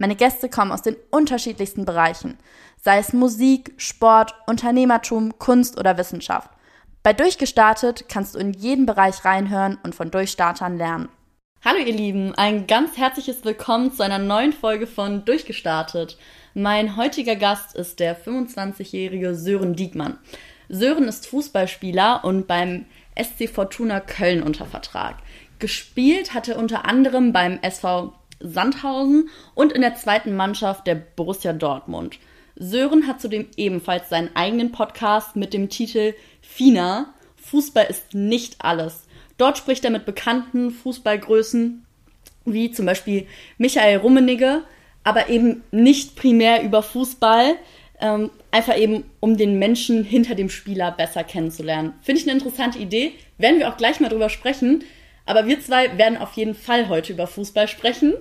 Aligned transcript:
Meine 0.00 0.16
Gäste 0.16 0.48
kommen 0.48 0.72
aus 0.72 0.80
den 0.80 0.96
unterschiedlichsten 1.10 1.84
Bereichen, 1.84 2.38
sei 2.82 2.96
es 2.96 3.12
Musik, 3.12 3.74
Sport, 3.76 4.34
Unternehmertum, 4.46 5.38
Kunst 5.38 5.78
oder 5.78 5.98
Wissenschaft. 5.98 6.48
Bei 7.02 7.12
Durchgestartet 7.12 8.06
kannst 8.08 8.34
du 8.34 8.38
in 8.38 8.54
jeden 8.54 8.86
Bereich 8.86 9.26
reinhören 9.26 9.76
und 9.82 9.94
von 9.94 10.10
Durchstartern 10.10 10.78
lernen. 10.78 11.10
Hallo 11.62 11.80
ihr 11.80 11.92
Lieben, 11.92 12.34
ein 12.34 12.66
ganz 12.66 12.96
herzliches 12.96 13.44
Willkommen 13.44 13.92
zu 13.92 14.02
einer 14.02 14.18
neuen 14.18 14.54
Folge 14.54 14.86
von 14.86 15.26
Durchgestartet. 15.26 16.16
Mein 16.54 16.96
heutiger 16.96 17.36
Gast 17.36 17.76
ist 17.76 18.00
der 18.00 18.18
25-jährige 18.18 19.34
Sören 19.34 19.74
Diekmann. 19.76 20.16
Sören 20.70 21.08
ist 21.08 21.26
Fußballspieler 21.26 22.24
und 22.24 22.46
beim 22.46 22.86
SC 23.22 23.50
Fortuna 23.50 24.00
Köln 24.00 24.42
unter 24.42 24.64
Vertrag. 24.64 25.16
Gespielt 25.58 26.32
hat 26.32 26.48
er 26.48 26.56
unter 26.56 26.86
anderem 26.86 27.34
beim 27.34 27.58
SV 27.60 28.14
Sandhausen 28.40 29.28
und 29.54 29.72
in 29.72 29.82
der 29.82 29.94
zweiten 29.94 30.34
Mannschaft 30.34 30.86
der 30.86 30.94
Borussia 30.94 31.52
Dortmund. 31.52 32.18
Sören 32.56 33.06
hat 33.06 33.20
zudem 33.20 33.46
ebenfalls 33.56 34.08
seinen 34.08 34.34
eigenen 34.34 34.72
Podcast 34.72 35.36
mit 35.36 35.54
dem 35.54 35.68
Titel 35.68 36.14
FINA. 36.42 37.14
Fußball 37.36 37.86
ist 37.88 38.14
nicht 38.14 38.56
alles. 38.58 39.06
Dort 39.38 39.56
spricht 39.56 39.84
er 39.84 39.90
mit 39.90 40.04
bekannten 40.04 40.70
Fußballgrößen 40.70 41.86
wie 42.44 42.70
zum 42.70 42.86
Beispiel 42.86 43.26
Michael 43.58 43.98
Rummenigge, 43.98 44.62
aber 45.04 45.28
eben 45.28 45.62
nicht 45.70 46.16
primär 46.16 46.62
über 46.62 46.82
Fußball, 46.82 47.56
ähm, 48.00 48.30
einfach 48.50 48.76
eben 48.78 49.04
um 49.20 49.36
den 49.36 49.58
Menschen 49.58 50.04
hinter 50.04 50.34
dem 50.34 50.50
Spieler 50.50 50.90
besser 50.90 51.24
kennenzulernen. 51.24 51.94
Finde 52.02 52.20
ich 52.20 52.28
eine 52.28 52.38
interessante 52.38 52.78
Idee. 52.78 53.12
Werden 53.38 53.58
wir 53.58 53.68
auch 53.68 53.76
gleich 53.76 54.00
mal 54.00 54.08
drüber 54.08 54.30
sprechen. 54.30 54.84
Aber 55.30 55.46
wir 55.46 55.60
zwei 55.60 55.96
werden 55.96 56.18
auf 56.18 56.32
jeden 56.32 56.54
Fall 56.54 56.88
heute 56.88 57.12
über 57.12 57.28
Fußball 57.28 57.68
sprechen. 57.68 58.14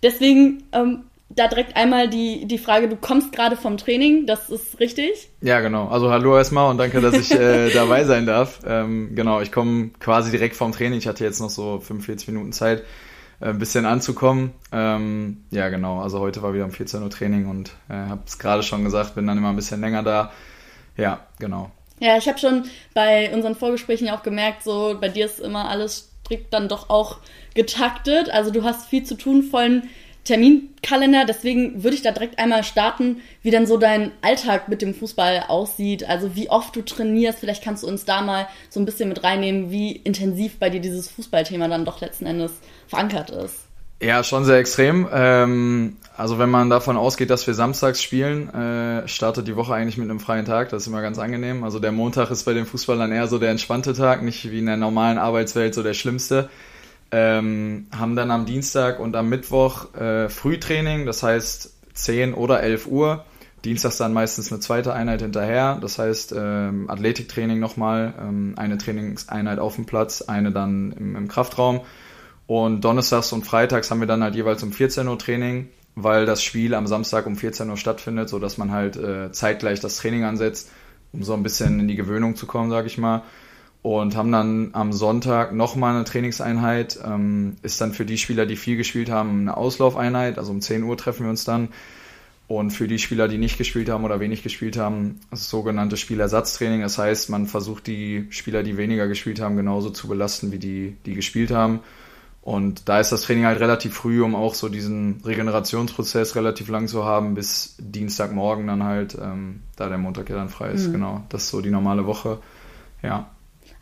Deswegen 0.00 0.62
ähm, 0.72 1.04
da 1.28 1.48
direkt 1.48 1.76
einmal 1.76 2.08
die, 2.08 2.46
die 2.46 2.58
Frage, 2.58 2.88
du 2.88 2.96
kommst 2.96 3.32
gerade 3.32 3.56
vom 3.56 3.78
Training, 3.78 4.26
das 4.26 4.48
ist 4.48 4.78
richtig? 4.78 5.28
Ja, 5.40 5.60
genau. 5.60 5.88
Also 5.88 6.10
hallo 6.10 6.36
erstmal 6.36 6.70
und 6.70 6.78
danke, 6.78 7.00
dass 7.00 7.14
ich 7.14 7.32
äh, 7.32 7.70
dabei 7.74 8.04
sein 8.04 8.26
darf. 8.26 8.60
Ähm, 8.64 9.14
genau, 9.16 9.40
ich 9.40 9.50
komme 9.50 9.90
quasi 9.98 10.30
direkt 10.30 10.54
vom 10.54 10.70
Training. 10.70 10.98
Ich 10.98 11.08
hatte 11.08 11.24
jetzt 11.24 11.40
noch 11.40 11.50
so 11.50 11.80
45 11.80 12.28
Minuten 12.28 12.52
Zeit, 12.52 12.84
äh, 13.40 13.46
ein 13.46 13.58
bisschen 13.58 13.84
anzukommen. 13.84 14.52
Ähm, 14.70 15.44
ja, 15.50 15.68
genau. 15.68 16.00
Also 16.00 16.20
heute 16.20 16.42
war 16.42 16.54
wieder 16.54 16.64
um 16.64 16.70
14 16.70 17.02
Uhr 17.02 17.10
Training 17.10 17.48
und 17.48 17.70
äh, 17.88 17.94
habe 17.94 18.22
es 18.24 18.38
gerade 18.38 18.62
schon 18.62 18.84
gesagt, 18.84 19.16
bin 19.16 19.26
dann 19.26 19.38
immer 19.38 19.50
ein 19.50 19.56
bisschen 19.56 19.80
länger 19.80 20.04
da. 20.04 20.32
Ja, 20.96 21.26
genau. 21.40 21.72
Ja, 21.98 22.18
ich 22.18 22.28
habe 22.28 22.38
schon 22.38 22.64
bei 22.94 23.32
unseren 23.32 23.54
Vorgesprächen 23.54 24.08
auch 24.10 24.22
gemerkt, 24.22 24.64
so 24.64 24.96
bei 25.00 25.08
dir 25.08 25.26
ist 25.26 25.40
immer 25.40 25.68
alles 25.68 26.11
strikt 26.32 26.52
dann 26.52 26.68
doch 26.68 26.88
auch 26.88 27.18
getaktet. 27.54 28.30
Also 28.30 28.50
du 28.50 28.64
hast 28.64 28.88
viel 28.88 29.04
zu 29.04 29.16
tun, 29.16 29.42
vollen 29.42 29.90
Terminkalender. 30.24 31.24
Deswegen 31.26 31.82
würde 31.82 31.96
ich 31.96 32.02
da 32.02 32.12
direkt 32.12 32.38
einmal 32.38 32.64
starten, 32.64 33.20
wie 33.42 33.50
dann 33.50 33.66
so 33.66 33.76
dein 33.76 34.12
Alltag 34.22 34.68
mit 34.68 34.80
dem 34.80 34.94
Fußball 34.94 35.44
aussieht. 35.48 36.08
Also 36.08 36.34
wie 36.34 36.48
oft 36.48 36.74
du 36.74 36.82
trainierst. 36.82 37.40
Vielleicht 37.40 37.62
kannst 37.62 37.82
du 37.82 37.88
uns 37.88 38.04
da 38.04 38.22
mal 38.22 38.48
so 38.70 38.80
ein 38.80 38.86
bisschen 38.86 39.10
mit 39.10 39.22
reinnehmen, 39.22 39.70
wie 39.70 39.92
intensiv 39.92 40.58
bei 40.58 40.70
dir 40.70 40.80
dieses 40.80 41.10
Fußballthema 41.10 41.68
dann 41.68 41.84
doch 41.84 42.00
letzten 42.00 42.26
Endes 42.26 42.52
verankert 42.86 43.30
ist. 43.30 43.66
Ja, 44.02 44.24
schon 44.24 44.44
sehr 44.44 44.56
extrem. 44.58 45.08
Ähm, 45.12 45.96
also 46.16 46.40
wenn 46.40 46.50
man 46.50 46.68
davon 46.68 46.96
ausgeht, 46.96 47.30
dass 47.30 47.46
wir 47.46 47.54
samstags 47.54 48.02
spielen, 48.02 48.52
äh, 48.52 49.06
startet 49.06 49.46
die 49.46 49.54
Woche 49.54 49.74
eigentlich 49.74 49.96
mit 49.96 50.10
einem 50.10 50.18
freien 50.18 50.44
Tag. 50.44 50.70
Das 50.70 50.82
ist 50.82 50.88
immer 50.88 51.02
ganz 51.02 51.20
angenehm. 51.20 51.62
Also 51.62 51.78
der 51.78 51.92
Montag 51.92 52.32
ist 52.32 52.42
bei 52.42 52.52
den 52.52 52.66
Fußballern 52.66 53.12
eher 53.12 53.28
so 53.28 53.38
der 53.38 53.50
entspannte 53.50 53.94
Tag, 53.94 54.24
nicht 54.24 54.50
wie 54.50 54.58
in 54.58 54.66
der 54.66 54.76
normalen 54.76 55.18
Arbeitswelt 55.18 55.72
so 55.72 55.84
der 55.84 55.94
schlimmste. 55.94 56.50
Ähm, 57.12 57.86
haben 57.96 58.16
dann 58.16 58.32
am 58.32 58.44
Dienstag 58.44 58.98
und 58.98 59.14
am 59.14 59.28
Mittwoch 59.28 59.94
äh, 59.94 60.28
Frühtraining, 60.28 61.06
das 61.06 61.22
heißt 61.22 61.72
10 61.94 62.34
oder 62.34 62.60
11 62.60 62.88
Uhr. 62.88 63.24
Dienstags 63.64 63.98
dann 63.98 64.12
meistens 64.12 64.50
eine 64.50 64.58
zweite 64.58 64.94
Einheit 64.94 65.22
hinterher, 65.22 65.78
das 65.80 66.00
heißt 66.00 66.34
ähm, 66.36 66.90
Athletiktraining 66.90 67.60
nochmal, 67.60 68.14
ähm, 68.20 68.54
eine 68.56 68.78
Trainingseinheit 68.78 69.60
auf 69.60 69.76
dem 69.76 69.86
Platz, 69.86 70.22
eine 70.22 70.50
dann 70.50 70.90
im, 70.98 71.14
im 71.14 71.28
Kraftraum 71.28 71.82
und 72.46 72.82
donnerstags 72.82 73.32
und 73.32 73.46
freitags 73.46 73.90
haben 73.90 74.00
wir 74.00 74.06
dann 74.06 74.22
halt 74.22 74.34
jeweils 74.34 74.62
um 74.62 74.72
14 74.72 75.08
Uhr 75.08 75.18
Training, 75.18 75.68
weil 75.94 76.26
das 76.26 76.42
Spiel 76.42 76.74
am 76.74 76.86
Samstag 76.86 77.26
um 77.26 77.36
14 77.36 77.68
Uhr 77.70 77.76
stattfindet, 77.76 78.28
so 78.28 78.38
dass 78.38 78.58
man 78.58 78.72
halt 78.72 78.96
äh, 78.96 79.30
zeitgleich 79.32 79.80
das 79.80 79.96
Training 79.98 80.24
ansetzt, 80.24 80.70
um 81.12 81.22
so 81.22 81.34
ein 81.34 81.42
bisschen 81.42 81.80
in 81.80 81.88
die 81.88 81.96
Gewöhnung 81.96 82.36
zu 82.36 82.46
kommen, 82.46 82.70
sage 82.70 82.86
ich 82.86 82.98
mal. 82.98 83.22
Und 83.82 84.16
haben 84.16 84.30
dann 84.30 84.70
am 84.74 84.92
Sonntag 84.92 85.52
nochmal 85.52 85.96
eine 85.96 86.04
Trainingseinheit. 86.04 87.00
Ähm, 87.04 87.56
ist 87.62 87.80
dann 87.80 87.92
für 87.92 88.04
die 88.04 88.16
Spieler, 88.16 88.46
die 88.46 88.54
viel 88.54 88.76
gespielt 88.76 89.10
haben, 89.10 89.40
eine 89.40 89.56
Auslaufeinheit. 89.56 90.38
Also 90.38 90.52
um 90.52 90.60
10 90.60 90.84
Uhr 90.84 90.96
treffen 90.96 91.24
wir 91.24 91.30
uns 91.30 91.44
dann. 91.44 91.68
Und 92.46 92.70
für 92.70 92.86
die 92.86 92.98
Spieler, 92.98 93.28
die 93.28 93.38
nicht 93.38 93.58
gespielt 93.58 93.88
haben 93.88 94.04
oder 94.04 94.20
wenig 94.20 94.42
gespielt 94.42 94.76
haben, 94.76 95.20
das 95.30 95.48
sogenannte 95.48 95.96
Spielersatztraining. 95.96 96.82
Das 96.82 96.98
heißt, 96.98 97.30
man 97.30 97.46
versucht 97.46 97.86
die 97.86 98.26
Spieler, 98.30 98.62
die 98.62 98.76
weniger 98.76 99.08
gespielt 99.08 99.40
haben, 99.40 99.56
genauso 99.56 99.90
zu 99.90 100.06
belasten 100.06 100.52
wie 100.52 100.58
die, 100.58 100.96
die 101.06 101.14
gespielt 101.14 101.50
haben. 101.50 101.80
Und 102.42 102.88
da 102.88 102.98
ist 102.98 103.12
das 103.12 103.22
Training 103.22 103.46
halt 103.46 103.60
relativ 103.60 103.94
früh, 103.94 104.20
um 104.20 104.34
auch 104.34 104.54
so 104.54 104.68
diesen 104.68 105.22
Regenerationsprozess 105.24 106.34
relativ 106.34 106.68
lang 106.68 106.88
zu 106.88 107.04
haben, 107.04 107.34
bis 107.34 107.76
Dienstagmorgen 107.78 108.66
dann 108.66 108.82
halt, 108.82 109.14
ähm, 109.14 109.62
da 109.76 109.88
der 109.88 109.98
Montag 109.98 110.28
ja 110.28 110.34
dann 110.34 110.48
frei 110.48 110.72
ist. 110.72 110.88
Mhm. 110.88 110.92
Genau, 110.92 111.22
das 111.28 111.44
ist 111.44 111.50
so 111.50 111.60
die 111.60 111.70
normale 111.70 112.04
Woche. 112.04 112.38
Ja. 113.00 113.30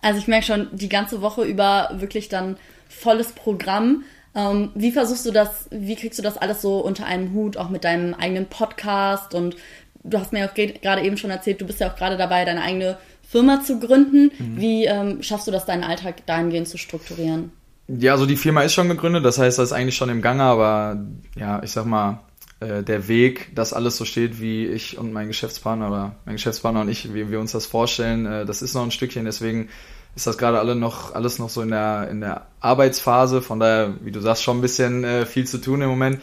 Also 0.02 0.18
ich 0.18 0.28
merke 0.28 0.44
schon, 0.44 0.68
die 0.72 0.90
ganze 0.90 1.22
Woche 1.22 1.44
über 1.44 1.90
wirklich 1.94 2.28
dann 2.28 2.58
volles 2.86 3.32
Programm. 3.32 4.04
Ähm, 4.34 4.70
wie 4.74 4.92
versuchst 4.92 5.24
du 5.24 5.30
das, 5.30 5.66
wie 5.70 5.96
kriegst 5.96 6.18
du 6.18 6.22
das 6.22 6.36
alles 6.36 6.60
so 6.60 6.80
unter 6.80 7.06
einem 7.06 7.32
Hut, 7.32 7.56
auch 7.56 7.70
mit 7.70 7.84
deinem 7.84 8.12
eigenen 8.12 8.46
Podcast? 8.46 9.34
Und 9.34 9.56
du 10.04 10.18
hast 10.18 10.34
mir 10.34 10.46
auch 10.46 10.54
gerade 10.54 11.02
eben 11.02 11.16
schon 11.16 11.30
erzählt, 11.30 11.62
du 11.62 11.66
bist 11.66 11.80
ja 11.80 11.90
auch 11.90 11.96
gerade 11.96 12.18
dabei, 12.18 12.44
deine 12.44 12.60
eigene 12.60 12.98
Firma 13.26 13.62
zu 13.62 13.80
gründen. 13.80 14.30
Mhm. 14.38 14.60
Wie 14.60 14.84
ähm, 14.84 15.22
schaffst 15.22 15.46
du 15.46 15.50
das, 15.50 15.64
deinen 15.64 15.84
Alltag 15.84 16.26
dahingehend 16.26 16.68
zu 16.68 16.76
strukturieren? 16.76 17.52
Ja, 17.98 18.12
also 18.12 18.26
die 18.26 18.36
Firma 18.36 18.62
ist 18.62 18.74
schon 18.74 18.88
gegründet, 18.88 19.24
das 19.24 19.38
heißt, 19.38 19.58
das 19.58 19.70
ist 19.70 19.72
eigentlich 19.72 19.96
schon 19.96 20.10
im 20.10 20.22
Gange, 20.22 20.44
aber 20.44 20.98
ja, 21.34 21.60
ich 21.62 21.72
sag 21.72 21.86
mal, 21.86 22.20
äh, 22.60 22.82
der 22.82 23.08
Weg, 23.08 23.54
dass 23.56 23.72
alles 23.72 23.96
so 23.96 24.04
steht, 24.04 24.40
wie 24.40 24.66
ich 24.66 24.96
und 24.96 25.12
mein 25.12 25.26
Geschäftspartner 25.26 25.88
oder 25.88 26.14
mein 26.24 26.36
Geschäftspartner 26.36 26.82
und 26.82 26.88
ich, 26.88 27.12
wie 27.14 27.30
wir 27.30 27.40
uns 27.40 27.52
das 27.52 27.66
vorstellen, 27.66 28.26
äh, 28.26 28.46
das 28.46 28.62
ist 28.62 28.74
noch 28.74 28.84
ein 28.84 28.92
Stückchen, 28.92 29.24
deswegen 29.24 29.70
ist 30.14 30.26
das 30.26 30.38
gerade 30.38 30.60
alle 30.60 30.76
noch, 30.76 31.14
alles 31.14 31.38
noch 31.38 31.48
so 31.48 31.62
in 31.62 31.70
der, 31.70 32.08
in 32.10 32.20
der 32.20 32.46
Arbeitsphase, 32.60 33.42
von 33.42 33.58
daher, 33.58 33.94
wie 34.02 34.12
du 34.12 34.20
sagst, 34.20 34.42
schon 34.44 34.58
ein 34.58 34.62
bisschen 34.62 35.02
äh, 35.02 35.26
viel 35.26 35.46
zu 35.46 35.58
tun 35.58 35.82
im 35.82 35.88
Moment. 35.88 36.20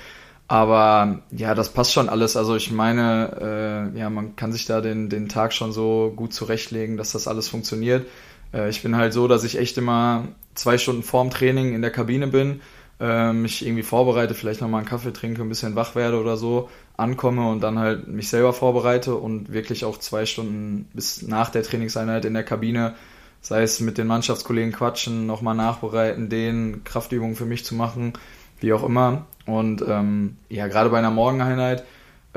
Aber 0.50 1.20
ja, 1.32 1.54
das 1.56 1.74
passt 1.74 1.92
schon 1.92 2.08
alles. 2.08 2.38
Also 2.38 2.56
ich 2.56 2.72
meine, 2.72 3.92
äh, 3.94 4.00
ja, 4.00 4.10
man 4.10 4.38
kann 4.38 4.54
sich 4.54 4.66
da 4.66 4.80
den, 4.80 5.10
den 5.10 5.28
Tag 5.28 5.54
schon 5.54 5.74
so 5.74 6.14
gut 6.16 6.34
zurechtlegen, 6.34 6.96
dass 6.96 7.12
das 7.12 7.28
alles 7.28 7.50
funktioniert. 7.50 8.08
Äh, 8.54 8.70
ich 8.70 8.82
bin 8.82 8.96
halt 8.96 9.14
so, 9.14 9.28
dass 9.28 9.44
ich 9.44 9.58
echt 9.58 9.78
immer 9.78 10.28
zwei 10.56 10.78
Stunden 10.78 11.04
vorm 11.04 11.30
Training 11.30 11.74
in 11.74 11.82
der 11.82 11.92
Kabine 11.92 12.28
bin, 12.28 12.62
äh, 13.00 13.32
mich 13.34 13.66
irgendwie 13.66 13.84
vorbereite, 13.84 14.34
vielleicht 14.34 14.62
nochmal 14.62 14.80
einen 14.80 14.90
Kaffee 14.90 15.14
trinke, 15.14 15.42
ein 15.42 15.50
bisschen 15.50 15.76
wach 15.76 15.96
werde 15.96 16.20
oder 16.20 16.38
so, 16.38 16.70
ankomme 16.98 17.50
und 17.50 17.62
dann 17.62 17.78
halt 17.78 18.08
mich 18.08 18.30
selber 18.30 18.54
vorbereite 18.54 19.16
und 19.16 19.54
wirklich 19.54 19.86
auch 19.86 19.98
zwei 19.98 20.26
Stunden 20.26 20.90
bis 20.94 21.22
nach 21.22 21.50
der 21.50 21.64
Trainingseinheit 21.64 22.26
in 22.26 22.34
der 22.34 22.44
Kabine, 22.44 22.96
sei 23.42 23.62
es 23.62 23.80
mit 23.80 23.98
den 23.98 24.08
Mannschaftskollegen 24.08 24.72
quatschen, 24.72 25.28
nochmal 25.28 25.56
nachbereiten, 25.56 26.30
den 26.30 26.84
Kraftübungen 26.84 27.36
für 27.36 27.46
mich 27.46 27.64
zu 27.64 27.76
machen, 27.76 28.14
wie 28.60 28.74
auch 28.74 28.84
immer. 28.84 29.28
Und 29.46 29.84
ähm, 29.88 30.38
ja, 30.50 30.68
gerade 30.68 30.90
bei 30.90 30.98
einer 30.98 31.12
Morgeneinheit 31.12 31.86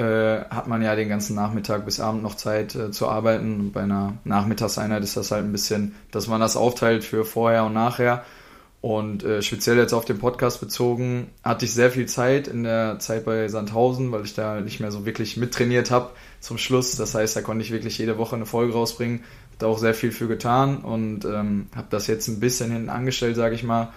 äh, 0.01 0.45
hat 0.49 0.67
man 0.67 0.81
ja 0.81 0.97
den 0.97 1.11
ganzen 1.11 1.37
Nachmittag 1.37 1.85
bis 1.85 2.01
Abend 2.01 2.23
noch 2.23 2.35
Zeit 2.35 2.75
äh, 2.75 2.91
zu 2.91 3.07
arbeiten. 3.07 3.71
Bei 3.71 3.83
einer 3.83 4.15
Nachmittagseinheit 4.25 5.03
ist 5.03 5.19
das 5.19 5.31
halt 5.31 5.45
ein 5.45 5.53
bisschen, 5.53 5.95
dass 6.11 6.27
man 6.27 6.41
das 6.41 6.57
aufteilt 6.57 7.05
für 7.05 7.27
vorher 7.27 7.65
und 7.65 7.75
nachher. 7.75 8.25
Und 8.81 9.25
äh, 9.25 9.43
speziell 9.43 9.77
jetzt 9.77 9.93
auf 9.93 10.07
den 10.07 10.19
Podcast 10.19 10.59
bezogen, 10.59 11.29
hatte 11.45 11.67
ich 11.67 11.75
sehr 11.75 11.91
viel 11.91 12.07
Zeit 12.07 12.49
in 12.49 12.63
der 12.63 12.99
Zeit 12.99 13.27
bei 13.27 13.47
Sandhausen, 13.49 14.11
weil 14.11 14.25
ich 14.25 14.33
da 14.33 14.63
nicht 14.63 14.81
mehr 14.81 14.91
so 14.91 15.05
wirklich 15.05 15.37
mittrainiert 15.37 15.91
habe 15.91 16.13
zum 16.41 16.57
Schluss. 16.57 16.97
Das 16.97 17.15
heißt, 17.15 17.37
da 17.37 17.43
konnte 17.43 17.63
ich 17.63 17.71
wirklich 17.71 17.99
jede 17.99 18.17
Woche 18.17 18.37
eine 18.37 18.47
Folge 18.47 18.73
rausbringen. 18.73 19.23
Da 19.59 19.67
auch 19.67 19.77
sehr 19.77 19.93
viel 19.93 20.13
für 20.13 20.29
getan 20.29 20.79
und 20.79 21.27
ähm, 21.27 21.67
habe 21.77 21.89
das 21.91 22.07
jetzt 22.07 22.27
ein 22.29 22.41
bisschen 22.41 22.71
hinten 22.73 22.89
angestellt, 22.89 23.37
sage 23.37 23.55
ich 23.55 23.65
mal 23.65 23.93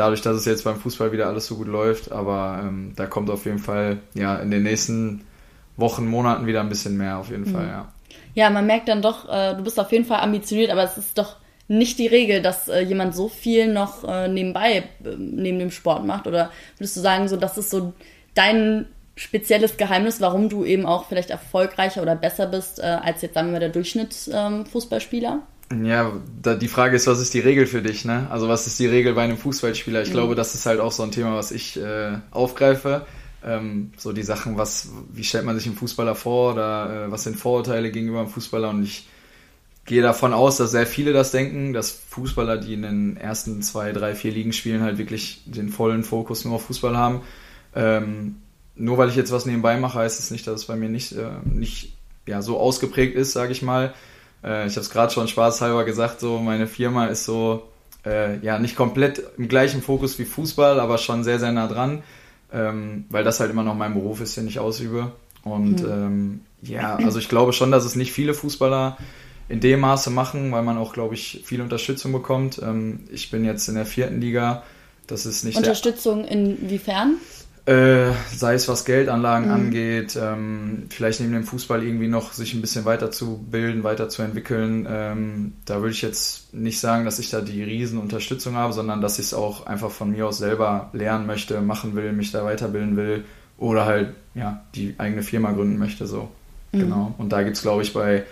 dadurch, 0.00 0.22
dass 0.22 0.36
es 0.36 0.46
jetzt 0.46 0.64
beim 0.64 0.76
Fußball 0.76 1.12
wieder 1.12 1.26
alles 1.26 1.46
so 1.46 1.56
gut 1.56 1.68
läuft. 1.68 2.10
Aber 2.10 2.60
ähm, 2.62 2.92
da 2.96 3.06
kommt 3.06 3.30
auf 3.30 3.44
jeden 3.44 3.58
Fall 3.58 3.98
ja 4.14 4.36
in 4.36 4.50
den 4.50 4.62
nächsten 4.62 5.26
Wochen, 5.76 6.08
Monaten 6.08 6.46
wieder 6.46 6.60
ein 6.60 6.68
bisschen 6.68 6.96
mehr 6.96 7.18
auf 7.18 7.30
jeden 7.30 7.44
mhm. 7.44 7.52
Fall, 7.52 7.66
ja. 7.66 7.88
Ja, 8.34 8.50
man 8.50 8.66
merkt 8.66 8.88
dann 8.88 9.02
doch, 9.02 9.28
äh, 9.28 9.54
du 9.54 9.62
bist 9.62 9.78
auf 9.78 9.92
jeden 9.92 10.04
Fall 10.04 10.20
ambitioniert, 10.20 10.70
aber 10.70 10.84
es 10.84 10.96
ist 10.96 11.18
doch 11.18 11.36
nicht 11.68 11.98
die 11.98 12.06
Regel, 12.06 12.42
dass 12.42 12.68
äh, 12.68 12.80
jemand 12.80 13.14
so 13.14 13.28
viel 13.28 13.72
noch 13.72 14.04
äh, 14.04 14.28
nebenbei, 14.28 14.78
äh, 15.04 15.16
neben 15.16 15.58
dem 15.58 15.70
Sport 15.70 16.04
macht. 16.04 16.26
Oder 16.26 16.50
würdest 16.78 16.96
du 16.96 17.00
sagen, 17.00 17.28
so, 17.28 17.36
das 17.36 17.58
ist 17.58 17.70
so 17.70 17.92
dein 18.34 18.86
spezielles 19.16 19.76
Geheimnis, 19.76 20.20
warum 20.20 20.48
du 20.48 20.64
eben 20.64 20.86
auch 20.86 21.06
vielleicht 21.06 21.30
erfolgreicher 21.30 22.02
oder 22.02 22.16
besser 22.16 22.46
bist 22.46 22.78
äh, 22.78 22.82
als 22.82 23.22
jetzt, 23.22 23.34
sagen 23.34 23.48
wir 23.48 23.52
mal, 23.52 23.60
der 23.60 23.68
Durchschnittsfußballspieler? 23.68 25.32
Ähm, 25.32 25.42
ja, 25.72 26.12
da, 26.42 26.54
die 26.56 26.68
Frage 26.68 26.96
ist, 26.96 27.06
was 27.06 27.20
ist 27.20 27.32
die 27.32 27.40
Regel 27.40 27.66
für 27.66 27.80
dich, 27.80 28.04
ne? 28.04 28.26
Also 28.30 28.48
was 28.48 28.66
ist 28.66 28.78
die 28.80 28.86
Regel 28.86 29.14
bei 29.14 29.22
einem 29.22 29.38
Fußballspieler? 29.38 30.02
Ich 30.02 30.08
mhm. 30.08 30.14
glaube, 30.14 30.34
das 30.34 30.54
ist 30.54 30.66
halt 30.66 30.80
auch 30.80 30.92
so 30.92 31.02
ein 31.04 31.12
Thema, 31.12 31.36
was 31.36 31.52
ich 31.52 31.80
äh, 31.80 32.18
aufgreife. 32.32 33.06
Ähm, 33.44 33.92
so 33.96 34.12
die 34.12 34.22
Sachen, 34.22 34.58
was, 34.58 34.90
wie 35.12 35.24
stellt 35.24 35.44
man 35.44 35.56
sich 35.56 35.66
einen 35.66 35.76
Fußballer 35.76 36.14
vor 36.14 36.52
oder 36.52 37.06
äh, 37.06 37.10
was 37.10 37.22
sind 37.22 37.36
Vorurteile 37.36 37.90
gegenüber 37.90 38.20
einem 38.20 38.28
Fußballer 38.28 38.68
und 38.68 38.82
ich 38.82 39.08
gehe 39.86 40.02
davon 40.02 40.32
aus, 40.32 40.58
dass 40.58 40.72
sehr 40.72 40.86
viele 40.86 41.12
das 41.12 41.30
denken, 41.30 41.72
dass 41.72 41.90
Fußballer, 41.90 42.58
die 42.58 42.74
in 42.74 42.82
den 42.82 43.16
ersten 43.16 43.62
zwei, 43.62 43.92
drei, 43.92 44.14
vier 44.14 44.32
Ligen 44.32 44.52
spielen, 44.52 44.82
halt 44.82 44.98
wirklich 44.98 45.42
den 45.46 45.70
vollen 45.70 46.04
Fokus 46.04 46.44
nur 46.44 46.54
auf 46.54 46.66
Fußball 46.66 46.96
haben. 46.96 47.22
Ähm, 47.74 48.36
nur 48.74 48.98
weil 48.98 49.08
ich 49.08 49.16
jetzt 49.16 49.32
was 49.32 49.46
nebenbei 49.46 49.76
mache, 49.78 49.98
heißt 50.00 50.20
es 50.20 50.30
nicht, 50.30 50.46
dass 50.46 50.60
es 50.60 50.66
bei 50.66 50.76
mir 50.76 50.88
nicht, 50.88 51.12
äh, 51.12 51.30
nicht 51.44 51.96
ja, 52.26 52.42
so 52.42 52.58
ausgeprägt 52.58 53.14
ist, 53.14 53.32
sage 53.32 53.52
ich 53.52 53.62
mal. 53.62 53.94
Äh, 54.44 54.66
ich 54.66 54.72
habe 54.72 54.80
es 54.80 54.90
gerade 54.90 55.12
schon 55.12 55.28
spaßhalber 55.28 55.84
gesagt, 55.84 56.20
so 56.20 56.38
meine 56.38 56.66
Firma 56.66 57.06
ist 57.06 57.24
so 57.24 57.64
äh, 58.04 58.38
ja 58.38 58.58
nicht 58.58 58.76
komplett 58.76 59.22
im 59.38 59.48
gleichen 59.48 59.82
Fokus 59.82 60.18
wie 60.18 60.24
Fußball, 60.24 60.80
aber 60.80 60.98
schon 60.98 61.24
sehr, 61.24 61.38
sehr 61.38 61.52
nah 61.52 61.66
dran 61.66 62.02
ähm, 62.52 63.04
weil 63.08 63.24
das 63.24 63.40
halt 63.40 63.50
immer 63.50 63.62
noch 63.62 63.74
mein 63.74 63.94
Beruf 63.94 64.20
ist, 64.20 64.36
den 64.36 64.46
ich 64.46 64.58
ausübe. 64.58 65.12
Und 65.42 65.82
mhm. 65.82 65.90
ähm, 65.90 66.40
ja, 66.62 66.96
also 66.96 67.18
ich 67.18 67.28
glaube 67.28 67.52
schon, 67.52 67.70
dass 67.70 67.84
es 67.84 67.96
nicht 67.96 68.12
viele 68.12 68.34
Fußballer 68.34 68.98
in 69.48 69.60
dem 69.60 69.80
Maße 69.80 70.10
machen, 70.10 70.52
weil 70.52 70.62
man 70.62 70.78
auch, 70.78 70.92
glaube 70.92 71.14
ich, 71.14 71.42
viel 71.44 71.60
Unterstützung 71.60 72.12
bekommt. 72.12 72.60
Ähm, 72.62 73.00
ich 73.10 73.30
bin 73.30 73.44
jetzt 73.44 73.68
in 73.68 73.74
der 73.74 73.86
vierten 73.86 74.20
Liga. 74.20 74.62
Das 75.06 75.26
ist 75.26 75.44
nicht 75.44 75.56
Unterstützung 75.56 76.24
inwiefern? 76.24 77.16
Äh, 77.70 78.14
sei 78.34 78.54
es 78.54 78.66
was 78.66 78.84
Geldanlagen 78.84 79.46
mhm. 79.46 79.54
angeht, 79.54 80.18
ähm, 80.20 80.86
vielleicht 80.88 81.20
neben 81.20 81.34
dem 81.34 81.44
Fußball 81.44 81.84
irgendwie 81.84 82.08
noch 82.08 82.32
sich 82.32 82.52
ein 82.52 82.60
bisschen 82.60 82.84
weiterzubilden, 82.84 83.84
weiterzuentwickeln. 83.84 84.88
Ähm, 84.90 85.52
da 85.66 85.76
würde 85.76 85.92
ich 85.92 86.02
jetzt 86.02 86.52
nicht 86.52 86.80
sagen, 86.80 87.04
dass 87.04 87.20
ich 87.20 87.30
da 87.30 87.40
die 87.40 87.62
Riesenunterstützung 87.62 88.56
habe, 88.56 88.72
sondern 88.72 89.00
dass 89.00 89.20
ich 89.20 89.26
es 89.26 89.34
auch 89.34 89.66
einfach 89.66 89.92
von 89.92 90.10
mir 90.10 90.26
aus 90.26 90.38
selber 90.38 90.90
lernen 90.94 91.28
möchte, 91.28 91.60
machen 91.60 91.94
will, 91.94 92.12
mich 92.12 92.32
da 92.32 92.44
weiterbilden 92.44 92.96
will 92.96 93.24
oder 93.56 93.84
halt 93.84 94.14
ja 94.34 94.64
die 94.74 94.96
eigene 94.98 95.22
Firma 95.22 95.52
gründen 95.52 95.78
möchte. 95.78 96.08
So. 96.08 96.28
Mhm. 96.72 96.80
Genau. 96.80 97.14
Und 97.18 97.30
da 97.30 97.44
gibt 97.44 97.54
es, 97.54 97.62
glaube 97.62 97.82
ich, 97.82 97.92
bei 97.92 98.24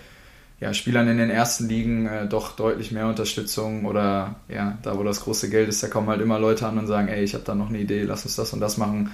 ja, 0.59 0.73
Spielern 0.73 1.07
in 1.07 1.17
den 1.17 1.29
ersten 1.29 1.69
Ligen 1.69 2.07
äh, 2.07 2.27
doch 2.27 2.57
deutlich 2.57 2.91
mehr 2.91 3.07
Unterstützung 3.07 3.85
oder 3.85 4.35
ja, 4.49 4.77
da 4.83 4.97
wo 4.97 5.03
das 5.03 5.21
große 5.21 5.49
Geld 5.49 5.69
ist, 5.69 5.81
da 5.81 5.87
kommen 5.87 6.09
halt 6.09 6.19
immer 6.19 6.39
Leute 6.39 6.67
an 6.67 6.77
und 6.77 6.87
sagen, 6.87 7.07
ey, 7.07 7.23
ich 7.23 7.35
habe 7.35 7.45
da 7.45 7.55
noch 7.55 7.69
eine 7.69 7.79
Idee, 7.79 8.03
lass 8.03 8.25
uns 8.25 8.35
das 8.35 8.51
und 8.51 8.59
das 8.59 8.77
machen. 8.77 9.11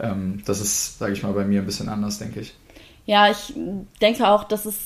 Ähm, 0.00 0.42
das 0.46 0.60
ist, 0.60 0.98
sage 0.98 1.12
ich 1.12 1.22
mal, 1.22 1.32
bei 1.32 1.44
mir 1.44 1.60
ein 1.60 1.66
bisschen 1.66 1.88
anders, 1.88 2.18
denke 2.18 2.40
ich. 2.40 2.54
Ja, 3.06 3.30
ich 3.30 3.52
denke 4.00 4.26
auch, 4.26 4.44
dass 4.44 4.64
es, 4.64 4.76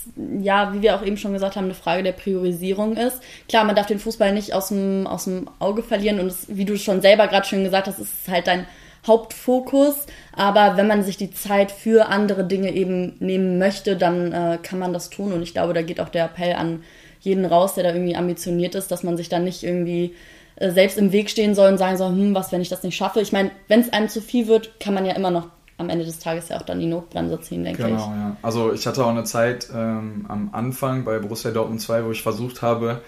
ja, 0.41 0.75
wie 0.75 0.83
wir 0.83 0.97
auch 0.97 1.05
eben 1.05 1.17
schon 1.17 1.33
gesagt 1.33 1.55
haben, 1.55 1.67
eine 1.67 1.75
Frage 1.75 2.03
der 2.03 2.13
Priorisierung 2.13 2.97
ist. 2.97 3.21
Klar, 3.49 3.65
man 3.65 3.77
darf 3.77 3.87
den 3.87 4.01
Fußball 4.01 4.33
nicht 4.33 4.55
aus 4.55 4.69
dem, 4.69 5.07
aus 5.07 5.25
dem 5.25 5.49
Auge 5.61 5.85
verlieren 5.85 6.19
und 6.19 6.27
es, 6.27 6.47
wie 6.49 6.65
du 6.65 6.77
schon 6.77 7.01
selber 7.01 7.29
gerade 7.29 7.47
schon 7.47 7.63
gesagt 7.63 7.87
hast, 7.87 8.01
ist 8.01 8.27
es 8.27 8.33
halt 8.33 8.49
dein 8.49 8.67
Hauptfokus. 9.07 9.95
Aber 10.33 10.77
wenn 10.77 10.89
man 10.89 11.05
sich 11.05 11.17
die 11.17 11.31
Zeit 11.31 11.71
für 11.71 12.09
andere 12.09 12.45
Dinge 12.45 12.73
eben 12.73 13.15
nehmen 13.21 13.59
möchte, 13.59 13.97
dann 13.97 14.33
äh, 14.33 14.59
kann 14.61 14.81
man 14.81 14.93
das 14.93 15.11
tun. 15.11 15.33
Und 15.33 15.43
ich 15.43 15.53
glaube, 15.53 15.73
da 15.73 15.83
geht 15.83 16.01
auch 16.01 16.09
der 16.09 16.25
Appell 16.25 16.55
an 16.55 16.83
jeden 17.21 17.45
raus, 17.45 17.75
der 17.75 17.85
da 17.85 17.93
irgendwie 17.93 18.17
ambitioniert 18.17 18.75
ist, 18.75 18.91
dass 18.91 19.05
man 19.05 19.17
sich 19.17 19.29
dann 19.29 19.45
nicht 19.45 19.63
irgendwie 19.63 20.15
äh, 20.59 20.71
selbst 20.71 20.99
im 20.99 21.13
Weg 21.13 21.31
stehen 21.31 21.55
soll 21.55 21.71
und 21.71 21.79
sagen 21.79 21.97
soll, 21.97 22.11
hm, 22.11 22.35
was, 22.35 22.53
wenn 22.53 22.61
ich 22.61 22.69
das 22.69 22.83
nicht 22.83 22.97
schaffe. 22.97 23.21
Ich 23.21 23.33
meine, 23.33 23.51
wenn 23.69 23.81
es 23.81 23.93
einem 23.93 24.09
zu 24.09 24.21
viel 24.21 24.49
wird, 24.49 24.81
kann 24.81 24.95
man 24.95 25.07
ja 25.07 25.15
immer 25.15 25.31
noch 25.31 25.49
am 25.79 25.89
Ende 25.89 26.05
des 26.05 26.19
Tages 26.19 26.49
ja 26.49 26.57
auch 26.57 26.63
dann 26.63 26.81
die 26.81 26.87
Notbremse 26.87 27.41
ziehen, 27.41 27.63
denke 27.63 27.85
genau, 27.85 27.97
ich. 27.97 28.05
Genau, 28.05 28.17
ja. 28.17 28.37
Also 28.43 28.73
ich 28.73 28.87
hatte 28.87 29.05
auch 29.05 29.11
eine 29.11 29.23
Zeit 29.23 29.69
ähm, 29.73 30.27
am 30.29 30.51
Anfang 30.53 31.05
bei 31.05 31.21
Borussia 31.21 31.53
Dortmund 31.53 31.81
2, 31.81 32.05
wo 32.05 32.11
ich 32.11 32.23
versucht 32.23 32.63
habe, 32.63 33.01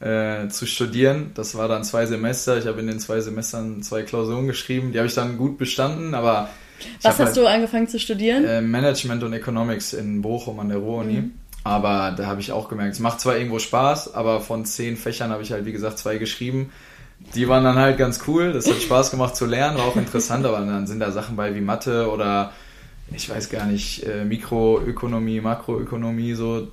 äh, 0.00 0.48
zu 0.48 0.66
studieren. 0.66 1.32
Das 1.34 1.54
war 1.56 1.68
dann 1.68 1.84
zwei 1.84 2.06
Semester. 2.06 2.56
Ich 2.56 2.66
habe 2.66 2.80
in 2.80 2.86
den 2.86 2.98
zwei 2.98 3.20
Semestern 3.20 3.82
zwei 3.82 4.02
Klausuren 4.02 4.46
geschrieben. 4.46 4.92
Die 4.92 4.98
habe 4.98 5.06
ich 5.06 5.14
dann 5.14 5.36
gut 5.36 5.58
bestanden, 5.58 6.14
aber. 6.14 6.48
Was 7.02 7.18
hast 7.18 7.26
halt, 7.26 7.36
du 7.36 7.46
angefangen 7.46 7.88
zu 7.88 7.98
studieren? 7.98 8.44
Äh, 8.44 8.60
Management 8.62 9.22
und 9.22 9.32
Economics 9.32 9.92
in 9.92 10.22
Bochum 10.22 10.58
an 10.60 10.70
der 10.70 10.78
Ruhr-Uni. 10.78 11.20
Mhm. 11.20 11.32
Aber 11.62 12.14
da 12.14 12.26
habe 12.26 12.40
ich 12.40 12.52
auch 12.52 12.68
gemerkt, 12.68 12.92
es 12.92 13.00
macht 13.00 13.20
zwar 13.20 13.36
irgendwo 13.36 13.58
Spaß, 13.58 14.12
aber 14.14 14.42
von 14.42 14.66
zehn 14.66 14.98
Fächern 14.98 15.30
habe 15.30 15.42
ich 15.42 15.50
halt, 15.52 15.64
wie 15.64 15.72
gesagt, 15.72 15.98
zwei 15.98 16.18
geschrieben. 16.18 16.70
Die 17.34 17.48
waren 17.48 17.64
dann 17.64 17.76
halt 17.76 17.98
ganz 17.98 18.20
cool. 18.26 18.52
Das 18.52 18.68
hat 18.68 18.80
Spaß 18.80 19.10
gemacht 19.10 19.34
zu 19.36 19.46
lernen, 19.46 19.78
war 19.78 19.84
auch 19.84 19.96
interessant, 19.96 20.44
aber 20.46 20.60
dann 20.60 20.86
sind 20.86 21.00
da 21.00 21.10
Sachen 21.10 21.36
bei 21.36 21.54
wie 21.54 21.60
Mathe 21.60 22.10
oder 22.10 22.52
ich 23.12 23.28
weiß 23.28 23.50
gar 23.50 23.66
nicht, 23.66 24.04
äh, 24.04 24.24
Mikroökonomie, 24.24 25.40
Makroökonomie, 25.40 26.34
so. 26.34 26.68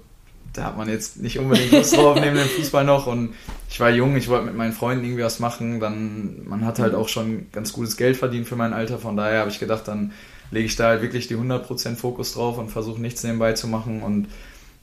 Da 0.53 0.65
hat 0.65 0.77
man 0.77 0.89
jetzt 0.89 1.21
nicht 1.21 1.39
unbedingt 1.39 1.71
Lust 1.71 1.95
drauf 1.95 2.19
neben 2.19 2.35
dem 2.35 2.47
Fußball 2.47 2.83
noch. 2.83 3.07
Und 3.07 3.33
ich 3.69 3.79
war 3.79 3.89
jung, 3.89 4.17
ich 4.17 4.27
wollte 4.27 4.47
mit 4.47 4.57
meinen 4.57 4.73
Freunden 4.73 5.05
irgendwie 5.05 5.23
was 5.23 5.39
machen, 5.39 5.79
dann 5.79 6.45
man 6.45 6.65
hat 6.65 6.79
halt 6.79 6.93
auch 6.93 7.07
schon 7.07 7.47
ganz 7.53 7.71
gutes 7.71 7.95
Geld 7.95 8.17
verdient 8.17 8.47
für 8.47 8.57
mein 8.57 8.73
Alter, 8.73 8.99
von 8.99 9.15
daher 9.15 9.39
habe 9.39 9.49
ich 9.49 9.59
gedacht, 9.59 9.87
dann 9.87 10.11
lege 10.51 10.65
ich 10.65 10.75
da 10.75 10.87
halt 10.87 11.01
wirklich 11.01 11.27
die 11.27 11.37
100% 11.37 11.95
Fokus 11.95 12.33
drauf 12.33 12.57
und 12.57 12.69
versuche 12.69 13.01
nichts 13.01 13.23
nebenbei 13.23 13.53
zu 13.53 13.69
machen. 13.69 14.03
Und 14.03 14.27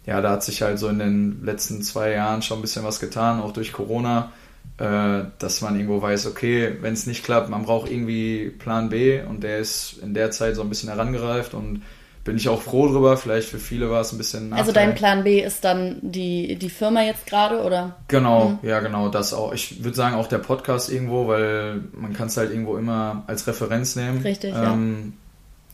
ja, 0.07 0.23
da 0.23 0.31
hat 0.31 0.43
sich 0.43 0.63
halt 0.63 0.79
so 0.79 0.89
in 0.89 0.99
den 0.99 1.45
letzten 1.45 1.83
zwei 1.83 2.13
Jahren 2.13 2.41
schon 2.41 2.59
ein 2.59 2.63
bisschen 2.63 2.85
was 2.85 2.99
getan, 2.99 3.41
auch 3.43 3.53
durch 3.53 3.75
Corona, 3.75 4.33
dass 4.77 5.61
man 5.61 5.75
irgendwo 5.75 6.01
weiß, 6.01 6.27
okay, 6.27 6.77
wenn 6.81 6.93
es 6.93 7.07
nicht 7.07 7.25
klappt, 7.25 7.49
man 7.49 7.65
braucht 7.65 7.91
irgendwie 7.91 8.51
Plan 8.51 8.91
B 8.91 9.21
und 9.21 9.43
der 9.43 9.59
ist 9.59 9.99
in 10.03 10.15
der 10.15 10.31
Zeit 10.31 10.55
so 10.55 10.63
ein 10.63 10.69
bisschen 10.69 10.89
herangereift 10.89 11.53
und 11.55 11.83
bin 12.29 12.37
ich 12.37 12.49
auch 12.49 12.61
froh 12.61 12.87
drüber. 12.87 13.17
Vielleicht 13.17 13.49
für 13.49 13.59
viele 13.59 13.91
war 13.91 14.03
es 14.03 14.13
ein 14.13 14.19
bisschen. 14.19 14.51
Nachteil. 14.51 14.61
Also 14.61 14.73
dein 14.73 14.95
Plan 14.95 15.25
B 15.25 15.41
ist 15.41 15.65
dann 15.65 15.97
die, 16.03 16.57
die 16.57 16.69
Firma 16.69 17.03
jetzt 17.03 17.27
gerade, 17.27 17.63
oder? 17.63 17.97
Genau, 18.09 18.59
mhm. 18.63 18.69
ja, 18.69 18.81
genau, 18.81 19.09
das 19.09 19.33
auch. 19.33 19.53
Ich 19.53 19.83
würde 19.83 19.97
sagen 19.97 20.15
auch 20.15 20.27
der 20.29 20.39
Podcast 20.39 20.93
irgendwo, 20.93 21.27
weil 21.27 21.81
man 21.93 22.13
kann 22.13 22.29
es 22.29 22.37
halt 22.37 22.51
irgendwo 22.51 22.77
immer 22.77 23.25
als 23.27 23.47
Referenz 23.47 23.97
nehmen. 23.97 24.21
Richtig, 24.21 24.55
ähm, 24.55 25.15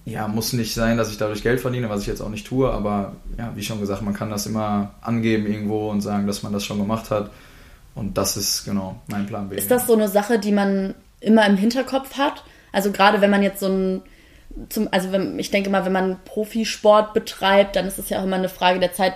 ja. 0.06 0.20
Ja, 0.20 0.29
muss 0.29 0.52
nicht 0.52 0.75
sein, 0.75 0.99
dass 0.99 1.11
ich 1.11 1.16
dadurch 1.16 1.42
Geld 1.42 1.61
verdiene, 1.61 1.88
was 1.88 2.02
ich 2.02 2.07
jetzt 2.07 2.21
auch 2.21 2.28
nicht 2.28 2.47
tue, 2.47 2.71
aber 2.71 3.14
ja, 3.38 3.52
wie 3.54 3.62
schon 3.62 3.80
gesagt, 3.80 4.02
man 4.02 4.12
kann 4.12 4.28
das 4.28 4.47
immer 4.47 4.90
angeben 5.00 5.47
irgendwo 5.47 5.90
und 5.90 6.02
sagen, 6.02 6.26
dass 6.26 6.42
man 6.42 6.52
das 6.52 6.62
schon 6.62 6.78
gemacht 6.78 7.11
hat. 7.11 7.30
Und 7.94 8.18
das 8.18 8.36
ist 8.36 8.64
genau 8.64 8.96
mein 9.06 9.26
Plan 9.26 9.48
B. 9.48 9.56
Ist 9.56 9.70
das 9.70 9.86
so 9.86 9.94
eine 9.94 10.08
Sache, 10.08 10.38
die 10.38 10.52
man 10.52 10.94
immer 11.20 11.46
im 11.46 11.56
Hinterkopf 11.56 12.18
hat? 12.18 12.44
Also 12.72 12.90
gerade 12.90 13.20
wenn 13.20 13.30
man 13.30 13.42
jetzt 13.42 13.60
so 13.60 13.68
ein 13.68 14.02
zum, 14.68 14.88
also 14.92 15.10
wenn, 15.10 15.38
ich 15.38 15.50
denke 15.50 15.68
mal, 15.70 15.84
wenn 15.84 15.92
man 15.92 16.18
Profisport 16.24 17.12
betreibt, 17.12 17.76
dann 17.76 17.86
ist 17.86 17.98
es 17.98 18.08
ja 18.08 18.20
auch 18.20 18.24
immer 18.24 18.36
eine 18.36 18.48
Frage 18.48 18.78
der 18.78 18.92
Zeit. 18.92 19.14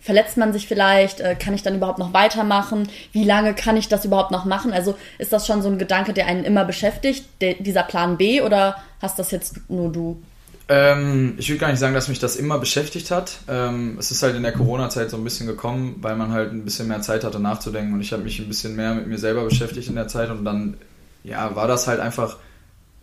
Verletzt 0.00 0.36
man 0.36 0.52
sich 0.52 0.66
vielleicht? 0.66 1.20
Äh, 1.20 1.36
kann 1.36 1.54
ich 1.54 1.62
dann 1.62 1.76
überhaupt 1.76 1.98
noch 1.98 2.12
weitermachen? 2.12 2.88
Wie 3.12 3.24
lange 3.24 3.54
kann 3.54 3.76
ich 3.76 3.88
das 3.88 4.04
überhaupt 4.04 4.32
noch 4.32 4.44
machen? 4.44 4.72
Also 4.72 4.96
ist 5.18 5.32
das 5.32 5.46
schon 5.46 5.62
so 5.62 5.68
ein 5.68 5.78
Gedanke, 5.78 6.12
der 6.12 6.26
einen 6.26 6.44
immer 6.44 6.64
beschäftigt, 6.64 7.24
der, 7.40 7.54
dieser 7.54 7.84
Plan 7.84 8.16
B, 8.16 8.40
oder 8.40 8.76
hast 9.00 9.18
das 9.18 9.30
jetzt 9.30 9.70
nur 9.70 9.92
du? 9.92 10.20
Ähm, 10.68 11.34
ich 11.38 11.48
würde 11.48 11.58
gar 11.58 11.70
nicht 11.70 11.80
sagen, 11.80 11.94
dass 11.94 12.08
mich 12.08 12.18
das 12.18 12.36
immer 12.36 12.58
beschäftigt 12.58 13.10
hat. 13.10 13.40
Ähm, 13.48 13.96
es 13.98 14.10
ist 14.10 14.22
halt 14.22 14.36
in 14.36 14.42
der 14.42 14.52
Corona-Zeit 14.52 15.10
so 15.10 15.16
ein 15.16 15.24
bisschen 15.24 15.46
gekommen, 15.46 15.96
weil 16.00 16.16
man 16.16 16.32
halt 16.32 16.52
ein 16.52 16.64
bisschen 16.64 16.88
mehr 16.88 17.02
Zeit 17.02 17.24
hatte 17.24 17.40
nachzudenken 17.40 17.92
und 17.94 18.00
ich 18.00 18.12
habe 18.12 18.22
mich 18.22 18.38
ein 18.38 18.48
bisschen 18.48 18.76
mehr 18.76 18.94
mit 18.94 19.06
mir 19.06 19.18
selber 19.18 19.44
beschäftigt 19.44 19.88
in 19.88 19.96
der 19.96 20.08
Zeit 20.08 20.30
und 20.30 20.44
dann 20.44 20.76
ja, 21.24 21.54
war 21.54 21.68
das 21.68 21.86
halt 21.88 22.00
einfach 22.00 22.36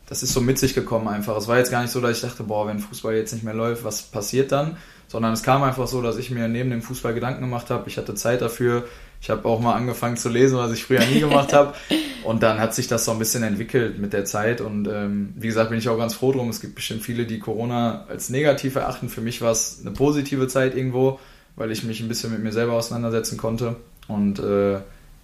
das 0.09 0.23
ist 0.23 0.33
so 0.33 0.41
mit 0.41 0.57
sich 0.57 0.73
gekommen 0.73 1.07
einfach. 1.07 1.37
Es 1.37 1.47
war 1.47 1.59
jetzt 1.59 1.69
gar 1.69 1.83
nicht 1.83 1.91
so, 1.91 2.01
dass 2.01 2.17
ich 2.17 2.21
dachte, 2.21 2.41
boah, 2.41 2.67
wenn 2.67 2.79
Fußball 2.79 3.13
jetzt 3.13 3.31
nicht 3.31 3.43
mehr 3.43 3.53
läuft, 3.53 3.83
was 3.83 4.01
passiert 4.01 4.51
dann? 4.51 4.77
Sondern 5.07 5.33
es 5.33 5.43
kam 5.43 5.61
einfach 5.61 5.85
so, 5.85 6.01
dass 6.01 6.17
ich 6.17 6.31
mir 6.31 6.47
neben 6.47 6.71
dem 6.71 6.81
Fußball 6.81 7.13
Gedanken 7.13 7.41
gemacht 7.41 7.69
habe. 7.69 7.87
Ich 7.87 7.97
hatte 7.97 8.15
Zeit 8.15 8.41
dafür. 8.41 8.85
Ich 9.21 9.29
habe 9.29 9.47
auch 9.47 9.59
mal 9.59 9.73
angefangen 9.73 10.17
zu 10.17 10.29
lesen, 10.29 10.57
was 10.57 10.71
ich 10.71 10.85
früher 10.85 11.05
nie 11.05 11.19
gemacht 11.19 11.53
habe. 11.53 11.73
Und 12.23 12.43
dann 12.43 12.59
hat 12.59 12.73
sich 12.73 12.87
das 12.87 13.05
so 13.05 13.11
ein 13.11 13.19
bisschen 13.19 13.43
entwickelt 13.43 13.97
mit 13.99 14.13
der 14.13 14.25
Zeit. 14.25 14.61
Und 14.61 14.87
ähm, 14.87 15.33
wie 15.35 15.47
gesagt, 15.47 15.69
bin 15.69 15.79
ich 15.79 15.89
auch 15.89 15.97
ganz 15.97 16.13
froh 16.13 16.31
drum. 16.31 16.49
Es 16.49 16.61
gibt 16.61 16.75
bestimmt 16.75 17.01
viele, 17.01 17.25
die 17.25 17.39
Corona 17.39 18.05
als 18.09 18.29
negativ 18.29 18.75
erachten. 18.75 19.09
Für 19.09 19.21
mich 19.21 19.41
war 19.41 19.51
es 19.51 19.79
eine 19.81 19.91
positive 19.91 20.47
Zeit 20.47 20.75
irgendwo, 20.75 21.19
weil 21.55 21.71
ich 21.71 21.83
mich 21.83 22.01
ein 22.01 22.07
bisschen 22.07 22.31
mit 22.31 22.43
mir 22.43 22.51
selber 22.51 22.73
auseinandersetzen 22.73 23.37
konnte. 23.37 23.77
Und 24.07 24.39
äh, 24.39 24.79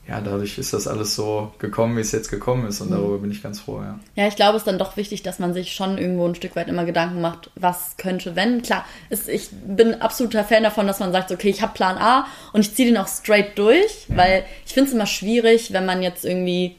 ja, 0.07 0.21
dadurch 0.21 0.59
ist 0.59 0.71
das 0.71 0.87
alles 0.87 1.15
so 1.15 1.51
gekommen, 1.57 1.97
wie 1.97 2.01
es 2.01 2.11
jetzt 2.11 2.29
gekommen 2.29 2.67
ist 2.67 2.79
und 2.79 2.91
mhm. 2.91 2.95
darüber 2.95 3.17
bin 3.19 3.31
ich 3.31 3.41
ganz 3.41 3.59
froh, 3.59 3.81
ja. 3.81 3.99
Ja, 4.15 4.27
ich 4.27 4.35
glaube, 4.35 4.55
es 4.55 4.61
ist 4.61 4.67
dann 4.67 4.77
doch 4.77 4.97
wichtig, 4.97 5.23
dass 5.23 5.39
man 5.39 5.53
sich 5.53 5.73
schon 5.73 5.97
irgendwo 5.97 6.27
ein 6.27 6.35
Stück 6.35 6.55
weit 6.55 6.67
immer 6.67 6.85
Gedanken 6.85 7.21
macht, 7.21 7.49
was 7.55 7.95
könnte, 7.97 8.35
wenn. 8.35 8.61
Klar, 8.61 8.85
ist, 9.09 9.27
ich 9.27 9.49
bin 9.51 10.01
absoluter 10.01 10.43
Fan 10.43 10.63
davon, 10.63 10.85
dass 10.85 10.99
man 10.99 11.11
sagt, 11.11 11.31
okay, 11.31 11.49
ich 11.49 11.61
habe 11.63 11.73
Plan 11.73 11.97
A 11.97 12.27
und 12.53 12.61
ich 12.61 12.75
ziehe 12.75 12.87
den 12.87 12.97
auch 12.97 13.07
straight 13.07 13.57
durch, 13.57 14.07
ja. 14.07 14.17
weil 14.17 14.45
ich 14.65 14.73
finde 14.73 14.89
es 14.89 14.95
immer 14.95 15.07
schwierig, 15.07 15.73
wenn 15.73 15.87
man 15.87 16.03
jetzt 16.03 16.23
irgendwie 16.23 16.75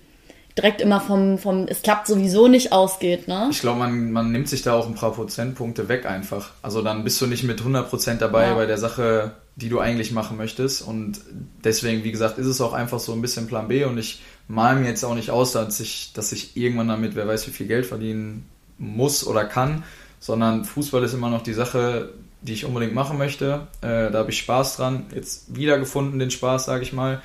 direkt 0.57 0.81
immer 0.81 1.01
vom, 1.01 1.39
vom 1.39 1.67
es 1.69 1.83
klappt 1.83 2.07
sowieso 2.07 2.49
nicht 2.49 2.73
ausgeht, 2.73 3.29
ne? 3.29 3.49
Ich 3.51 3.61
glaube, 3.61 3.81
man, 3.81 4.13
man 4.13 4.33
nimmt 4.33 4.49
sich 4.49 4.63
da 4.63 4.75
auch 4.75 4.87
ein 4.87 4.95
paar 4.95 5.13
Prozentpunkte 5.13 5.89
weg 5.89 6.07
einfach. 6.07 6.53
Also 6.63 6.81
dann 6.81 7.05
bist 7.05 7.21
du 7.21 7.27
nicht 7.27 7.43
mit 7.43 7.61
100% 7.61 8.19
dabei 8.19 8.47
ja. 8.47 8.55
bei 8.55 8.67
der 8.67 8.79
Sache, 8.79 9.33
die 9.57 9.71
du 9.71 9.81
eigentlich 9.81 10.13
machen 10.13 10.37
möchtest. 10.37 10.83
Und 10.83 11.21
deswegen, 11.65 12.05
wie 12.05 12.13
gesagt, 12.13 12.39
ist 12.39 12.47
es 12.47 12.61
auch 12.61 12.75
einfach 12.75 13.01
so 13.01 13.13
ein 13.13 13.23
bisschen 13.23 13.47
Plan 13.47 13.69
B 13.69 13.85
und 13.85 13.99
ich 13.99 14.23
mal 14.49 14.77
mir 14.77 14.89
jetzt 14.89 15.05
auch 15.05 15.15
nicht 15.15 15.31
aus, 15.31 15.53
dass 15.53 15.81
ich, 15.81 16.13
dass 16.13 16.33
ich 16.33 16.57
irgendwann 16.57 16.89
damit, 16.89 17.17
wer 17.17 17.27
weiß, 17.27 17.47
wie 17.49 17.53
viel 17.53 17.67
Geld 17.67 17.87
verdienen 17.87 18.47
muss 18.79 19.27
oder 19.27 19.45
kann, 19.45 19.83
sondern 20.21 20.65
Fußball 20.65 21.03
ist 21.03 21.15
immer 21.15 21.31
noch 21.31 21.43
die 21.43 21.55
Sache, 21.55 22.11
die 22.43 22.53
ich 22.53 22.67
unbedingt 22.67 22.95
machen 22.95 23.17
möchte. 23.17 23.67
Äh, 23.81 24.11
da 24.11 24.19
habe 24.19 24.31
ich 24.31 24.39
Spaß 24.39 24.77
dran. 24.77 25.07
Jetzt 25.15 25.57
wiedergefunden 25.57 26.19
den 26.19 26.31
Spaß, 26.31 26.67
sage 26.67 26.83
ich 26.83 26.93
mal. 26.93 27.23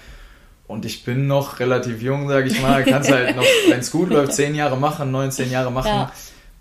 Und 0.67 0.85
ich 0.85 1.03
bin 1.03 1.27
noch 1.27 1.59
relativ 1.59 2.01
jung, 2.01 2.29
sage 2.29 2.47
ich 2.47 2.61
mal. 2.61 2.85
Kannst 2.85 3.11
halt 3.11 3.35
noch, 3.35 3.43
wenn 3.67 3.81
es 3.81 3.91
gut 3.91 4.09
läuft, 4.09 4.33
zehn 4.33 4.55
Jahre 4.55 4.77
machen, 4.77 5.11
19 5.11 5.51
Jahre 5.51 5.71
machen. 5.71 5.89
Ja. 5.89 6.11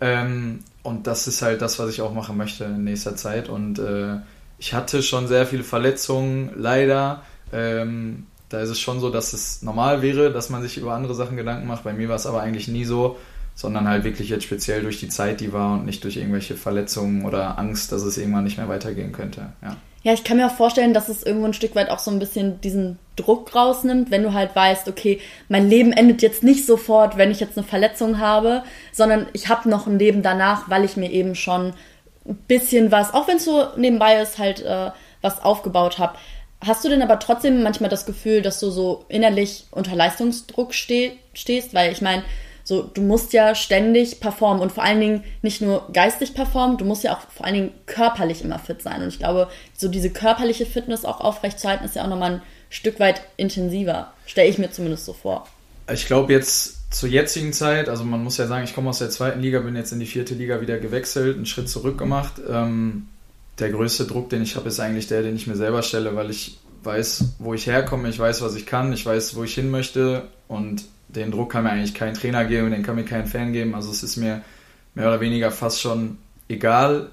Ähm, 0.00 0.58
und 0.82 1.06
das 1.06 1.28
ist 1.28 1.42
halt 1.42 1.62
das, 1.62 1.78
was 1.78 1.90
ich 1.90 2.02
auch 2.02 2.12
machen 2.12 2.36
möchte 2.36 2.64
in 2.64 2.84
nächster 2.84 3.14
Zeit. 3.14 3.48
Und 3.48 3.78
äh, 3.78 4.16
ich 4.60 4.74
hatte 4.74 5.02
schon 5.02 5.26
sehr 5.26 5.46
viele 5.46 5.64
Verletzungen, 5.64 6.50
leider. 6.54 7.22
Ähm, 7.50 8.26
da 8.50 8.60
ist 8.60 8.68
es 8.68 8.78
schon 8.78 9.00
so, 9.00 9.08
dass 9.08 9.32
es 9.32 9.62
normal 9.62 10.02
wäre, 10.02 10.30
dass 10.32 10.50
man 10.50 10.60
sich 10.60 10.76
über 10.76 10.92
andere 10.92 11.14
Sachen 11.14 11.38
Gedanken 11.38 11.66
macht. 11.66 11.82
Bei 11.82 11.94
mir 11.94 12.10
war 12.10 12.16
es 12.16 12.26
aber 12.26 12.42
eigentlich 12.42 12.68
nie 12.68 12.84
so, 12.84 13.16
sondern 13.54 13.88
halt 13.88 14.04
wirklich 14.04 14.28
jetzt 14.28 14.44
speziell 14.44 14.82
durch 14.82 15.00
die 15.00 15.08
Zeit, 15.08 15.40
die 15.40 15.54
war 15.54 15.72
und 15.72 15.86
nicht 15.86 16.04
durch 16.04 16.18
irgendwelche 16.18 16.56
Verletzungen 16.56 17.24
oder 17.24 17.58
Angst, 17.58 17.90
dass 17.90 18.02
es 18.02 18.18
irgendwann 18.18 18.44
nicht 18.44 18.58
mehr 18.58 18.68
weitergehen 18.68 19.12
könnte. 19.12 19.52
Ja. 19.62 19.76
Ja, 20.02 20.14
ich 20.14 20.24
kann 20.24 20.38
mir 20.38 20.46
auch 20.46 20.54
vorstellen, 20.54 20.94
dass 20.94 21.10
es 21.10 21.22
irgendwo 21.22 21.44
ein 21.44 21.52
Stück 21.52 21.74
weit 21.74 21.90
auch 21.90 21.98
so 21.98 22.10
ein 22.10 22.18
bisschen 22.18 22.58
diesen 22.62 22.98
Druck 23.16 23.54
rausnimmt, 23.54 24.10
wenn 24.10 24.22
du 24.22 24.32
halt 24.32 24.56
weißt, 24.56 24.88
okay, 24.88 25.20
mein 25.50 25.68
Leben 25.68 25.92
endet 25.92 26.22
jetzt 26.22 26.42
nicht 26.42 26.64
sofort, 26.64 27.18
wenn 27.18 27.30
ich 27.30 27.38
jetzt 27.38 27.58
eine 27.58 27.66
Verletzung 27.66 28.18
habe, 28.18 28.62
sondern 28.92 29.26
ich 29.34 29.50
habe 29.50 29.68
noch 29.68 29.86
ein 29.86 29.98
Leben 29.98 30.22
danach, 30.22 30.70
weil 30.70 30.86
ich 30.86 30.96
mir 30.96 31.10
eben 31.10 31.34
schon 31.34 31.74
bisschen 32.36 32.90
was, 32.90 33.14
auch 33.14 33.28
wenn 33.28 33.36
es 33.36 33.44
so 33.44 33.66
nebenbei 33.76 34.20
ist, 34.20 34.38
halt 34.38 34.62
äh, 34.62 34.90
was 35.22 35.42
aufgebaut 35.42 35.98
habe. 35.98 36.16
Hast 36.64 36.84
du 36.84 36.88
denn 36.88 37.02
aber 37.02 37.18
trotzdem 37.18 37.62
manchmal 37.62 37.88
das 37.88 38.04
Gefühl, 38.04 38.42
dass 38.42 38.60
du 38.60 38.70
so 38.70 39.04
innerlich 39.08 39.66
unter 39.70 39.96
Leistungsdruck 39.96 40.74
steh 40.74 41.12
stehst? 41.32 41.72
Weil 41.72 41.90
ich 41.90 42.02
meine, 42.02 42.22
so, 42.64 42.82
du 42.82 43.00
musst 43.00 43.32
ja 43.32 43.54
ständig 43.54 44.20
performen 44.20 44.62
und 44.62 44.70
vor 44.70 44.84
allen 44.84 45.00
Dingen 45.00 45.24
nicht 45.42 45.62
nur 45.62 45.88
geistig 45.92 46.34
performen, 46.34 46.76
du 46.76 46.84
musst 46.84 47.02
ja 47.02 47.16
auch 47.16 47.20
vor 47.30 47.46
allen 47.46 47.54
Dingen 47.54 47.72
körperlich 47.86 48.42
immer 48.42 48.58
fit 48.58 48.82
sein. 48.82 49.02
Und 49.02 49.08
ich 49.08 49.18
glaube, 49.18 49.48
so 49.76 49.88
diese 49.88 50.10
körperliche 50.10 50.66
Fitness 50.66 51.04
auch 51.04 51.20
aufrechtzuerhalten, 51.20 51.84
ist 51.84 51.96
ja 51.96 52.04
auch 52.04 52.08
nochmal 52.08 52.34
ein 52.34 52.42
Stück 52.68 53.00
weit 53.00 53.22
intensiver. 53.36 54.12
Stelle 54.26 54.48
ich 54.48 54.58
mir 54.58 54.70
zumindest 54.70 55.06
so 55.06 55.14
vor. 55.14 55.48
Ich 55.90 56.06
glaube 56.06 56.32
jetzt 56.32 56.79
zur 56.90 57.08
jetzigen 57.08 57.52
Zeit, 57.52 57.88
also 57.88 58.04
man 58.04 58.22
muss 58.22 58.36
ja 58.36 58.46
sagen, 58.46 58.64
ich 58.64 58.74
komme 58.74 58.90
aus 58.90 58.98
der 58.98 59.10
zweiten 59.10 59.40
Liga, 59.40 59.60
bin 59.60 59.76
jetzt 59.76 59.92
in 59.92 60.00
die 60.00 60.06
vierte 60.06 60.34
Liga 60.34 60.60
wieder 60.60 60.78
gewechselt, 60.78 61.36
einen 61.36 61.46
Schritt 61.46 61.68
zurück 61.68 61.96
gemacht. 61.96 62.34
Ähm, 62.48 63.08
der 63.58 63.70
größte 63.70 64.06
Druck, 64.06 64.28
den 64.30 64.42
ich 64.42 64.56
habe, 64.56 64.68
ist 64.68 64.80
eigentlich 64.80 65.06
der, 65.06 65.22
den 65.22 65.36
ich 65.36 65.46
mir 65.46 65.56
selber 65.56 65.82
stelle, 65.82 66.16
weil 66.16 66.30
ich 66.30 66.58
weiß, 66.82 67.36
wo 67.38 67.54
ich 67.54 67.66
herkomme, 67.66 68.08
ich 68.08 68.18
weiß, 68.18 68.42
was 68.42 68.54
ich 68.54 68.66
kann, 68.66 68.92
ich 68.92 69.06
weiß, 69.06 69.36
wo 69.36 69.44
ich 69.44 69.54
hin 69.54 69.70
möchte 69.70 70.24
und 70.48 70.84
den 71.08 71.30
Druck 71.30 71.52
kann 71.52 71.64
mir 71.64 71.70
eigentlich 71.70 71.94
kein 71.94 72.14
Trainer 72.14 72.44
geben, 72.44 72.70
den 72.70 72.82
kann 72.82 72.96
mir 72.96 73.04
kein 73.04 73.26
Fan 73.26 73.52
geben. 73.52 73.74
Also 73.74 73.90
es 73.90 74.02
ist 74.02 74.16
mir 74.16 74.42
mehr 74.94 75.08
oder 75.08 75.20
weniger 75.20 75.50
fast 75.50 75.80
schon 75.80 76.18
egal, 76.48 77.10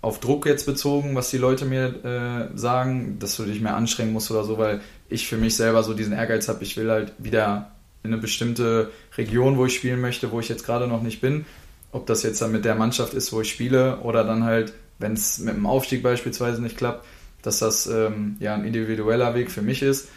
auf 0.00 0.18
Druck 0.18 0.46
jetzt 0.46 0.66
bezogen, 0.66 1.14
was 1.14 1.30
die 1.30 1.38
Leute 1.38 1.64
mir 1.64 2.04
äh, 2.04 2.58
sagen, 2.58 3.18
dass 3.20 3.36
du 3.36 3.44
dich 3.44 3.60
mehr 3.60 3.76
anstrengen 3.76 4.12
musst 4.12 4.30
oder 4.32 4.44
so, 4.44 4.58
weil 4.58 4.80
ich 5.08 5.28
für 5.28 5.36
mich 5.36 5.56
selber 5.56 5.82
so 5.84 5.94
diesen 5.94 6.12
Ehrgeiz 6.12 6.48
habe, 6.48 6.64
ich 6.64 6.76
will 6.76 6.90
halt 6.90 7.12
wieder 7.18 7.71
eine 8.04 8.18
bestimmte 8.18 8.90
Region, 9.16 9.56
wo 9.56 9.66
ich 9.66 9.74
spielen 9.74 10.00
möchte, 10.00 10.32
wo 10.32 10.40
ich 10.40 10.48
jetzt 10.48 10.64
gerade 10.64 10.86
noch 10.86 11.02
nicht 11.02 11.20
bin. 11.20 11.46
Ob 11.92 12.06
das 12.06 12.22
jetzt 12.22 12.40
dann 12.42 12.52
mit 12.52 12.64
der 12.64 12.74
Mannschaft 12.74 13.14
ist, 13.14 13.32
wo 13.32 13.40
ich 13.40 13.50
spiele, 13.50 13.98
oder 13.98 14.24
dann 14.24 14.44
halt, 14.44 14.72
wenn 14.98 15.12
es 15.12 15.38
mit 15.38 15.54
dem 15.54 15.66
Aufstieg 15.66 16.02
beispielsweise 16.02 16.62
nicht 16.62 16.76
klappt, 16.76 17.04
dass 17.42 17.58
das 17.58 17.86
ähm, 17.86 18.36
ja 18.40 18.54
ein 18.54 18.64
individueller 18.64 19.34
Weg 19.34 19.50
für 19.50 19.62
mich 19.62 19.82
ist 19.82 20.08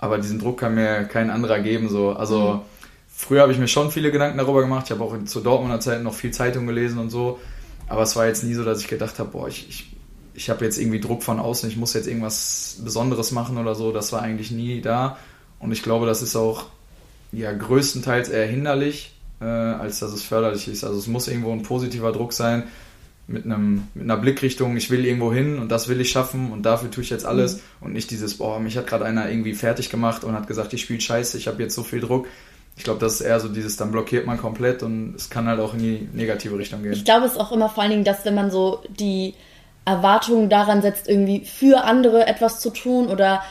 aber 0.00 0.16
diesen 0.16 0.38
Druck 0.38 0.60
kann 0.60 0.74
mir 0.74 1.04
kein 1.04 1.30
anderer 1.30 1.60
geben. 1.60 1.88
So. 1.90 2.12
Also 2.12 2.54
mhm. 2.54 2.60
früher 3.08 3.42
habe 3.42 3.52
ich 3.52 3.58
mir 3.58 3.68
schon 3.68 3.90
viele 3.90 4.10
Gedanken 4.10 4.38
darüber 4.38 4.62
gemacht. 4.62 4.86
Ich 4.86 4.92
habe 4.92 5.04
auch 5.04 5.14
zur 5.24 5.42
Dortmunder 5.42 5.78
Zeit 5.78 6.02
noch 6.02 6.14
viel 6.14 6.30
Zeitung 6.30 6.66
gelesen 6.66 6.98
und 6.98 7.10
so. 7.10 7.38
Aber 7.86 8.02
es 8.02 8.16
war 8.16 8.26
jetzt 8.26 8.42
nie 8.42 8.54
so, 8.54 8.64
dass 8.64 8.80
ich 8.80 8.88
gedacht 8.88 9.18
habe, 9.18 9.30
boah, 9.30 9.48
ich, 9.48 9.68
ich, 9.68 9.96
ich 10.32 10.48
habe 10.48 10.64
jetzt 10.64 10.78
irgendwie 10.78 11.00
Druck 11.00 11.22
von 11.22 11.38
außen, 11.38 11.68
ich 11.68 11.76
muss 11.76 11.92
jetzt 11.92 12.06
irgendwas 12.06 12.80
Besonderes 12.82 13.30
machen 13.30 13.58
oder 13.58 13.74
so. 13.74 13.92
Das 13.92 14.10
war 14.12 14.22
eigentlich 14.22 14.50
nie 14.50 14.80
da. 14.80 15.18
Und 15.58 15.70
ich 15.72 15.82
glaube, 15.82 16.06
das 16.06 16.22
ist 16.22 16.34
auch 16.34 16.66
ja, 17.32 17.52
größtenteils 17.52 18.28
eher 18.28 18.46
hinderlich, 18.46 19.12
äh, 19.40 19.44
als 19.44 20.00
dass 20.00 20.12
es 20.12 20.22
förderlich 20.22 20.68
ist. 20.68 20.84
Also 20.84 20.98
es 20.98 21.06
muss 21.06 21.28
irgendwo 21.28 21.52
ein 21.52 21.62
positiver 21.62 22.12
Druck 22.12 22.32
sein, 22.32 22.64
mit, 23.30 23.44
einem, 23.44 23.88
mit 23.94 24.04
einer 24.04 24.16
Blickrichtung, 24.16 24.76
ich 24.76 24.90
will 24.90 25.04
irgendwo 25.06 25.32
hin 25.32 25.58
und 25.58 25.68
das 25.70 25.88
will 25.88 26.00
ich 26.00 26.10
schaffen 26.10 26.50
und 26.52 26.66
dafür 26.66 26.90
tue 26.90 27.04
ich 27.04 27.10
jetzt 27.10 27.24
alles 27.24 27.56
mhm. 27.56 27.60
und 27.82 27.92
nicht 27.92 28.10
dieses, 28.10 28.38
boah, 28.38 28.58
mich 28.58 28.76
hat 28.76 28.86
gerade 28.86 29.04
einer 29.04 29.30
irgendwie 29.30 29.54
fertig 29.54 29.88
gemacht 29.88 30.24
und 30.24 30.34
hat 30.34 30.48
gesagt, 30.48 30.72
ich 30.72 30.82
spiele 30.82 31.00
scheiße, 31.00 31.38
ich 31.38 31.46
habe 31.46 31.62
jetzt 31.62 31.74
so 31.74 31.82
viel 31.82 32.00
Druck. 32.00 32.26
Ich 32.76 32.84
glaube, 32.84 32.98
das 32.98 33.14
ist 33.14 33.20
eher 33.20 33.38
so 33.40 33.48
dieses, 33.48 33.76
dann 33.76 33.92
blockiert 33.92 34.26
man 34.26 34.38
komplett 34.38 34.82
und 34.82 35.14
es 35.14 35.30
kann 35.30 35.46
halt 35.46 35.60
auch 35.60 35.74
in 35.74 35.80
die 35.80 36.08
negative 36.12 36.58
Richtung 36.58 36.82
gehen. 36.82 36.92
Ich 36.92 37.04
glaube, 37.04 37.26
es 37.26 37.32
ist 37.32 37.38
auch 37.38 37.52
immer 37.52 37.68
vor 37.68 37.82
allen 37.82 37.92
Dingen, 37.92 38.04
dass 38.04 38.24
wenn 38.24 38.34
man 38.34 38.50
so 38.50 38.82
die 38.88 39.34
Erwartungen 39.84 40.48
daran 40.48 40.82
setzt, 40.82 41.08
irgendwie 41.08 41.44
für 41.44 41.84
andere 41.84 42.26
etwas 42.26 42.60
zu 42.60 42.70
tun 42.70 43.08
oder 43.08 43.42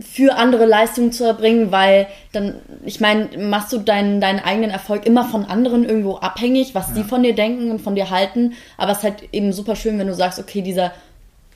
für 0.00 0.36
andere 0.36 0.64
Leistungen 0.64 1.10
zu 1.10 1.24
erbringen, 1.24 1.72
weil 1.72 2.06
dann, 2.32 2.54
ich 2.84 3.00
meine, 3.00 3.28
machst 3.36 3.72
du 3.72 3.78
deinen, 3.78 4.20
deinen 4.20 4.38
eigenen 4.38 4.70
Erfolg 4.70 5.06
immer 5.06 5.24
von 5.24 5.44
anderen 5.44 5.84
irgendwo 5.84 6.16
abhängig, 6.16 6.74
was 6.74 6.88
ja. 6.88 6.94
die 6.96 7.04
von 7.04 7.22
dir 7.22 7.34
denken 7.34 7.70
und 7.70 7.80
von 7.80 7.96
dir 7.96 8.10
halten. 8.10 8.52
Aber 8.76 8.92
es 8.92 8.98
ist 8.98 9.04
halt 9.04 9.24
eben 9.32 9.52
super 9.52 9.74
schön, 9.74 9.98
wenn 9.98 10.06
du 10.06 10.14
sagst, 10.14 10.38
okay, 10.38 10.62
dieser 10.62 10.92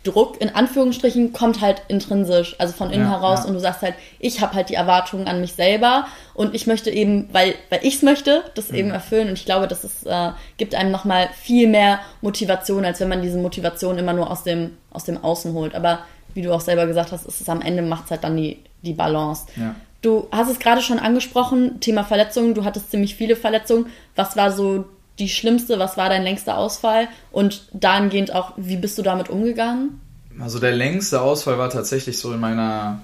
Druck 0.05 0.41
in 0.41 0.53
Anführungsstrichen 0.55 1.33
kommt 1.33 1.61
halt 1.61 1.83
intrinsisch, 1.89 2.57
also 2.59 2.73
von 2.73 2.91
innen 2.91 3.05
ja, 3.05 3.13
heraus 3.13 3.41
ja. 3.41 3.45
und 3.47 3.55
du 3.55 3.61
sagst 3.61 3.83
halt, 3.83 3.95
ich 4.19 4.41
habe 4.41 4.55
halt 4.55 4.69
die 4.69 4.75
Erwartungen 4.75 5.29
an 5.29 5.41
mich 5.41 5.53
selber 5.53 6.07
und 6.35 6.55
ich 6.55 6.67
möchte 6.67 6.91
eben, 6.91 7.29
weil, 7.33 7.55
weil 7.71 7.81
ich 7.83 7.97
es 7.97 8.03
möchte, 8.03 8.43
das 8.55 8.71
mhm. 8.71 8.79
eben 8.79 8.91
erfüllen 8.91 9.29
und 9.29 9.35
ich 9.35 9.45
glaube, 9.45 9.69
das 9.69 9.85
ist, 9.85 10.05
äh, 10.07 10.31
gibt 10.57 10.75
einem 10.75 10.91
nochmal 10.91 11.29
viel 11.41 11.69
mehr 11.69 12.01
Motivation, 12.21 12.85
als 12.85 12.99
wenn 12.99 13.09
man 13.09 13.23
diese 13.23 13.39
Motivation 13.39 13.97
immer 13.99 14.13
nur 14.13 14.29
aus 14.29 14.43
dem, 14.43 14.77
aus 14.91 15.05
dem 15.05 15.23
Außen 15.23 15.53
holt. 15.53 15.77
Aber 15.77 16.01
wie 16.35 16.43
du 16.43 16.53
auch 16.53 16.61
selber 16.61 16.87
gesagt 16.87 17.13
hast, 17.13 17.27
ist 17.27 17.41
es 17.41 17.49
am 17.49 17.61
Ende 17.61 17.83
macht 17.83 18.07
es 18.07 18.11
halt 18.13 18.25
dann 18.25 18.37
die, 18.37 18.59
die 18.83 18.93
Balance. 18.95 19.47
Ja. 19.57 19.75
Du 20.03 20.27
hast 20.33 20.51
es 20.51 20.59
gerade 20.59 20.83
schon 20.83 20.99
angesprochen, 20.99 21.81
Thema 21.81 22.05
Verletzungen. 22.05 22.55
Du 22.55 22.65
hattest 22.65 22.91
ziemlich 22.91 23.15
viele 23.15 23.37
Verletzungen. 23.37 23.87
Was 24.17 24.37
war 24.37 24.51
so 24.51 24.85
die 25.19 25.29
schlimmste? 25.29 25.79
Was 25.79 25.97
war 25.97 26.09
dein 26.09 26.25
längster 26.25 26.59
Ausfall? 26.59 27.09
Und 27.31 27.69
dahingehend 27.73 28.35
auch, 28.35 28.53
wie 28.57 28.77
bist 28.77 28.99
du 28.99 29.03
damit 29.03 29.29
umgegangen? 29.29 30.01
Also 30.41 30.59
der 30.59 30.73
längste 30.73 31.21
Ausfall 31.21 31.59
war 31.59 31.71
tatsächlich 31.71 32.19
so 32.19 32.33
in 32.33 32.41
meiner 32.41 33.01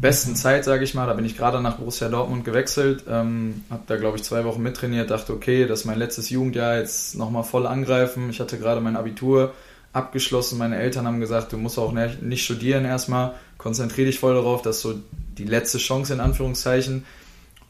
besten 0.00 0.36
Zeit, 0.36 0.64
sage 0.64 0.84
ich 0.84 0.94
mal. 0.94 1.06
Da 1.06 1.14
bin 1.14 1.24
ich 1.24 1.36
gerade 1.36 1.60
nach 1.60 1.76
Borussia 1.76 2.08
Dortmund 2.08 2.44
gewechselt, 2.44 3.04
ähm, 3.08 3.64
habe 3.70 3.82
da 3.86 3.96
glaube 3.96 4.16
ich 4.16 4.22
zwei 4.22 4.44
Wochen 4.44 4.62
mittrainiert, 4.62 5.10
dachte 5.10 5.32
okay, 5.32 5.66
das 5.66 5.80
ist 5.80 5.84
mein 5.86 5.98
letztes 5.98 6.30
Jugendjahr, 6.30 6.78
jetzt 6.78 7.16
nochmal 7.16 7.42
voll 7.42 7.66
angreifen. 7.66 8.30
Ich 8.30 8.40
hatte 8.40 8.58
gerade 8.58 8.80
mein 8.80 8.96
Abitur, 8.96 9.54
abgeschlossen. 9.96 10.58
Meine 10.58 10.76
Eltern 10.76 11.06
haben 11.06 11.20
gesagt, 11.20 11.52
du 11.52 11.56
musst 11.56 11.78
auch 11.78 11.92
nicht 11.92 12.44
studieren 12.44 12.84
erstmal, 12.84 13.34
konzentriere 13.58 14.06
dich 14.06 14.18
voll 14.18 14.34
darauf, 14.34 14.62
dass 14.62 14.80
so 14.80 14.94
die 15.38 15.44
letzte 15.44 15.78
Chance 15.78 16.12
in 16.12 16.20
Anführungszeichen. 16.20 17.04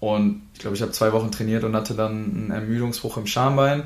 Und 0.00 0.42
ich 0.54 0.60
glaube, 0.60 0.76
ich 0.76 0.82
habe 0.82 0.92
zwei 0.92 1.12
Wochen 1.12 1.30
trainiert 1.30 1.64
und 1.64 1.74
hatte 1.74 1.94
dann 1.94 2.12
einen 2.12 2.50
Ermüdungsbruch 2.50 3.16
im 3.16 3.26
Schambein. 3.26 3.84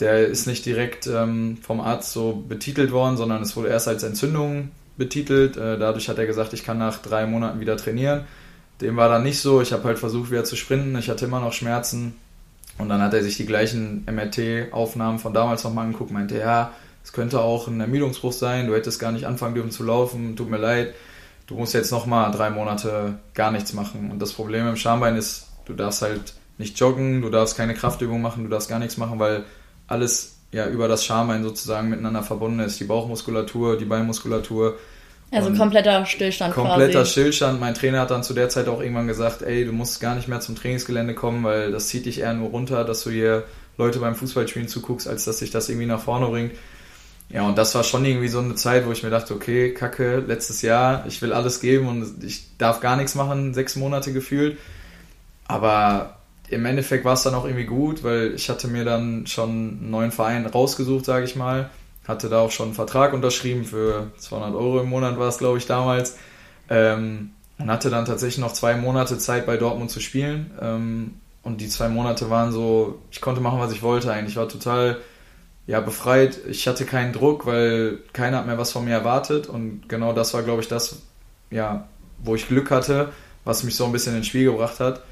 Der 0.00 0.26
ist 0.26 0.46
nicht 0.46 0.64
direkt 0.64 1.06
ähm, 1.06 1.58
vom 1.60 1.80
Arzt 1.80 2.12
so 2.12 2.44
betitelt 2.48 2.92
worden, 2.92 3.16
sondern 3.16 3.42
es 3.42 3.56
wurde 3.56 3.68
erst 3.68 3.88
als 3.88 4.04
Entzündung 4.04 4.70
betitelt. 4.96 5.56
Äh, 5.56 5.78
dadurch 5.78 6.08
hat 6.08 6.18
er 6.18 6.26
gesagt, 6.26 6.52
ich 6.52 6.64
kann 6.64 6.78
nach 6.78 6.98
drei 7.02 7.26
Monaten 7.26 7.60
wieder 7.60 7.76
trainieren. 7.76 8.24
Dem 8.80 8.96
war 8.96 9.08
dann 9.08 9.24
nicht 9.24 9.40
so. 9.40 9.60
Ich 9.60 9.72
habe 9.72 9.84
halt 9.84 9.98
versucht, 9.98 10.30
wieder 10.30 10.44
zu 10.44 10.56
sprinten. 10.56 10.96
Ich 10.98 11.10
hatte 11.10 11.24
immer 11.24 11.40
noch 11.40 11.52
Schmerzen. 11.52 12.14
Und 12.78 12.88
dann 12.88 13.02
hat 13.02 13.12
er 13.12 13.22
sich 13.22 13.36
die 13.36 13.46
gleichen 13.46 14.06
MRT-Aufnahmen 14.06 15.18
von 15.18 15.34
damals 15.34 15.64
nochmal 15.64 15.86
angeguckt, 15.86 16.12
meinte, 16.12 16.38
ja, 16.38 16.72
es 17.08 17.12
könnte 17.12 17.40
auch 17.40 17.68
ein 17.68 17.80
Ermüdungsbruch 17.80 18.34
sein, 18.34 18.66
du 18.66 18.74
hättest 18.74 19.00
gar 19.00 19.12
nicht 19.12 19.24
anfangen 19.26 19.54
dürfen 19.54 19.70
zu 19.70 19.82
laufen, 19.82 20.36
tut 20.36 20.50
mir 20.50 20.58
leid, 20.58 20.92
du 21.46 21.54
musst 21.54 21.72
jetzt 21.72 21.90
nochmal 21.90 22.30
drei 22.32 22.50
Monate 22.50 23.14
gar 23.32 23.50
nichts 23.50 23.72
machen. 23.72 24.10
Und 24.10 24.20
das 24.20 24.34
Problem 24.34 24.68
im 24.68 24.76
Schambein 24.76 25.16
ist, 25.16 25.46
du 25.64 25.72
darfst 25.72 26.02
halt 26.02 26.34
nicht 26.58 26.78
joggen, 26.78 27.22
du 27.22 27.30
darfst 27.30 27.56
keine 27.56 27.72
Kraftübung 27.72 28.20
machen, 28.20 28.44
du 28.44 28.50
darfst 28.50 28.68
gar 28.68 28.78
nichts 28.78 28.98
machen, 28.98 29.18
weil 29.18 29.44
alles 29.86 30.36
ja 30.52 30.66
über 30.66 30.86
das 30.86 31.02
Schambein 31.02 31.42
sozusagen 31.42 31.88
miteinander 31.88 32.22
verbunden 32.22 32.60
ist. 32.60 32.78
Die 32.78 32.84
Bauchmuskulatur, 32.84 33.78
die 33.78 33.86
Beinmuskulatur. 33.86 34.76
Also 35.30 35.50
kompletter 35.54 36.04
Stillstand 36.04 36.52
Kompletter 36.52 37.00
quasi. 37.00 37.10
Stillstand. 37.10 37.58
Mein 37.58 37.72
Trainer 37.72 38.00
hat 38.00 38.10
dann 38.10 38.22
zu 38.22 38.34
der 38.34 38.50
Zeit 38.50 38.68
auch 38.68 38.82
irgendwann 38.82 39.06
gesagt, 39.06 39.40
ey, 39.40 39.64
du 39.64 39.72
musst 39.72 40.02
gar 40.02 40.14
nicht 40.14 40.28
mehr 40.28 40.40
zum 40.40 40.56
Trainingsgelände 40.56 41.14
kommen, 41.14 41.42
weil 41.42 41.72
das 41.72 41.88
zieht 41.88 42.04
dich 42.04 42.20
eher 42.20 42.34
nur 42.34 42.50
runter, 42.50 42.84
dass 42.84 43.02
du 43.04 43.10
hier 43.10 43.44
Leute 43.78 43.98
beim 43.98 44.14
Fußballspielen 44.14 44.68
zuguckst, 44.68 45.08
als 45.08 45.24
dass 45.24 45.38
sich 45.38 45.50
das 45.50 45.70
irgendwie 45.70 45.86
nach 45.86 46.02
vorne 46.02 46.26
bringt. 46.26 46.52
Ja, 47.30 47.46
und 47.46 47.58
das 47.58 47.74
war 47.74 47.84
schon 47.84 48.04
irgendwie 48.04 48.28
so 48.28 48.38
eine 48.38 48.54
Zeit, 48.54 48.86
wo 48.86 48.92
ich 48.92 49.02
mir 49.02 49.10
dachte, 49.10 49.34
okay, 49.34 49.74
kacke, 49.74 50.24
letztes 50.26 50.62
Jahr, 50.62 51.04
ich 51.06 51.20
will 51.20 51.32
alles 51.32 51.60
geben 51.60 51.86
und 51.86 52.24
ich 52.24 52.56
darf 52.56 52.80
gar 52.80 52.96
nichts 52.96 53.14
machen, 53.14 53.52
sechs 53.52 53.76
Monate 53.76 54.12
gefühlt. 54.12 54.58
Aber 55.46 56.18
im 56.48 56.64
Endeffekt 56.64 57.04
war 57.04 57.14
es 57.14 57.22
dann 57.22 57.34
auch 57.34 57.44
irgendwie 57.44 57.66
gut, 57.66 58.02
weil 58.02 58.34
ich 58.34 58.48
hatte 58.48 58.68
mir 58.68 58.84
dann 58.84 59.26
schon 59.26 59.50
einen 59.50 59.90
neuen 59.90 60.12
Verein 60.12 60.46
rausgesucht, 60.46 61.04
sage 61.04 61.26
ich 61.26 61.36
mal. 61.36 61.70
Hatte 62.06 62.30
da 62.30 62.40
auch 62.40 62.50
schon 62.50 62.68
einen 62.68 62.74
Vertrag 62.74 63.12
unterschrieben 63.12 63.64
für 63.64 64.10
200 64.16 64.54
Euro 64.54 64.80
im 64.80 64.88
Monat 64.88 65.18
war 65.18 65.28
es, 65.28 65.36
glaube 65.36 65.58
ich, 65.58 65.66
damals. 65.66 66.16
Ähm, 66.70 67.30
und 67.58 67.70
hatte 67.70 67.90
dann 67.90 68.06
tatsächlich 68.06 68.38
noch 68.38 68.52
zwei 68.52 68.76
Monate 68.76 69.18
Zeit 69.18 69.44
bei 69.44 69.58
Dortmund 69.58 69.90
zu 69.90 70.00
spielen. 70.00 70.50
Ähm, 70.60 71.14
und 71.42 71.60
die 71.60 71.68
zwei 71.68 71.88
Monate 71.88 72.30
waren 72.30 72.52
so, 72.52 72.98
ich 73.10 73.20
konnte 73.20 73.42
machen, 73.42 73.58
was 73.58 73.72
ich 73.72 73.82
wollte 73.82 74.12
eigentlich. 74.12 74.30
Ich 74.30 74.36
war 74.36 74.48
total 74.48 74.98
ja, 75.68 75.80
befreit. 75.80 76.40
Ich 76.48 76.66
hatte 76.66 76.86
keinen 76.86 77.12
Druck, 77.12 77.44
weil 77.44 77.98
keiner 78.14 78.38
hat 78.38 78.46
mehr 78.46 78.56
was 78.56 78.72
von 78.72 78.86
mir 78.86 78.94
erwartet. 78.94 79.48
Und 79.48 79.86
genau 79.86 80.14
das 80.14 80.32
war, 80.32 80.42
glaube 80.42 80.62
ich, 80.62 80.68
das, 80.68 81.02
ja, 81.50 81.86
wo 82.24 82.34
ich 82.34 82.48
Glück 82.48 82.70
hatte, 82.70 83.10
was 83.44 83.62
mich 83.64 83.76
so 83.76 83.84
ein 83.84 83.92
bisschen 83.92 84.16
ins 84.16 84.26
Spiel 84.26 84.50
gebracht 84.50 84.80
hat. 84.80 85.02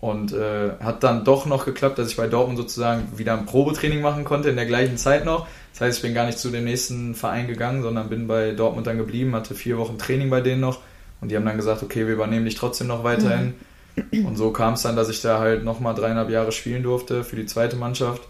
Und 0.00 0.34
äh, 0.34 0.72
hat 0.80 1.02
dann 1.02 1.24
doch 1.24 1.46
noch 1.46 1.64
geklappt, 1.64 1.98
dass 1.98 2.10
ich 2.10 2.16
bei 2.16 2.26
Dortmund 2.26 2.58
sozusagen 2.58 3.16
wieder 3.16 3.32
ein 3.32 3.46
Probetraining 3.46 4.02
machen 4.02 4.24
konnte 4.24 4.50
in 4.50 4.56
der 4.56 4.66
gleichen 4.66 4.98
Zeit 4.98 5.24
noch. 5.24 5.46
Das 5.72 5.80
heißt, 5.80 5.96
ich 5.98 6.02
bin 6.02 6.12
gar 6.12 6.26
nicht 6.26 6.38
zu 6.38 6.50
dem 6.50 6.64
nächsten 6.64 7.14
Verein 7.14 7.46
gegangen, 7.46 7.82
sondern 7.82 8.10
bin 8.10 8.26
bei 8.26 8.52
Dortmund 8.52 8.86
dann 8.86 8.98
geblieben, 8.98 9.34
hatte 9.34 9.54
vier 9.54 9.78
Wochen 9.78 9.96
Training 9.96 10.28
bei 10.28 10.42
denen 10.42 10.60
noch. 10.60 10.80
Und 11.22 11.30
die 11.30 11.36
haben 11.36 11.46
dann 11.46 11.56
gesagt, 11.56 11.82
okay, 11.82 12.06
wir 12.06 12.12
übernehmen 12.12 12.44
dich 12.44 12.56
trotzdem 12.56 12.88
noch 12.88 13.02
weiterhin. 13.02 13.54
Mhm. 14.10 14.26
Und 14.26 14.36
so 14.36 14.50
kam 14.50 14.74
es 14.74 14.82
dann, 14.82 14.94
dass 14.94 15.08
ich 15.08 15.22
da 15.22 15.38
halt 15.38 15.64
nochmal 15.64 15.94
dreieinhalb 15.94 16.28
Jahre 16.28 16.52
spielen 16.52 16.82
durfte 16.82 17.24
für 17.24 17.36
die 17.36 17.46
zweite 17.46 17.76
Mannschaft. 17.76 18.20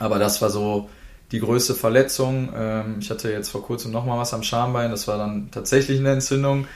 Aber 0.00 0.18
das 0.18 0.42
war 0.42 0.50
so 0.50 0.88
die 1.34 1.40
größte 1.40 1.74
Verletzung. 1.74 2.50
Ähm, 2.56 2.96
ich 3.00 3.10
hatte 3.10 3.30
jetzt 3.30 3.50
vor 3.50 3.62
kurzem 3.62 3.90
nochmal 3.90 4.18
was 4.18 4.32
am 4.32 4.44
Schambein. 4.44 4.92
Das 4.92 5.08
war 5.08 5.18
dann 5.18 5.48
tatsächlich 5.50 5.98
eine 5.98 6.12
Entzündung. 6.12 6.68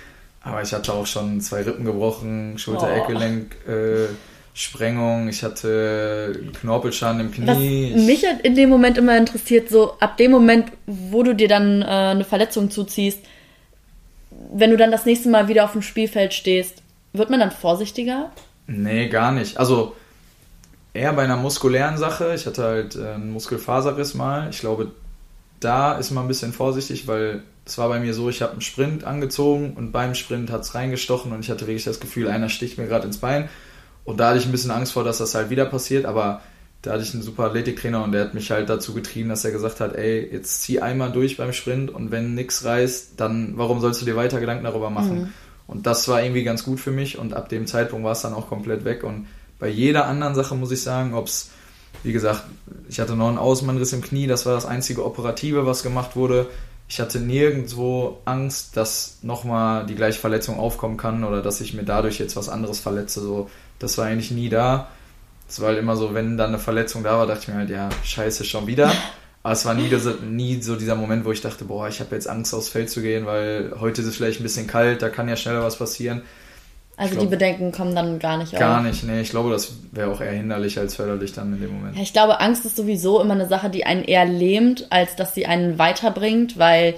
Aber 0.42 0.62
ich 0.62 0.72
hatte 0.72 0.92
auch 0.92 1.06
schon 1.06 1.40
zwei 1.40 1.62
Rippen 1.62 1.84
gebrochen, 1.84 2.58
Schulter-Eckgelenk, 2.58 3.54
äh, 3.68 4.06
Sprengung, 4.54 5.28
ich 5.28 5.44
hatte 5.44 6.40
Knorpelschaden 6.60 7.20
im 7.20 7.30
Knie. 7.30 7.92
Was 7.94 8.04
mich 8.04 8.24
in 8.42 8.54
dem 8.56 8.68
Moment 8.68 8.98
immer 8.98 9.16
interessiert, 9.16 9.68
so 9.68 9.92
ab 10.00 10.16
dem 10.16 10.32
Moment, 10.32 10.72
wo 10.86 11.22
du 11.22 11.34
dir 11.34 11.48
dann 11.48 11.82
äh, 11.82 11.84
eine 11.84 12.24
Verletzung 12.24 12.70
zuziehst, 12.70 13.20
wenn 14.52 14.70
du 14.70 14.76
dann 14.76 14.90
das 14.90 15.06
nächste 15.06 15.28
Mal 15.28 15.46
wieder 15.48 15.64
auf 15.64 15.72
dem 15.72 15.82
Spielfeld 15.82 16.34
stehst, 16.34 16.82
wird 17.12 17.30
man 17.30 17.40
dann 17.40 17.52
vorsichtiger? 17.52 18.32
Nee, 18.66 19.08
gar 19.08 19.30
nicht. 19.30 19.58
Also 19.58 19.94
eher 20.98 21.12
bei 21.12 21.22
einer 21.22 21.36
muskulären 21.36 21.96
Sache. 21.96 22.34
Ich 22.34 22.46
hatte 22.46 22.64
halt 22.64 22.96
äh, 22.96 23.14
einen 23.14 23.30
Muskelfaserriss 23.30 24.14
mal. 24.14 24.48
Ich 24.50 24.60
glaube, 24.60 24.92
da 25.60 25.96
ist 25.96 26.10
man 26.10 26.24
ein 26.24 26.28
bisschen 26.28 26.52
vorsichtig, 26.52 27.06
weil 27.06 27.42
es 27.64 27.78
war 27.78 27.88
bei 27.88 28.00
mir 28.00 28.14
so, 28.14 28.28
ich 28.28 28.42
habe 28.42 28.52
einen 28.52 28.60
Sprint 28.60 29.04
angezogen 29.04 29.74
und 29.76 29.92
beim 29.92 30.14
Sprint 30.14 30.50
hat 30.50 30.62
es 30.62 30.74
reingestochen 30.74 31.32
und 31.32 31.40
ich 31.40 31.50
hatte 31.50 31.66
wirklich 31.66 31.84
das 31.84 32.00
Gefühl, 32.00 32.28
einer 32.28 32.48
sticht 32.48 32.78
mir 32.78 32.86
gerade 32.86 33.06
ins 33.06 33.18
Bein. 33.18 33.48
Und 34.04 34.18
da 34.20 34.28
hatte 34.28 34.38
ich 34.38 34.46
ein 34.46 34.52
bisschen 34.52 34.70
Angst 34.70 34.92
vor, 34.92 35.04
dass 35.04 35.18
das 35.18 35.34
halt 35.34 35.50
wieder 35.50 35.66
passiert, 35.66 36.06
aber 36.06 36.40
da 36.82 36.92
hatte 36.92 37.02
ich 37.02 37.12
einen 37.12 37.22
super 37.22 37.44
Athletiktrainer 37.44 38.02
und 38.02 38.12
der 38.12 38.22
hat 38.22 38.34
mich 38.34 38.50
halt 38.50 38.70
dazu 38.70 38.94
getrieben, 38.94 39.28
dass 39.28 39.44
er 39.44 39.50
gesagt 39.50 39.80
hat, 39.80 39.96
ey, 39.96 40.28
jetzt 40.32 40.62
zieh 40.62 40.80
einmal 40.80 41.12
durch 41.12 41.36
beim 41.36 41.52
Sprint 41.52 41.90
und 41.90 42.10
wenn 42.10 42.34
nichts 42.34 42.64
reißt, 42.64 43.20
dann 43.20 43.52
warum 43.56 43.80
sollst 43.80 44.00
du 44.00 44.06
dir 44.06 44.16
weiter 44.16 44.40
Gedanken 44.40 44.64
darüber 44.64 44.88
machen? 44.88 45.18
Mhm. 45.18 45.32
Und 45.66 45.86
das 45.86 46.08
war 46.08 46.22
irgendwie 46.22 46.44
ganz 46.44 46.64
gut 46.64 46.80
für 46.80 46.92
mich 46.92 47.18
und 47.18 47.34
ab 47.34 47.50
dem 47.50 47.66
Zeitpunkt 47.66 48.04
war 48.04 48.12
es 48.12 48.22
dann 48.22 48.32
auch 48.32 48.48
komplett 48.48 48.84
weg 48.84 49.04
und 49.04 49.26
bei 49.58 49.68
jeder 49.68 50.06
anderen 50.06 50.34
Sache 50.34 50.54
muss 50.54 50.70
ich 50.70 50.82
sagen, 50.82 51.14
ob 51.14 51.26
es, 51.26 51.50
wie 52.02 52.12
gesagt, 52.12 52.44
ich 52.88 53.00
hatte 53.00 53.16
noch 53.16 53.28
einen 53.28 53.38
Außenmannriss 53.38 53.92
im 53.92 54.02
Knie, 54.02 54.26
das 54.26 54.46
war 54.46 54.54
das 54.54 54.66
einzige 54.66 55.04
Operative, 55.04 55.66
was 55.66 55.82
gemacht 55.82 56.16
wurde 56.16 56.48
ich 56.88 57.00
hatte 57.00 57.20
nirgendwo 57.20 58.18
Angst, 58.24 58.76
dass 58.76 59.18
nochmal 59.22 59.84
die 59.84 59.94
gleiche 59.94 60.18
Verletzung 60.18 60.58
aufkommen 60.58 60.96
kann 60.96 61.22
oder 61.22 61.42
dass 61.42 61.60
ich 61.60 61.74
mir 61.74 61.84
dadurch 61.84 62.18
jetzt 62.18 62.34
was 62.34 62.48
anderes 62.48 62.80
verletze. 62.80 63.20
So, 63.20 63.50
das 63.78 63.98
war 63.98 64.06
eigentlich 64.06 64.30
nie 64.30 64.48
da. 64.48 64.88
Es 65.46 65.60
war 65.60 65.68
halt 65.68 65.78
immer 65.78 65.96
so, 65.96 66.14
wenn 66.14 66.38
dann 66.38 66.48
eine 66.48 66.58
Verletzung 66.58 67.02
da 67.02 67.18
war, 67.18 67.26
dachte 67.26 67.42
ich 67.42 67.48
mir 67.48 67.54
halt, 67.54 67.70
ja, 67.70 67.90
scheiße, 68.04 68.44
schon 68.44 68.66
wieder. 68.66 68.90
Aber 69.42 69.52
es 69.52 69.66
war 69.66 69.74
nie, 69.74 69.90
nie 70.30 70.62
so 70.62 70.76
dieser 70.76 70.94
Moment, 70.94 71.26
wo 71.26 71.32
ich 71.32 71.42
dachte, 71.42 71.66
boah, 71.66 71.88
ich 71.88 72.00
habe 72.00 72.14
jetzt 72.14 72.28
Angst, 72.28 72.54
aufs 72.54 72.70
Feld 72.70 72.90
zu 72.90 73.02
gehen, 73.02 73.26
weil 73.26 73.74
heute 73.78 74.00
ist 74.00 74.08
es 74.08 74.16
vielleicht 74.16 74.40
ein 74.40 74.42
bisschen 74.42 74.66
kalt, 74.66 75.02
da 75.02 75.10
kann 75.10 75.28
ja 75.28 75.36
schneller 75.36 75.62
was 75.62 75.78
passieren. 75.78 76.22
Also 76.98 77.14
glaub, 77.14 77.26
die 77.26 77.30
Bedenken 77.30 77.70
kommen 77.70 77.94
dann 77.94 78.18
gar 78.18 78.38
nicht 78.38 78.52
auf. 78.52 78.58
Gar 78.58 78.82
nicht, 78.82 79.04
nee. 79.04 79.20
Ich 79.20 79.30
glaube, 79.30 79.50
das 79.50 79.72
wäre 79.92 80.10
auch 80.10 80.20
eher 80.20 80.32
hinderlich 80.32 80.78
als 80.80 80.96
förderlich 80.96 81.32
dann 81.32 81.52
in 81.54 81.60
dem 81.60 81.72
Moment. 81.72 81.96
Ja, 81.96 82.02
ich 82.02 82.12
glaube, 82.12 82.40
Angst 82.40 82.66
ist 82.66 82.76
sowieso 82.76 83.20
immer 83.20 83.34
eine 83.34 83.46
Sache, 83.46 83.70
die 83.70 83.86
einen 83.86 84.02
eher 84.02 84.24
lähmt, 84.24 84.88
als 84.90 85.14
dass 85.14 85.32
sie 85.32 85.46
einen 85.46 85.78
weiterbringt, 85.78 86.58
weil 86.58 86.96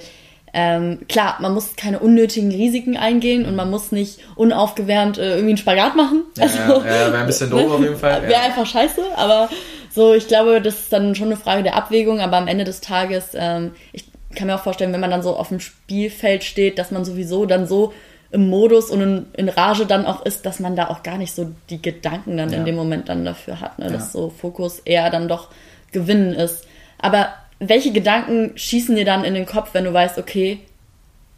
ähm, 0.53 1.01
klar, 1.07 1.37
man 1.39 1.53
muss 1.53 1.75
keine 1.75 1.99
unnötigen 1.99 2.49
Risiken 2.49 2.97
eingehen 2.97 3.45
und 3.45 3.55
man 3.55 3.69
muss 3.69 3.91
nicht 3.91 4.19
unaufgewärmt 4.35 5.19
äh, 5.19 5.35
irgendwie 5.35 5.51
einen 5.51 5.57
Spagat 5.57 5.95
machen. 5.95 6.23
Ja, 6.35 6.43
also, 6.43 6.57
ja, 6.57 6.85
ja 6.85 7.13
wäre 7.13 7.17
ein 7.19 7.27
bisschen 7.27 7.51
doof 7.51 7.71
auf 7.71 7.81
jeden 7.81 7.95
Fall. 7.95 8.23
Wäre 8.23 8.31
ja. 8.31 8.39
einfach 8.41 8.65
scheiße, 8.65 9.01
aber 9.15 9.49
so, 9.93 10.15
ich 10.15 10.27
glaube, 10.27 10.61
das 10.61 10.79
ist 10.79 10.93
dann 10.93 11.13
schon 11.13 11.27
eine 11.27 11.37
Frage 11.37 11.61
der 11.61 11.75
Abwägung, 11.75 12.21
aber 12.21 12.37
am 12.37 12.47
Ende 12.47 12.63
des 12.63 12.81
Tages, 12.81 13.29
ähm, 13.35 13.73
ich 13.93 14.05
kann 14.35 14.47
mir 14.47 14.55
auch 14.55 14.63
vorstellen, 14.63 14.93
wenn 14.93 14.99
man 14.99 15.11
dann 15.11 15.21
so 15.21 15.35
auf 15.35 15.49
dem 15.49 15.59
Spielfeld 15.59 16.43
steht, 16.43 16.79
dass 16.79 16.89
man 16.89 17.05
sowieso 17.05 17.45
dann 17.45 17.67
so 17.67 17.93
im 18.31 18.49
Modus 18.49 18.89
und 18.89 19.01
in, 19.01 19.25
in, 19.33 19.49
Rage 19.49 19.85
dann 19.85 20.05
auch 20.05 20.25
ist, 20.25 20.45
dass 20.45 20.59
man 20.59 20.75
da 20.75 20.87
auch 20.87 21.03
gar 21.03 21.17
nicht 21.17 21.33
so 21.33 21.51
die 21.69 21.81
Gedanken 21.81 22.37
dann 22.37 22.51
ja. 22.51 22.59
in 22.59 22.65
dem 22.65 22.75
Moment 22.75 23.09
dann 23.09 23.25
dafür 23.25 23.59
hat, 23.59 23.77
ne? 23.79 23.85
dass 23.91 24.13
ja. 24.13 24.19
so 24.21 24.29
Fokus 24.29 24.79
eher 24.79 25.09
dann 25.09 25.27
doch 25.27 25.49
gewinnen 25.91 26.33
ist. 26.33 26.65
Aber 26.97 27.29
welche 27.59 27.91
Gedanken 27.91 28.57
schießen 28.57 28.95
dir 28.95 29.05
dann 29.05 29.23
in 29.23 29.33
den 29.33 29.45
Kopf, 29.45 29.73
wenn 29.73 29.83
du 29.83 29.93
weißt, 29.93 30.17
okay, 30.17 30.59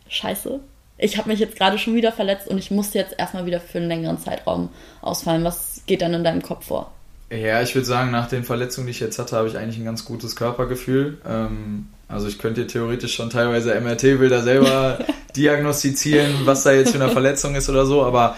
scheiße, 0.08 0.60
ich 0.98 1.18
habe 1.18 1.30
mich 1.30 1.40
jetzt 1.40 1.58
gerade 1.58 1.78
schon 1.78 1.96
wieder 1.96 2.12
verletzt 2.12 2.48
und 2.48 2.58
ich 2.58 2.70
muss 2.72 2.94
jetzt 2.94 3.16
erstmal 3.18 3.46
wieder 3.46 3.60
für 3.60 3.80
einen 3.80 3.88
längeren 3.88 4.20
Zeitraum 4.20 4.70
ausfallen. 5.02 5.44
Was 5.44 5.82
geht 5.86 6.02
dann 6.02 6.14
in 6.14 6.24
deinem 6.24 6.42
Kopf 6.42 6.68
vor? 6.68 6.92
Ja, 7.32 7.62
ich 7.62 7.74
würde 7.74 7.86
sagen, 7.86 8.12
nach 8.12 8.30
den 8.30 8.44
Verletzungen, 8.44 8.88
die 8.88 8.92
ich 8.92 9.00
jetzt 9.00 9.18
hatte, 9.18 9.36
habe 9.36 9.48
ich 9.48 9.58
eigentlich 9.58 9.80
ein 9.80 9.86
ganz 9.86 10.06
gutes 10.06 10.36
Körpergefühl. 10.36 11.18
Ähm, 11.28 11.90
also 12.13 12.28
ich 12.28 12.39
könnte 12.39 12.67
theoretisch 12.67 13.15
schon 13.15 13.30
teilweise 13.30 13.80
MRT-Bilder 13.80 14.43
selber 14.43 14.99
diagnostizieren, 15.36 16.45
was 16.45 16.63
da 16.63 16.71
jetzt 16.71 16.91
für 16.91 17.02
eine 17.02 17.12
Verletzung 17.12 17.56
ist 17.56 17.69
oder 17.69 17.86
so. 17.86 18.04
Aber 18.04 18.38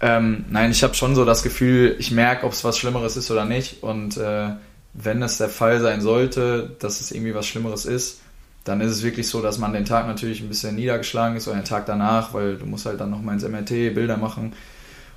ähm, 0.00 0.44
nein, 0.50 0.70
ich 0.70 0.82
habe 0.82 0.94
schon 0.94 1.14
so 1.14 1.24
das 1.24 1.42
Gefühl, 1.42 1.96
ich 1.98 2.10
merke, 2.10 2.46
ob 2.46 2.52
es 2.52 2.62
was 2.64 2.78
Schlimmeres 2.78 3.16
ist 3.16 3.30
oder 3.30 3.44
nicht. 3.44 3.82
Und 3.82 4.16
äh, 4.16 4.50
wenn 4.92 5.22
es 5.22 5.38
der 5.38 5.48
Fall 5.48 5.80
sein 5.80 6.00
sollte, 6.00 6.70
dass 6.78 7.00
es 7.00 7.10
irgendwie 7.10 7.34
was 7.34 7.46
Schlimmeres 7.46 7.86
ist, 7.86 8.20
dann 8.64 8.80
ist 8.80 8.92
es 8.92 9.02
wirklich 9.02 9.28
so, 9.28 9.42
dass 9.42 9.58
man 9.58 9.72
den 9.72 9.84
Tag 9.84 10.06
natürlich 10.06 10.40
ein 10.40 10.48
bisschen 10.48 10.74
niedergeschlagen 10.76 11.36
ist 11.36 11.48
oder 11.48 11.56
den 11.56 11.64
Tag 11.64 11.86
danach, 11.86 12.32
weil 12.32 12.56
du 12.56 12.66
musst 12.66 12.86
halt 12.86 13.00
dann 13.00 13.10
nochmal 13.10 13.34
ins 13.34 13.46
MRT 13.46 13.94
Bilder 13.94 14.16
machen. 14.16 14.54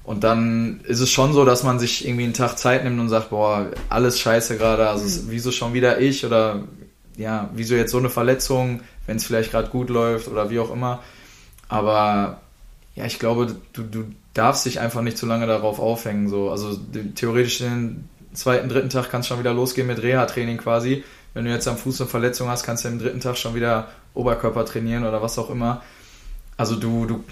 Und 0.04 0.24
dann 0.24 0.82
ist 0.86 1.02
es 1.02 1.12
schon 1.12 1.34
so, 1.34 1.44
dass 1.44 1.64
man 1.64 1.80
sich 1.80 2.08
irgendwie 2.08 2.24
einen 2.24 2.34
Tag 2.34 2.58
Zeit 2.58 2.84
nimmt 2.84 3.00
und 3.00 3.10
sagt, 3.10 3.30
boah, 3.30 3.68
alles 3.90 4.20
scheiße 4.20 4.58
gerade, 4.58 4.88
also 4.88 5.04
mhm. 5.06 5.28
wieso 5.30 5.52
schon 5.52 5.74
wieder 5.74 6.00
ich 6.00 6.26
oder 6.26 6.64
ja, 7.18 7.50
wieso 7.54 7.76
jetzt 7.76 7.92
so 7.92 7.98
eine 7.98 8.10
Verletzung, 8.10 8.82
wenn 9.06 9.18
es 9.18 9.26
vielleicht 9.26 9.52
gerade 9.52 9.70
gut 9.70 9.90
läuft 9.90 10.28
oder 10.28 10.50
wie 10.50 10.60
auch 10.60 10.72
immer. 10.72 11.04
Aber 11.68 12.42
ja, 12.96 13.06
ich 13.06 13.20
glaube, 13.20 13.56
du, 13.74 13.84
du 13.84 14.06
darfst 14.34 14.66
dich 14.66 14.80
einfach 14.80 15.02
nicht 15.02 15.18
zu 15.18 15.26
lange 15.26 15.48
darauf 15.48 15.80
aufhängen. 15.80 16.30
So. 16.30 16.52
Also 16.52 16.80
theoretisch 17.16 17.58
den 17.60 18.08
zweiten, 18.34 18.70
dritten 18.70 18.90
Tag 18.90 19.10
kann 19.10 19.22
es 19.22 19.28
schon 19.28 19.40
wieder 19.40 19.54
losgehen 19.54 19.88
mit 19.88 20.02
Reha-Training 20.02 20.58
quasi. 20.58 21.04
Wenn 21.34 21.46
du 21.46 21.52
jetzt 21.52 21.68
am 21.68 21.78
Fuß 21.78 22.02
eine 22.02 22.10
Verletzung 22.10 22.48
hast, 22.48 22.64
kannst 22.64 22.86
du 22.86 22.90
am 22.90 23.00
dritten 23.00 23.20
Tag 23.20 23.38
schon 23.38 23.56
wieder 23.56 23.90
Oberkörper 24.14 24.66
trainieren 24.66 25.06
oder 25.06 25.22
was 25.22 25.38
auch 25.38 25.50
immer. 25.50 25.82
Also 26.56 26.76
du, 26.76 27.06
du 27.06 27.24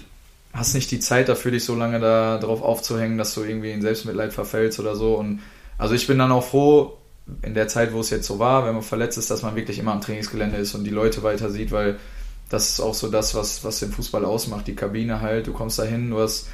hast 0.52 0.74
nicht 0.74 0.90
die 0.90 1.00
Zeit 1.00 1.28
dafür, 1.28 1.52
dich 1.52 1.64
so 1.64 1.74
lange 1.74 2.00
da 2.00 2.38
drauf 2.38 2.62
aufzuhängen, 2.62 3.18
dass 3.18 3.34
du 3.34 3.42
irgendwie 3.42 3.72
in 3.72 3.82
Selbstmitleid 3.82 4.32
verfällst 4.32 4.78
oder 4.78 4.96
so. 4.96 5.14
Und 5.14 5.40
also 5.78 5.94
ich 5.94 6.06
bin 6.06 6.18
dann 6.18 6.32
auch 6.32 6.44
froh, 6.44 6.96
in 7.42 7.54
der 7.54 7.68
Zeit, 7.68 7.92
wo 7.92 8.00
es 8.00 8.10
jetzt 8.10 8.26
so 8.26 8.38
war, 8.38 8.66
wenn 8.66 8.74
man 8.74 8.82
verletzt 8.82 9.18
ist, 9.18 9.30
dass 9.30 9.42
man 9.42 9.56
wirklich 9.56 9.78
immer 9.78 9.92
am 9.92 10.00
Trainingsgelände 10.00 10.56
ist 10.56 10.74
und 10.74 10.84
die 10.84 10.90
Leute 10.90 11.22
weiter 11.22 11.50
sieht, 11.50 11.72
weil 11.72 11.98
das 12.48 12.70
ist 12.70 12.80
auch 12.80 12.94
so 12.94 13.08
das, 13.08 13.34
was, 13.34 13.64
was 13.64 13.80
den 13.80 13.90
Fußball 13.90 14.24
ausmacht. 14.24 14.66
Die 14.68 14.76
Kabine 14.76 15.20
halt, 15.20 15.48
du 15.48 15.52
kommst 15.52 15.78
da 15.78 15.82
hin, 15.82 16.10
du 16.10 16.20
hast 16.20 16.48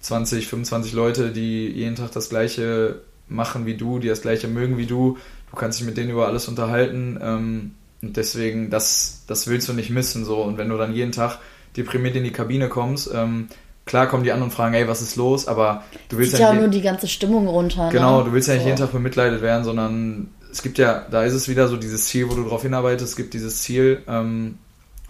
20, 0.00 0.48
25 0.48 0.92
Leute, 0.92 1.30
die 1.30 1.68
jeden 1.68 1.94
Tag 1.94 2.10
das 2.12 2.28
Gleiche 2.28 3.00
machen 3.28 3.66
wie 3.66 3.74
du, 3.74 3.98
die 3.98 4.08
das 4.08 4.22
Gleiche 4.22 4.48
mögen 4.48 4.78
wie 4.78 4.86
du. 4.86 5.18
Du 5.50 5.56
kannst 5.56 5.78
dich 5.78 5.86
mit 5.86 5.96
denen 5.96 6.10
über 6.10 6.26
alles 6.26 6.48
unterhalten. 6.48 7.18
Ähm, 7.22 7.74
und 8.02 8.16
deswegen, 8.16 8.70
das, 8.70 9.22
das 9.26 9.46
willst 9.46 9.68
du 9.68 9.72
nicht 9.72 9.90
missen. 9.90 10.24
So. 10.24 10.42
Und 10.42 10.58
wenn 10.58 10.68
du 10.68 10.76
dann 10.76 10.94
jeden 10.94 11.12
Tag 11.12 11.38
deprimiert 11.76 12.16
in 12.16 12.24
die 12.24 12.32
Kabine 12.32 12.68
kommst, 12.68 13.10
ähm, 13.12 13.48
Klar 13.86 14.08
kommen 14.08 14.24
die 14.24 14.32
an 14.32 14.42
und 14.42 14.52
fragen, 14.52 14.74
hey, 14.74 14.88
was 14.88 15.00
ist 15.00 15.14
los? 15.14 15.46
Aber 15.46 15.84
du 16.08 16.18
willst 16.18 16.32
ja, 16.38 16.52
ja 16.52 16.54
nur 16.54 16.68
die 16.68 16.82
ganze 16.82 17.06
Stimmung 17.06 17.46
runter. 17.46 17.88
Genau, 17.90 18.18
ne? 18.18 18.24
du 18.24 18.32
willst 18.32 18.48
ja 18.48 18.54
nicht 18.54 18.64
so. 18.64 18.68
jeden 18.68 18.80
Tag 18.80 18.90
bemitleidet 18.90 19.42
werden, 19.42 19.62
sondern 19.62 20.28
es 20.50 20.62
gibt 20.62 20.78
ja, 20.78 21.06
da 21.08 21.22
ist 21.22 21.34
es 21.34 21.48
wieder 21.48 21.68
so 21.68 21.76
dieses 21.76 22.06
Ziel, 22.06 22.28
wo 22.28 22.34
du 22.34 22.48
drauf 22.48 22.62
hinarbeitest, 22.62 23.10
es 23.10 23.16
gibt 23.16 23.32
dieses 23.32 23.62
Ziel 23.62 24.02
ähm, 24.08 24.58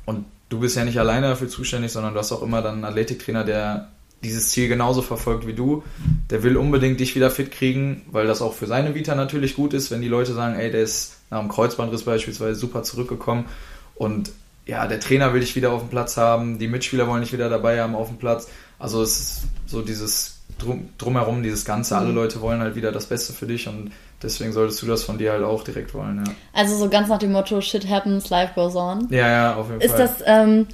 und 0.04 0.26
du 0.50 0.60
bist 0.60 0.76
ja 0.76 0.84
nicht 0.84 0.98
alleine 0.98 1.28
dafür 1.28 1.48
zuständig, 1.48 1.90
sondern 1.90 2.12
du 2.12 2.18
hast 2.18 2.32
auch 2.32 2.42
immer 2.42 2.60
dann 2.60 2.74
einen 2.74 2.84
Athletiktrainer, 2.84 3.44
der 3.44 3.88
dieses 4.22 4.50
Ziel 4.50 4.68
genauso 4.68 5.00
verfolgt 5.00 5.46
wie 5.46 5.54
du. 5.54 5.82
Der 6.30 6.42
will 6.42 6.56
unbedingt 6.58 7.00
dich 7.00 7.14
wieder 7.14 7.30
fit 7.30 7.50
kriegen, 7.52 8.02
weil 8.10 8.26
das 8.26 8.42
auch 8.42 8.52
für 8.52 8.66
seine 8.66 8.94
Vita 8.94 9.14
natürlich 9.14 9.56
gut 9.56 9.72
ist, 9.72 9.90
wenn 9.90 10.02
die 10.02 10.08
Leute 10.08 10.34
sagen, 10.34 10.58
ey, 10.58 10.70
der 10.70 10.82
ist 10.82 11.16
nach 11.30 11.38
einem 11.38 11.48
Kreuzbandriss 11.48 12.02
beispielsweise 12.02 12.56
super 12.56 12.82
zurückgekommen 12.82 13.46
und 13.94 14.32
ja, 14.66 14.86
der 14.88 14.98
Trainer 14.98 15.32
will 15.32 15.40
dich 15.40 15.54
wieder 15.54 15.70
auf 15.70 15.80
dem 15.80 15.90
Platz 15.90 16.16
haben, 16.16 16.58
die 16.58 16.66
Mitspieler 16.66 17.06
wollen 17.06 17.22
dich 17.22 17.32
wieder 17.32 17.48
dabei 17.48 17.80
haben 17.80 17.94
auf 17.94 18.08
dem 18.08 18.18
Platz. 18.18 18.48
Also 18.78 19.02
es 19.02 19.18
ist 19.18 19.42
so 19.66 19.82
dieses 19.82 20.40
drum, 20.58 20.88
drumherum, 20.98 21.42
dieses 21.42 21.64
Ganze. 21.64 21.94
Mhm. 21.94 22.00
Alle 22.00 22.12
Leute 22.12 22.40
wollen 22.40 22.60
halt 22.60 22.74
wieder 22.74 22.92
das 22.92 23.06
Beste 23.06 23.32
für 23.32 23.46
dich 23.46 23.68
und 23.68 23.92
deswegen 24.22 24.52
solltest 24.52 24.82
du 24.82 24.86
das 24.86 25.04
von 25.04 25.18
dir 25.18 25.32
halt 25.32 25.44
auch 25.44 25.64
direkt 25.64 25.94
wollen, 25.94 26.24
ja. 26.24 26.32
Also 26.52 26.76
so 26.76 26.88
ganz 26.88 27.08
nach 27.08 27.18
dem 27.18 27.32
Motto, 27.32 27.60
shit 27.60 27.88
happens, 27.88 28.30
life 28.30 28.52
goes 28.54 28.76
on. 28.76 29.08
Ja, 29.10 29.28
ja, 29.28 29.56
auf 29.56 29.68
jeden 29.68 29.80
Ist 29.80 29.94
Fall. 29.94 30.04
Ist 30.04 30.20
das 30.20 30.26
ähm, 30.26 30.66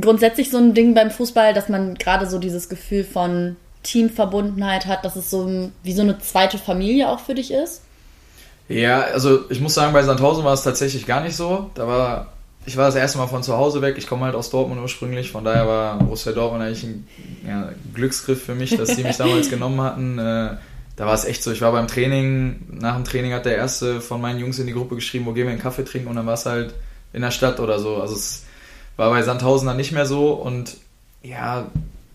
grundsätzlich 0.00 0.50
so 0.50 0.58
ein 0.58 0.74
Ding 0.74 0.94
beim 0.94 1.10
Fußball, 1.10 1.54
dass 1.54 1.68
man 1.68 1.94
gerade 1.94 2.28
so 2.28 2.38
dieses 2.38 2.68
Gefühl 2.68 3.04
von 3.04 3.56
Teamverbundenheit 3.82 4.86
hat, 4.86 5.04
dass 5.04 5.16
es 5.16 5.30
so 5.30 5.70
wie 5.82 5.92
so 5.92 6.02
eine 6.02 6.18
zweite 6.18 6.58
Familie 6.58 7.08
auch 7.08 7.20
für 7.20 7.34
dich 7.34 7.52
ist? 7.52 7.82
Ja, 8.68 9.02
also 9.02 9.50
ich 9.50 9.60
muss 9.60 9.74
sagen, 9.74 9.92
bei 9.92 10.02
Sandhausen 10.02 10.42
war 10.42 10.54
es 10.54 10.62
tatsächlich 10.62 11.06
gar 11.06 11.20
nicht 11.20 11.36
so. 11.36 11.70
Da 11.74 11.86
war 11.86 12.33
ich 12.66 12.76
war 12.76 12.86
das 12.86 12.94
erste 12.94 13.18
Mal 13.18 13.26
von 13.26 13.42
zu 13.42 13.56
Hause 13.56 13.82
weg. 13.82 13.96
Ich 13.98 14.06
komme 14.06 14.24
halt 14.24 14.34
aus 14.34 14.50
Dortmund 14.50 14.80
ursprünglich, 14.80 15.30
von 15.30 15.44
daher 15.44 15.66
war 15.66 15.98
Borussia 15.98 16.32
Dortmund 16.32 16.62
eigentlich 16.62 16.84
ein 16.84 17.06
ja, 17.46 17.72
Glücksgriff 17.92 18.42
für 18.42 18.54
mich, 18.54 18.76
dass 18.76 18.96
die 18.96 19.04
mich 19.04 19.16
damals 19.18 19.50
genommen 19.50 19.80
hatten. 19.80 20.18
Äh, 20.18 20.56
da 20.96 21.06
war 21.06 21.14
es 21.14 21.24
echt 21.24 21.42
so, 21.42 21.50
ich 21.50 21.60
war 21.60 21.72
beim 21.72 21.88
Training, 21.88 22.60
nach 22.70 22.94
dem 22.94 23.04
Training 23.04 23.32
hat 23.32 23.46
der 23.46 23.56
erste 23.56 24.00
von 24.00 24.20
meinen 24.20 24.38
Jungs 24.38 24.58
in 24.58 24.66
die 24.66 24.72
Gruppe 24.72 24.94
geschrieben, 24.94 25.26
wo 25.26 25.32
gehen 25.32 25.44
wir 25.44 25.52
einen 25.52 25.60
Kaffee 25.60 25.84
trinken 25.84 26.08
und 26.08 26.16
dann 26.16 26.26
war 26.26 26.34
es 26.34 26.46
halt 26.46 26.74
in 27.12 27.22
der 27.22 27.32
Stadt 27.32 27.60
oder 27.60 27.78
so. 27.78 27.96
Also 27.96 28.14
es 28.14 28.44
war 28.96 29.10
bei 29.10 29.22
Sandhausen 29.22 29.66
dann 29.66 29.76
nicht 29.76 29.92
mehr 29.92 30.06
so 30.06 30.32
und 30.32 30.76
ja, 31.22 31.66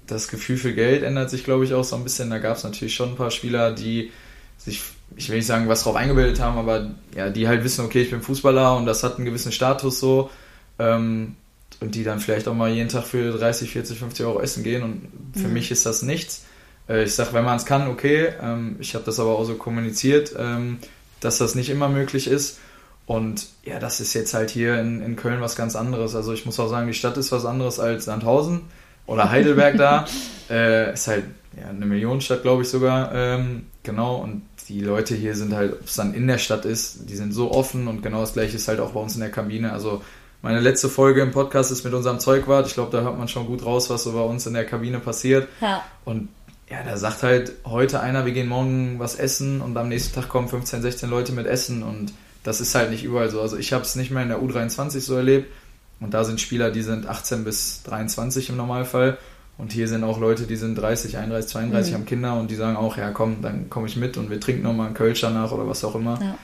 das 0.08 0.28
Gefühl 0.30 0.58
für 0.58 0.74
Geld 0.74 1.04
ändert 1.04 1.30
sich, 1.30 1.44
glaube 1.44 1.66
ich, 1.66 1.74
auch 1.74 1.84
so 1.84 1.96
ein 1.96 2.04
bisschen. 2.04 2.30
Da 2.30 2.40
gab 2.40 2.58
es 2.58 2.64
natürlich 2.64 2.96
schon 2.96 3.10
ein 3.10 3.16
paar 3.16 3.32
Spieler, 3.32 3.72
die 3.72 4.12
sich 4.58 4.82
ich 5.16 5.30
will 5.30 5.38
nicht 5.38 5.48
sagen, 5.48 5.68
was 5.68 5.84
drauf 5.84 5.96
eingebildet 5.96 6.40
haben, 6.40 6.58
aber 6.58 6.92
ja, 7.16 7.30
die 7.30 7.48
halt 7.48 7.64
wissen, 7.64 7.86
okay, 7.86 8.02
ich 8.02 8.12
bin 8.12 8.22
Fußballer 8.22 8.78
und 8.78 8.86
das 8.86 9.04
hat 9.04 9.18
einen 9.18 9.26
gewissen 9.26 9.52
Status 9.52 10.00
so. 10.00 10.30
Ähm, 10.78 11.36
und 11.82 11.96
die 11.96 12.04
dann 12.04 12.20
vielleicht 12.20 12.48
auch 12.48 12.54
mal 12.54 12.70
jeden 12.70 12.90
Tag 12.90 13.06
für 13.06 13.32
30, 13.32 13.72
40, 13.72 14.00
50 14.00 14.26
Euro 14.26 14.42
essen 14.42 14.64
gehen. 14.64 14.84
Und 14.84 15.08
für 15.34 15.48
mhm. 15.48 15.54
mich 15.54 15.72
ist 15.72 15.86
das 15.86 16.02
nichts. 16.02 16.44
Äh, 16.90 17.04
ich 17.04 17.16
sage, 17.16 17.34
wenn 17.34 17.46
man 17.46 17.58
es 17.58 17.66
kann, 17.66 17.88
okay. 17.88 18.34
Ähm, 18.42 18.76
ich 18.80 18.96
habe 18.96 19.06
das 19.06 19.20
aber 19.20 19.38
auch 19.38 19.46
so 19.46 19.56
kommuniziert, 19.56 20.34
ähm, 20.38 20.80
dass 21.22 21.38
das 21.38 21.56
nicht 21.56 21.70
immer 21.70 21.88
möglich 21.88 22.28
ist. 22.28 22.60
Und 23.06 23.48
ja, 23.64 23.80
das 23.80 24.02
ist 24.02 24.14
jetzt 24.14 24.34
halt 24.34 24.52
hier 24.52 24.80
in, 24.80 25.02
in 25.02 25.16
Köln 25.16 25.42
was 25.42 25.56
ganz 25.56 25.76
anderes. 25.76 26.16
Also 26.16 26.34
ich 26.34 26.46
muss 26.46 26.60
auch 26.60 26.70
sagen, 26.70 26.88
die 26.88 26.94
Stadt 26.94 27.18
ist 27.18 27.32
was 27.32 27.46
anderes 27.46 27.80
als 27.80 28.06
Sandhausen 28.06 28.62
oder 29.06 29.32
Heidelberg 29.32 29.78
da. 29.78 30.06
Äh, 30.52 30.94
ist 30.94 31.08
halt 31.08 31.26
ja, 31.56 31.70
eine 31.70 31.86
Millionenstadt, 31.86 32.42
glaube 32.42 32.64
ich 32.64 32.70
sogar. 32.70 33.14
Ähm, 33.14 33.68
genau. 33.84 34.16
Und 34.16 34.42
die 34.70 34.82
Leute 34.82 35.16
hier 35.16 35.36
sind 35.36 35.54
halt, 35.54 35.74
ob 35.74 35.86
es 35.86 35.96
dann 35.96 36.14
in 36.14 36.28
der 36.28 36.38
Stadt 36.38 36.64
ist, 36.64 37.10
die 37.10 37.16
sind 37.16 37.34
so 37.34 37.52
offen 37.52 37.88
und 37.88 38.04
genau 38.04 38.22
das 38.22 38.34
gleiche 38.34 38.56
ist 38.56 38.68
halt 38.68 38.80
auch 38.80 38.92
bei 38.92 39.00
uns 39.00 39.16
in 39.16 39.22
der 39.22 39.32
Kabine. 39.32 39.74
Also 39.74 40.04
meine 40.44 40.60
letzte 40.60 40.90
Folge 40.90 41.22
im 41.22 41.32
Podcast 41.32 41.72
ist 41.72 41.84
mit 41.84 41.94
unserem 41.94 42.20
Zeugwart. 42.20 42.68
Ich 42.68 42.76
glaube, 42.76 42.96
da 42.96 43.02
hört 43.02 43.18
man 43.18 43.28
schon 43.28 43.48
gut 43.48 43.66
raus, 43.66 43.90
was 43.90 44.04
so 44.04 44.14
bei 44.14 44.22
uns 44.22 44.46
in 44.46 44.54
der 44.54 44.66
Kabine 44.66 45.00
passiert. 45.00 45.48
Ja. 45.60 45.84
Und 46.06 46.30
ja, 46.70 46.84
da 46.84 46.98
sagt 46.98 47.24
halt 47.24 47.54
heute 47.66 48.00
einer, 48.00 48.26
wir 48.26 48.32
gehen 48.32 48.48
morgen 48.48 49.00
was 49.00 49.16
essen 49.16 49.60
und 49.60 49.76
am 49.76 49.90
nächsten 49.90 50.14
Tag 50.14 50.30
kommen 50.30 50.48
15, 50.48 50.84
16 50.84 51.10
Leute 51.10 51.32
mit 51.32 51.48
Essen 51.48 51.82
und 51.82 52.14
das 52.44 52.62
ist 52.62 52.76
halt 52.76 52.92
nicht 52.92 53.04
überall 53.04 53.32
so. 53.32 53.42
Also 53.42 53.58
ich 53.58 53.74
habe 53.74 53.84
es 53.84 53.96
nicht 53.96 54.12
mehr 54.12 54.22
in 54.22 54.30
der 54.30 54.40
U23 54.40 55.00
so 55.00 55.16
erlebt 55.16 55.52
und 56.00 56.14
da 56.14 56.24
sind 56.24 56.40
Spieler, 56.40 56.70
die 56.70 56.84
sind 56.84 57.08
18 57.08 57.44
bis 57.44 57.82
23 57.84 58.50
im 58.50 58.58
Normalfall 58.58 59.18
und 59.60 59.74
hier 59.74 59.88
sind 59.88 60.04
auch 60.04 60.20
Leute, 60.20 60.44
die 60.44 60.56
sind 60.56 60.76
30, 60.76 61.18
31, 61.18 61.52
32, 61.52 61.92
mhm. 61.92 61.96
haben 61.96 62.06
Kinder 62.06 62.40
und 62.40 62.50
die 62.50 62.56
sagen 62.56 62.78
auch, 62.78 62.98
ja 62.98 63.12
komm, 63.12 63.42
dann 63.42 63.70
komme 63.70 63.88
ich 63.88 63.98
mit 63.98 64.18
und 64.18 64.30
wir 64.30 64.40
trinken 64.40 64.64
nochmal 64.64 64.88
einen 64.88 64.96
Kölsch 64.96 65.22
danach 65.22 65.52
oder 65.52 65.68
was 65.68 65.84
auch 65.84 65.96
immer. 65.96 66.18
Ja. 66.22 66.36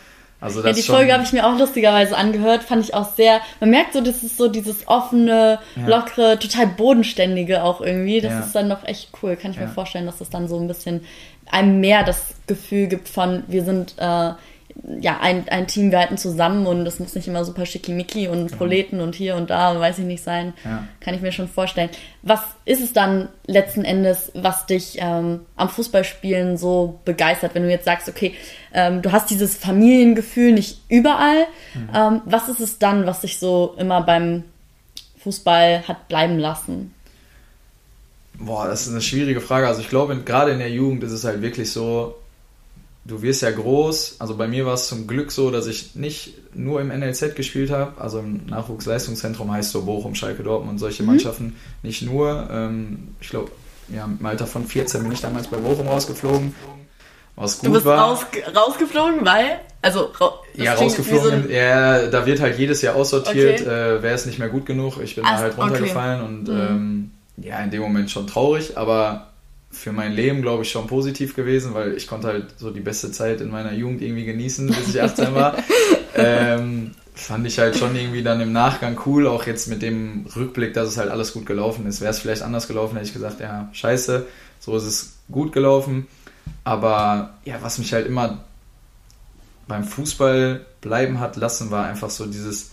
Also 0.42 0.62
das 0.62 0.78
ja, 0.78 0.84
die 0.84 0.88
Folge 0.88 1.14
habe 1.14 1.24
ich 1.24 1.32
mir 1.32 1.48
auch 1.48 1.58
lustigerweise 1.58 2.16
angehört, 2.18 2.64
fand 2.64 2.84
ich 2.84 2.94
auch 2.94 3.16
sehr, 3.16 3.40
man 3.62 3.70
merkt 3.70 3.94
so, 3.94 4.02
das 4.02 4.22
ist 4.22 4.38
so 4.38 4.50
dieses 4.50 4.88
offene, 4.88 5.60
ja. 5.78 5.88
lockere, 5.88 6.38
total 6.38 6.68
bodenständige 6.68 7.64
auch 7.64 7.80
irgendwie. 7.80 8.20
Das 8.20 8.34
ja. 8.34 8.40
ist 8.42 8.54
dann 8.54 8.70
doch 8.70 8.84
echt 8.84 9.10
cool. 9.24 9.38
Kann 9.38 9.52
ich 9.52 9.60
mir 9.60 9.70
vorstellen, 9.70 10.06
dass 10.06 10.18
das 10.18 10.30
dann 10.30 10.50
so 10.50 10.60
ein 10.60 10.68
bisschen 10.68 11.02
einem 11.50 11.80
mehr 11.80 12.04
das 12.04 12.36
Gefühl 12.48 12.88
gibt 12.88 13.08
von, 13.08 13.44
wir 13.48 13.64
sind 13.64 13.96
äh, 13.98 14.34
ja, 15.00 15.20
ein, 15.22 15.48
ein 15.50 15.68
Team, 15.68 15.92
wir 15.92 16.00
halten 16.00 16.18
zusammen 16.18 16.68
und 16.68 16.86
das 16.86 17.00
muss 17.00 17.16
nicht 17.16 17.28
immer 17.28 17.46
super 17.46 17.66
schickimicki 17.66 18.28
und 18.28 18.48
genau. 18.48 18.58
Proleten 18.58 19.00
und 19.00 19.16
hier 19.16 19.36
und 19.36 19.50
da, 19.50 19.80
weiß 19.80 20.00
ich 20.00 20.06
nicht 20.06 20.24
sein. 20.24 20.54
Ja. 20.64 20.88
Kann 21.00 21.14
ich 21.14 21.22
mir 21.22 21.32
schon 21.32 21.48
vorstellen. 21.48 21.90
Was 22.22 22.42
ist 22.66 22.84
es 22.84 22.94
dann 22.94 23.30
letzten 23.48 23.86
Endes, 23.86 24.32
was 24.36 24.66
dich 24.66 24.98
ähm, 25.00 25.42
am 25.56 25.70
Fußballspielen 25.70 26.58
so 26.58 27.00
begeistert, 27.06 27.56
wenn 27.56 27.64
du 27.64 27.70
jetzt 27.70 27.86
sagst, 27.86 28.10
okay, 28.10 28.36
ähm, 28.74 29.02
du 29.02 29.12
hast 29.12 29.30
dieses 29.30 29.56
Familiengefühl 29.56 30.52
nicht 30.52 30.82
überall. 30.90 31.46
Mhm. 31.74 31.90
Ähm, 31.94 32.22
was 32.26 32.50
ist 32.50 32.60
es 32.60 32.78
dann, 32.78 33.06
was 33.06 33.22
dich 33.22 33.40
so 33.40 33.76
immer 33.78 34.02
beim 34.02 34.44
Fußball 35.20 35.88
hat 35.88 36.08
bleiben 36.10 36.38
lassen? 36.38 36.94
Boah, 38.38 38.68
das 38.68 38.86
ist 38.86 38.92
eine 38.92 39.02
schwierige 39.02 39.40
Frage. 39.40 39.68
Also 39.68 39.80
ich 39.80 39.90
glaube, 39.90 40.16
gerade 40.18 40.52
in 40.52 40.60
der 40.60 40.70
Jugend 40.70 41.04
ist 41.04 41.14
es 41.14 41.24
halt 41.24 41.42
wirklich 41.42 41.72
so, 41.72 42.16
du 43.06 43.22
wirst 43.22 43.42
ja 43.44 43.52
groß. 43.52 44.18
Also 44.20 44.36
bei 44.36 44.48
mir 44.48 44.66
war 44.66 44.74
es 44.74 44.88
zum 44.88 45.08
Glück 45.08 45.32
so, 45.32 45.52
dass 45.52 45.68
ich 45.68 45.96
nicht 45.96 46.34
nur 46.56 46.82
im 46.82 46.88
NLZ 46.88 47.36
gespielt 47.36 47.70
habe, 47.70 48.00
also 48.02 48.20
im 48.20 48.48
Nachwuchsleistungszentrum 48.48 49.52
heißt 49.52 49.72
so 49.72 49.84
Bochum, 49.84 50.16
Schalke, 50.16 50.44
Dortmund 50.44 50.74
und 50.74 50.80
solche 50.80 51.04
mhm. 51.04 51.10
Mannschaften. 51.10 51.56
Nicht 51.84 52.02
nur. 52.02 52.50
Ähm, 52.52 53.16
ich 53.22 53.30
glaube, 53.30 53.52
ja, 53.90 54.06
im 54.06 54.26
Alter 54.26 54.48
von 54.48 54.66
14 54.66 55.04
bin 55.04 55.12
ich 55.12 55.22
damals 55.22 55.48
bei 55.48 55.58
Bochum 55.58 55.88
rausgeflogen. 55.88 56.56
Was 57.36 57.60
gut 57.60 57.68
du 57.68 57.74
bist 57.74 57.86
war. 57.86 58.00
Raus, 58.00 58.26
rausgeflogen, 58.56 59.26
weil? 59.26 59.60
Also, 59.82 60.12
ja, 60.56 60.74
rausgeflogen. 60.74 61.44
So 61.44 61.50
ja, 61.50 62.08
da 62.08 62.26
wird 62.26 62.40
halt 62.40 62.58
jedes 62.58 62.82
Jahr 62.82 62.96
aussortiert, 62.96 63.62
okay. 63.62 63.98
äh, 63.98 64.02
wäre 64.02 64.16
es 64.16 64.26
nicht 64.26 64.40
mehr 64.40 64.50
gut 64.50 64.66
genug. 64.66 65.00
Ich 65.04 65.16
bin 65.16 65.26
Ach, 65.28 65.36
da 65.36 65.38
halt 65.44 65.58
runtergefallen 65.58 66.22
okay. 66.22 66.30
und 66.30 66.48
mhm. 66.48 66.60
ähm, 66.60 67.12
ja, 67.38 67.60
in 67.60 67.70
dem 67.70 67.82
Moment 67.82 68.10
schon 68.10 68.26
traurig, 68.26 68.78
aber 68.78 69.34
für 69.76 69.92
mein 69.92 70.14
Leben, 70.14 70.42
glaube 70.42 70.64
ich, 70.64 70.72
schon 70.72 70.88
positiv 70.88 71.36
gewesen, 71.36 71.74
weil 71.74 71.94
ich 71.94 72.08
konnte 72.08 72.28
halt 72.28 72.58
so 72.58 72.72
die 72.72 72.80
beste 72.80 73.12
Zeit 73.12 73.42
in 73.42 73.50
meiner 73.50 73.74
Jugend 73.74 74.02
irgendwie 74.02 74.26
genießen, 74.26 74.68
bis 74.68 74.90
ich 74.90 75.02
18 75.02 75.36
war. 75.36 75.58
ähm, 76.16 76.92
fand 77.14 77.48
ich 77.48 77.60
halt 77.60 77.78
schon 77.78 77.96
irgendwie 77.96 78.24
dann 78.24 78.42
im 78.42 78.52
Nachgang 78.52 79.00
cool, 79.06 79.28
auch 79.28 79.46
jetzt 79.46 79.68
mit 79.68 79.82
dem 79.82 80.26
Rückblick, 80.36 80.74
dass 80.74 80.90
es 80.90 80.98
halt 80.98 81.10
alles 81.10 81.34
gut 81.34 81.46
gelaufen 81.46 81.86
ist. 81.88 82.02
Wäre 82.02 82.12
es 82.12 82.20
vielleicht 82.20 82.42
anders 82.42 82.68
gelaufen, 82.68 82.96
hätte 82.96 83.08
ich 83.08 83.14
gesagt, 83.14 83.40
ja, 83.40 83.70
scheiße, 83.72 84.26
so 84.60 84.76
ist 84.76 84.84
es 84.84 85.14
gut 85.32 85.54
gelaufen. 85.54 86.08
Aber 86.64 87.36
ja, 87.46 87.56
was 87.62 87.78
mich 87.78 87.94
halt 87.94 88.08
immer 88.08 88.44
beim 89.68 89.84
Fußball 89.84 90.66
bleiben 90.82 91.20
hat 91.20 91.38
lassen, 91.38 91.72
war 91.72 91.86
einfach 91.86 92.10
so 92.10 92.26
dieses, 92.26 92.72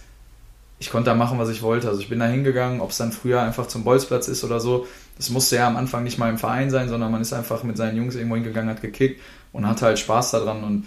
ich 0.79 0.91
konnte 0.91 1.11
da 1.11 1.15
machen, 1.15 1.39
was 1.39 1.49
ich 1.49 1.63
wollte. 1.63 1.89
Also 1.89 2.01
ich 2.01 2.09
bin 2.09 2.19
da 2.19 2.27
hingegangen, 2.27 2.81
ob 2.81 2.91
es 2.91 2.99
dann 2.99 3.13
früher 3.13 3.41
einfach 3.41 3.69
zum 3.69 3.85
Bolzplatz 3.85 4.29
ist 4.29 4.45
oder 4.45 4.61
so. 4.61 4.87
Das 5.17 5.31
musste 5.31 5.57
ja 5.57 5.67
am 5.67 5.77
Anfang 5.77 6.05
nicht 6.05 6.19
mal 6.19 6.31
im 6.31 6.39
Verein 6.39 6.71
sein, 6.71 6.89
sondern 6.89 7.13
man 7.13 7.21
ist 7.21 7.33
einfach 7.33 7.63
mit 7.63 7.77
seinen 7.77 7.97
Jungs 7.97 8.15
irgendwo 8.15 8.37
hingegangen, 8.37 8.71
hat 8.71 8.83
gekickt 8.83 9.21
und 9.53 9.67
hatte 9.67 9.87
halt 9.87 9.99
Spaß 9.99 10.33
daran. 10.33 10.65
Und 10.65 10.87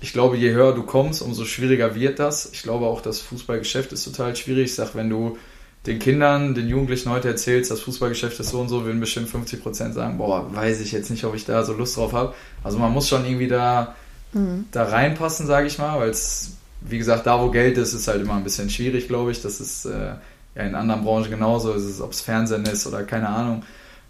ich 0.00 0.12
glaube, 0.12 0.36
je 0.36 0.52
höher 0.52 0.74
du 0.74 0.82
kommst, 0.82 1.22
umso 1.22 1.44
schwieriger 1.44 1.94
wird 1.94 2.18
das. 2.18 2.50
Ich 2.52 2.62
glaube 2.62 2.86
auch, 2.86 3.00
das 3.00 3.20
Fußballgeschäft 3.20 3.92
ist 3.92 4.04
total 4.04 4.36
schwierig. 4.36 4.66
Ich 4.66 4.74
sag, 4.74 4.94
wenn 4.94 5.10
du 5.10 5.38
den 5.86 5.98
Kindern, 5.98 6.54
den 6.54 6.68
Jugendlichen 6.68 7.10
heute 7.10 7.28
erzählst, 7.28 7.70
das 7.70 7.80
Fußballgeschäft 7.80 8.38
ist 8.40 8.50
so 8.50 8.60
und 8.60 8.68
so, 8.68 8.84
würden 8.84 9.00
bestimmt 9.00 9.28
50 9.28 9.62
Prozent 9.62 9.94
sagen, 9.94 10.18
boah, 10.18 10.54
weiß 10.54 10.80
ich 10.80 10.92
jetzt 10.92 11.10
nicht, 11.10 11.24
ob 11.24 11.34
ich 11.34 11.44
da 11.44 11.62
so 11.62 11.74
Lust 11.74 11.96
drauf 11.96 12.12
habe. 12.12 12.34
Also 12.62 12.78
man 12.78 12.92
muss 12.92 13.08
schon 13.08 13.24
irgendwie 13.24 13.48
da, 13.48 13.94
mhm. 14.32 14.66
da 14.72 14.84
reinpassen, 14.84 15.46
sage 15.46 15.66
ich 15.66 15.78
mal, 15.78 15.98
weil 15.98 16.10
es 16.10 16.56
wie 16.84 16.98
gesagt, 16.98 17.26
da 17.26 17.40
wo 17.40 17.50
Geld 17.50 17.78
ist, 17.78 17.94
ist 17.94 18.08
halt 18.08 18.20
immer 18.20 18.34
ein 18.34 18.44
bisschen 18.44 18.68
schwierig, 18.68 19.08
glaube 19.08 19.30
ich. 19.30 19.40
Das 19.40 19.60
ist 19.60 19.86
äh, 19.86 20.14
ja 20.54 20.62
in 20.62 20.74
anderen 20.74 21.04
Branchen 21.04 21.30
genauso, 21.30 21.72
ist 21.72 22.00
ob 22.00 22.12
es 22.12 22.20
Fernsehen 22.20 22.64
ist 22.64 22.86
oder 22.86 23.02
keine 23.02 23.28
Ahnung. 23.28 23.64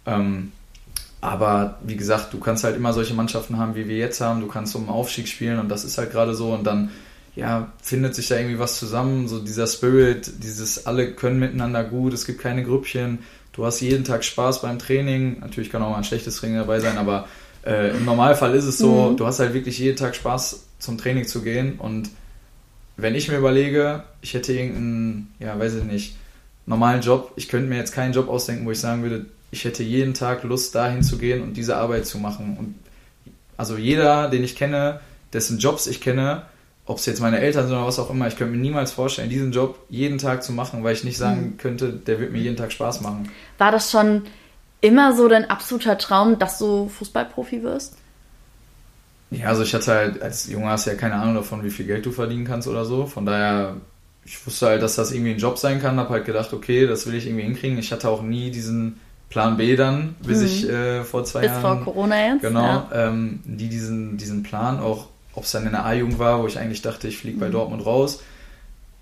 Ähm, 0.05 0.51
aber 1.21 1.79
wie 1.83 1.95
gesagt, 1.95 2.33
du 2.33 2.39
kannst 2.39 2.63
halt 2.63 2.75
immer 2.75 2.93
solche 2.93 3.15
Mannschaften 3.15 3.57
haben, 3.57 3.75
wie 3.75 3.87
wir 3.87 3.97
jetzt 3.97 4.21
haben. 4.21 4.41
Du 4.41 4.47
kannst 4.47 4.75
um 4.75 4.89
Aufstieg 4.89 5.27
spielen 5.27 5.59
und 5.59 5.69
das 5.69 5.83
ist 5.83 5.97
halt 5.97 6.11
gerade 6.11 6.35
so. 6.35 6.53
Und 6.53 6.65
dann 6.65 6.91
ja, 7.35 7.71
findet 7.81 8.15
sich 8.15 8.27
da 8.27 8.37
irgendwie 8.37 8.59
was 8.59 8.77
zusammen. 8.77 9.27
So 9.27 9.39
dieser 9.39 9.65
Spirit, 9.65 10.43
dieses 10.43 10.85
alle 10.85 11.13
können 11.13 11.39
miteinander 11.39 11.83
gut, 11.83 12.13
es 12.13 12.25
gibt 12.25 12.41
keine 12.41 12.63
Grüppchen. 12.63 13.19
Du 13.53 13.65
hast 13.65 13.81
jeden 13.81 14.03
Tag 14.03 14.23
Spaß 14.23 14.61
beim 14.61 14.77
Training. 14.77 15.39
Natürlich 15.39 15.71
kann 15.71 15.81
auch 15.81 15.89
mal 15.89 15.97
ein 15.97 16.03
schlechtes 16.03 16.37
Training 16.37 16.57
dabei 16.57 16.79
sein, 16.79 16.97
aber 16.97 17.27
äh, 17.65 17.97
im 17.97 18.05
Normalfall 18.05 18.53
ist 18.53 18.65
es 18.65 18.77
so, 18.77 19.11
mhm. 19.11 19.17
du 19.17 19.25
hast 19.25 19.39
halt 19.39 19.53
wirklich 19.53 19.79
jeden 19.79 19.97
Tag 19.97 20.15
Spaß 20.15 20.65
zum 20.77 20.97
Training 20.97 21.25
zu 21.25 21.41
gehen 21.41 21.79
und 21.79 22.09
wenn 22.97 23.15
ich 23.15 23.27
mir 23.27 23.37
überlege, 23.37 24.03
ich 24.21 24.33
hätte 24.33 24.53
irgendeinen, 24.53 25.33
ja, 25.39 25.57
weiß 25.59 25.75
ich 25.75 25.83
nicht, 25.83 26.15
normalen 26.65 27.01
Job, 27.01 27.31
ich 27.35 27.47
könnte 27.47 27.69
mir 27.69 27.77
jetzt 27.77 27.93
keinen 27.93 28.13
Job 28.13 28.29
ausdenken, 28.29 28.65
wo 28.65 28.71
ich 28.71 28.79
sagen 28.79 29.03
würde, 29.03 29.25
ich 29.51 29.65
hätte 29.65 29.83
jeden 29.83 30.13
Tag 30.13 30.43
Lust, 30.43 30.75
dahin 30.75 31.03
zu 31.03 31.17
gehen 31.17 31.41
und 31.41 31.55
diese 31.55 31.77
Arbeit 31.77 32.05
zu 32.05 32.17
machen. 32.17 32.57
Und 32.57 32.75
also 33.57 33.77
jeder, 33.77 34.29
den 34.29 34.43
ich 34.43 34.55
kenne, 34.55 34.99
dessen 35.33 35.59
Jobs 35.59 35.87
ich 35.87 36.01
kenne, 36.01 36.43
ob 36.85 36.97
es 36.97 37.05
jetzt 37.05 37.21
meine 37.21 37.39
Eltern 37.39 37.67
sind 37.67 37.75
oder 37.75 37.87
was 37.87 37.99
auch 37.99 38.09
immer, 38.09 38.27
ich 38.27 38.37
könnte 38.37 38.55
mir 38.55 38.61
niemals 38.61 38.91
vorstellen, 38.91 39.29
diesen 39.29 39.51
Job 39.51 39.79
jeden 39.89 40.17
Tag 40.17 40.43
zu 40.43 40.51
machen, 40.51 40.83
weil 40.83 40.93
ich 40.93 41.03
nicht 41.03 41.17
sagen 41.17 41.41
mhm. 41.41 41.57
könnte, 41.57 41.93
der 41.93 42.19
wird 42.19 42.31
mir 42.31 42.39
jeden 42.39 42.57
Tag 42.57 42.71
Spaß 42.71 43.01
machen. 43.01 43.29
War 43.57 43.71
das 43.71 43.91
schon 43.91 44.23
immer 44.81 45.15
so 45.15 45.27
dein 45.27 45.49
absoluter 45.49 45.97
Traum, 45.97 46.37
dass 46.37 46.59
du 46.59 46.89
Fußballprofi 46.89 47.63
wirst? 47.63 47.97
Ja, 49.31 49.47
also 49.47 49.63
ich 49.63 49.73
hatte 49.73 49.91
halt, 49.91 50.21
als 50.21 50.47
Junge 50.47 50.67
hast 50.67 50.85
du 50.85 50.91
ja 50.91 50.95
keine 50.95 51.15
Ahnung 51.15 51.35
davon, 51.35 51.63
wie 51.63 51.71
viel 51.71 51.87
Geld 51.87 52.05
du 52.05 52.11
verdienen 52.11 52.45
kannst 52.45 52.67
oder 52.67 52.85
so. 52.85 53.07
Von 53.07 53.25
daher, 53.25 53.77
ich 54.25 54.45
wusste 54.45 54.65
halt, 54.65 54.81
dass 54.81 54.95
das 54.95 55.11
irgendwie 55.11 55.31
ein 55.31 55.37
Job 55.37 55.57
sein 55.57 55.79
kann, 55.79 55.97
habe 55.97 56.09
halt 56.09 56.25
gedacht, 56.25 56.51
okay, 56.51 56.87
das 56.87 57.05
will 57.05 57.13
ich 57.13 57.27
irgendwie 57.27 57.43
hinkriegen. 57.43 57.77
Ich 57.77 57.91
hatte 57.91 58.09
auch 58.09 58.23
nie 58.23 58.49
diesen 58.49 58.99
Plan 59.29 59.55
B 59.55 59.75
dann, 59.75 60.15
bis 60.25 60.39
mhm. 60.39 60.45
ich 60.45 60.69
äh, 60.69 61.03
vor 61.03 61.23
zwei 61.23 61.41
bis 61.41 61.49
Jahren. 61.49 61.61
Bis 61.61 61.85
vor 61.85 61.93
Corona 61.93 62.27
jetzt. 62.27 62.41
Genau, 62.41 62.63
ja. 62.63 62.89
ähm, 62.93 63.39
die 63.45 63.69
diesen, 63.69 64.17
diesen 64.17 64.43
Plan, 64.43 64.79
auch 64.79 65.07
ob 65.35 65.43
es 65.43 65.51
dann 65.51 65.65
in 65.65 65.71
der 65.71 65.85
A-Jugend 65.85 66.17
war, 66.17 66.41
wo 66.41 66.47
ich 66.47 66.57
eigentlich 66.57 66.81
dachte, 66.81 67.07
ich 67.07 67.17
fliege 67.17 67.37
bei 67.37 67.49
mhm. 67.49 67.53
Dortmund 67.53 67.85
raus, 67.85 68.23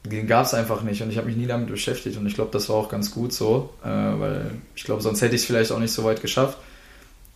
den 0.05 0.27
gab 0.27 0.45
es 0.45 0.53
einfach 0.53 0.83
nicht 0.83 1.01
und 1.01 1.09
ich 1.09 1.17
habe 1.17 1.27
mich 1.27 1.37
nie 1.37 1.47
damit 1.47 1.69
beschäftigt 1.69 2.17
und 2.17 2.27
ich 2.27 2.35
glaube, 2.35 2.51
das 2.51 2.67
war 2.67 2.75
auch 2.75 2.89
ganz 2.89 3.11
gut 3.11 3.31
so, 3.31 3.69
äh, 3.83 3.87
weil 3.87 4.51
ich 4.75 4.83
glaube, 4.83 5.01
sonst 5.01 5.21
hätte 5.21 5.35
ich 5.35 5.41
es 5.41 5.47
vielleicht 5.47 5.71
auch 5.71 5.79
nicht 5.79 5.93
so 5.93 6.03
weit 6.03 6.21
geschafft. 6.21 6.57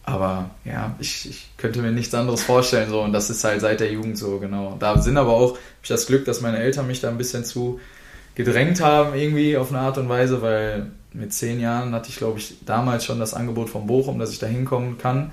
Aber 0.08 0.52
ja, 0.63 0.96
ich, 1.00 1.30
ich 1.30 1.50
könnte 1.58 1.82
mir 1.82 1.91
nichts 1.91 2.15
anderes 2.15 2.41
vorstellen 2.41 2.89
so 2.89 3.02
und 3.02 3.12
das 3.12 3.30
ist 3.30 3.43
halt 3.43 3.60
seit 3.60 3.82
der 3.82 3.91
Jugend 3.91 4.17
so, 4.17 4.39
genau. 4.39 4.78
Da 4.80 5.02
sind 5.02 5.17
aber 5.17 5.34
auch, 5.34 5.52
habe 5.52 5.60
ich 5.84 5.89
das 5.89 6.08
Glück, 6.08 6.24
dass 6.24 6.39
meine 6.39 6.60
Eltern 6.60 6.88
mich 6.88 7.02
da 7.02 7.10
ein 7.10 7.17
bisschen 7.17 7.43
zu 7.43 7.82
gedrängt 8.34 8.80
haben 8.80 9.15
irgendwie 9.15 9.58
auf 9.58 9.70
eine 9.70 9.80
Art 9.80 9.98
und 9.98 10.08
Weise, 10.08 10.41
weil 10.41 10.91
mit 11.12 11.34
zehn 11.34 11.60
Jahren 11.60 11.93
hatte 11.93 12.10
ich, 12.10 12.15
glaube 12.15 12.39
ich, 12.39 12.56
damals 12.65 13.04
schon 13.04 13.20
das 13.20 13.34
Angebot 13.34 13.70
von 13.70 13.86
Bochum, 13.86 14.17
dass 14.17 14.32
ich 14.32 14.39
da 14.39 14.48
hinkommen 14.48 14.98
kann. 14.98 15.32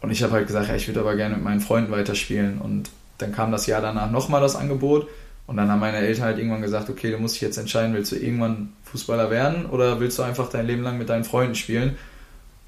Und 0.00 0.10
ich 0.10 0.24
habe 0.24 0.32
halt 0.32 0.48
gesagt, 0.48 0.70
ja, 0.70 0.74
ich 0.74 0.88
würde 0.88 1.00
aber 1.00 1.14
gerne 1.14 1.36
mit 1.36 1.44
meinen 1.44 1.60
Freunden 1.60 1.92
weiterspielen. 1.92 2.58
Und 2.60 2.90
dann 3.18 3.32
kam 3.32 3.52
das 3.52 3.68
Jahr 3.68 3.80
danach 3.80 4.10
nochmal 4.10 4.40
das 4.40 4.56
Angebot. 4.56 5.06
Und 5.46 5.56
dann 5.56 5.70
haben 5.70 5.78
meine 5.78 5.98
Eltern 5.98 6.24
halt 6.24 6.38
irgendwann 6.38 6.62
gesagt, 6.62 6.90
okay, 6.90 7.12
du 7.12 7.18
musst 7.18 7.36
dich 7.36 7.42
jetzt 7.42 7.58
entscheiden, 7.58 7.94
willst 7.94 8.10
du 8.10 8.16
irgendwann 8.16 8.72
Fußballer 8.90 9.30
werden 9.30 9.66
oder 9.66 10.00
willst 10.00 10.18
du 10.18 10.24
einfach 10.24 10.48
dein 10.48 10.66
Leben 10.66 10.82
lang 10.82 10.98
mit 10.98 11.10
deinen 11.10 11.22
Freunden 11.22 11.54
spielen? 11.54 11.96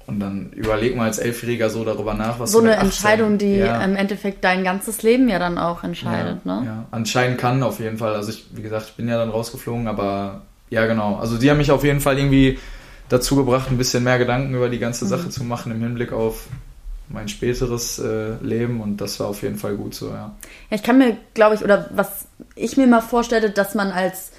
Und 0.09 0.19
dann 0.19 0.49
überleg 0.53 0.95
mal 0.95 1.05
als 1.05 1.19
Elfjähriger 1.19 1.69
so 1.69 1.85
darüber 1.85 2.15
nach, 2.15 2.39
was 2.39 2.51
so 2.51 2.59
eine 2.59 2.77
Entscheidung, 2.77 3.37
die 3.37 3.57
ja. 3.57 3.79
im 3.83 3.95
Endeffekt 3.95 4.43
dein 4.43 4.63
ganzes 4.63 5.03
Leben 5.03 5.29
ja 5.29 5.37
dann 5.37 5.59
auch 5.59 5.83
entscheidet, 5.83 6.39
ja, 6.45 6.61
ne? 6.61 6.65
Ja, 6.65 6.97
entscheiden 6.97 7.37
kann 7.37 7.61
auf 7.61 7.79
jeden 7.79 7.99
Fall. 7.99 8.15
Also 8.15 8.31
ich, 8.31 8.47
wie 8.53 8.63
gesagt, 8.63 8.87
ich 8.89 8.93
bin 8.95 9.07
ja 9.07 9.19
dann 9.19 9.29
rausgeflogen, 9.29 9.87
aber 9.87 10.41
ja, 10.71 10.87
genau. 10.87 11.17
Also 11.17 11.37
die 11.37 11.51
haben 11.51 11.57
mich 11.57 11.71
auf 11.71 11.83
jeden 11.83 11.99
Fall 11.99 12.17
irgendwie 12.17 12.57
dazu 13.07 13.35
gebracht, 13.35 13.69
ein 13.69 13.77
bisschen 13.77 14.03
mehr 14.03 14.17
Gedanken 14.17 14.55
über 14.55 14.69
die 14.69 14.79
ganze 14.79 15.05
Sache 15.05 15.25
mhm. 15.25 15.31
zu 15.31 15.43
machen 15.43 15.71
im 15.71 15.79
Hinblick 15.79 16.11
auf 16.11 16.47
mein 17.07 17.27
späteres 17.27 17.99
äh, 17.99 18.33
Leben 18.41 18.81
und 18.81 18.97
das 18.97 19.19
war 19.19 19.27
auf 19.27 19.43
jeden 19.43 19.57
Fall 19.57 19.75
gut 19.75 19.93
so, 19.93 20.07
ja. 20.07 20.35
Ja, 20.71 20.75
ich 20.75 20.81
kann 20.81 20.97
mir, 20.97 21.17
glaube 21.35 21.53
ich, 21.53 21.63
oder 21.63 21.87
was 21.91 22.25
ich 22.55 22.77
mir 22.77 22.87
mal 22.87 23.01
vorstelle, 23.01 23.51
dass 23.51 23.75
man 23.75 23.91
als 23.91 24.31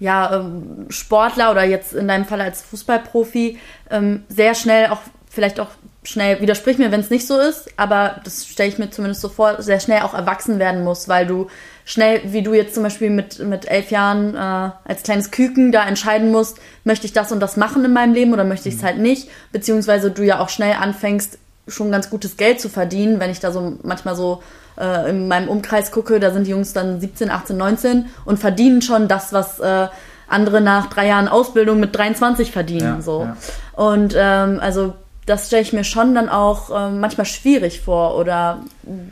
ja, 0.00 0.36
ähm, 0.36 0.86
Sportler 0.90 1.50
oder 1.50 1.64
jetzt 1.64 1.92
in 1.92 2.08
deinem 2.08 2.24
Fall 2.24 2.40
als 2.40 2.62
Fußballprofi 2.62 3.58
ähm, 3.90 4.22
sehr 4.28 4.54
schnell 4.54 4.88
auch 4.88 5.00
vielleicht 5.30 5.60
auch 5.60 5.68
schnell, 6.02 6.40
widersprich 6.40 6.78
mir, 6.78 6.90
wenn 6.90 7.00
es 7.00 7.10
nicht 7.10 7.26
so 7.26 7.38
ist, 7.38 7.68
aber 7.76 8.20
das 8.24 8.46
stelle 8.46 8.68
ich 8.68 8.78
mir 8.78 8.90
zumindest 8.90 9.20
so 9.20 9.28
vor, 9.28 9.60
sehr 9.62 9.80
schnell 9.80 10.02
auch 10.02 10.14
erwachsen 10.14 10.58
werden 10.58 10.82
muss, 10.82 11.08
weil 11.08 11.26
du 11.26 11.48
schnell, 11.84 12.20
wie 12.24 12.42
du 12.42 12.54
jetzt 12.54 12.74
zum 12.74 12.82
Beispiel 12.82 13.10
mit, 13.10 13.38
mit 13.40 13.68
elf 13.70 13.90
Jahren 13.90 14.34
äh, 14.34 14.38
als 14.38 15.02
kleines 15.02 15.30
Küken 15.30 15.70
da 15.70 15.86
entscheiden 15.86 16.30
musst, 16.30 16.58
möchte 16.84 17.06
ich 17.06 17.12
das 17.12 17.30
und 17.30 17.40
das 17.40 17.56
machen 17.56 17.84
in 17.84 17.92
meinem 17.92 18.14
Leben 18.14 18.32
oder 18.32 18.44
möchte 18.44 18.68
ich 18.68 18.76
es 18.76 18.82
mhm. 18.82 18.86
halt 18.86 18.98
nicht, 18.98 19.28
beziehungsweise 19.52 20.10
du 20.10 20.24
ja 20.24 20.38
auch 20.40 20.48
schnell 20.48 20.74
anfängst, 20.80 21.38
schon 21.66 21.90
ganz 21.90 22.08
gutes 22.08 22.36
Geld 22.38 22.60
zu 22.60 22.70
verdienen, 22.70 23.20
wenn 23.20 23.30
ich 23.30 23.40
da 23.40 23.52
so 23.52 23.78
manchmal 23.82 24.16
so 24.16 24.42
äh, 24.78 25.10
in 25.10 25.28
meinem 25.28 25.48
Umkreis 25.48 25.90
gucke, 25.90 26.20
da 26.20 26.30
sind 26.30 26.46
die 26.46 26.52
Jungs 26.52 26.72
dann 26.72 27.00
17, 27.00 27.30
18, 27.30 27.56
19 27.56 28.06
und 28.24 28.38
verdienen 28.38 28.80
schon 28.80 29.08
das, 29.08 29.32
was 29.32 29.60
äh, 29.60 29.88
andere 30.28 30.60
nach 30.60 30.86
drei 30.88 31.08
Jahren 31.08 31.28
Ausbildung 31.28 31.80
mit 31.80 31.96
23 31.96 32.52
verdienen. 32.52 32.96
Ja, 32.96 33.02
so. 33.02 33.22
Ja. 33.22 33.36
Und 33.72 34.14
ähm, 34.16 34.58
also 34.60 34.94
das 35.28 35.48
stelle 35.48 35.62
ich 35.62 35.72
mir 35.72 35.84
schon 35.84 36.14
dann 36.14 36.28
auch 36.28 36.70
ähm, 36.74 37.00
manchmal 37.00 37.26
schwierig 37.26 37.80
vor. 37.80 38.16
Oder 38.16 38.62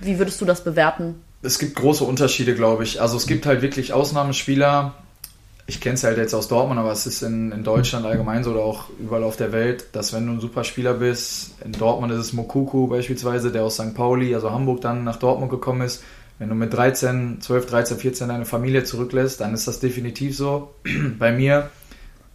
wie 0.00 0.18
würdest 0.18 0.40
du 0.40 0.44
das 0.44 0.64
bewerten? 0.64 1.22
Es 1.42 1.59
gibt 1.59 1.76
große 1.76 2.05
Unterschiede, 2.05 2.55
glaube 2.55 2.85
ich. 2.85 3.00
Also 3.00 3.16
es 3.16 3.26
gibt 3.26 3.46
halt 3.46 3.62
wirklich 3.62 3.92
Ausnahmespieler. 3.92 4.94
Ich 5.68 5.81
kenne 5.81 5.94
es 5.94 6.05
halt 6.05 6.16
jetzt 6.16 6.35
aus 6.35 6.48
Dortmund, 6.48 6.79
aber 6.79 6.92
es 6.92 7.07
ist 7.07 7.22
in, 7.22 7.50
in 7.52 7.64
Deutschland 7.64 8.07
allgemein 8.07 8.44
so 8.44 8.52
oder 8.52 8.61
auch 8.61 8.85
überall 9.00 9.24
auf 9.24 9.37
der 9.37 9.52
Welt, 9.52 9.87
dass 9.92 10.12
wenn 10.12 10.26
du 10.26 10.33
ein 10.33 10.40
super 10.40 10.62
Spieler 10.62 10.94
bist, 10.94 11.55
in 11.64 11.72
Dortmund 11.72 12.12
ist 12.12 12.18
es 12.18 12.33
Mokuku 12.33 12.87
beispielsweise, 12.87 13.50
der 13.50 13.64
aus 13.64 13.74
St. 13.74 13.94
Pauli, 13.94 14.35
also 14.35 14.52
Hamburg, 14.52 14.81
dann 14.81 15.05
nach 15.05 15.16
Dortmund 15.16 15.50
gekommen 15.50 15.83
ist. 15.83 16.05
Wenn 16.38 16.50
du 16.50 16.55
mit 16.55 16.72
13, 16.72 17.40
12, 17.40 17.66
13, 17.66 17.96
14 17.96 18.29
deine 18.29 18.44
Familie 18.44 18.85
zurücklässt, 18.85 19.40
dann 19.40 19.55
ist 19.55 19.66
das 19.66 19.81
definitiv 19.81 20.37
so. 20.37 20.74
Bei 21.18 21.33
mir 21.33 21.70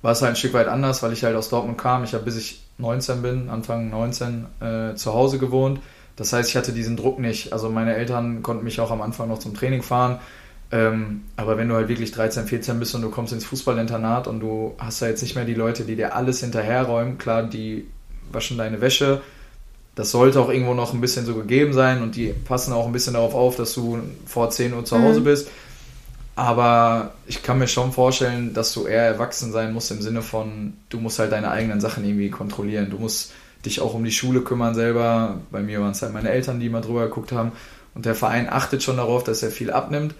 war 0.02 0.12
es 0.12 0.22
halt 0.22 0.32
ein 0.32 0.36
Stück 0.36 0.54
weit 0.54 0.68
anders, 0.68 1.02
weil 1.04 1.14
ich 1.14 1.24
halt 1.24 1.36
aus 1.36 1.50
Dortmund 1.50 1.78
kam. 1.78 2.04
Ich 2.04 2.14
habe 2.14 2.26
bis 2.26 2.36
ich 2.36 2.64
19 2.82 3.22
bin, 3.22 3.50
Anfang 3.50 3.90
19, 3.90 4.46
äh, 4.60 4.96
zu 4.96 5.14
Hause 5.14 5.40
gewohnt. 5.40 5.80
Das 6.16 6.34
heißt, 6.34 6.50
ich 6.50 6.56
hatte 6.56 6.74
diesen 6.74 6.98
Druck 6.98 7.20
nicht. 7.20 7.54
Also 7.54 7.70
meine 7.70 7.96
Eltern 7.96 8.44
konnten 8.44 8.64
mich 8.64 8.80
auch 8.80 8.92
am 8.92 9.02
Anfang 9.02 9.30
noch 9.30 9.40
zum 9.40 9.54
Training 9.54 9.82
fahren. 9.82 10.20
Ähm, 10.72 11.24
aber 11.36 11.58
wenn 11.58 11.68
du 11.68 11.76
halt 11.76 11.90
wirklich 11.90 12.12
13, 12.12 12.46
14 12.46 12.80
bist 12.80 12.96
und 12.96 13.02
du 13.02 13.10
kommst 13.10 13.34
ins 13.34 13.46
Fußballinternat 13.46 14.28
und 14.28 14.40
du 14.40 14.74
hast 14.78 15.02
da 15.02 15.08
jetzt 15.08 15.22
nicht 15.22 15.36
mehr 15.36 15.46
die 15.46 15.54
Leute, 15.54 15.84
die 15.84 15.96
dir 15.96 16.16
alles 16.16 16.40
hinterherräumen, 16.40 17.18
klar, 17.18 17.44
die 17.44 17.88
waschen 18.32 18.58
deine 18.58 18.80
Wäsche, 18.80 19.22
das 19.96 20.12
sollte 20.12 20.40
auch 20.40 20.50
irgendwo 20.50 20.74
noch 20.74 20.94
ein 20.94 21.02
bisschen 21.02 21.26
so 21.26 21.36
gegeben 21.36 21.74
sein 21.74 22.02
und 22.02 22.16
die 22.16 22.28
passen 22.28 22.72
auch 22.72 22.86
ein 22.86 22.94
bisschen 22.94 23.16
darauf 23.16 23.36
auf, 23.36 23.58
dass 23.58 23.74
du 23.74 24.00
vor 24.26 24.50
10 24.50 24.74
Uhr 24.74 24.86
zu 24.86 25.02
Hause 25.02 25.20
mhm. 25.20 25.26
bist. 25.26 25.50
Aber 26.36 27.14
ich 27.28 27.44
kann 27.44 27.60
mir 27.60 27.68
schon 27.68 27.92
vorstellen, 27.92 28.54
dass 28.54 28.74
du 28.74 28.86
eher 28.86 29.04
erwachsen 29.04 29.52
sein 29.52 29.74
musst 29.74 29.92
im 29.92 30.02
Sinne 30.02 30.22
von, 30.22 30.74
du 30.90 31.00
musst 31.00 31.20
halt 31.20 31.32
deine 31.32 31.52
eigenen 31.52 31.82
Sachen 31.82 32.06
irgendwie 32.06 32.30
kontrollieren. 32.30 32.90
Du 32.90 32.98
musst 32.98 33.34
dich 33.66 33.82
auch 33.82 33.94
um 33.94 34.04
die 34.04 34.12
Schule 34.12 34.42
kümmern 34.42 34.74
selber. 34.74 35.40
Bei 35.52 35.62
mir 35.62 35.82
waren 35.82 35.92
es 35.92 36.02
halt 36.02 36.14
meine 36.14 36.30
Eltern, 36.30 36.60
die 36.60 36.70
mal 36.70 36.82
drüber 36.82 37.06
geguckt 37.08 37.32
haben. 37.32 37.52
Und 37.94 38.06
der 38.06 38.16
Verein 38.16 38.48
achtet 38.50 38.82
schon 38.82 38.98
darauf, 38.98 39.24
dass 39.24 39.44
er 39.44 39.52
viel 39.52 39.72
abnimmt. 39.72 40.16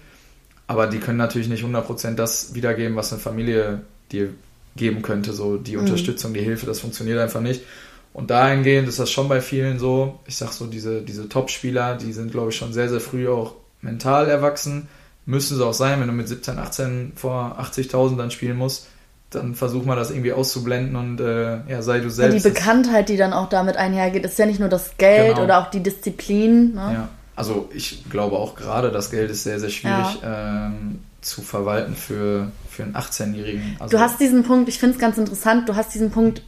Aber 0.66 0.86
die 0.86 0.98
können 0.98 1.18
natürlich 1.18 1.48
nicht 1.48 1.64
100% 1.64 2.14
das 2.14 2.54
wiedergeben, 2.54 2.94
was 2.94 3.12
eine 3.12 3.20
Familie 3.20 3.80
dir 4.12 4.28
geben 4.76 5.02
könnte. 5.02 5.32
So 5.32 5.56
die 5.56 5.76
mhm. 5.76 5.80
Unterstützung, 5.80 6.34
die 6.34 6.40
Hilfe, 6.40 6.66
das 6.66 6.80
funktioniert 6.80 7.18
einfach 7.18 7.40
nicht. 7.40 7.62
Und 8.12 8.30
dahingehend 8.30 8.86
ist 8.86 8.98
das 8.98 9.10
schon 9.10 9.28
bei 9.28 9.40
vielen 9.40 9.78
so. 9.78 10.20
Ich 10.26 10.36
sag 10.36 10.52
so, 10.52 10.66
diese, 10.66 11.00
diese 11.00 11.30
Top-Spieler, 11.30 11.96
die 11.96 12.12
sind, 12.12 12.30
glaube 12.30 12.50
ich, 12.50 12.56
schon 12.56 12.74
sehr, 12.74 12.90
sehr 12.90 13.00
früh 13.00 13.28
auch 13.28 13.54
mental 13.80 14.28
erwachsen 14.28 14.88
müssen 15.24 15.56
sie 15.56 15.64
auch 15.64 15.74
sein, 15.74 16.00
wenn 16.00 16.08
du 16.08 16.14
mit 16.14 16.28
17, 16.28 16.58
18 16.58 17.12
vor 17.14 17.58
80.000 17.60 18.16
dann 18.16 18.30
spielen 18.30 18.56
musst, 18.56 18.88
dann 19.30 19.54
versuch 19.54 19.84
mal 19.84 19.96
das 19.96 20.10
irgendwie 20.10 20.32
auszublenden 20.32 20.96
und 20.96 21.20
äh, 21.20 21.60
ja, 21.68 21.82
sei 21.82 22.00
du 22.00 22.10
selbst. 22.10 22.34
Und 22.34 22.44
die 22.44 22.48
Bekanntheit, 22.48 23.08
die 23.08 23.16
dann 23.16 23.32
auch 23.32 23.48
damit 23.48 23.76
einhergeht, 23.76 24.24
ist 24.24 24.38
ja 24.38 24.46
nicht 24.46 24.60
nur 24.60 24.68
das 24.68 24.96
Geld 24.98 25.34
genau. 25.34 25.44
oder 25.44 25.58
auch 25.60 25.70
die 25.70 25.82
Disziplin. 25.82 26.74
Ne? 26.74 26.90
Ja, 26.94 27.08
also 27.34 27.70
ich 27.72 28.04
glaube 28.10 28.36
auch 28.36 28.54
gerade 28.54 28.90
das 28.90 29.10
Geld 29.10 29.30
ist 29.30 29.44
sehr, 29.44 29.58
sehr 29.58 29.70
schwierig 29.70 30.20
ja. 30.22 30.66
ähm, 30.66 31.00
zu 31.22 31.40
verwalten 31.40 31.94
für, 31.94 32.48
für 32.68 32.82
einen 32.82 32.94
18-Jährigen. 32.94 33.76
Also, 33.78 33.96
du 33.96 34.02
hast 34.02 34.20
diesen 34.20 34.42
Punkt, 34.42 34.68
ich 34.68 34.78
finde 34.78 34.96
es 34.96 35.00
ganz 35.00 35.16
interessant, 35.16 35.68
du 35.68 35.76
hast 35.76 35.94
diesen 35.94 36.10
Punkt 36.10 36.42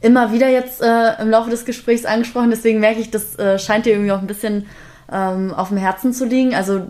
immer 0.00 0.32
wieder 0.32 0.48
jetzt 0.48 0.82
äh, 0.82 1.22
im 1.22 1.30
Laufe 1.30 1.48
des 1.48 1.64
Gesprächs 1.64 2.04
angesprochen, 2.04 2.50
deswegen 2.50 2.80
merke 2.80 3.00
ich, 3.00 3.10
das 3.10 3.38
äh, 3.38 3.58
scheint 3.58 3.86
dir 3.86 3.92
irgendwie 3.92 4.12
auch 4.12 4.20
ein 4.20 4.26
bisschen 4.26 4.66
ähm, 5.10 5.54
auf 5.54 5.68
dem 5.68 5.78
Herzen 5.78 6.12
zu 6.12 6.24
liegen. 6.24 6.54
Also 6.54 6.86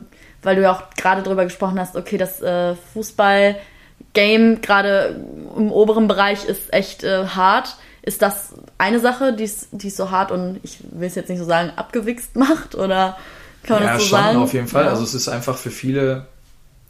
weil 0.46 0.54
du 0.54 0.62
ja 0.62 0.72
auch 0.72 0.94
gerade 0.96 1.24
darüber 1.24 1.42
gesprochen 1.42 1.78
hast, 1.80 1.96
okay, 1.96 2.18
das 2.18 2.40
äh, 2.40 2.76
Fußball-Game 2.94 4.60
gerade 4.60 5.20
im 5.56 5.72
oberen 5.72 6.06
Bereich 6.06 6.44
ist 6.44 6.72
echt 6.72 7.02
äh, 7.02 7.26
hart. 7.26 7.76
Ist 8.02 8.22
das 8.22 8.54
eine 8.78 9.00
Sache, 9.00 9.32
die 9.32 9.42
es 9.42 9.68
so 9.72 10.12
hart 10.12 10.30
und 10.30 10.60
ich 10.62 10.78
will 10.92 11.08
es 11.08 11.16
jetzt 11.16 11.28
nicht 11.28 11.40
so 11.40 11.44
sagen, 11.44 11.72
abgewichst 11.74 12.36
macht? 12.36 12.76
Oder 12.76 13.18
kann 13.64 13.80
man 13.80 13.88
ja, 13.88 13.94
das 13.94 14.02
so 14.02 14.08
schon, 14.10 14.18
sagen? 14.20 14.38
auf 14.38 14.52
jeden 14.54 14.68
Fall. 14.68 14.84
Ja. 14.84 14.90
Also 14.90 15.02
es 15.02 15.14
ist 15.14 15.26
einfach 15.26 15.56
für 15.56 15.72
viele, 15.72 16.26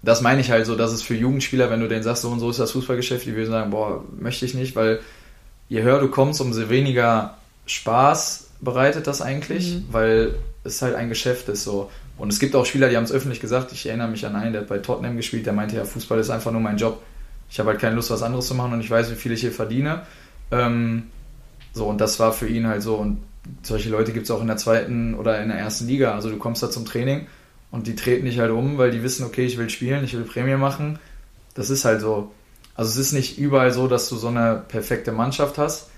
das 0.03 0.21
meine 0.21 0.43
ich 0.43 0.51
halt 0.51 0.67
so, 0.67 0.77
dass 0.77 0.93
es 0.93 1.01
für 1.01 1.15
Jugendspieler, 1.15 1.71
wenn 1.71 1.81
du 1.81 1.89
denen 1.89 2.03
sagst, 2.03 2.21
so 2.23 2.29
und 2.29 2.41
so 2.41 2.51
ist 2.51 2.61
das 2.61 2.73
Fußballgeschäft, 2.73 3.25
die 3.25 3.35
würden 3.35 3.51
sagen, 3.51 3.71
boah, 3.71 4.05
möchte 4.21 4.45
ich 4.45 4.53
nicht, 4.53 4.77
weil 4.77 5.01
je 5.71 5.81
höher 5.81 5.99
du 5.99 6.09
kommst, 6.09 6.43
umso 6.43 6.69
weniger 6.69 7.39
Spaß 7.65 8.49
bereitet 8.61 9.07
das 9.07 9.23
eigentlich, 9.23 9.77
mhm. 9.77 9.85
weil 9.93 10.35
es 10.63 10.83
halt 10.83 10.95
ein 10.95 11.09
Geschäft 11.09 11.49
ist 11.49 11.65
so. 11.65 11.91
Und 12.19 12.33
es 12.33 12.39
gibt 12.39 12.55
auch 12.57 12.65
Spieler, 12.65 12.89
die 12.89 12.97
haben 12.97 13.05
es 13.05 13.13
öffentlich 13.13 13.41
gesagt. 13.41 13.73
Ich 13.73 13.87
erinnere 13.87 14.09
mich 14.09 14.25
an 14.25 14.37
einen, 14.37 14.53
der 14.53 14.63
hat 14.63 14.69
bei 14.69 14.79
Tottenham 14.79 15.17
gespielt, 15.17 15.47
der 15.47 15.53
meinte 15.53 15.77
ja, 15.77 15.85
Fußball 15.85 16.19
ist 16.19 16.31
einfach 16.31 16.51
nur 16.51 16.61
mein 16.61 16.77
Job. 16.77 17.03
Ich 17.51 17.59
habe 17.59 17.71
halt 17.71 17.81
keine 17.81 17.95
Lust, 17.95 18.11
was 18.11 18.23
anderes 18.23 18.47
zu 18.47 18.55
machen 18.55 18.73
und 18.73 18.81
ich 18.81 18.91
weiß, 18.91 19.11
wie 19.11 19.17
viel 19.17 19.33
ich 19.33 19.41
hier 19.41 19.53
verdiene. 19.53 20.03
Ähm, 20.51 21.05
so, 21.73 21.87
und 21.87 22.01
das 22.01 22.19
war 22.19 22.33
für 22.33 22.49
ihn 22.49 22.67
halt 22.67 22.83
so. 22.83 22.97
Und 22.97 23.19
solche 23.63 23.91
Leute 23.91 24.13
gibt 24.13 24.25
es 24.25 24.31
auch 24.31 24.41
in 24.41 24.47
der 24.47 24.57
zweiten 24.57 25.15
oder 25.15 25.43
in 25.43 25.49
der 25.49 25.59
ersten 25.59 25.87
Liga. 25.87 26.15
Also 26.15 26.31
du 26.31 26.39
kommst 26.39 26.63
da 26.63 26.71
zum 26.71 26.87
Training 26.87 27.27
und 27.71 27.87
die 27.87 27.95
treten 27.95 28.25
dich 28.25 28.39
halt 28.39 28.51
um, 28.51 28.79
weil 28.79 28.91
die 28.91 29.03
wissen, 29.03 29.25
okay, 29.25 29.45
ich 29.45 29.59
will 29.59 29.69
spielen, 29.69 30.03
ich 30.03 30.15
will 30.15 30.23
Prämie 30.23 30.57
machen. 30.57 30.99
Das 31.55 31.69
ist 31.69 31.85
halt 31.85 32.01
so. 32.01 32.33
Also 32.75 32.91
es 32.91 32.97
ist 32.97 33.13
nicht 33.13 33.39
überall 33.39 33.73
so, 33.73 33.89
dass 33.89 34.09
du 34.09 34.17
so 34.17 34.29
eine 34.29 34.63
perfekte 34.69 35.13
Mannschaft 35.13 35.59
hast, 35.59 35.91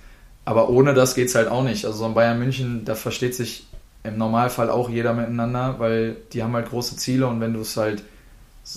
aber 0.45 0.69
ohne 0.69 0.95
das 0.95 1.15
geht 1.15 1.29
es 1.29 1.35
halt 1.35 1.49
auch 1.49 1.63
nicht. 1.63 1.85
Also 1.85 1.99
so 1.99 2.05
ein 2.07 2.15
Bayern 2.15 2.39
München, 2.39 2.85
da 2.85 2.95
versteht 2.95 3.35
sich 3.35 3.68
im 4.05 4.17
Normalfall 4.17 4.71
auch 4.71 4.89
jeder 4.89 5.13
miteinander, 5.13 5.77
weil 5.79 6.17
die 6.33 6.43
haben 6.43 6.55
halt 6.55 6.69
große 6.69 6.97
Ziele 6.97 7.27
und 7.27 7.41
wenn 7.41 7.53
du 7.53 7.61
es 7.61 7.77
halt, 7.77 8.03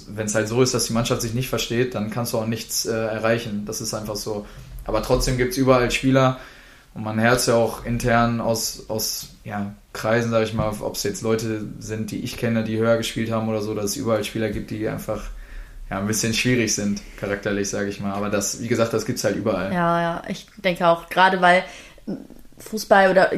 wenn 0.10 0.26
es 0.26 0.36
halt 0.36 0.48
so 0.48 0.62
ist, 0.62 0.74
dass 0.74 0.86
die 0.86 0.94
Mannschaft 0.94 1.22
sich 1.22 1.34
nicht 1.34 1.50
versteht, 1.50 1.96
dann 1.96 2.10
kannst 2.10 2.34
du 2.34 2.38
auch 2.38 2.48
nichts 2.48 2.86
äh, 2.86 2.92
erreichen. 2.92 3.66
Das 3.66 3.82
ist 3.82 3.94
einfach 3.94 4.16
so. 4.16 4.46
Aber 4.86 5.04
trotzdem 5.04 5.38
gibt 5.38 5.52
es 5.52 5.58
überall 5.58 5.92
Spieler 5.92 6.40
und 6.94 7.04
man 7.04 7.22
hört 7.22 7.38
es 7.38 7.46
ja 7.46 7.56
auch 7.56 7.86
intern 7.86 8.42
aus, 8.42 8.86
aus 8.90 9.30
ja, 9.44 9.74
Kreisen, 9.94 10.32
sage 10.32 10.46
ich 10.46 10.54
mal, 10.54 10.72
ob 10.82 10.96
es 10.96 11.04
jetzt 11.04 11.22
Leute 11.22 11.66
sind, 11.80 12.12
die 12.12 12.22
ich 12.22 12.38
kenne, 12.38 12.64
die 12.64 12.78
höher 12.78 12.98
gespielt 12.98 13.32
haben 13.32 13.48
oder 13.48 13.62
so, 13.62 13.74
dass 13.74 13.86
es 13.86 13.96
überall 13.96 14.24
Spieler 14.24 14.50
gibt, 14.50 14.72
die 14.72 14.88
einfach 14.88 15.22
ja, 15.90 16.00
ein 16.00 16.08
bisschen 16.08 16.34
schwierig 16.34 16.74
sind, 16.74 17.02
charakterlich, 17.18 17.70
sage 17.70 17.90
ich 17.90 18.00
mal. 18.00 18.14
Aber 18.14 18.30
das, 18.30 18.62
wie 18.62 18.68
gesagt, 18.68 18.94
das 18.94 19.06
gibt 19.06 19.20
es 19.20 19.24
halt 19.24 19.36
überall. 19.36 19.74
Ja, 19.74 20.02
ja, 20.02 20.24
ich 20.28 20.48
denke 20.58 20.88
auch, 20.88 21.10
gerade 21.10 21.42
weil 21.42 21.64
Fußball 22.58 23.12
oder 23.12 23.32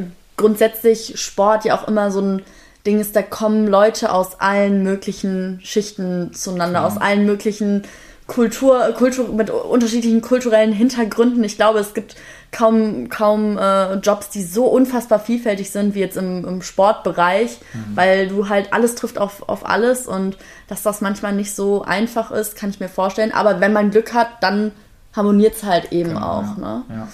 grundsätzlich 0.43 1.17
Sport 1.21 1.63
ja 1.63 1.79
auch 1.79 1.87
immer 1.87 2.11
so 2.11 2.19
ein 2.19 2.41
Ding 2.85 2.99
ist, 2.99 3.15
da 3.15 3.21
kommen 3.21 3.65
Leute 3.65 4.11
aus 4.11 4.41
allen 4.41 4.83
möglichen 4.83 5.61
Schichten 5.63 6.33
zueinander, 6.33 6.81
ja. 6.81 6.85
aus 6.85 6.97
allen 6.97 7.25
möglichen 7.25 7.83
Kultur, 8.27 8.91
Kultur 8.97 9.29
mit 9.29 9.49
unterschiedlichen 9.49 10.21
kulturellen 10.21 10.73
Hintergründen. 10.73 11.45
Ich 11.45 11.55
glaube, 11.55 11.79
es 11.79 11.93
gibt 11.93 12.17
kaum, 12.51 13.07
kaum 13.07 13.57
äh, 13.57 13.93
Jobs, 13.95 14.29
die 14.29 14.43
so 14.43 14.65
unfassbar 14.65 15.19
vielfältig 15.19 15.71
sind 15.71 15.95
wie 15.95 16.01
jetzt 16.01 16.17
im, 16.17 16.45
im 16.45 16.61
Sportbereich, 16.61 17.57
mhm. 17.73 17.95
weil 17.95 18.27
du 18.27 18.49
halt 18.49 18.73
alles 18.73 18.95
trifft 18.95 19.17
auf, 19.17 19.47
auf 19.47 19.65
alles 19.65 20.05
und 20.05 20.37
dass 20.67 20.83
das 20.83 20.99
manchmal 20.99 21.33
nicht 21.33 21.55
so 21.55 21.83
einfach 21.83 22.31
ist, 22.31 22.57
kann 22.57 22.69
ich 22.69 22.81
mir 22.81 22.89
vorstellen. 22.89 23.31
Aber 23.31 23.61
wenn 23.61 23.71
man 23.71 23.91
Glück 23.91 24.13
hat, 24.13 24.27
dann 24.41 24.71
harmoniert 25.13 25.55
es 25.55 25.63
halt 25.63 25.93
eben 25.93 26.15
genau, 26.15 26.25
auch. 26.25 26.57
Ja. 26.57 26.83
Ne? 26.89 27.07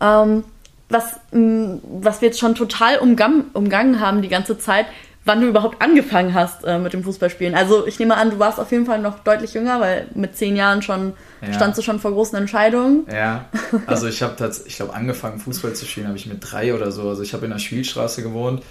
Ja. 0.00 0.22
Ähm, 0.22 0.44
was, 0.88 1.20
mh, 1.32 1.78
was 2.00 2.20
wir 2.20 2.28
jetzt 2.28 2.38
schon 2.38 2.54
total 2.54 2.98
umgang, 2.98 3.44
umgangen 3.52 4.00
haben 4.00 4.22
die 4.22 4.28
ganze 4.28 4.58
Zeit, 4.58 4.86
wann 5.26 5.40
du 5.40 5.48
überhaupt 5.48 5.82
angefangen 5.82 6.32
hast 6.32 6.64
äh, 6.64 6.78
mit 6.78 6.92
dem 6.92 7.02
Fußballspielen. 7.02 7.54
Also 7.54 7.86
ich 7.86 7.98
nehme 7.98 8.16
an, 8.16 8.30
du 8.30 8.38
warst 8.38 8.60
auf 8.60 8.70
jeden 8.70 8.86
Fall 8.86 9.00
noch 9.00 9.18
deutlich 9.18 9.54
jünger, 9.54 9.80
weil 9.80 10.06
mit 10.14 10.36
zehn 10.36 10.54
Jahren 10.54 10.82
schon 10.82 11.14
ja. 11.42 11.52
standst 11.52 11.78
du 11.78 11.82
schon 11.82 11.98
vor 11.98 12.12
großen 12.12 12.38
Entscheidungen. 12.38 13.06
Ja, 13.12 13.46
also 13.86 14.06
ich 14.06 14.22
habe 14.22 14.36
tatsächlich, 14.36 14.72
ich 14.72 14.76
glaube, 14.76 14.94
angefangen 14.94 15.40
Fußball 15.40 15.74
zu 15.74 15.84
spielen 15.84 16.06
habe 16.06 16.16
ich 16.16 16.26
mit 16.26 16.38
drei 16.40 16.72
oder 16.72 16.92
so. 16.92 17.08
Also 17.08 17.22
ich 17.22 17.34
habe 17.34 17.44
in 17.44 17.50
der 17.50 17.58
Spielstraße 17.58 18.22
gewohnt. 18.22 18.62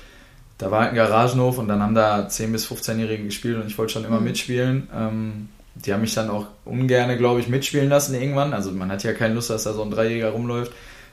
Da 0.58 0.71
war 0.71 0.88
ein 0.88 0.95
Garagenhof 0.95 1.58
und 1.58 1.67
dann 1.67 1.82
haben 1.82 1.95
da 1.95 2.28
10- 2.28 2.54
bis 2.54 2.65
15-Jährige 2.71 3.25
gespielt 3.25 3.58
und 3.58 3.67
ich 3.67 3.78
wollte 3.78 3.91
schon 3.91 4.06
immer 4.06 4.19
mhm. 4.19 4.25
mitspielen. 4.25 4.88
Ähm, 4.95 5.49
die 5.75 5.91
haben 5.91 5.99
mich 5.99 6.13
dann 6.13 6.30
auch 6.30 6.47
ungern, 6.63 7.17
glaube 7.17 7.41
ich, 7.41 7.49
mitspielen 7.49 7.89
lassen 7.89 8.15
irgendwann. 8.15 8.54
Also 8.54 8.71
man 8.71 8.89
hat 8.89 9.04
ja 9.04 9.12
keine 9.12 9.34
Lust, 9.34 9.49
dass 9.49 9.63
da 9.63 9.73
so 9.73 9.84
ein 9.84 9.91
Dreijähriger 9.91 10.30
rumläuft. 10.30 10.71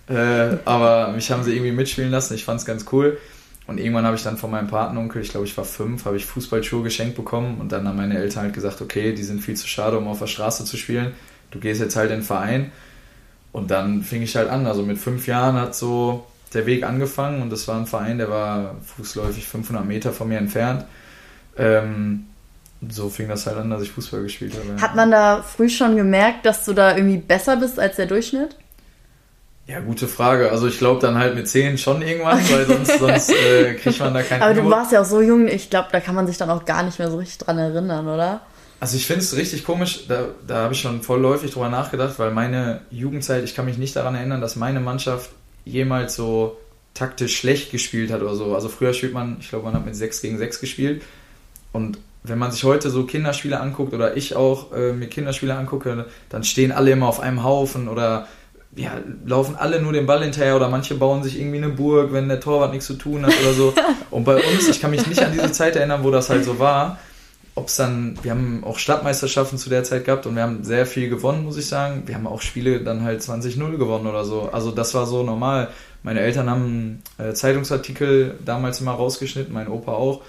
Äh, 0.08 0.56
aber 0.64 1.12
mich 1.12 1.30
haben 1.30 1.44
sie 1.44 1.52
irgendwie 1.52 1.72
mitspielen 1.72 2.10
lassen. 2.10 2.34
Ich 2.34 2.44
fand 2.44 2.60
es 2.60 2.66
ganz 2.66 2.86
cool. 2.92 3.18
Und 3.66 3.78
irgendwann 3.78 4.04
habe 4.04 4.16
ich 4.16 4.22
dann 4.22 4.36
von 4.36 4.50
meinem 4.50 4.66
Patenonkel, 4.66 5.22
ich 5.22 5.30
glaube, 5.30 5.46
ich 5.46 5.56
war 5.56 5.64
fünf, 5.64 6.04
habe 6.04 6.16
ich 6.16 6.26
Fußballschuhe 6.26 6.82
geschenkt 6.82 7.14
bekommen 7.14 7.60
und 7.60 7.70
dann 7.70 7.86
haben 7.86 7.96
meine 7.96 8.18
Eltern 8.18 8.42
halt 8.42 8.54
gesagt, 8.54 8.80
okay, 8.80 9.12
die 9.12 9.22
sind 9.22 9.40
viel 9.40 9.56
zu 9.56 9.68
schade, 9.68 9.96
um 9.96 10.08
auf 10.08 10.18
der 10.18 10.26
Straße 10.26 10.64
zu 10.64 10.76
spielen. 10.76 11.12
Du 11.52 11.60
gehst 11.60 11.80
jetzt 11.80 11.94
halt 11.94 12.10
in 12.10 12.18
den 12.18 12.24
Verein. 12.24 12.72
Und 13.52 13.70
dann 13.70 14.02
fing 14.02 14.22
ich 14.22 14.34
halt 14.34 14.48
an. 14.48 14.66
Also 14.66 14.82
mit 14.82 14.98
fünf 14.98 15.26
Jahren 15.26 15.56
hat 15.56 15.74
so 15.74 16.26
der 16.54 16.66
Weg 16.66 16.84
angefangen 16.84 17.42
und 17.42 17.50
das 17.50 17.68
war 17.68 17.76
ein 17.76 17.86
Verein, 17.86 18.18
der 18.18 18.30
war 18.30 18.76
fußläufig 18.96 19.46
500 19.46 19.86
Meter 19.86 20.12
von 20.12 20.28
mir 20.28 20.38
entfernt. 20.38 20.84
Ähm, 21.56 22.26
so 22.88 23.08
fing 23.08 23.28
das 23.28 23.46
halt 23.46 23.58
an, 23.58 23.70
dass 23.70 23.82
ich 23.82 23.92
Fußball 23.92 24.22
gespielt 24.22 24.54
habe. 24.54 24.80
Hat 24.80 24.96
man 24.96 25.10
da 25.10 25.42
früh 25.42 25.68
schon 25.68 25.96
gemerkt, 25.96 26.44
dass 26.44 26.64
du 26.64 26.72
da 26.72 26.96
irgendwie 26.96 27.18
besser 27.18 27.56
bist 27.56 27.78
als 27.78 27.96
der 27.96 28.06
Durchschnitt? 28.06 28.56
Ja, 29.66 29.80
gute 29.80 30.08
Frage. 30.08 30.50
Also 30.50 30.66
ich 30.66 30.78
glaube 30.78 31.00
dann 31.00 31.16
halt 31.16 31.34
mit 31.34 31.46
10 31.48 31.78
schon 31.78 32.02
irgendwann, 32.02 32.38
weil 32.50 32.66
sonst, 32.66 32.98
sonst 32.98 33.30
äh, 33.30 33.74
kriegt 33.74 34.00
man 34.00 34.12
da 34.12 34.22
keinen 34.22 34.42
Aber 34.42 34.54
du 34.54 34.68
warst 34.68 34.92
ja 34.92 35.00
auch 35.00 35.06
so 35.06 35.20
jung, 35.20 35.46
ich 35.46 35.70
glaube, 35.70 35.88
da 35.92 36.00
kann 36.00 36.14
man 36.14 36.26
sich 36.26 36.36
dann 36.36 36.50
auch 36.50 36.64
gar 36.64 36.82
nicht 36.82 36.98
mehr 36.98 37.10
so 37.10 37.18
richtig 37.18 37.38
dran 37.38 37.58
erinnern, 37.58 38.08
oder? 38.08 38.40
Also 38.80 38.96
ich 38.96 39.06
finde 39.06 39.22
es 39.22 39.36
richtig 39.36 39.64
komisch, 39.64 40.08
da, 40.08 40.26
da 40.44 40.64
habe 40.64 40.74
ich 40.74 40.80
schon 40.80 41.02
voll 41.02 41.20
läufig 41.20 41.52
drüber 41.52 41.68
nachgedacht, 41.68 42.18
weil 42.18 42.32
meine 42.32 42.80
Jugendzeit, 42.90 43.44
ich 43.44 43.54
kann 43.54 43.64
mich 43.64 43.78
nicht 43.78 43.94
daran 43.94 44.16
erinnern, 44.16 44.40
dass 44.40 44.56
meine 44.56 44.80
Mannschaft 44.80 45.30
jemals 45.64 46.16
so 46.16 46.58
taktisch 46.92 47.36
schlecht 47.36 47.70
gespielt 47.70 48.10
hat 48.10 48.22
oder 48.22 48.34
so. 48.34 48.56
Also 48.56 48.68
früher 48.68 48.92
spielt 48.92 49.14
man, 49.14 49.36
ich 49.40 49.48
glaube, 49.48 49.66
man 49.66 49.74
hat 49.74 49.86
mit 49.86 49.94
6 49.94 50.20
gegen 50.20 50.38
6 50.38 50.60
gespielt 50.60 51.02
und 51.72 51.98
wenn 52.24 52.38
man 52.38 52.52
sich 52.52 52.64
heute 52.64 52.90
so 52.90 53.04
Kinderspiele 53.04 53.58
anguckt 53.58 53.94
oder 53.94 54.16
ich 54.16 54.36
auch 54.36 54.72
äh, 54.72 54.92
mir 54.92 55.08
Kinderspiele 55.08 55.54
angucke, 55.54 56.06
dann 56.28 56.44
stehen 56.44 56.72
alle 56.72 56.90
immer 56.90 57.08
auf 57.08 57.20
einem 57.20 57.42
Haufen 57.42 57.88
oder 57.88 58.28
ja, 58.74 58.92
laufen 59.26 59.56
alle 59.56 59.82
nur 59.82 59.92
den 59.92 60.06
Ball 60.06 60.22
hinterher 60.22 60.56
oder 60.56 60.68
manche 60.68 60.94
bauen 60.94 61.22
sich 61.22 61.38
irgendwie 61.38 61.58
eine 61.58 61.68
Burg, 61.68 62.12
wenn 62.12 62.28
der 62.28 62.40
Torwart 62.40 62.72
nichts 62.72 62.86
zu 62.86 62.94
tun 62.94 63.26
hat 63.26 63.34
oder 63.42 63.52
so. 63.52 63.74
Und 64.10 64.24
bei 64.24 64.36
uns, 64.36 64.68
ich 64.68 64.80
kann 64.80 64.90
mich 64.90 65.06
nicht 65.06 65.22
an 65.22 65.32
diese 65.32 65.52
Zeit 65.52 65.76
erinnern, 65.76 66.04
wo 66.04 66.10
das 66.10 66.30
halt 66.30 66.44
so 66.44 66.58
war. 66.58 66.98
Ob 67.54 67.68
es 67.68 67.76
dann, 67.76 68.18
wir 68.22 68.30
haben 68.30 68.64
auch 68.64 68.78
Stadtmeisterschaften 68.78 69.58
zu 69.58 69.68
der 69.68 69.84
Zeit 69.84 70.06
gehabt 70.06 70.24
und 70.24 70.36
wir 70.36 70.42
haben 70.42 70.64
sehr 70.64 70.86
viel 70.86 71.10
gewonnen, 71.10 71.44
muss 71.44 71.58
ich 71.58 71.66
sagen. 71.66 72.04
Wir 72.06 72.14
haben 72.14 72.26
auch 72.26 72.40
Spiele 72.40 72.80
dann 72.80 73.02
halt 73.02 73.20
20-0 73.20 73.76
gewonnen 73.76 74.06
oder 74.06 74.24
so. 74.24 74.48
Also 74.50 74.70
das 74.70 74.94
war 74.94 75.04
so 75.04 75.22
normal. 75.22 75.68
Meine 76.02 76.20
Eltern 76.20 76.48
haben 76.48 77.02
äh, 77.18 77.34
Zeitungsartikel 77.34 78.38
damals 78.42 78.80
immer 78.80 78.92
rausgeschnitten, 78.92 79.52
mein 79.52 79.68
Opa 79.68 79.92
auch, 79.92 80.22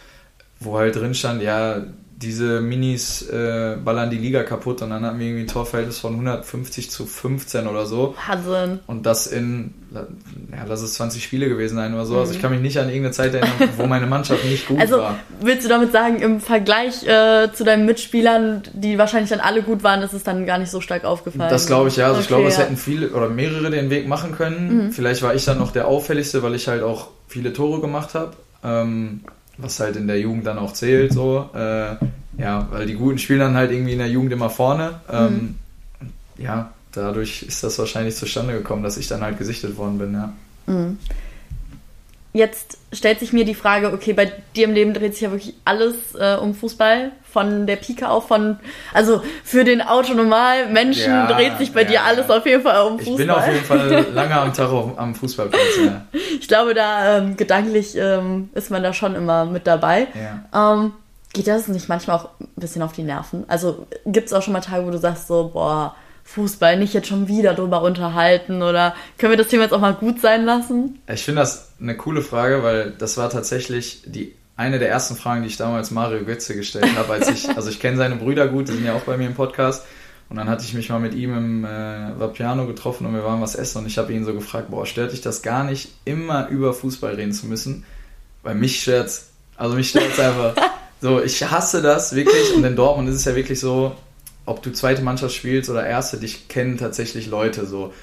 wo 0.60 0.78
halt 0.78 0.98
drin 0.98 1.14
stand, 1.14 1.42
ja, 1.42 1.84
diese 2.24 2.62
Minis 2.62 3.28
äh, 3.30 3.78
ballern 3.84 4.10
die 4.10 4.18
Liga 4.18 4.44
kaputt 4.44 4.82
und 4.82 4.90
dann 4.90 5.06
hatten 5.06 5.20
wir 5.20 5.28
irgendwie 5.28 5.44
ein 5.44 5.48
Torverhältnis 5.48 6.00
von 6.00 6.14
150 6.14 6.90
zu 6.90 7.06
15 7.06 7.68
oder 7.68 7.86
so. 7.86 8.16
Wahnsinn. 8.28 8.80
Und 8.88 9.06
das 9.06 9.28
in, 9.28 9.74
ja, 9.92 10.64
lass 10.68 10.82
es 10.82 10.96
20 10.96 11.24
Spiele 11.24 11.50
gewesen 11.50 11.76
sein 11.76 11.94
oder 11.94 12.06
so. 12.06 12.14
Mhm. 12.14 12.20
Also 12.20 12.34
ich 12.34 12.42
kann 12.42 12.52
mich 12.52 12.62
nicht 12.62 12.80
an 12.80 12.88
irgendeine 12.88 13.12
Zeit 13.12 13.34
erinnern, 13.34 13.70
wo 13.78 13.86
meine 13.86 14.08
Mannschaft 14.08 14.46
nicht 14.46 14.68
gut 14.68 14.80
also, 14.80 14.98
war. 14.98 15.10
Also 15.10 15.20
willst 15.42 15.66
du 15.66 15.70
damit 15.70 15.92
sagen, 15.92 16.20
im 16.20 16.40
Vergleich 16.40 17.04
äh, 17.06 17.52
zu 17.54 17.64
deinen 17.64 17.86
Mitspielern, 17.86 18.64
die 18.74 18.98
wahrscheinlich 18.98 19.30
dann 19.30 19.40
alle 19.40 19.62
gut 19.62 19.84
waren, 19.84 20.02
ist 20.02 20.14
es 20.14 20.24
dann 20.24 20.46
gar 20.46 20.58
nicht 20.58 20.72
so 20.72 20.82
stark 20.82 21.06
aufgefallen? 21.06 21.50
Das 21.50 21.68
glaube 21.68 21.90
ich 21.90 21.98
ja. 21.98 22.06
Also 22.06 22.16
okay, 22.16 22.22
ich 22.22 22.28
glaube, 22.28 22.48
es 22.48 22.58
hätten 22.58 22.78
viele 22.78 23.10
oder 23.10 23.30
mehrere 23.30 23.70
den 23.70 23.90
Weg 23.90 24.08
machen 24.08 24.34
können. 24.34 24.86
Mhm. 24.86 24.92
Vielleicht 24.92 25.22
war 25.22 25.36
ich 25.36 25.46
dann 25.46 25.60
noch 25.60 25.72
der 25.72 25.88
auffälligste, 25.88 26.44
weil 26.44 26.56
ich 26.56 26.68
halt 26.68 26.84
auch 26.84 27.10
viele 27.28 27.54
Tore 27.54 27.82
gemacht 27.82 28.16
habe. 28.16 28.32
Ähm, 28.64 29.22
was 29.58 29.80
halt 29.80 29.96
in 29.96 30.08
der 30.08 30.20
Jugend 30.20 30.46
dann 30.46 30.58
auch 30.58 30.74
zählt, 30.74 31.14
so. 31.14 31.50
Äh, 31.54 31.96
ja, 32.38 32.68
weil 32.72 32.88
die 32.88 32.96
Guten 32.96 33.20
spielen 33.20 33.40
dann 33.40 33.56
halt 33.56 33.72
irgendwie 33.72 33.94
in 33.94 34.00
der 34.00 34.10
Jugend 34.10 34.34
immer 34.34 34.50
vorne. 34.50 35.02
Ähm, 35.12 35.56
mhm. 36.00 36.44
Ja, 36.44 36.74
dadurch 36.92 37.44
ist 37.44 37.64
das 37.64 37.78
wahrscheinlich 37.78 38.16
zustande 38.16 38.54
gekommen, 38.54 38.84
dass 38.84 38.98
ich 38.98 39.08
dann 39.08 39.22
halt 39.22 39.38
gesichtet 39.38 39.78
worden 39.78 39.98
bin, 40.00 40.14
ja. 40.14 40.34
Mhm. 40.66 40.98
Jetzt 42.36 42.80
stellt 42.92 43.20
sich 43.20 43.32
mir 43.32 43.46
die 43.46 43.54
Frage, 43.54 43.94
okay, 43.94 44.14
bei 44.14 44.32
dir 44.56 44.66
im 44.66 44.74
Leben 44.74 44.96
dreht 44.96 45.14
sich 45.14 45.22
ja 45.22 45.32
wirklich 45.32 45.54
alles 45.66 46.16
äh, 46.18 46.36
um 46.36 46.56
Fußball, 46.56 47.12
von 47.32 47.68
der 47.68 47.76
Pike 47.76 48.10
auf, 48.10 48.28
von, 48.28 48.58
also 48.92 49.22
für 49.44 49.64
den 49.64 49.82
Autonormal-Menschen 49.82 51.12
ja, 51.12 51.32
dreht 51.32 51.60
sich 51.60 51.74
bei 51.74 51.84
ja, 51.84 51.90
dir 51.90 52.04
alles 52.04 52.32
auf 52.32 52.44
jeden 52.48 52.64
Fall 52.64 52.88
um 52.88 52.98
Fußball. 52.98 53.14
Ich 53.14 53.18
bin 53.18 53.30
auf 53.30 53.48
jeden 53.48 53.64
Fall 53.64 54.06
lange 54.14 54.36
am 54.36 54.52
Tag 54.52 54.70
am 54.98 55.14
Fußballplatz, 55.14 55.62
ja. 55.86 56.06
Ich 56.40 56.48
glaube, 56.48 56.74
da 56.74 57.20
ähm, 57.20 57.38
gedanklich 57.38 57.96
ähm, 57.96 58.50
ist 58.56 58.72
man 58.72 58.82
da 58.82 58.94
schon 58.94 59.14
immer 59.14 59.46
mit 59.46 59.68
dabei. 59.68 60.08
Ja. 60.52 60.74
Ähm, 60.74 60.94
geht 61.34 61.48
das 61.48 61.68
nicht 61.68 61.88
manchmal 61.88 62.18
auch 62.18 62.30
ein 62.40 62.50
bisschen 62.56 62.82
auf 62.82 62.94
die 62.94 63.04
Nerven? 63.04 63.46
Also 63.48 63.88
gibt 64.06 64.28
es 64.28 64.34
auch 64.34 64.42
schon 64.42 64.54
mal 64.54 64.62
Tage, 64.62 64.86
wo 64.86 64.92
du 64.92 64.98
sagst 64.98 65.28
so, 65.28 65.52
boah, 65.54 65.96
Fußball 66.24 66.78
nicht 66.78 66.94
jetzt 66.94 67.08
schon 67.08 67.28
wieder 67.28 67.54
drüber 67.54 67.82
unterhalten 67.82 68.62
oder 68.62 68.96
können 69.18 69.32
wir 69.32 69.38
das 69.38 69.48
Thema 69.48 69.64
jetzt 69.64 69.74
auch 69.74 69.82
mal 69.82 69.94
gut 69.94 70.22
sein 70.22 70.46
lassen? 70.46 71.00
Ich 71.12 71.24
finde 71.24 71.42
das 71.42 71.74
eine 71.80 71.96
coole 71.96 72.22
Frage, 72.22 72.64
weil 72.64 72.92
das 72.92 73.18
war 73.18 73.30
tatsächlich 73.30 74.04
die 74.06 74.34
eine 74.56 74.80
der 74.80 74.90
ersten 74.90 75.16
Fragen, 75.16 75.42
die 75.42 75.48
ich 75.48 75.58
damals 75.58 75.92
Mario 75.92 76.24
Götze 76.24 76.56
gestellt 76.56 76.96
habe, 76.96 77.14
als 77.14 77.30
ich, 77.30 77.50
also 77.56 77.70
ich 77.70 77.80
kenne 77.80 77.98
seine 77.98 78.16
Brüder 78.16 78.48
gut, 78.48 78.68
die 78.68 78.74
sind 78.74 78.86
ja 78.86 78.94
auch 78.94 79.02
bei 79.02 79.18
mir 79.18 79.28
im 79.28 79.34
Podcast. 79.34 79.84
Und 80.30 80.38
dann 80.38 80.50
hatte 80.50 80.64
ich 80.64 80.74
mich 80.74 80.90
mal 80.90 81.00
mit 81.00 81.14
ihm 81.14 81.36
im 81.36 81.66
äh, 81.66 82.20
Vapiano 82.20 82.66
getroffen 82.66 83.06
und 83.06 83.14
wir 83.14 83.24
waren 83.24 83.42
was 83.42 83.56
essen 83.56 83.80
und 83.80 83.86
ich 83.86 83.98
habe 83.98 84.14
ihn 84.14 84.26
so 84.26 84.34
gefragt, 84.34 84.72
boah, 84.72 84.86
stört 84.86 85.12
dich 85.12 85.22
das 85.22 85.42
gar 85.42 85.64
nicht, 85.64 85.90
immer 86.06 86.48
über 86.48 86.74
Fußball 86.74 87.16
reden 87.16 87.34
zu 87.34 87.46
müssen? 87.46 87.86
Weil 88.42 88.56
mich 88.56 88.82
stört's. 88.82 89.30
Also 89.58 89.76
mich 89.76 89.90
stört's 89.90 90.20
einfach. 90.20 90.56
So, 91.02 91.22
ich 91.22 91.44
hasse 91.44 91.82
das 91.82 92.16
wirklich 92.16 92.54
und 92.56 92.64
in 92.64 92.78
Dortmund 92.78 93.10
ist 93.10 93.16
es 93.16 93.26
ja 93.26 93.36
wirklich 93.36 93.60
so, 93.60 93.94
ob 94.46 94.62
du 94.62 94.72
zweite 94.72 95.02
Mannschaft 95.02 95.34
spielst 95.34 95.70
oder 95.70 95.86
erste, 95.86 96.18
dich 96.18 96.48
kennen 96.48 96.78
tatsächlich 96.78 97.28
Leute 97.28 97.66
so. 97.66 97.94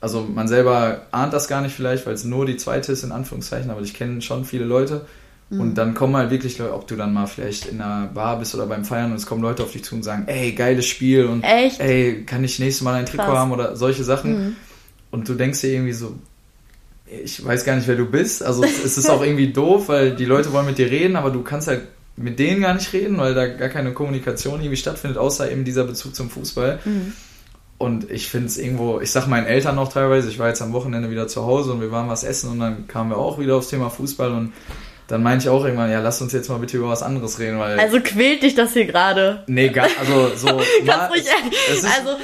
Also 0.00 0.20
man 0.22 0.48
selber 0.48 1.06
ahnt 1.12 1.32
das 1.32 1.48
gar 1.48 1.62
nicht 1.62 1.74
vielleicht, 1.74 2.06
weil 2.06 2.14
es 2.14 2.24
nur 2.24 2.44
die 2.46 2.56
zweite 2.56 2.92
ist 2.92 3.04
in 3.04 3.12
Anführungszeichen, 3.12 3.70
aber 3.70 3.80
dich 3.80 3.94
kennen 3.94 4.20
schon 4.20 4.44
viele 4.44 4.64
Leute. 4.64 5.06
Mhm. 5.50 5.60
Und 5.60 5.74
dann 5.76 5.94
kommen 5.94 6.16
halt 6.16 6.30
wirklich 6.30 6.58
Leute, 6.58 6.74
ob 6.74 6.86
du 6.86 6.96
dann 6.96 7.14
mal 7.14 7.26
vielleicht 7.26 7.66
in 7.66 7.80
einer 7.80 8.08
Bar 8.08 8.38
bist 8.38 8.54
oder 8.54 8.66
beim 8.66 8.84
Feiern 8.84 9.12
und 9.12 9.16
es 9.16 9.26
kommen 9.26 9.42
Leute 9.42 9.62
auf 9.62 9.72
dich 9.72 9.84
zu 9.84 9.94
und 9.94 10.02
sagen, 10.02 10.24
ey, 10.26 10.52
geiles 10.52 10.86
Spiel 10.86 11.26
und 11.26 11.42
Echt? 11.42 11.80
ey, 11.80 12.24
kann 12.24 12.44
ich 12.44 12.58
nächstes 12.58 12.82
Mal 12.82 12.94
ein 12.94 13.06
Trikot 13.06 13.24
Krass. 13.24 13.38
haben 13.38 13.52
oder 13.52 13.76
solche 13.76 14.04
Sachen. 14.04 14.32
Mhm. 14.32 14.56
Und 15.10 15.28
du 15.28 15.34
denkst 15.34 15.60
dir 15.60 15.72
irgendwie 15.72 15.92
so, 15.92 16.14
ich 17.06 17.44
weiß 17.44 17.64
gar 17.64 17.76
nicht, 17.76 17.86
wer 17.86 17.96
du 17.96 18.06
bist. 18.06 18.42
Also 18.42 18.64
es 18.64 18.98
ist 18.98 19.08
auch 19.08 19.22
irgendwie 19.22 19.52
doof, 19.52 19.88
weil 19.88 20.16
die 20.16 20.24
Leute 20.24 20.52
wollen 20.52 20.66
mit 20.66 20.78
dir 20.78 20.90
reden, 20.90 21.16
aber 21.16 21.30
du 21.30 21.42
kannst 21.42 21.68
halt 21.68 21.82
mit 22.16 22.38
denen 22.38 22.62
gar 22.62 22.74
nicht 22.74 22.92
reden, 22.92 23.18
weil 23.18 23.34
da 23.34 23.46
gar 23.46 23.68
keine 23.68 23.92
Kommunikation 23.92 24.60
irgendwie 24.60 24.76
stattfindet, 24.76 25.18
außer 25.18 25.50
eben 25.50 25.64
dieser 25.64 25.84
Bezug 25.84 26.14
zum 26.14 26.30
Fußball. 26.30 26.78
Mhm. 26.84 27.12
Und 27.76 28.10
ich 28.10 28.28
finde 28.28 28.46
es 28.46 28.56
irgendwo, 28.56 29.00
ich 29.00 29.10
sag 29.10 29.26
meinen 29.26 29.46
Eltern 29.46 29.74
noch 29.74 29.92
teilweise, 29.92 30.28
ich 30.28 30.38
war 30.38 30.48
jetzt 30.48 30.62
am 30.62 30.72
Wochenende 30.72 31.10
wieder 31.10 31.26
zu 31.26 31.44
Hause 31.44 31.72
und 31.72 31.80
wir 31.80 31.90
waren 31.90 32.08
was 32.08 32.22
essen 32.22 32.50
und 32.50 32.60
dann 32.60 32.86
kamen 32.86 33.10
wir 33.10 33.18
auch 33.18 33.38
wieder 33.38 33.56
aufs 33.56 33.68
Thema 33.68 33.90
Fußball 33.90 34.30
und 34.30 34.52
dann 35.06 35.22
meinte 35.22 35.44
ich 35.44 35.48
auch 35.50 35.64
irgendwann, 35.64 35.90
ja, 35.90 36.00
lass 36.00 36.22
uns 36.22 36.32
jetzt 36.32 36.48
mal 36.48 36.58
bitte 36.58 36.78
über 36.78 36.88
was 36.88 37.02
anderes 37.02 37.38
reden, 37.38 37.58
weil. 37.58 37.78
Also 37.78 38.00
quält 38.00 38.42
dich 38.42 38.54
das 38.54 38.72
hier 38.72 38.86
gerade? 38.86 39.42
Nee, 39.48 39.68
gar, 39.68 39.88
also 40.00 40.30
so. 40.34 40.46
mal, 40.86 41.10
also, 41.10 42.16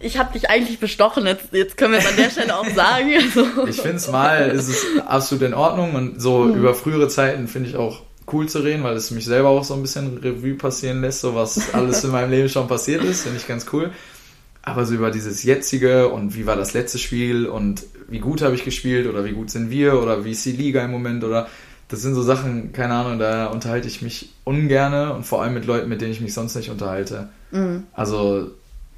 ich 0.00 0.18
habe 0.18 0.32
dich 0.32 0.50
eigentlich 0.50 0.80
bestochen, 0.80 1.26
jetzt, 1.26 1.52
jetzt 1.52 1.76
können 1.76 1.92
wir 1.92 2.00
es 2.00 2.06
an 2.08 2.16
der 2.16 2.30
Stelle 2.30 2.56
auch 2.56 2.68
sagen. 2.68 3.10
Also. 3.20 3.66
Ich 3.68 3.76
finde 3.76 3.96
es 3.96 4.10
mal, 4.10 4.50
ist 4.50 4.68
es 4.68 4.84
absolut 5.06 5.44
in 5.44 5.54
Ordnung 5.54 5.94
und 5.94 6.20
so 6.20 6.38
mhm. 6.38 6.54
über 6.54 6.74
frühere 6.74 7.08
Zeiten 7.08 7.46
finde 7.46 7.68
ich 7.68 7.76
auch 7.76 8.02
cool 8.32 8.48
zu 8.48 8.60
reden, 8.60 8.82
weil 8.82 8.96
es 8.96 9.10
mich 9.10 9.24
selber 9.24 9.48
auch 9.48 9.64
so 9.64 9.74
ein 9.74 9.82
bisschen 9.82 10.18
Revue 10.18 10.54
passieren 10.54 11.00
lässt, 11.00 11.20
so 11.20 11.34
was 11.34 11.74
alles 11.74 12.04
in 12.04 12.10
meinem 12.10 12.30
Leben 12.30 12.48
schon 12.48 12.68
passiert 12.68 13.04
ist, 13.04 13.22
finde 13.22 13.38
ich 13.38 13.46
ganz 13.46 13.66
cool. 13.72 13.90
aber 14.62 14.84
so 14.84 14.94
über 14.94 15.10
dieses 15.10 15.42
jetzige 15.42 16.08
und 16.08 16.36
wie 16.36 16.46
war 16.46 16.56
das 16.56 16.74
letzte 16.74 16.98
Spiel 16.98 17.46
und 17.46 17.84
wie 18.08 18.18
gut 18.18 18.42
habe 18.42 18.54
ich 18.54 18.64
gespielt 18.64 19.06
oder 19.06 19.24
wie 19.24 19.32
gut 19.32 19.50
sind 19.50 19.70
wir 19.70 20.00
oder 20.00 20.24
wie 20.24 20.32
ist 20.32 20.44
die 20.44 20.52
Liga 20.52 20.84
im 20.84 20.90
Moment 20.90 21.24
oder 21.24 21.48
das 21.88 22.02
sind 22.02 22.14
so 22.14 22.22
Sachen, 22.22 22.72
keine 22.72 22.94
Ahnung, 22.94 23.18
da 23.18 23.46
unterhalte 23.46 23.88
ich 23.88 24.00
mich 24.00 24.32
ungerne 24.44 25.12
und 25.12 25.26
vor 25.26 25.42
allem 25.42 25.54
mit 25.54 25.66
Leuten, 25.66 25.88
mit 25.88 26.00
denen 26.00 26.12
ich 26.12 26.20
mich 26.20 26.34
sonst 26.34 26.54
nicht 26.54 26.70
unterhalte. 26.70 27.30
Mhm. 27.50 27.84
Also 27.92 28.52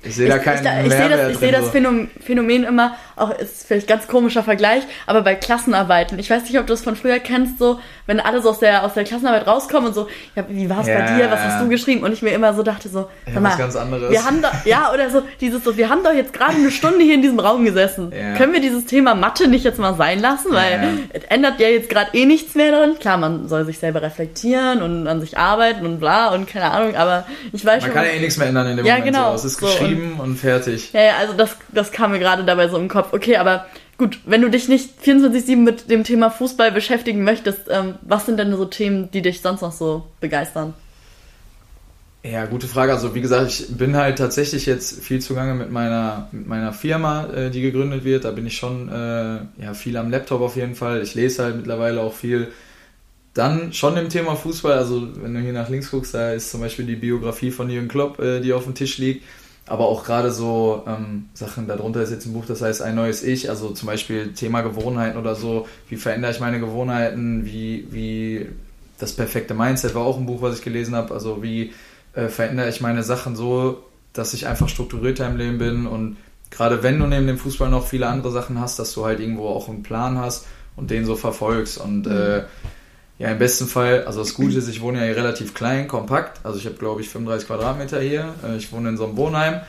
ich 0.05 0.17
sehe 0.17 0.29
da 0.29 0.39
keinen 0.39 0.65
ich, 0.65 0.87
ich, 0.87 0.93
ich 0.93 0.99
sehe 0.99 1.09
das, 1.09 1.31
ich 1.31 1.39
sehe 1.39 1.53
das 1.53 1.71
Phänomen 1.71 2.65
immer, 2.65 2.97
auch 3.17 3.31
ist 3.39 3.67
vielleicht 3.67 3.89
ein 3.89 3.99
ganz 3.99 4.09
komischer 4.09 4.43
Vergleich, 4.43 4.83
aber 5.07 5.23
bei 5.23 5.35
Klassenarbeiten. 5.35 6.19
Ich 6.19 6.31
weiß 6.31 6.45
nicht, 6.45 6.59
ob 6.59 6.67
du 6.67 6.73
das 6.73 6.83
von 6.83 6.97
früher 6.97 7.19
kennst, 7.19 7.59
so, 7.59 7.79
wenn 8.07 8.21
alle 8.21 8.43
so 8.43 8.51
aus 8.51 8.59
der, 8.59 8.85
aus 8.85 8.95
der 8.95 9.05
Klassenarbeit 9.05 9.47
rauskommen 9.47 9.89
und 9.89 9.95
so, 9.95 10.09
ja, 10.35 10.45
wie 10.49 10.69
war 10.69 10.81
es 10.81 10.89
ja, 10.89 10.99
bei 10.99 11.17
dir, 11.17 11.31
was 11.31 11.41
hast 11.41 11.63
du 11.63 11.69
geschrieben? 11.69 12.03
Und 12.03 12.13
ich 12.13 12.23
mir 12.23 12.31
immer 12.31 12.55
so 12.55 12.63
dachte, 12.63 12.89
so, 12.89 13.09
ja, 13.33 13.41
mal, 13.41 13.57
ganz 13.57 13.77
anderes. 13.77 14.11
Wir 14.11 14.25
haben 14.25 14.43
doch, 14.43 14.53
ja, 14.65 14.93
oder 14.93 15.11
so, 15.11 15.23
dieses 15.41 15.63
so, 15.63 15.77
wir 15.77 15.89
haben 15.89 16.03
doch 16.03 16.13
jetzt 16.13 16.33
gerade 16.33 16.57
eine 16.57 16.71
Stunde 16.71 17.05
hier 17.05 17.15
in 17.15 17.23
diesem 17.23 17.39
Raum 17.39 17.65
gesessen. 17.65 18.13
Ja. 18.13 18.37
Können 18.37 18.53
wir 18.53 18.61
dieses 18.61 18.87
Thema 18.87 19.15
Mathe 19.15 19.49
nicht 19.49 19.65
jetzt 19.65 19.79
mal 19.79 19.95
sein 19.95 20.21
lassen? 20.21 20.53
Weil 20.53 20.99
es 21.13 21.25
ändert 21.25 21.61
ja 21.61 21.69
jetzt 21.69 21.89
gerade 21.89 22.11
eh 22.13 22.27
nichts 22.27 22.55
mehr 22.55 22.73
daran. 22.73 22.99
Klar, 22.99 23.19
man 23.19 23.49
soll 23.49 23.65
sich 23.65 23.79
selber 23.79 24.03
reflektieren 24.03 24.83
und 24.83 25.07
an 25.07 25.21
sich 25.21 25.39
arbeiten 25.39 25.87
und 25.87 26.01
bla 26.01 26.29
und 26.29 26.49
keine 26.49 26.71
Ahnung, 26.71 26.97
aber 26.97 27.27
ich 27.53 27.65
weiß 27.65 27.83
man 27.83 27.91
schon. 27.91 27.95
Man 27.95 28.05
kann 28.05 28.05
ja 28.07 28.19
eh 28.19 28.21
nichts 28.21 28.37
mehr 28.39 28.49
ändern 28.49 28.67
in 28.67 28.77
dem 28.79 28.87
ja, 28.87 28.97
Moment. 28.97 29.15
Genau, 29.15 29.31
so. 29.31 29.37
Es 29.37 29.45
ist 29.53 29.59
geschrieben 29.59 29.92
und, 29.95 30.21
und 30.21 30.37
fertig. 30.37 30.93
Ja, 30.93 31.03
ja, 31.03 31.17
also 31.19 31.35
das, 31.35 31.57
das 31.73 31.93
kam 31.93 32.13
mir 32.13 32.19
gerade 32.19 32.45
dabei 32.45 32.69
so 32.69 32.77
im 32.77 32.89
Kopf. 32.89 33.13
Okay, 33.13 33.37
aber 33.37 33.67
gut, 33.99 34.19
wenn 34.25 34.43
du 34.43 34.51
dich 34.51 34.69
nicht 34.69 35.01
24-7 35.05 35.57
mit 35.57 35.91
dem 35.91 36.05
Thema 36.05 36.31
Fußball 36.31 36.73
beschäftigen 36.73 37.25
möchtest, 37.25 37.63
ähm, 37.71 37.95
was 38.03 38.27
sind 38.27 38.39
denn 38.39 38.55
so 38.57 38.65
Themen, 38.65 39.11
die 39.11 39.23
dich 39.23 39.41
sonst 39.41 39.63
noch 39.63 39.73
so 39.73 40.05
begeistern? 40.21 40.75
Ja, 42.25 42.47
gute 42.47 42.69
Frage. 42.69 42.93
Also 42.93 43.15
wie 43.17 43.21
gesagt, 43.21 43.51
ich 43.51 43.77
bin 43.77 43.97
halt 43.97 44.19
tatsächlich 44.19 44.67
jetzt 44.67 45.03
viel 45.03 45.21
zugange 45.21 45.55
mit 45.55 45.73
meiner, 45.73 46.29
mit 46.31 46.47
meiner 46.47 46.73
Firma, 46.73 47.27
äh, 47.27 47.51
die 47.51 47.63
gegründet 47.63 48.05
wird. 48.05 48.25
Da 48.25 48.31
bin 48.31 48.47
ich 48.47 48.57
schon 48.57 48.89
äh, 48.89 49.41
ja, 49.61 49.75
viel 49.75 49.97
am 49.97 50.11
Laptop 50.11 50.41
auf 50.41 50.55
jeden 50.55 50.77
Fall. 50.77 51.03
Ich 51.03 51.15
lese 51.15 51.43
halt 51.43 51.57
mittlerweile 51.57 52.01
auch 52.01 52.15
viel. 52.15 52.49
Dann 53.35 53.73
schon 53.73 53.97
im 53.97 54.09
Thema 54.09 54.37
Fußball, 54.37 54.75
also 54.75 55.09
wenn 55.21 55.35
du 55.35 55.41
hier 55.41 55.53
nach 55.53 55.69
links 55.69 55.91
guckst, 55.91 56.15
da 56.15 56.33
ist 56.33 56.51
zum 56.51 56.61
Beispiel 56.61 56.85
die 56.85 56.97
Biografie 56.97 57.51
von 57.51 57.71
Jürgen 57.71 57.89
Klopp, 57.89 58.21
äh, 58.21 58.41
die 58.41 58.53
auf 58.53 58.65
dem 58.65 58.75
Tisch 58.75 58.99
liegt 58.99 59.25
aber 59.67 59.87
auch 59.87 60.05
gerade 60.05 60.33
so 60.33 60.83
ähm, 60.87 61.29
Sachen, 61.35 61.69
darunter 61.69 62.03
ist 62.03 62.11
jetzt 62.11 62.27
ein 62.27 62.33
Buch, 62.33 62.47
das 62.47 62.63
heißt 62.63 62.83
Ein 62.83 62.97
neues 62.97 63.23
Ich, 63.23 63.49
also 63.49 63.71
zum 63.71 63.87
Beispiel 63.87 64.33
Thema 64.33 64.63
Gewohnheiten 64.63 65.19
oder 65.19 65.35
so, 65.35 65.67
wie 65.89 65.97
verändere 65.97 66.33
ich 66.33 66.41
meine 66.41 66.61
Gewohnheiten, 66.61 67.47
wie, 67.47 67.87
wie 67.91 68.49
das 68.99 69.15
perfekte 69.15 69.55
Mindset 69.55 69.95
war 69.95 70.03
auch 70.03 70.19
ein 70.19 70.27
Buch, 70.27 70.43
was 70.43 70.59
ich 70.59 70.65
gelesen 70.65 70.95
habe, 70.95 71.15
also 71.15 71.43
wie 71.43 71.73
äh, 72.15 72.29
verändere 72.29 72.69
ich 72.69 72.81
meine 72.81 73.03
Sachen 73.03 73.37
so, 73.37 73.83
dass 74.13 74.35
ich 74.35 74.47
einfach 74.47 74.69
strukturierter 74.69 75.27
im 75.27 75.37
Leben 75.37 75.59
bin? 75.59 75.87
Und 75.87 76.17
gerade 76.51 76.83
wenn 76.83 76.99
du 76.99 77.07
neben 77.07 77.27
dem 77.27 77.39
Fußball 77.39 77.71
noch 77.71 77.87
viele 77.87 78.09
andere 78.09 78.33
Sachen 78.33 78.61
hast, 78.61 78.79
dass 78.79 78.93
du 78.93 79.05
halt 79.05 79.21
irgendwo 79.21 79.49
auch 79.49 79.69
einen 79.69 79.83
Plan 79.83 80.19
hast 80.19 80.47
und 80.77 80.91
den 80.91 81.05
so 81.05 81.17
verfolgst. 81.17 81.79
Und 81.79 82.07
mhm. 82.07 82.13
äh, 82.13 82.43
ja, 83.23 83.31
im 83.31 83.39
besten 83.39 83.69
Fall, 83.69 84.03
also 84.03 84.19
das 84.19 84.35
Gute 84.35 84.59
ist, 84.59 84.67
ich 84.67 84.81
wohne 84.81 84.99
ja 84.99 85.05
hier 85.05 85.15
relativ 85.15 85.55
klein, 85.55 85.87
kompakt. 85.87 86.45
Also 86.45 86.59
ich 86.59 86.67
habe, 86.67 86.75
glaube 86.75 87.03
ich, 87.03 87.09
35 87.09 87.47
Quadratmeter 87.47 88.01
hier. 88.01 88.35
Äh, 88.45 88.57
ich 88.57 88.73
wohne 88.73 88.89
in 88.89 88.97
so 88.97 89.05
einem 89.05 89.17
Wohnheim. 89.17 89.61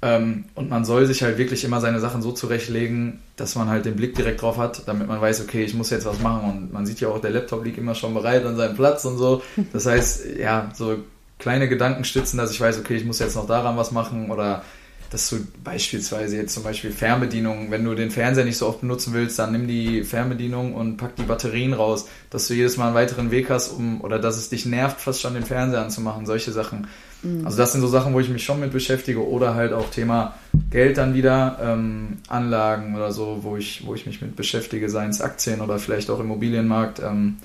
Ähm, 0.00 0.46
und 0.54 0.70
man 0.70 0.86
soll 0.86 1.04
sich 1.04 1.22
halt 1.22 1.36
wirklich 1.36 1.62
immer 1.64 1.82
seine 1.82 2.00
Sachen 2.00 2.22
so 2.22 2.32
zurechtlegen, 2.32 3.20
dass 3.36 3.54
man 3.54 3.68
halt 3.68 3.84
den 3.84 3.96
Blick 3.96 4.14
direkt 4.14 4.40
drauf 4.40 4.56
hat, 4.56 4.88
damit 4.88 5.08
man 5.08 5.20
weiß, 5.20 5.42
okay, 5.42 5.62
ich 5.62 5.74
muss 5.74 5.90
jetzt 5.90 6.06
was 6.06 6.20
machen. 6.20 6.50
Und 6.50 6.72
man 6.72 6.86
sieht 6.86 7.00
ja 7.00 7.08
auch, 7.08 7.20
der 7.20 7.32
Laptop 7.32 7.66
liegt 7.66 7.76
immer 7.76 7.94
schon 7.94 8.14
bereit 8.14 8.46
an 8.46 8.56
seinem 8.56 8.76
Platz 8.76 9.04
und 9.04 9.18
so. 9.18 9.42
Das 9.74 9.84
heißt, 9.84 10.38
ja, 10.38 10.70
so 10.74 10.96
kleine 11.38 11.68
Gedankenstützen, 11.68 12.38
dass 12.38 12.50
ich 12.50 12.62
weiß, 12.62 12.78
okay, 12.78 12.96
ich 12.96 13.04
muss 13.04 13.18
jetzt 13.18 13.36
noch 13.36 13.46
daran 13.46 13.76
was 13.76 13.92
machen 13.92 14.30
oder 14.30 14.62
dass 15.10 15.30
du 15.30 15.46
beispielsweise 15.62 16.36
jetzt 16.36 16.54
zum 16.54 16.62
Beispiel 16.62 16.90
Fernbedienung, 16.90 17.70
wenn 17.70 17.84
du 17.84 17.94
den 17.94 18.10
Fernseher 18.10 18.44
nicht 18.44 18.56
so 18.56 18.66
oft 18.66 18.80
benutzen 18.80 19.12
willst, 19.14 19.38
dann 19.38 19.52
nimm 19.52 19.68
die 19.68 20.04
Fernbedienung 20.04 20.74
und 20.74 20.96
pack 20.96 21.16
die 21.16 21.22
Batterien 21.22 21.72
raus, 21.72 22.08
dass 22.30 22.48
du 22.48 22.54
jedes 22.54 22.76
Mal 22.76 22.86
einen 22.86 22.94
weiteren 22.94 23.30
Weg 23.30 23.50
hast, 23.50 23.68
um 23.68 24.00
oder 24.00 24.18
dass 24.18 24.36
es 24.36 24.48
dich 24.48 24.66
nervt, 24.66 25.00
fast 25.00 25.20
schon 25.20 25.34
den 25.34 25.44
Fernseher 25.44 25.82
anzumachen, 25.82 26.26
solche 26.26 26.52
Sachen. 26.52 26.88
Mhm. 27.22 27.44
Also 27.44 27.58
das 27.58 27.72
sind 27.72 27.80
so 27.80 27.88
Sachen, 27.88 28.14
wo 28.14 28.20
ich 28.20 28.28
mich 28.28 28.44
schon 28.44 28.60
mit 28.60 28.72
beschäftige 28.72 29.26
oder 29.26 29.54
halt 29.54 29.72
auch 29.72 29.90
Thema 29.90 30.34
Geld 30.70 30.98
dann 30.98 31.14
wieder, 31.14 31.58
ähm, 31.62 32.18
Anlagen 32.28 32.96
oder 32.96 33.12
so, 33.12 33.40
wo 33.42 33.56
ich, 33.56 33.86
wo 33.86 33.94
ich 33.94 34.06
mich 34.06 34.20
mit 34.20 34.36
beschäftige, 34.36 34.88
seien 34.88 35.10
es 35.10 35.20
Aktien 35.20 35.60
oder 35.60 35.78
vielleicht 35.78 36.10
auch 36.10 36.20
Immobilienmarkt. 36.20 37.00
Ähm, 37.00 37.36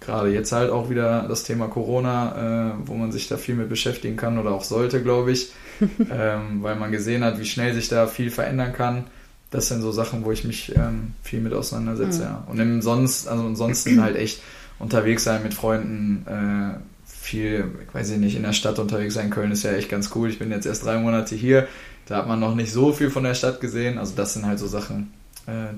gerade 0.00 0.32
jetzt 0.32 0.52
halt 0.52 0.70
auch 0.70 0.90
wieder 0.90 1.26
das 1.28 1.44
Thema 1.44 1.68
Corona, 1.68 2.70
äh, 2.70 2.72
wo 2.86 2.94
man 2.94 3.12
sich 3.12 3.28
da 3.28 3.36
viel 3.36 3.54
mit 3.54 3.68
beschäftigen 3.68 4.16
kann 4.16 4.38
oder 4.38 4.52
auch 4.52 4.64
sollte, 4.64 5.02
glaube 5.02 5.32
ich, 5.32 5.52
ähm, 6.10 6.62
weil 6.62 6.76
man 6.76 6.92
gesehen 6.92 7.24
hat, 7.24 7.38
wie 7.38 7.44
schnell 7.44 7.74
sich 7.74 7.88
da 7.88 8.06
viel 8.06 8.30
verändern 8.30 8.72
kann. 8.72 9.04
Das 9.50 9.68
sind 9.68 9.80
so 9.80 9.92
Sachen, 9.92 10.24
wo 10.24 10.32
ich 10.32 10.44
mich 10.44 10.74
ähm, 10.76 11.14
viel 11.22 11.40
mit 11.40 11.54
auseinandersetze. 11.54 12.20
Mhm. 12.20 12.24
Ja. 12.24 12.44
Und 12.48 12.58
im 12.58 12.82
sonst, 12.82 13.28
also 13.28 13.44
ansonsten 13.44 14.02
halt 14.02 14.16
echt 14.16 14.42
unterwegs 14.78 15.24
sein 15.24 15.42
mit 15.42 15.54
Freunden, 15.54 16.26
äh, 16.26 16.78
viel, 17.06 17.64
ich 17.86 17.94
weiß 17.94 18.10
nicht, 18.10 18.36
in 18.36 18.42
der 18.42 18.52
Stadt 18.52 18.78
unterwegs 18.78 19.14
sein. 19.14 19.30
Köln 19.30 19.50
ist 19.50 19.62
ja 19.62 19.72
echt 19.72 19.88
ganz 19.88 20.10
cool. 20.14 20.30
Ich 20.30 20.38
bin 20.38 20.50
jetzt 20.50 20.66
erst 20.66 20.84
drei 20.84 20.98
Monate 20.98 21.34
hier. 21.34 21.66
Da 22.06 22.16
hat 22.16 22.28
man 22.28 22.40
noch 22.40 22.54
nicht 22.54 22.72
so 22.72 22.92
viel 22.92 23.10
von 23.10 23.24
der 23.24 23.34
Stadt 23.34 23.60
gesehen. 23.60 23.98
Also 23.98 24.14
das 24.16 24.34
sind 24.34 24.46
halt 24.46 24.58
so 24.58 24.66
Sachen, 24.66 25.12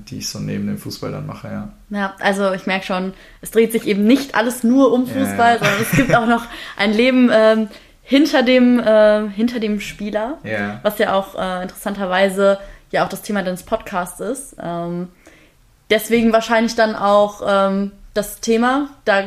die 0.08 0.18
ich 0.18 0.28
so 0.28 0.40
neben 0.40 0.66
dem 0.66 0.78
Fußball 0.78 1.12
dann 1.12 1.26
mache, 1.26 1.48
ja. 1.48 1.68
Ja, 1.90 2.14
also 2.18 2.52
ich 2.52 2.66
merke 2.66 2.86
schon, 2.86 3.12
es 3.40 3.50
dreht 3.50 3.72
sich 3.72 3.86
eben 3.86 4.04
nicht 4.04 4.34
alles 4.34 4.64
nur 4.64 4.92
um 4.92 5.06
Fußball, 5.06 5.54
ja. 5.54 5.58
sondern 5.58 5.82
es 5.82 5.90
gibt 5.92 6.14
auch 6.14 6.26
noch 6.26 6.44
ein 6.76 6.92
Leben 6.92 7.30
ähm, 7.32 7.68
hinter 8.02 8.42
dem, 8.42 8.80
äh, 8.80 9.28
hinter 9.28 9.60
dem 9.60 9.80
Spieler, 9.80 10.38
ja. 10.42 10.80
was 10.82 10.98
ja 10.98 11.12
auch 11.14 11.36
äh, 11.38 11.62
interessanterweise 11.62 12.58
ja 12.90 13.04
auch 13.04 13.08
das 13.08 13.22
Thema 13.22 13.42
deines 13.42 13.62
Podcasts 13.62 14.18
ist. 14.20 14.56
Ähm, 14.60 15.08
deswegen 15.90 16.32
wahrscheinlich 16.32 16.74
dann 16.74 16.96
auch 16.96 17.42
ähm, 17.46 17.92
das 18.14 18.40
Thema, 18.40 18.90
da, 19.04 19.24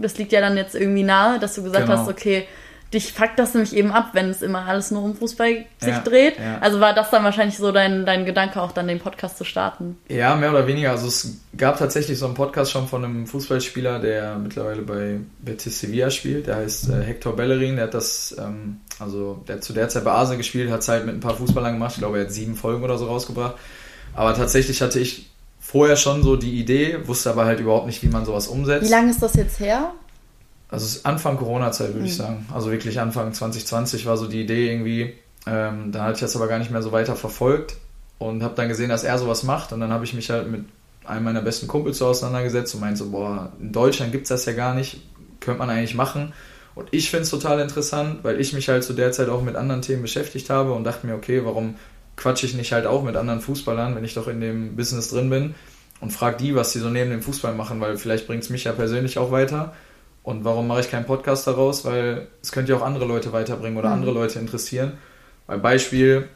das 0.00 0.16
liegt 0.16 0.32
ja 0.32 0.40
dann 0.40 0.56
jetzt 0.56 0.74
irgendwie 0.74 1.02
nahe, 1.02 1.38
dass 1.38 1.54
du 1.54 1.62
gesagt 1.62 1.86
genau. 1.86 1.98
hast, 1.98 2.08
okay, 2.08 2.46
dich 2.92 3.12
fuckt 3.12 3.38
das 3.38 3.54
nämlich 3.54 3.74
eben 3.74 3.90
ab, 3.90 4.10
wenn 4.12 4.28
es 4.28 4.42
immer 4.42 4.66
alles 4.66 4.90
nur 4.90 5.02
um 5.02 5.16
Fußball 5.16 5.64
sich 5.78 5.88
ja, 5.88 6.00
dreht. 6.00 6.38
Ja. 6.38 6.58
Also 6.60 6.80
war 6.80 6.94
das 6.94 7.10
dann 7.10 7.24
wahrscheinlich 7.24 7.56
so 7.56 7.72
dein, 7.72 8.04
dein 8.04 8.24
Gedanke, 8.24 8.60
auch 8.60 8.72
dann 8.72 8.86
den 8.86 8.98
Podcast 8.98 9.38
zu 9.38 9.44
starten? 9.44 9.98
Ja, 10.08 10.36
mehr 10.36 10.50
oder 10.50 10.66
weniger. 10.66 10.90
Also 10.90 11.06
es 11.06 11.38
gab 11.56 11.78
tatsächlich 11.78 12.18
so 12.18 12.26
einen 12.26 12.34
Podcast 12.34 12.70
schon 12.70 12.86
von 12.88 13.04
einem 13.04 13.26
Fußballspieler, 13.26 13.98
der 13.98 14.36
mittlerweile 14.36 14.82
bei 14.82 15.20
Betis 15.40 15.80
Sevilla 15.80 16.10
spielt. 16.10 16.46
Der 16.46 16.56
heißt 16.56 16.90
äh, 16.90 17.02
Hector 17.02 17.34
Bellerin. 17.34 17.76
Der 17.76 17.86
hat 17.86 17.94
das, 17.94 18.36
ähm, 18.38 18.80
also 18.98 19.42
der 19.48 19.56
hat 19.56 19.64
zu 19.64 19.72
der 19.72 19.88
Zeit 19.88 20.04
bei 20.04 20.12
Arsenal 20.12 20.38
gespielt, 20.38 20.70
hat 20.70 20.80
es 20.80 20.88
halt 20.88 21.06
mit 21.06 21.14
ein 21.14 21.20
paar 21.20 21.36
Fußballern 21.36 21.72
gemacht. 21.72 21.92
Ich 21.94 22.00
glaube, 22.00 22.18
er 22.18 22.24
hat 22.24 22.32
sieben 22.32 22.56
Folgen 22.56 22.84
oder 22.84 22.98
so 22.98 23.06
rausgebracht. 23.06 23.56
Aber 24.14 24.34
tatsächlich 24.34 24.82
hatte 24.82 25.00
ich 25.00 25.30
vorher 25.58 25.96
schon 25.96 26.22
so 26.22 26.36
die 26.36 26.58
Idee, 26.60 26.98
wusste 27.06 27.30
aber 27.30 27.46
halt 27.46 27.60
überhaupt 27.60 27.86
nicht, 27.86 28.02
wie 28.02 28.08
man 28.08 28.26
sowas 28.26 28.48
umsetzt. 28.48 28.84
Wie 28.84 28.90
lange 28.90 29.10
ist 29.10 29.22
das 29.22 29.34
jetzt 29.34 29.58
her? 29.58 29.92
Also 30.72 31.00
Anfang 31.04 31.36
Corona-Zeit 31.36 31.88
würde 31.88 32.00
mhm. 32.00 32.06
ich 32.06 32.16
sagen. 32.16 32.46
Also 32.52 32.70
wirklich 32.70 32.98
Anfang 32.98 33.32
2020 33.32 34.06
war 34.06 34.16
so 34.16 34.26
die 34.26 34.40
Idee 34.40 34.70
irgendwie. 34.70 35.12
Ähm, 35.46 35.92
da 35.92 36.04
hatte 36.04 36.14
ich 36.14 36.20
das 36.20 36.34
aber 36.34 36.48
gar 36.48 36.58
nicht 36.58 36.70
mehr 36.70 36.82
so 36.82 36.92
weiter 36.92 37.14
verfolgt 37.14 37.76
und 38.18 38.42
habe 38.42 38.54
dann 38.54 38.68
gesehen, 38.68 38.88
dass 38.88 39.04
er 39.04 39.18
sowas 39.18 39.42
macht. 39.42 39.72
Und 39.72 39.80
dann 39.80 39.92
habe 39.92 40.04
ich 40.04 40.14
mich 40.14 40.30
halt 40.30 40.50
mit 40.50 40.64
einem 41.04 41.24
meiner 41.24 41.42
besten 41.42 41.68
Kumpels 41.68 41.98
so 41.98 42.06
auseinandergesetzt 42.06 42.74
und 42.74 42.80
meinte 42.80 42.98
so, 42.98 43.10
boah, 43.10 43.52
in 43.60 43.70
Deutschland 43.72 44.12
gibt 44.12 44.24
es 44.24 44.28
das 44.30 44.46
ja 44.46 44.54
gar 44.54 44.74
nicht, 44.74 45.02
könnte 45.40 45.58
man 45.58 45.68
eigentlich 45.68 45.94
machen. 45.94 46.32
Und 46.74 46.88
ich 46.90 47.10
finde 47.10 47.24
es 47.24 47.30
total 47.30 47.60
interessant, 47.60 48.20
weil 48.22 48.40
ich 48.40 48.54
mich 48.54 48.70
halt 48.70 48.82
zu 48.82 48.94
der 48.94 49.12
Zeit 49.12 49.28
auch 49.28 49.42
mit 49.42 49.56
anderen 49.56 49.82
Themen 49.82 50.00
beschäftigt 50.00 50.48
habe 50.48 50.72
und 50.72 50.84
dachte 50.84 51.06
mir, 51.06 51.14
okay, 51.14 51.44
warum 51.44 51.74
quatsche 52.16 52.46
ich 52.46 52.54
nicht 52.54 52.72
halt 52.72 52.86
auch 52.86 53.02
mit 53.02 53.16
anderen 53.16 53.42
Fußballern, 53.42 53.94
wenn 53.94 54.04
ich 54.04 54.14
doch 54.14 54.26
in 54.26 54.40
dem 54.40 54.74
Business 54.74 55.10
drin 55.10 55.28
bin 55.28 55.54
und 56.00 56.12
frage 56.12 56.38
die, 56.38 56.54
was 56.54 56.72
die 56.72 56.78
so 56.78 56.88
neben 56.88 57.10
dem 57.10 57.20
Fußball 57.20 57.54
machen, 57.54 57.78
weil 57.80 57.98
vielleicht 57.98 58.26
bringt 58.26 58.44
es 58.44 58.48
mich 58.48 58.64
ja 58.64 58.72
persönlich 58.72 59.18
auch 59.18 59.30
weiter. 59.30 59.74
Und 60.22 60.44
warum 60.44 60.66
mache 60.66 60.80
ich 60.80 60.90
keinen 60.90 61.06
Podcast 61.06 61.46
daraus? 61.46 61.84
Weil 61.84 62.28
es 62.42 62.52
könnte 62.52 62.72
ja 62.72 62.78
auch 62.78 62.82
andere 62.82 63.04
Leute 63.04 63.32
weiterbringen 63.32 63.78
oder 63.78 63.88
mhm. 63.88 63.94
andere 63.94 64.12
Leute 64.12 64.38
interessieren. 64.38 64.92
Weil 65.46 65.58
Beispiel, 65.58 66.28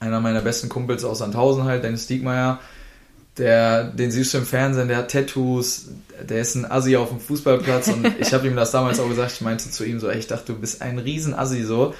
einer 0.00 0.20
meiner 0.20 0.40
besten 0.40 0.68
Kumpels 0.68 1.04
aus 1.04 1.18
Sandhausen 1.18 1.64
halt, 1.64 1.84
Dennis 1.84 2.06
Diekmeyer, 2.06 2.58
der, 3.38 3.84
den 3.84 4.10
siehst 4.10 4.34
du 4.34 4.38
im 4.38 4.46
Fernsehen, 4.46 4.88
der 4.88 4.98
hat 4.98 5.10
Tattoos, 5.10 5.88
der 6.20 6.40
ist 6.40 6.56
ein 6.56 6.70
Assi 6.70 6.96
auf 6.96 7.10
dem 7.10 7.20
Fußballplatz 7.20 7.88
und 7.88 8.06
ich 8.18 8.32
habe 8.34 8.46
ihm 8.48 8.56
das 8.56 8.72
damals 8.72 8.98
auch 8.98 9.08
gesagt, 9.08 9.32
ich 9.32 9.40
meinte 9.40 9.70
zu 9.70 9.84
ihm 9.84 10.00
so, 10.00 10.08
ey, 10.08 10.18
ich 10.18 10.26
dachte, 10.26 10.52
du 10.52 10.58
bist 10.58 10.82
ein 10.82 10.98
riesen 10.98 11.34
Assi 11.34 11.62
so, 11.62 11.94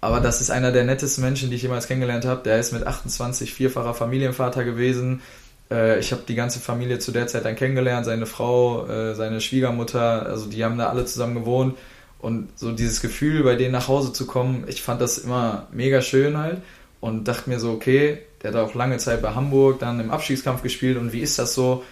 aber 0.00 0.20
das 0.20 0.40
ist 0.40 0.50
einer 0.50 0.70
der 0.70 0.84
nettesten 0.84 1.24
Menschen, 1.24 1.50
die 1.50 1.56
ich 1.56 1.62
jemals 1.62 1.88
kennengelernt 1.88 2.24
habe, 2.24 2.42
der 2.42 2.58
ist 2.58 2.72
mit 2.72 2.86
28 2.86 3.52
vierfacher 3.52 3.94
Familienvater 3.94 4.64
gewesen, 4.64 5.22
äh, 5.70 5.98
ich 5.98 6.12
habe 6.12 6.22
die 6.26 6.34
ganze 6.34 6.60
Familie 6.60 6.98
zu 6.98 7.12
der 7.12 7.26
Zeit 7.26 7.44
dann 7.44 7.56
kennengelernt, 7.56 8.06
seine 8.06 8.26
Frau, 8.26 8.86
äh, 8.86 9.14
seine 9.14 9.40
Schwiegermutter, 9.40 10.26
also 10.26 10.46
die 10.46 10.64
haben 10.64 10.78
da 10.78 10.88
alle 10.88 11.04
zusammen 11.04 11.34
gewohnt. 11.34 11.76
Und 12.20 12.48
so 12.58 12.72
dieses 12.72 13.00
Gefühl, 13.00 13.44
bei 13.44 13.54
denen 13.54 13.72
nach 13.72 13.86
Hause 13.86 14.12
zu 14.12 14.26
kommen, 14.26 14.64
ich 14.66 14.82
fand 14.82 15.00
das 15.00 15.18
immer 15.18 15.68
mega 15.72 16.02
schön 16.02 16.36
halt 16.36 16.62
und 17.00 17.28
dachte 17.28 17.48
mir 17.48 17.60
so, 17.60 17.70
okay, 17.70 18.18
der 18.42 18.52
hat 18.52 18.58
auch 18.58 18.74
lange 18.74 18.98
Zeit 18.98 19.22
bei 19.22 19.34
Hamburg 19.34 19.78
dann 19.78 20.00
im 20.00 20.10
Abstiegskampf 20.10 20.62
gespielt 20.62 20.96
und 20.96 21.12
wie 21.12 21.20
ist 21.20 21.38
das 21.38 21.54
so? 21.54 21.84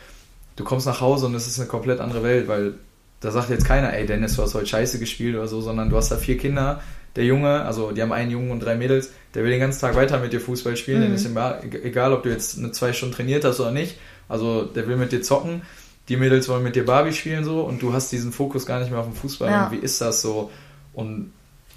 Du 0.56 0.64
kommst 0.64 0.86
nach 0.86 1.00
Hause 1.00 1.26
und 1.26 1.34
es 1.34 1.46
ist 1.46 1.60
eine 1.60 1.68
komplett 1.68 2.00
andere 2.00 2.22
Welt, 2.22 2.48
weil 2.48 2.74
da 3.20 3.30
sagt 3.30 3.50
jetzt 3.50 3.66
keiner, 3.66 3.92
ey 3.92 4.06
Dennis, 4.06 4.36
du 4.36 4.42
hast 4.42 4.54
heute 4.54 4.66
scheiße 4.66 4.98
gespielt 4.98 5.36
oder 5.36 5.48
so, 5.48 5.60
sondern 5.60 5.90
du 5.90 5.96
hast 5.96 6.10
da 6.10 6.16
vier 6.16 6.38
Kinder, 6.38 6.80
der 7.16 7.24
Junge, 7.24 7.62
also 7.62 7.92
die 7.92 8.02
haben 8.02 8.12
einen 8.12 8.30
Jungen 8.30 8.50
und 8.50 8.60
drei 8.60 8.76
Mädels, 8.76 9.10
der 9.34 9.42
will 9.42 9.50
den 9.50 9.60
ganzen 9.60 9.80
Tag 9.80 9.96
weiter 9.96 10.18
mit 10.20 10.32
dir 10.32 10.40
Fußball 10.40 10.76
spielen, 10.76 11.00
mhm. 11.00 11.04
denn 11.04 11.14
ist 11.14 11.26
ihm 11.26 11.38
egal, 11.82 12.12
ob 12.12 12.22
du 12.22 12.28
jetzt 12.28 12.58
eine 12.58 12.72
zwei 12.72 12.92
Stunden 12.92 13.14
trainiert 13.14 13.44
hast 13.44 13.58
oder 13.58 13.70
nicht. 13.70 13.98
Also 14.28 14.64
der 14.64 14.86
will 14.86 14.96
mit 14.96 15.12
dir 15.12 15.22
zocken. 15.22 15.62
Die 16.08 16.16
Mädels 16.16 16.48
wollen 16.48 16.62
mit 16.62 16.76
dir 16.76 16.84
Barbie 16.84 17.12
spielen 17.12 17.44
so 17.44 17.62
und 17.62 17.82
du 17.82 17.92
hast 17.92 18.12
diesen 18.12 18.32
Fokus 18.32 18.66
gar 18.66 18.80
nicht 18.80 18.90
mehr 18.90 19.00
auf 19.00 19.06
den 19.06 19.14
Fußball. 19.14 19.50
Ja. 19.50 19.66
Und 19.66 19.72
wie 19.72 19.84
ist 19.84 20.00
das 20.00 20.22
so? 20.22 20.50
Und 20.92 21.32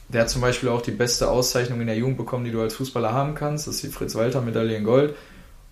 der 0.10 0.22
hat 0.22 0.30
zum 0.30 0.42
Beispiel 0.42 0.70
auch 0.70 0.82
die 0.82 0.92
beste 0.92 1.30
Auszeichnung 1.30 1.82
in 1.82 1.88
der 1.88 1.96
Jugend 1.96 2.18
bekommen, 2.18 2.46
die 2.46 2.52
du 2.52 2.62
als 2.62 2.76
Fußballer 2.76 3.14
haben 3.14 3.36
kannst. 3.36 3.68
Das 3.68 3.76
ist 3.76 3.84
die 3.84 3.90
Fritz-Walter-Medaille 3.90 4.76
in 4.76 4.84
Gold. 4.84 5.16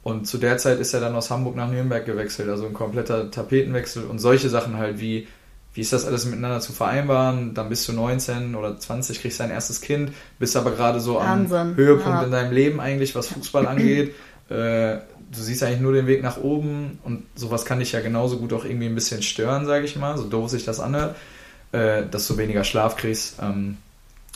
Und 0.03 0.25
zu 0.25 0.37
der 0.37 0.57
Zeit 0.57 0.79
ist 0.79 0.93
er 0.93 1.01
dann 1.01 1.15
aus 1.15 1.29
Hamburg 1.29 1.55
nach 1.55 1.69
Nürnberg 1.69 2.05
gewechselt, 2.05 2.49
also 2.49 2.65
ein 2.65 2.73
kompletter 2.73 3.29
Tapetenwechsel 3.29 4.05
und 4.05 4.19
solche 4.19 4.47
Sachen 4.47 4.77
halt 4.77 5.01
wie, 5.01 5.27
wie 5.77 5.81
ist 5.81 5.93
das 5.93 6.07
alles 6.07 6.25
miteinander 6.25 6.59
zu 6.59 6.73
vereinbaren? 6.73 7.53
Dann 7.53 7.69
bist 7.69 7.87
du 7.87 7.93
19 7.93 8.55
oder 8.55 8.79
20, 8.79 9.21
kriegst 9.21 9.39
dein 9.39 9.51
erstes 9.51 9.79
Kind, 9.79 10.11
bist 10.39 10.57
aber 10.57 10.71
gerade 10.71 10.99
so 10.99 11.17
Wahnsinn. 11.17 11.55
am 11.55 11.75
Höhepunkt 11.75 12.17
ja. 12.19 12.23
in 12.23 12.31
deinem 12.31 12.51
Leben 12.51 12.79
eigentlich, 12.79 13.13
was 13.13 13.27
Fußball 13.27 13.67
angeht. 13.67 14.15
Äh, 14.49 14.99
du 15.29 15.41
siehst 15.41 15.61
eigentlich 15.61 15.81
nur 15.81 15.91
den 15.91 16.07
Weg 16.07 16.23
nach 16.23 16.37
oben 16.37 16.99
und 17.03 17.25
sowas 17.35 17.65
kann 17.65 17.79
dich 17.79 17.91
ja 17.91 17.99
genauso 17.99 18.37
gut 18.37 18.53
auch 18.53 18.63
irgendwie 18.63 18.85
ein 18.85 18.95
bisschen 18.95 19.21
stören, 19.21 19.65
sage 19.65 19.83
ich 19.83 19.97
mal, 19.97 20.17
so 20.17 20.23
doof 20.23 20.49
sich 20.49 20.63
das 20.63 20.79
anhört, 20.79 21.17
äh, 21.73 22.03
dass 22.09 22.29
du 22.29 22.37
weniger 22.37 22.63
Schlaf 22.63 22.95
kriegst. 22.95 23.39
Ähm, 23.41 23.75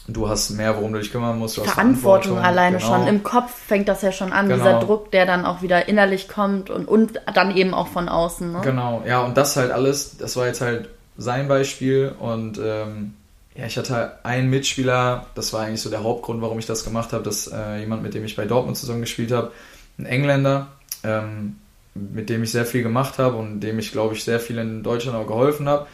du 0.09 0.27
hast 0.27 0.49
mehr, 0.49 0.75
worum 0.75 0.91
du 0.91 0.99
dich 0.99 1.13
kümmern 1.13 1.39
musst. 1.39 1.55
Verantwortung, 1.55 2.01
Verantwortung 2.03 2.39
alleine 2.39 2.79
genau. 2.79 2.89
schon. 2.89 3.07
Im 3.07 3.23
Kopf 3.23 3.53
fängt 3.53 3.87
das 3.87 4.01
ja 4.01 4.11
schon 4.11 4.33
an, 4.33 4.49
genau. 4.49 4.57
dieser 4.57 4.79
Druck, 4.81 5.11
der 5.11 5.25
dann 5.25 5.45
auch 5.45 5.61
wieder 5.61 5.87
innerlich 5.87 6.27
kommt 6.27 6.69
und, 6.69 6.89
und 6.89 7.21
dann 7.33 7.55
eben 7.55 7.73
auch 7.73 7.87
von 7.87 8.09
außen. 8.09 8.51
Ne? 8.51 8.59
Genau, 8.63 9.01
ja, 9.07 9.21
und 9.21 9.37
das 9.37 9.55
halt 9.55 9.71
alles, 9.71 10.17
das 10.17 10.35
war 10.35 10.47
jetzt 10.47 10.59
halt 10.59 10.89
sein 11.21 11.47
Beispiel 11.47 12.13
und 12.19 12.59
ähm, 12.63 13.13
ja, 13.55 13.65
ich 13.65 13.77
hatte 13.77 14.23
einen 14.23 14.49
Mitspieler, 14.49 15.27
das 15.35 15.53
war 15.53 15.61
eigentlich 15.65 15.81
so 15.81 15.89
der 15.89 16.03
Hauptgrund, 16.03 16.41
warum 16.41 16.57
ich 16.57 16.65
das 16.65 16.83
gemacht 16.83 17.13
habe, 17.13 17.23
dass 17.23 17.47
äh, 17.47 17.79
jemand, 17.79 18.01
mit 18.01 18.13
dem 18.13 18.23
ich 18.23 18.35
bei 18.35 18.45
Dortmund 18.45 18.77
zusammen 18.77 19.01
gespielt 19.01 19.31
habe, 19.31 19.51
ein 19.99 20.05
Engländer, 20.05 20.67
ähm, 21.03 21.57
mit 21.93 22.29
dem 22.29 22.43
ich 22.43 22.51
sehr 22.51 22.65
viel 22.65 22.83
gemacht 22.83 23.19
habe 23.19 23.35
und 23.35 23.59
dem 23.59 23.77
ich, 23.77 23.91
glaube 23.91 24.15
ich, 24.15 24.23
sehr 24.23 24.39
viel 24.39 24.57
in 24.57 24.83
Deutschland 24.83 25.17
auch 25.17 25.27
geholfen 25.27 25.67
habe, 25.67 25.87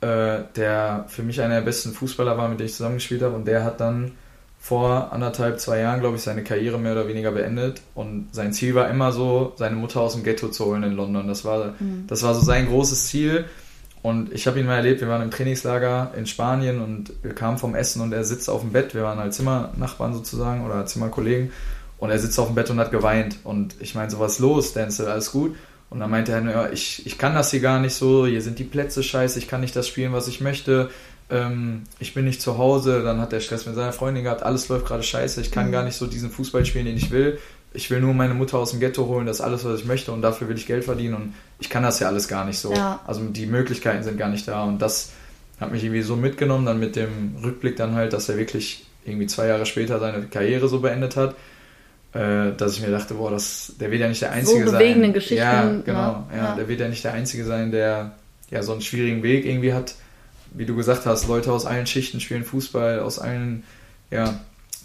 äh, 0.00 0.44
der 0.56 1.04
für 1.08 1.22
mich 1.22 1.40
einer 1.40 1.56
der 1.56 1.62
besten 1.62 1.92
Fußballer 1.92 2.38
war, 2.38 2.48
mit 2.48 2.60
dem 2.60 2.66
ich 2.66 2.74
zusammengespielt 2.74 3.22
habe 3.22 3.34
und 3.34 3.46
der 3.46 3.64
hat 3.64 3.80
dann 3.80 4.12
vor 4.60 5.12
anderthalb, 5.12 5.58
zwei 5.58 5.80
Jahren, 5.80 6.00
glaube 6.00 6.16
ich, 6.16 6.22
seine 6.22 6.44
Karriere 6.44 6.78
mehr 6.78 6.92
oder 6.92 7.08
weniger 7.08 7.32
beendet 7.32 7.80
und 7.94 8.28
sein 8.32 8.52
Ziel 8.52 8.74
war 8.74 8.88
immer 8.88 9.10
so, 9.10 9.54
seine 9.56 9.74
Mutter 9.74 10.00
aus 10.00 10.12
dem 10.12 10.22
Ghetto 10.22 10.48
zu 10.48 10.66
holen 10.66 10.82
in 10.82 10.92
London. 10.92 11.26
Das 11.26 11.44
war, 11.44 11.74
mhm. 11.78 12.04
das 12.06 12.22
war 12.22 12.34
so 12.34 12.42
sein 12.42 12.68
großes 12.68 13.06
Ziel 13.06 13.46
und 14.02 14.32
ich 14.32 14.46
habe 14.46 14.58
ihn 14.58 14.66
mal 14.66 14.76
erlebt, 14.76 15.00
wir 15.00 15.08
waren 15.08 15.22
im 15.22 15.30
Trainingslager 15.30 16.12
in 16.16 16.26
Spanien 16.26 16.80
und 16.80 17.12
wir 17.22 17.34
kamen 17.34 17.58
vom 17.58 17.74
Essen 17.74 18.00
und 18.00 18.12
er 18.12 18.24
sitzt 18.24 18.48
auf 18.48 18.62
dem 18.62 18.72
Bett, 18.72 18.94
wir 18.94 19.02
waren 19.02 19.18
halt 19.18 19.34
Zimmernachbarn 19.34 20.14
sozusagen 20.14 20.64
oder 20.64 20.86
Zimmerkollegen. 20.86 21.52
Und 21.98 22.10
er 22.10 22.18
sitzt 22.18 22.38
auf 22.40 22.46
dem 22.46 22.54
Bett 22.54 22.70
und 22.70 22.80
hat 22.80 22.92
geweint. 22.92 23.36
Und 23.44 23.74
ich 23.78 23.94
meine, 23.94 24.10
so 24.10 24.18
was 24.18 24.38
los, 24.38 24.72
Denzel, 24.72 25.06
alles 25.06 25.32
gut? 25.32 25.54
Und 25.90 26.00
dann 26.00 26.10
meinte 26.10 26.32
er, 26.32 26.42
ja, 26.42 26.70
ich, 26.70 27.04
ich 27.04 27.18
kann 27.18 27.34
das 27.34 27.50
hier 27.50 27.60
gar 27.60 27.78
nicht 27.78 27.94
so, 27.94 28.24
hier 28.24 28.40
sind 28.40 28.58
die 28.58 28.64
Plätze 28.64 29.02
scheiße, 29.02 29.38
ich 29.38 29.48
kann 29.48 29.60
nicht 29.60 29.76
das 29.76 29.88
spielen, 29.88 30.12
was 30.12 30.28
ich 30.28 30.40
möchte, 30.40 30.88
ähm, 31.28 31.82
ich 31.98 32.14
bin 32.14 32.24
nicht 32.24 32.40
zu 32.40 32.58
Hause, 32.58 33.02
dann 33.02 33.20
hat 33.20 33.32
er 33.32 33.40
Stress 33.40 33.66
mit 33.66 33.74
seiner 33.74 33.92
Freundin 33.92 34.24
gehabt, 34.24 34.44
alles 34.44 34.68
läuft 34.68 34.86
gerade 34.86 35.02
scheiße, 35.02 35.40
ich 35.40 35.50
kann 35.50 35.66
mhm. 35.66 35.72
gar 35.72 35.82
nicht 35.82 35.96
so 35.96 36.06
diesen 36.06 36.30
Fußball 36.30 36.64
spielen, 36.64 36.86
den 36.86 36.96
ich 36.96 37.10
will. 37.10 37.38
Ich 37.72 37.90
will 37.90 38.00
nur 38.00 38.14
meine 38.14 38.34
Mutter 38.34 38.58
aus 38.58 38.72
dem 38.72 38.80
Ghetto 38.80 39.06
holen, 39.06 39.26
das 39.26 39.36
ist 39.38 39.42
alles, 39.42 39.64
was 39.64 39.80
ich 39.80 39.86
möchte 39.86 40.10
und 40.12 40.22
dafür 40.22 40.48
will 40.48 40.56
ich 40.56 40.66
Geld 40.66 40.84
verdienen 40.84 41.14
und 41.14 41.34
ich 41.60 41.70
kann 41.70 41.82
das 41.82 42.00
ja 42.00 42.08
alles 42.08 42.26
gar 42.26 42.44
nicht 42.44 42.58
so. 42.58 42.72
Ja. 42.72 43.00
Also 43.06 43.22
die 43.24 43.46
Möglichkeiten 43.46 44.02
sind 44.02 44.18
gar 44.18 44.28
nicht 44.28 44.48
da 44.48 44.64
und 44.64 44.80
das 44.80 45.10
hat 45.60 45.70
mich 45.70 45.84
irgendwie 45.84 46.02
so 46.02 46.16
mitgenommen, 46.16 46.66
dann 46.66 46.80
mit 46.80 46.96
dem 46.96 47.36
Rückblick 47.42 47.76
dann 47.76 47.94
halt, 47.94 48.12
dass 48.12 48.28
er 48.28 48.38
wirklich 48.38 48.86
irgendwie 49.04 49.26
zwei 49.26 49.46
Jahre 49.46 49.66
später 49.66 50.00
seine 50.00 50.22
Karriere 50.22 50.68
so 50.68 50.80
beendet 50.80 51.16
hat 51.16 51.36
äh, 52.12 52.52
dass 52.56 52.74
ich 52.74 52.82
mir 52.82 52.90
dachte, 52.90 53.14
boah, 53.14 53.30
das, 53.30 53.74
der 53.78 53.90
wird 53.90 54.00
ja 54.00 54.08
nicht 54.08 54.22
der 54.22 54.32
Einzige 54.32 54.66
so 54.66 54.72
bewegende 54.72 55.06
sein. 55.06 55.12
Geschichten. 55.12 55.36
Ja, 55.36 55.64
ne? 55.64 55.82
genau. 55.84 56.26
Ja, 56.34 56.36
ja, 56.36 56.54
Der 56.56 56.68
wird 56.68 56.80
ja 56.80 56.88
nicht 56.88 57.04
der 57.04 57.12
Einzige 57.12 57.44
sein, 57.44 57.70
der 57.70 58.16
ja 58.50 58.62
so 58.62 58.72
einen 58.72 58.80
schwierigen 58.80 59.22
Weg 59.22 59.44
irgendwie 59.44 59.72
hat. 59.72 59.94
Wie 60.52 60.66
du 60.66 60.74
gesagt 60.74 61.06
hast, 61.06 61.28
Leute 61.28 61.52
aus 61.52 61.66
allen 61.66 61.86
Schichten 61.86 62.20
spielen 62.20 62.44
Fußball, 62.44 62.98
aus 62.98 63.20
allen 63.20 63.62
ja, 64.10 64.40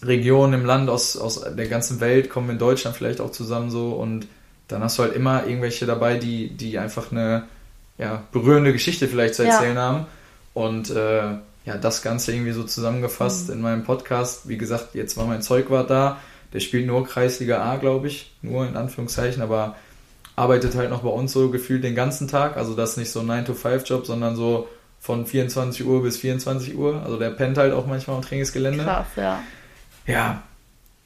Regionen 0.05 0.53
im 0.53 0.65
Land, 0.65 0.89
aus, 0.89 1.17
aus 1.17 1.41
der 1.41 1.67
ganzen 1.67 1.99
Welt 1.99 2.29
kommen 2.29 2.49
in 2.49 2.57
Deutschland 2.57 2.95
vielleicht 2.95 3.21
auch 3.21 3.31
zusammen 3.31 3.69
so 3.69 3.93
und 3.93 4.27
dann 4.67 4.81
hast 4.81 4.97
du 4.97 5.03
halt 5.03 5.15
immer 5.15 5.45
irgendwelche 5.45 5.85
dabei, 5.85 6.17
die, 6.17 6.49
die 6.49 6.79
einfach 6.79 7.11
eine 7.11 7.43
ja, 7.97 8.23
berührende 8.31 8.73
Geschichte 8.73 9.07
vielleicht 9.07 9.35
zu 9.35 9.43
erzählen 9.43 9.75
ja. 9.75 9.81
haben. 9.81 10.05
Und 10.53 10.89
äh, 10.89 11.35
ja, 11.65 11.77
das 11.79 12.01
Ganze 12.01 12.33
irgendwie 12.33 12.51
so 12.51 12.63
zusammengefasst 12.63 13.47
mhm. 13.47 13.53
in 13.53 13.61
meinem 13.61 13.83
Podcast. 13.83 14.49
Wie 14.49 14.57
gesagt, 14.57 14.95
jetzt 14.95 15.17
war 15.17 15.25
mein 15.25 15.41
Zeugwart 15.41 15.89
da 15.89 16.17
der 16.55 16.61
spielt 16.61 16.87
nur 16.87 17.05
Kreisliga 17.05 17.61
A, 17.61 17.75
glaube 17.75 18.07
ich, 18.07 18.31
nur 18.41 18.65
in 18.65 18.77
Anführungszeichen, 18.77 19.43
aber 19.43 19.75
arbeitet 20.37 20.73
halt 20.75 20.89
noch 20.89 21.01
bei 21.01 21.09
uns 21.09 21.33
so 21.33 21.49
gefühlt 21.49 21.83
den 21.83 21.95
ganzen 21.95 22.29
Tag. 22.29 22.55
Also 22.55 22.75
das 22.75 22.91
ist 22.91 22.97
nicht 22.97 23.11
so 23.11 23.19
ein 23.19 23.27
9-to-5-Job, 23.29 24.05
sondern 24.05 24.37
so 24.37 24.69
von 25.01 25.25
24 25.25 25.85
Uhr 25.85 26.01
bis 26.01 26.15
24 26.15 26.77
Uhr. 26.77 27.03
Also 27.03 27.19
der 27.19 27.31
pennt 27.31 27.57
halt 27.57 27.73
auch 27.73 27.87
manchmal 27.87 28.15
am 28.15 28.21
Trainingsgelände. 28.21 28.85
Krass, 28.85 29.07
ja. 29.17 29.43
Ja, 30.05 30.43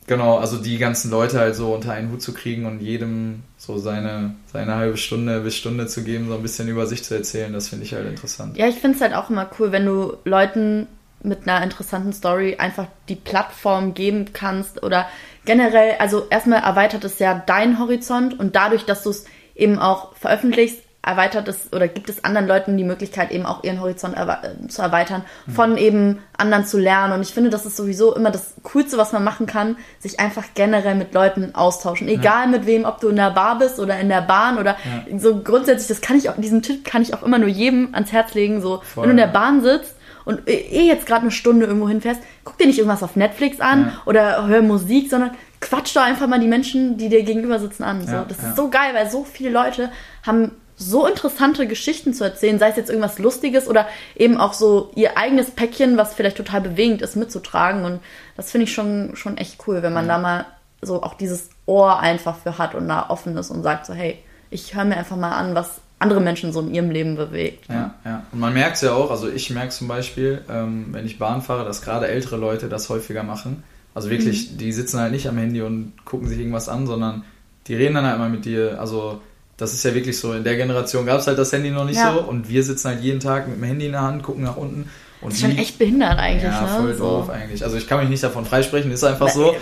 genau. 0.08 0.38
Also 0.38 0.58
die 0.58 0.78
ganzen 0.78 1.12
Leute 1.12 1.40
halt 1.40 1.56
so 1.56 1.74
unter 1.74 1.94
einen 1.94 2.12
Hut 2.12 2.22
zu 2.22 2.34
kriegen 2.34 2.66
und 2.66 2.82
jedem 2.82 3.44
so 3.58 3.78
seine, 3.78 4.36
seine 4.52 4.76
halbe 4.76 4.98
Stunde 4.98 5.42
bis 5.42 5.56
Stunde 5.56 5.88
zu 5.88 6.04
geben, 6.04 6.28
so 6.28 6.36
ein 6.36 6.42
bisschen 6.42 6.68
über 6.68 6.86
sich 6.86 7.04
zu 7.04 7.16
erzählen, 7.16 7.54
das 7.54 7.70
finde 7.70 7.86
ich 7.86 7.94
halt 7.94 8.08
interessant. 8.08 8.58
Ja, 8.58 8.68
ich 8.68 8.76
finde 8.76 8.96
es 8.96 9.02
halt 9.02 9.14
auch 9.14 9.30
immer 9.30 9.50
cool, 9.60 9.72
wenn 9.72 9.86
du 9.86 10.18
Leuten 10.26 10.88
mit 11.22 11.48
einer 11.48 11.64
interessanten 11.64 12.14
Story 12.14 12.56
einfach 12.58 12.88
die 13.10 13.16
Plattform 13.16 13.94
geben 13.94 14.32
kannst 14.32 14.84
oder 14.84 15.08
generell, 15.46 15.96
also 16.00 16.28
erstmal 16.30 16.62
erweitert 16.62 17.04
es 17.04 17.20
ja 17.20 17.34
deinen 17.34 17.80
Horizont 17.80 18.40
und 18.40 18.56
dadurch, 18.56 18.86
dass 18.86 19.04
du 19.04 19.10
es 19.10 19.26
eben 19.56 19.80
auch 19.80 20.16
veröffentlichst, 20.16 20.80
erweitert 21.02 21.48
es 21.48 21.72
oder 21.72 21.88
gibt 21.88 22.10
es 22.10 22.24
anderen 22.26 22.48
Leuten 22.48 22.78
die 22.78 22.84
Möglichkeit, 22.84 23.32
eben 23.32 23.46
auch 23.46 23.64
ihren 23.64 23.80
Horizont 23.80 24.16
erwe 24.18 24.38
zu 24.68 24.82
erweitern, 24.82 25.24
von 25.54 25.78
eben 25.78 26.20
anderen 26.38 26.66
zu 26.66 26.78
lernen. 26.78 27.14
Und 27.14 27.22
ich 27.22 27.34
finde, 27.34 27.50
das 27.50 27.66
ist 27.66 27.78
sowieso 27.78 28.14
immer 28.16 28.32
das 28.32 28.56
Coolste, 28.64 28.98
was 28.98 29.14
man 29.14 29.24
machen 29.24 29.46
kann, 29.46 29.78
sich 30.00 30.20
einfach 30.20 30.44
generell 30.56 30.96
mit 30.96 31.14
Leuten 31.14 31.56
austauschen. 31.56 32.10
Egal 32.10 32.46
ja. 32.46 32.48
mit 32.48 32.66
wem, 32.66 32.84
ob 32.86 33.00
du 33.00 33.08
in 33.10 33.16
der 33.16 33.32
Bar 33.32 33.58
bist 33.60 33.80
oder 33.80 33.98
in 34.00 34.10
der 34.10 34.22
Bahn 34.22 34.58
oder 34.58 34.76
ja. 35.10 35.20
so 35.20 35.40
grundsätzlich, 35.40 35.88
das 35.88 36.02
kann 36.02 36.18
ich 36.18 36.30
auch, 36.30 36.36
diesen 36.38 36.62
Tipp 36.62 36.84
kann 36.84 37.02
ich 37.02 37.14
auch 37.14 37.24
immer 37.24 37.40
nur 37.40 37.50
jedem 37.50 37.94
ans 37.94 38.12
Herz 38.12 38.34
legen. 38.34 38.62
So, 38.62 38.82
Voll. 38.84 39.04
wenn 39.04 39.10
du 39.10 39.12
in 39.12 39.28
der 39.28 39.34
Bahn 39.34 39.62
sitzt 39.62 39.96
und 40.26 40.50
eh 40.50 40.86
jetzt 40.86 41.06
gerade 41.06 41.22
eine 41.22 41.32
Stunde 41.32 41.66
irgendwo 41.66 41.88
hinfährst, 41.88 42.22
guck 42.44 42.58
dir 42.58 42.68
nicht 42.68 42.78
irgendwas 42.78 43.04
auf 43.04 43.16
Netflix 43.16 43.62
an 43.62 43.86
ja. 43.86 44.02
oder 44.06 44.48
hör 44.48 44.62
Musik, 44.62 45.10
sondern 45.10 45.32
quatsch 45.62 45.96
doch 45.96 46.04
einfach 46.04 46.28
mal 46.28 46.40
die 46.40 46.48
Menschen, 46.48 46.98
die 46.98 47.08
dir 47.08 47.24
gegenüber 47.24 47.58
sitzen 47.58 47.84
an. 47.84 48.06
So, 48.06 48.26
das 48.28 48.38
ist 48.40 48.56
so 48.58 48.70
geil, 48.70 48.92
weil 48.94 49.10
so 49.10 49.24
viele 49.24 49.50
Leute 49.50 49.92
haben 50.26 50.52
so 50.80 51.06
interessante 51.06 51.68
Geschichten 51.68 52.14
zu 52.14 52.24
erzählen, 52.24 52.58
sei 52.58 52.70
es 52.70 52.78
jetzt 52.78 52.90
irgendwas 52.90 53.20
Lustiges 53.20 53.68
oder 53.68 53.86
eben 54.16 54.38
auch 54.38 54.54
so 54.54 54.92
ihr 54.96 55.18
eigenes 55.18 55.52
Päckchen, 55.52 55.98
was 55.98 56.14
vielleicht 56.14 56.38
total 56.38 56.62
bewegend 56.62 57.02
ist, 57.02 57.18
mitzutragen. 57.18 57.84
Und 57.84 58.00
das 58.38 58.50
finde 58.50 58.64
ich 58.64 58.74
schon, 58.74 59.16
schon 59.16 59.38
echt 59.38 59.68
cool, 59.68 59.84
wenn 59.84 59.94
man 59.94 60.08
da 60.08 60.18
mal 60.18 60.46
so 60.82 61.04
auch 61.04 61.16
dieses 61.16 61.50
Ohr 61.66 62.00
einfach 62.00 62.38
für 62.38 62.58
hat 62.58 62.76
und 62.76 62.88
da 62.88 63.10
offen 63.10 63.36
ist 63.36 63.52
und 63.52 63.62
sagt 63.62 63.86
so, 63.86 63.94
hey, 63.94 64.20
ich 64.50 64.74
höre 64.74 64.86
mir 64.86 64.96
einfach 64.96 65.18
mal 65.18 65.34
an, 65.34 65.54
was 65.54 65.82
andere 66.00 66.22
Menschen 66.22 66.54
so 66.54 66.62
in 66.62 66.74
ihrem 66.74 66.92
Leben 66.92 67.18
bewegt. 67.18 67.68
Ja, 67.68 67.96
ja. 68.06 68.24
Und 68.32 68.40
man 68.40 68.54
merkt 68.54 68.78
es 68.78 68.82
ja 68.82 68.94
auch, 68.94 69.12
also 69.12 69.28
ich 69.30 69.50
merke 69.50 69.72
zum 69.72 69.90
Beispiel, 69.90 70.42
ähm, 70.50 70.88
wenn 70.92 71.06
ich 71.06 71.20
Bahn 71.20 71.42
fahre, 71.42 71.66
dass 71.66 71.82
gerade 71.82 72.08
ältere 72.08 72.38
Leute 72.38 72.70
das 72.70 72.88
häufiger 72.88 73.24
machen. 73.24 73.64
Also 73.94 74.10
wirklich, 74.10 74.54
mhm. 74.54 74.58
die 74.60 74.72
sitzen 74.72 74.98
halt 74.98 75.12
nicht 75.12 75.28
am 75.28 75.38
Handy 75.38 75.62
und 75.62 75.94
gucken 76.06 76.30
sich 76.30 76.40
irgendwas 76.40 76.70
an, 76.70 76.88
sondern 76.88 77.26
die 77.68 77.76
reden 77.76 77.96
dann 77.96 78.06
halt 78.06 78.18
mal 78.18 78.30
mit 78.30 78.46
dir. 78.46 78.80
Also 78.80 79.22
das 79.60 79.74
ist 79.74 79.84
ja 79.84 79.94
wirklich 79.94 80.18
so, 80.18 80.34
in 80.34 80.44
der 80.44 80.56
Generation 80.56 81.06
gab 81.06 81.20
es 81.20 81.28
halt 81.28 81.38
das 81.38 81.52
Handy 81.52 81.70
noch 81.70 81.86
nicht 81.86 81.98
ja. 81.98 82.14
so 82.14 82.22
und 82.22 82.48
wir 82.50 82.64
sitzen 82.64 82.88
halt 82.88 83.02
jeden 83.02 83.20
Tag 83.20 83.48
mit 83.48 83.58
dem 83.58 83.64
Handy 83.64 83.88
in 83.88 83.92
der 83.92 84.02
Hand, 84.02 84.24
gucken 84.24 84.44
nach 84.44 84.56
unten. 84.56 84.90
Und 85.22 85.34
das 85.34 85.40
ist 85.40 85.42
schon 85.42 85.58
echt 85.58 85.78
behindert 85.78 86.18
eigentlich, 86.18 86.44
ja, 86.44 86.62
ne? 86.62 86.68
voll 86.82 86.94
so. 86.96 87.04
doof 87.04 87.30
eigentlich. 87.30 87.64
Also 87.64 87.76
ich 87.76 87.88
kann 87.88 88.00
mich 88.00 88.10
nicht 88.10 88.24
davon 88.24 88.46
freisprechen, 88.46 88.90
ist 88.92 89.04
einfach 89.04 89.30
so. 89.30 89.56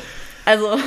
Also. 0.45 0.77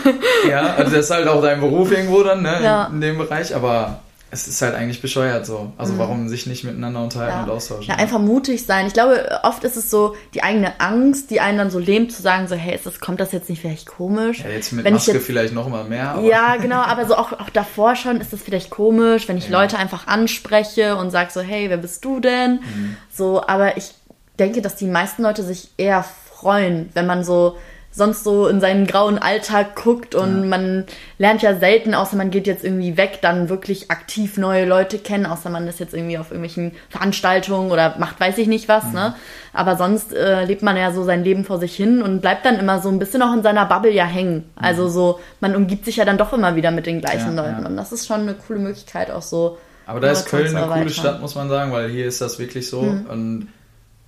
ja, 0.48 0.74
also 0.74 0.92
das 0.94 1.06
ist 1.06 1.11
halt 1.11 1.26
auch 1.26 1.42
dein 1.42 1.61
Beruf 1.61 1.90
irgendwo 1.90 2.22
dann, 2.22 2.42
ne, 2.42 2.61
ja. 2.62 2.86
in, 2.86 2.94
in 2.94 3.00
dem 3.00 3.18
Bereich, 3.18 3.54
aber 3.54 4.00
es 4.33 4.47
ist 4.47 4.62
halt 4.62 4.74
eigentlich 4.74 5.03
bescheuert 5.03 5.45
so. 5.45 5.72
Also 5.76 5.95
mhm. 5.95 5.99
warum 5.99 6.28
sich 6.28 6.47
nicht 6.47 6.62
miteinander 6.62 7.03
unterhalten 7.03 7.39
ja. 7.39 7.43
und 7.45 7.51
austauschen? 7.51 7.87
Ja, 7.89 7.97
einfach 7.97 8.20
mutig 8.20 8.64
sein. 8.64 8.87
Ich 8.87 8.93
glaube, 8.93 9.41
oft 9.43 9.64
ist 9.64 9.76
es 9.76 9.91
so 9.91 10.14
die 10.35 10.43
eigene 10.43 10.81
Angst, 10.81 11.31
die 11.31 11.41
einen 11.41 11.59
dann 11.59 11.70
so 11.70 11.78
lähmt, 11.78 12.12
zu 12.12 12.22
sagen 12.22 12.47
so, 12.47 12.55
hey, 12.55 12.74
ist 12.74 12.87
das, 12.87 13.01
kommt 13.01 13.18
das 13.18 13.33
jetzt 13.33 13.49
nicht 13.49 13.61
vielleicht 13.61 13.87
komisch? 13.87 14.41
Ja, 14.41 14.51
jetzt 14.51 14.72
mit 14.72 14.85
wenn 14.85 14.95
Maske 14.95 15.12
jetzt, 15.12 15.26
vielleicht 15.26 15.53
noch 15.53 15.68
mal 15.68 15.85
mehr. 15.85 16.11
Aber. 16.11 16.22
Ja, 16.22 16.57
genau, 16.57 16.81
aber 16.81 17.07
so 17.07 17.16
auch, 17.16 17.33
auch 17.33 17.51
davor 17.51 17.97
schon 17.97 18.20
ist 18.20 18.33
das 18.33 18.41
vielleicht 18.41 18.70
komisch, 18.70 19.28
wenn 19.28 19.37
ich 19.37 19.49
ja. 19.49 19.61
Leute 19.61 19.78
einfach 19.78 20.07
anspreche 20.07 20.97
und 20.97 21.11
sage 21.11 21.31
so, 21.33 21.41
hey, 21.41 21.68
wer 21.68 21.78
bist 21.78 22.05
du 22.05 22.20
denn? 22.20 22.61
Mhm. 22.61 22.97
So, 23.12 23.43
aber 23.47 23.76
ich 23.76 23.95
denke, 24.39 24.62
dass 24.62 24.76
die 24.76 24.87
meisten 24.87 25.22
Leute 25.22 25.43
sich 25.43 25.70
eher 25.76 26.05
freuen, 26.05 26.91
wenn 26.95 27.07
man 27.07 27.24
so 27.24 27.57
sonst 28.01 28.24
so 28.24 28.48
in 28.48 28.61
seinen 28.61 28.86
grauen 28.86 29.18
Alltag 29.18 29.76
guckt 29.76 30.14
und 30.14 30.40
ja. 30.40 30.46
man 30.46 30.84
lernt 31.18 31.42
ja 31.42 31.55
selten, 31.55 31.94
außer 31.94 32.16
man 32.16 32.30
geht 32.30 32.46
jetzt 32.46 32.64
irgendwie 32.64 32.96
weg, 32.96 33.18
dann 33.20 33.51
wirklich 33.51 33.90
aktiv 33.90 34.38
neue 34.38 34.64
Leute 34.64 34.98
kennen, 34.98 35.26
außer 35.26 35.51
man 35.51 35.68
ist 35.68 35.80
jetzt 35.80 35.92
irgendwie 35.92 36.16
auf 36.16 36.30
irgendwelchen 36.30 36.72
Veranstaltungen 36.88 37.70
oder 37.70 37.96
macht 37.98 38.18
weiß 38.18 38.38
ich 38.38 38.48
nicht 38.48 38.68
was, 38.68 38.84
mhm. 38.86 38.94
ne? 38.94 39.14
Aber 39.53 39.76
sonst 39.76 40.14
äh, 40.14 40.44
lebt 40.46 40.62
man 40.62 40.78
ja 40.78 40.92
so 40.92 41.05
sein 41.05 41.22
Leben 41.22 41.44
vor 41.44 41.59
sich 41.59 41.76
hin 41.76 42.01
und 42.01 42.22
bleibt 42.22 42.46
dann 42.46 42.59
immer 42.59 42.80
so 42.80 42.88
ein 42.88 42.98
bisschen 42.98 43.20
auch 43.22 43.34
in 43.34 43.42
seiner 43.42 43.66
Bubble 43.66 43.92
ja 43.92 44.07
hängen. 44.07 44.36
Mhm. 44.36 44.64
Also 44.64 44.88
so, 44.88 45.20
man 45.40 45.55
umgibt 45.55 45.84
sich 45.84 45.96
ja 45.96 46.07
dann 46.07 46.16
doch 46.16 46.32
immer 46.32 46.57
wieder 46.57 46.70
mit 46.70 46.86
den 46.86 47.01
gleichen 47.01 47.36
ja, 47.36 47.42
Leuten 47.42 47.62
ja. 47.62 47.68
und 47.68 47.76
das 47.76 47.92
ist 47.92 48.07
schon 48.07 48.22
eine 48.22 48.34
coole 48.34 48.61
Möglichkeit 48.61 49.11
auch 49.11 49.22
so. 49.22 49.59
Aber 49.86 50.01
da 50.01 50.11
ist 50.11 50.26
Köln 50.26 50.57
eine 50.57 50.66
coole 50.66 50.88
Stadt, 50.88 51.20
muss 51.20 51.34
man 51.34 51.51
sagen, 51.51 51.70
weil 51.70 51.90
hier 51.90 52.07
ist 52.07 52.20
das 52.20 52.38
wirklich 52.38 52.68
so 52.68 52.82
mhm. 52.82 53.07
und 53.11 53.48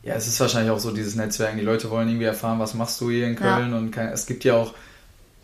ja, 0.03 0.15
es 0.15 0.27
ist 0.27 0.41
wahrscheinlich 0.41 0.71
auch 0.71 0.79
so 0.79 0.91
dieses 0.91 1.15
Netzwerk. 1.15 1.57
Die 1.57 1.63
Leute 1.63 1.91
wollen 1.91 2.09
irgendwie 2.09 2.27
erfahren, 2.27 2.59
was 2.59 2.75
machst 2.75 3.01
du 3.01 3.11
hier 3.11 3.27
in 3.27 3.37
Köln 3.37 3.71
ja. 3.71 3.79
und 3.79 3.91
kann, 3.93 4.09
es 4.09 4.27
gibt 4.27 4.45
ja 4.45 4.55
auch, 4.55 4.75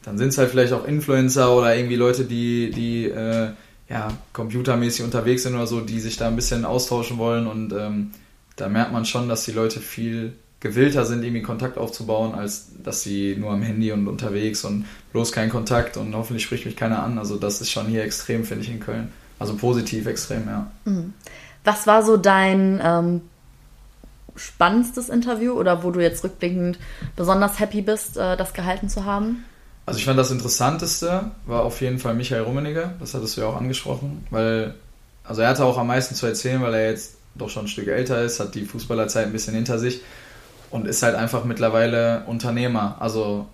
dann 0.02 0.18
sind 0.18 0.28
es 0.28 0.38
halt 0.38 0.50
vielleicht 0.50 0.72
auch 0.72 0.84
Influencer 0.84 1.54
oder 1.54 1.76
irgendwie 1.76 1.96
Leute, 1.96 2.24
die, 2.24 2.70
die 2.70 3.04
äh, 3.04 3.50
ja, 3.88 4.08
computermäßig 4.32 5.04
unterwegs 5.04 5.44
sind 5.44 5.54
oder 5.54 5.66
so, 5.66 5.80
die 5.80 6.00
sich 6.00 6.16
da 6.16 6.28
ein 6.28 6.36
bisschen 6.36 6.64
austauschen 6.64 7.18
wollen 7.18 7.46
und 7.46 7.72
ähm, 7.72 8.10
da 8.56 8.68
merkt 8.68 8.92
man 8.92 9.04
schon, 9.04 9.28
dass 9.28 9.44
die 9.44 9.52
Leute 9.52 9.80
viel 9.80 10.34
gewillter 10.60 11.04
sind, 11.04 11.22
irgendwie 11.22 11.42
Kontakt 11.42 11.78
aufzubauen, 11.78 12.34
als 12.34 12.72
dass 12.82 13.02
sie 13.02 13.36
nur 13.38 13.52
am 13.52 13.62
Handy 13.62 13.92
und 13.92 14.08
unterwegs 14.08 14.64
und 14.64 14.86
bloß 15.12 15.30
kein 15.30 15.50
Kontakt 15.50 15.96
und 15.96 16.14
hoffentlich 16.14 16.44
spricht 16.44 16.66
mich 16.66 16.76
keiner 16.76 17.02
an. 17.02 17.18
Also 17.18 17.36
das 17.36 17.60
ist 17.60 17.70
schon 17.70 17.86
hier 17.86 18.02
extrem, 18.02 18.44
finde 18.44 18.64
ich, 18.64 18.70
in 18.70 18.80
Köln. 18.80 19.12
Also 19.38 19.54
positiv 19.54 20.06
extrem, 20.06 20.48
ja. 20.48 20.70
Mhm. 20.84 21.14
Was 21.62 21.86
war 21.86 22.04
so 22.04 22.16
dein 22.16 22.80
ähm, 22.82 23.20
spannendstes 24.38 25.08
Interview 25.08 25.52
oder 25.52 25.82
wo 25.82 25.90
du 25.90 26.00
jetzt 26.00 26.24
rückblickend 26.24 26.78
besonders 27.16 27.58
happy 27.58 27.82
bist, 27.82 28.16
äh, 28.16 28.36
das 28.36 28.52
gehalten 28.52 28.88
zu 28.88 29.04
haben? 29.04 29.44
Also 29.86 29.98
ich 29.98 30.04
fand 30.04 30.18
das 30.18 30.30
Interessanteste 30.30 31.30
war 31.46 31.62
auf 31.62 31.80
jeden 31.80 31.98
Fall 31.98 32.14
Michael 32.14 32.42
Rummenigge, 32.42 32.94
das 33.00 33.14
hattest 33.14 33.36
du 33.36 33.40
ja 33.40 33.46
auch 33.46 33.56
angesprochen, 33.56 34.26
weil, 34.30 34.74
also 35.24 35.40
er 35.40 35.48
hatte 35.48 35.64
auch 35.64 35.78
am 35.78 35.86
meisten 35.86 36.14
zu 36.14 36.26
erzählen, 36.26 36.60
weil 36.60 36.74
er 36.74 36.90
jetzt 36.90 37.16
doch 37.34 37.48
schon 37.48 37.64
ein 37.64 37.68
Stück 37.68 37.88
älter 37.88 38.22
ist, 38.22 38.38
hat 38.38 38.54
die 38.54 38.64
Fußballerzeit 38.64 39.26
ein 39.26 39.32
bisschen 39.32 39.54
hinter 39.54 39.78
sich 39.78 40.02
und 40.70 40.86
ist 40.86 41.02
halt 41.02 41.14
einfach 41.14 41.44
mittlerweile 41.44 42.24
Unternehmer. 42.26 42.96
Also 43.00 43.46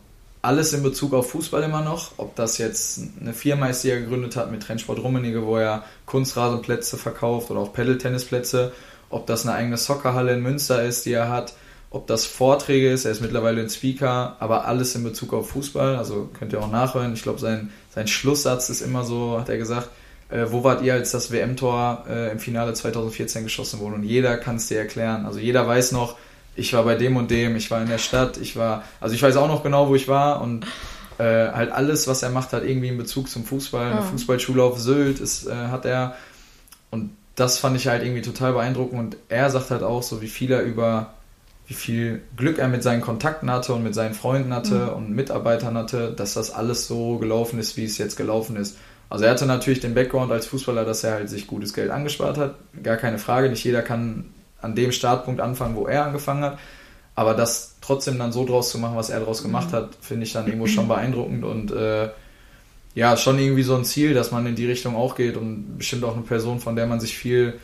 alles 0.43 0.73
in 0.73 0.83
Bezug 0.83 1.15
auf 1.15 1.31
Fußball 1.31 1.63
immer 1.63 1.81
noch, 1.81 2.13
ob 2.19 2.37
das 2.37 2.59
jetzt 2.59 3.01
eine 3.21 3.33
Firma 3.33 3.69
ist, 3.69 3.83
die 3.83 3.91
er 3.91 4.01
gegründet 4.01 4.37
hat 4.37 4.51
mit 4.51 4.63
Trendsport 4.63 4.99
Rummenigge, 4.99 5.47
wo 5.47 5.57
er 5.57 5.85
Kunstrasenplätze 6.05 6.99
verkauft 6.99 7.51
oder 7.51 7.61
auch 7.61 7.73
Pedal-Tennisplätze 7.73 8.73
ob 9.11 9.27
das 9.27 9.47
eine 9.47 9.57
eigene 9.57 9.77
Soccerhalle 9.77 10.33
in 10.35 10.43
Münster 10.43 10.83
ist, 10.83 11.07
die 11.07 11.13
er 11.13 11.29
hat, 11.29 11.55
ob 11.91 12.09
das 12.09 12.27
Vorträge 12.27 12.91
ist, 12.91 13.05
er 13.05 13.13
ist 13.13 13.21
mittlerweile 13.21 13.61
ein 13.61 13.71
Speaker, 13.71 14.37
aber 14.41 14.67
alles 14.67 14.97
in 14.97 15.05
Bezug 15.05 15.33
auf 15.33 15.51
Fußball, 15.51 15.95
also 15.95 16.29
könnt 16.37 16.53
ihr 16.53 16.61
auch 16.61 16.71
nachhören. 16.71 17.15
Ich 17.15 17.23
glaube, 17.23 17.39
sein, 17.39 17.71
sein 17.95 18.09
Schlusssatz 18.09 18.69
ist 18.69 18.81
immer 18.81 19.05
so, 19.05 19.39
hat 19.39 19.49
er 19.49 19.59
gesagt, 19.59 19.91
äh, 20.29 20.47
wo 20.49 20.65
wart 20.65 20.83
ihr, 20.83 20.95
als 20.95 21.13
das 21.13 21.31
WM-Tor 21.31 22.05
äh, 22.09 22.33
im 22.33 22.41
Finale 22.41 22.73
2014 22.73 23.45
geschossen 23.45 23.79
wurde? 23.79 23.95
Und 23.95 24.03
jeder 24.03 24.37
kann 24.39 24.57
es 24.57 24.67
dir 24.67 24.79
erklären. 24.79 25.25
Also 25.25 25.39
jeder 25.39 25.69
weiß 25.69 25.93
noch, 25.93 26.17
ich 26.57 26.73
war 26.73 26.83
bei 26.83 26.97
dem 26.97 27.17
und 27.17 27.31
dem, 27.31 27.55
ich 27.55 27.71
war 27.71 27.81
in 27.81 27.89
der 27.89 27.99
Stadt, 27.99 28.39
ich 28.39 28.57
war, 28.57 28.83
also 29.01 29.15
ich 29.15 29.23
weiß 29.23 29.37
auch 29.37 29.49
noch 29.49 29.63
genau, 29.63 29.89
wo 29.89 29.95
ich 29.95 30.09
war 30.09 30.41
und 30.41 30.67
äh, 31.19 31.23
halt 31.23 31.71
alles, 31.71 32.09
was 32.09 32.25
er 32.25 32.31
macht, 32.31 32.53
hat 32.53 32.65
irgendwie 32.65 32.89
einen 32.89 32.99
Bezug 32.99 33.29
zum 33.29 33.45
Fußball. 33.45 33.93
Eine 33.93 34.03
Fußballschule 34.03 34.63
auf 34.63 34.81
Sylt 34.81 35.21
ist, 35.21 35.47
äh, 35.47 35.55
hat 35.55 35.85
er 35.85 36.17
und 36.91 37.11
das 37.35 37.59
fand 37.59 37.77
ich 37.77 37.89
halt 37.89 38.03
irgendwie 38.03 38.23
total 38.23 38.53
beeindruckend 38.53 38.99
und 38.99 39.17
er 39.29 39.51
sagt 39.51 39.71
halt 39.71 39.83
auch 39.83 40.03
so, 40.03 40.23
wie 40.23 40.29
viel 40.29 40.53
er 40.53 40.63
über, 40.63 41.15
wie 41.67 41.75
viel 41.75 42.23
Glück 42.37 42.59
er 42.59 42.69
mit 42.69 42.83
seinen 42.83 43.01
Kontakten 43.01 43.51
hatte 43.51 43.75
und 43.75 43.83
mit 43.83 43.95
seinen 43.95 44.15
Freunden 44.15 44.55
hatte 44.55 44.75
mhm. 44.75 44.89
und 44.91 45.11
Mitarbeitern 45.11 45.77
hatte, 45.77 46.13
dass 46.13 46.35
das 46.35 46.53
alles 46.53 46.87
so 46.87 47.19
gelaufen 47.19 47.59
ist, 47.59 47.77
wie 47.77 47.85
es 47.85 47.99
jetzt 47.99 48.17
gelaufen 48.17 48.57
ist. 48.57 48.77
Also 49.11 49.25
er 49.25 49.33
hatte 49.33 49.47
natürlich 49.47 49.81
den 49.81 49.95
Background 49.95 50.33
als 50.33 50.47
Fußballer, 50.47 50.85
dass 50.85 51.05
er 51.05 51.13
halt 51.13 51.29
sich 51.29 51.47
gutes 51.47 51.75
Geld 51.75 51.91
angespart 51.91 52.39
hat, 52.39 52.55
gar 52.83 52.97
keine 52.97 53.19
Frage, 53.19 53.49
nicht 53.49 53.65
jeder 53.65 53.83
kann 53.83 54.27
an 54.61 54.75
dem 54.75 54.93
Startpunkt 54.93 55.41
anfangen, 55.41 55.77
wo 55.77 55.87
er 55.87 56.05
angefangen 56.05 56.43
hat, 56.43 56.59
aber 57.15 57.35
das 57.35 57.77
trotzdem 57.81 58.19
dann 58.19 58.33
so 58.33 58.47
draus 58.47 58.71
zu 58.71 58.79
machen, 58.79 58.97
was 58.97 59.11
er 59.11 59.21
draus 59.21 59.43
gemacht 59.43 59.73
mhm. 59.73 59.77
hat, 59.77 59.89
finde 60.01 60.25
ich 60.25 60.33
dann 60.33 60.47
irgendwo 60.47 60.67
schon 60.67 60.89
beeindruckend 60.89 61.45
und 61.45 61.73
äh, 61.73 62.09
ja, 62.95 63.17
schon 63.17 63.39
irgendwie 63.39 63.63
so 63.63 63.75
ein 63.75 63.85
Ziel, 63.85 64.15
dass 64.15 64.31
man 64.31 64.47
in 64.47 64.55
die 64.55 64.67
Richtung 64.67 64.97
auch 64.97 65.17
geht 65.17 65.37
und 65.37 65.79
bestimmt 65.79 66.05
auch 66.05 66.15
eine 66.15 66.23
Person, 66.23 66.61
von 66.61 66.77
der 66.77 66.87
man 66.87 67.01
sich 67.01 67.17
viel 67.17 67.59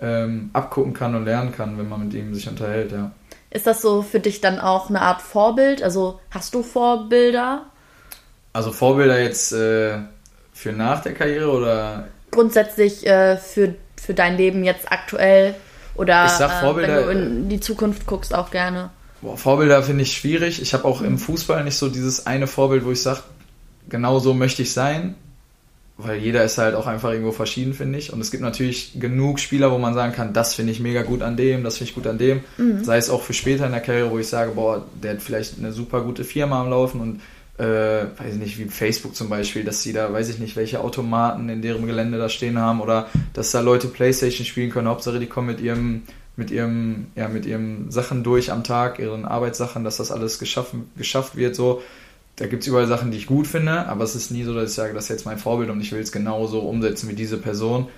ähm, 0.00 0.50
abgucken 0.52 0.92
kann 0.92 1.14
und 1.14 1.24
lernen 1.24 1.52
kann, 1.52 1.78
wenn 1.78 1.88
man 1.88 2.04
mit 2.04 2.14
ihm 2.14 2.34
sich 2.34 2.48
unterhält, 2.48 2.92
ja. 2.92 3.10
Ist 3.50 3.66
das 3.66 3.80
so 3.80 4.02
für 4.02 4.20
dich 4.20 4.40
dann 4.40 4.58
auch 4.58 4.90
eine 4.90 5.00
Art 5.00 5.22
Vorbild? 5.22 5.82
Also 5.82 6.20
hast 6.30 6.54
du 6.54 6.62
Vorbilder? 6.62 7.66
Also 8.52 8.72
Vorbilder 8.72 9.20
jetzt 9.20 9.52
äh, 9.52 9.98
für 10.52 10.72
nach 10.72 11.02
der 11.02 11.14
Karriere 11.14 11.50
oder? 11.50 12.08
Grundsätzlich 12.30 13.06
äh, 13.06 13.36
für, 13.36 13.74
für 13.96 14.14
dein 14.14 14.36
Leben 14.36 14.62
jetzt 14.64 14.90
aktuell 14.92 15.54
oder 15.94 16.26
ich 16.26 16.32
sag 16.32 16.60
Vorbilder, 16.60 17.04
äh, 17.04 17.08
wenn 17.08 17.18
du 17.18 17.26
in 17.26 17.48
die 17.48 17.60
Zukunft 17.60 18.06
guckst 18.06 18.34
auch 18.34 18.50
gerne. 18.50 18.90
Boah, 19.22 19.36
Vorbilder 19.36 19.82
finde 19.82 20.02
ich 20.02 20.12
schwierig. 20.12 20.60
Ich 20.60 20.74
habe 20.74 20.84
auch 20.84 21.00
im 21.00 21.18
Fußball 21.18 21.64
nicht 21.64 21.78
so 21.78 21.88
dieses 21.88 22.26
eine 22.26 22.46
Vorbild, 22.46 22.84
wo 22.84 22.92
ich 22.92 23.02
sage, 23.02 23.20
genau 23.88 24.18
so 24.18 24.34
möchte 24.34 24.62
ich 24.62 24.72
sein, 24.72 25.14
weil 25.98 26.18
jeder 26.18 26.44
ist 26.44 26.58
halt 26.58 26.74
auch 26.74 26.86
einfach 26.86 27.10
irgendwo 27.10 27.32
verschieden, 27.32 27.72
finde 27.72 27.98
ich. 27.98 28.12
Und 28.12 28.20
es 28.20 28.30
gibt 28.30 28.42
natürlich 28.42 29.00
genug 29.00 29.40
Spieler, 29.40 29.72
wo 29.72 29.78
man 29.78 29.94
sagen 29.94 30.12
kann, 30.12 30.34
das 30.34 30.54
finde 30.54 30.72
ich 30.72 30.80
mega 30.80 31.02
gut 31.02 31.22
an 31.22 31.36
dem, 31.36 31.64
das 31.64 31.78
finde 31.78 31.90
ich 31.90 31.94
gut 31.94 32.06
an 32.06 32.18
dem. 32.18 32.40
Mhm. 32.58 32.84
Sei 32.84 32.98
es 32.98 33.08
auch 33.08 33.22
für 33.22 33.32
später 33.32 33.64
in 33.66 33.72
der 33.72 33.80
Karriere, 33.80 34.10
wo 34.10 34.18
ich 34.18 34.28
sage, 34.28 34.52
boah, 34.52 34.84
der 35.02 35.12
hat 35.12 35.22
vielleicht 35.22 35.58
eine 35.58 35.72
super 35.72 36.02
gute 36.02 36.24
Firma 36.24 36.60
am 36.60 36.70
Laufen 36.70 37.00
und 37.00 37.20
äh, 37.58 38.04
weiß 38.18 38.34
ich 38.34 38.38
nicht, 38.38 38.58
wie 38.58 38.66
Facebook 38.66 39.16
zum 39.16 39.30
Beispiel, 39.30 39.64
dass 39.64 39.82
sie 39.82 39.94
da, 39.94 40.12
weiß 40.12 40.28
ich 40.28 40.38
nicht, 40.38 40.56
welche 40.56 40.80
Automaten 40.80 41.48
in 41.48 41.62
deren 41.62 41.86
Gelände 41.86 42.18
da 42.18 42.28
stehen 42.28 42.58
haben 42.58 42.82
oder 42.82 43.08
dass 43.32 43.50
da 43.50 43.60
Leute 43.60 43.88
Playstation 43.88 44.44
spielen 44.44 44.70
können. 44.70 44.88
Hauptsache, 44.88 45.18
die 45.18 45.26
kommen 45.26 45.46
mit 45.46 45.60
ihrem, 45.60 46.02
mit 46.36 46.50
ihrem, 46.50 47.06
ja, 47.16 47.28
mit 47.28 47.46
ihren 47.46 47.90
Sachen 47.90 48.22
durch 48.22 48.52
am 48.52 48.62
Tag, 48.62 48.98
ihren 48.98 49.24
Arbeitssachen, 49.24 49.84
dass 49.84 49.96
das 49.96 50.10
alles 50.12 50.38
geschaffen, 50.38 50.90
geschafft 50.98 51.36
wird, 51.36 51.56
so 51.56 51.80
da 52.36 52.46
gibt 52.46 52.62
es 52.62 52.68
überall 52.68 52.86
Sachen, 52.86 53.10
die 53.10 53.16
ich 53.16 53.26
gut 53.26 53.46
finde, 53.46 53.86
aber 53.86 54.04
es 54.04 54.14
ist 54.14 54.30
nie 54.30 54.42
so, 54.42 54.54
dass 54.54 54.70
ich 54.70 54.76
sage, 54.76 54.92
das 54.92 55.04
ist 55.04 55.10
jetzt 55.10 55.26
mein 55.26 55.38
Vorbild 55.38 55.70
und 55.70 55.80
ich 55.80 55.90
will 55.92 56.00
es 56.00 56.12
genauso 56.12 56.60
umsetzen 56.60 57.08
wie 57.08 57.14
diese 57.14 57.38
Person, 57.38 57.88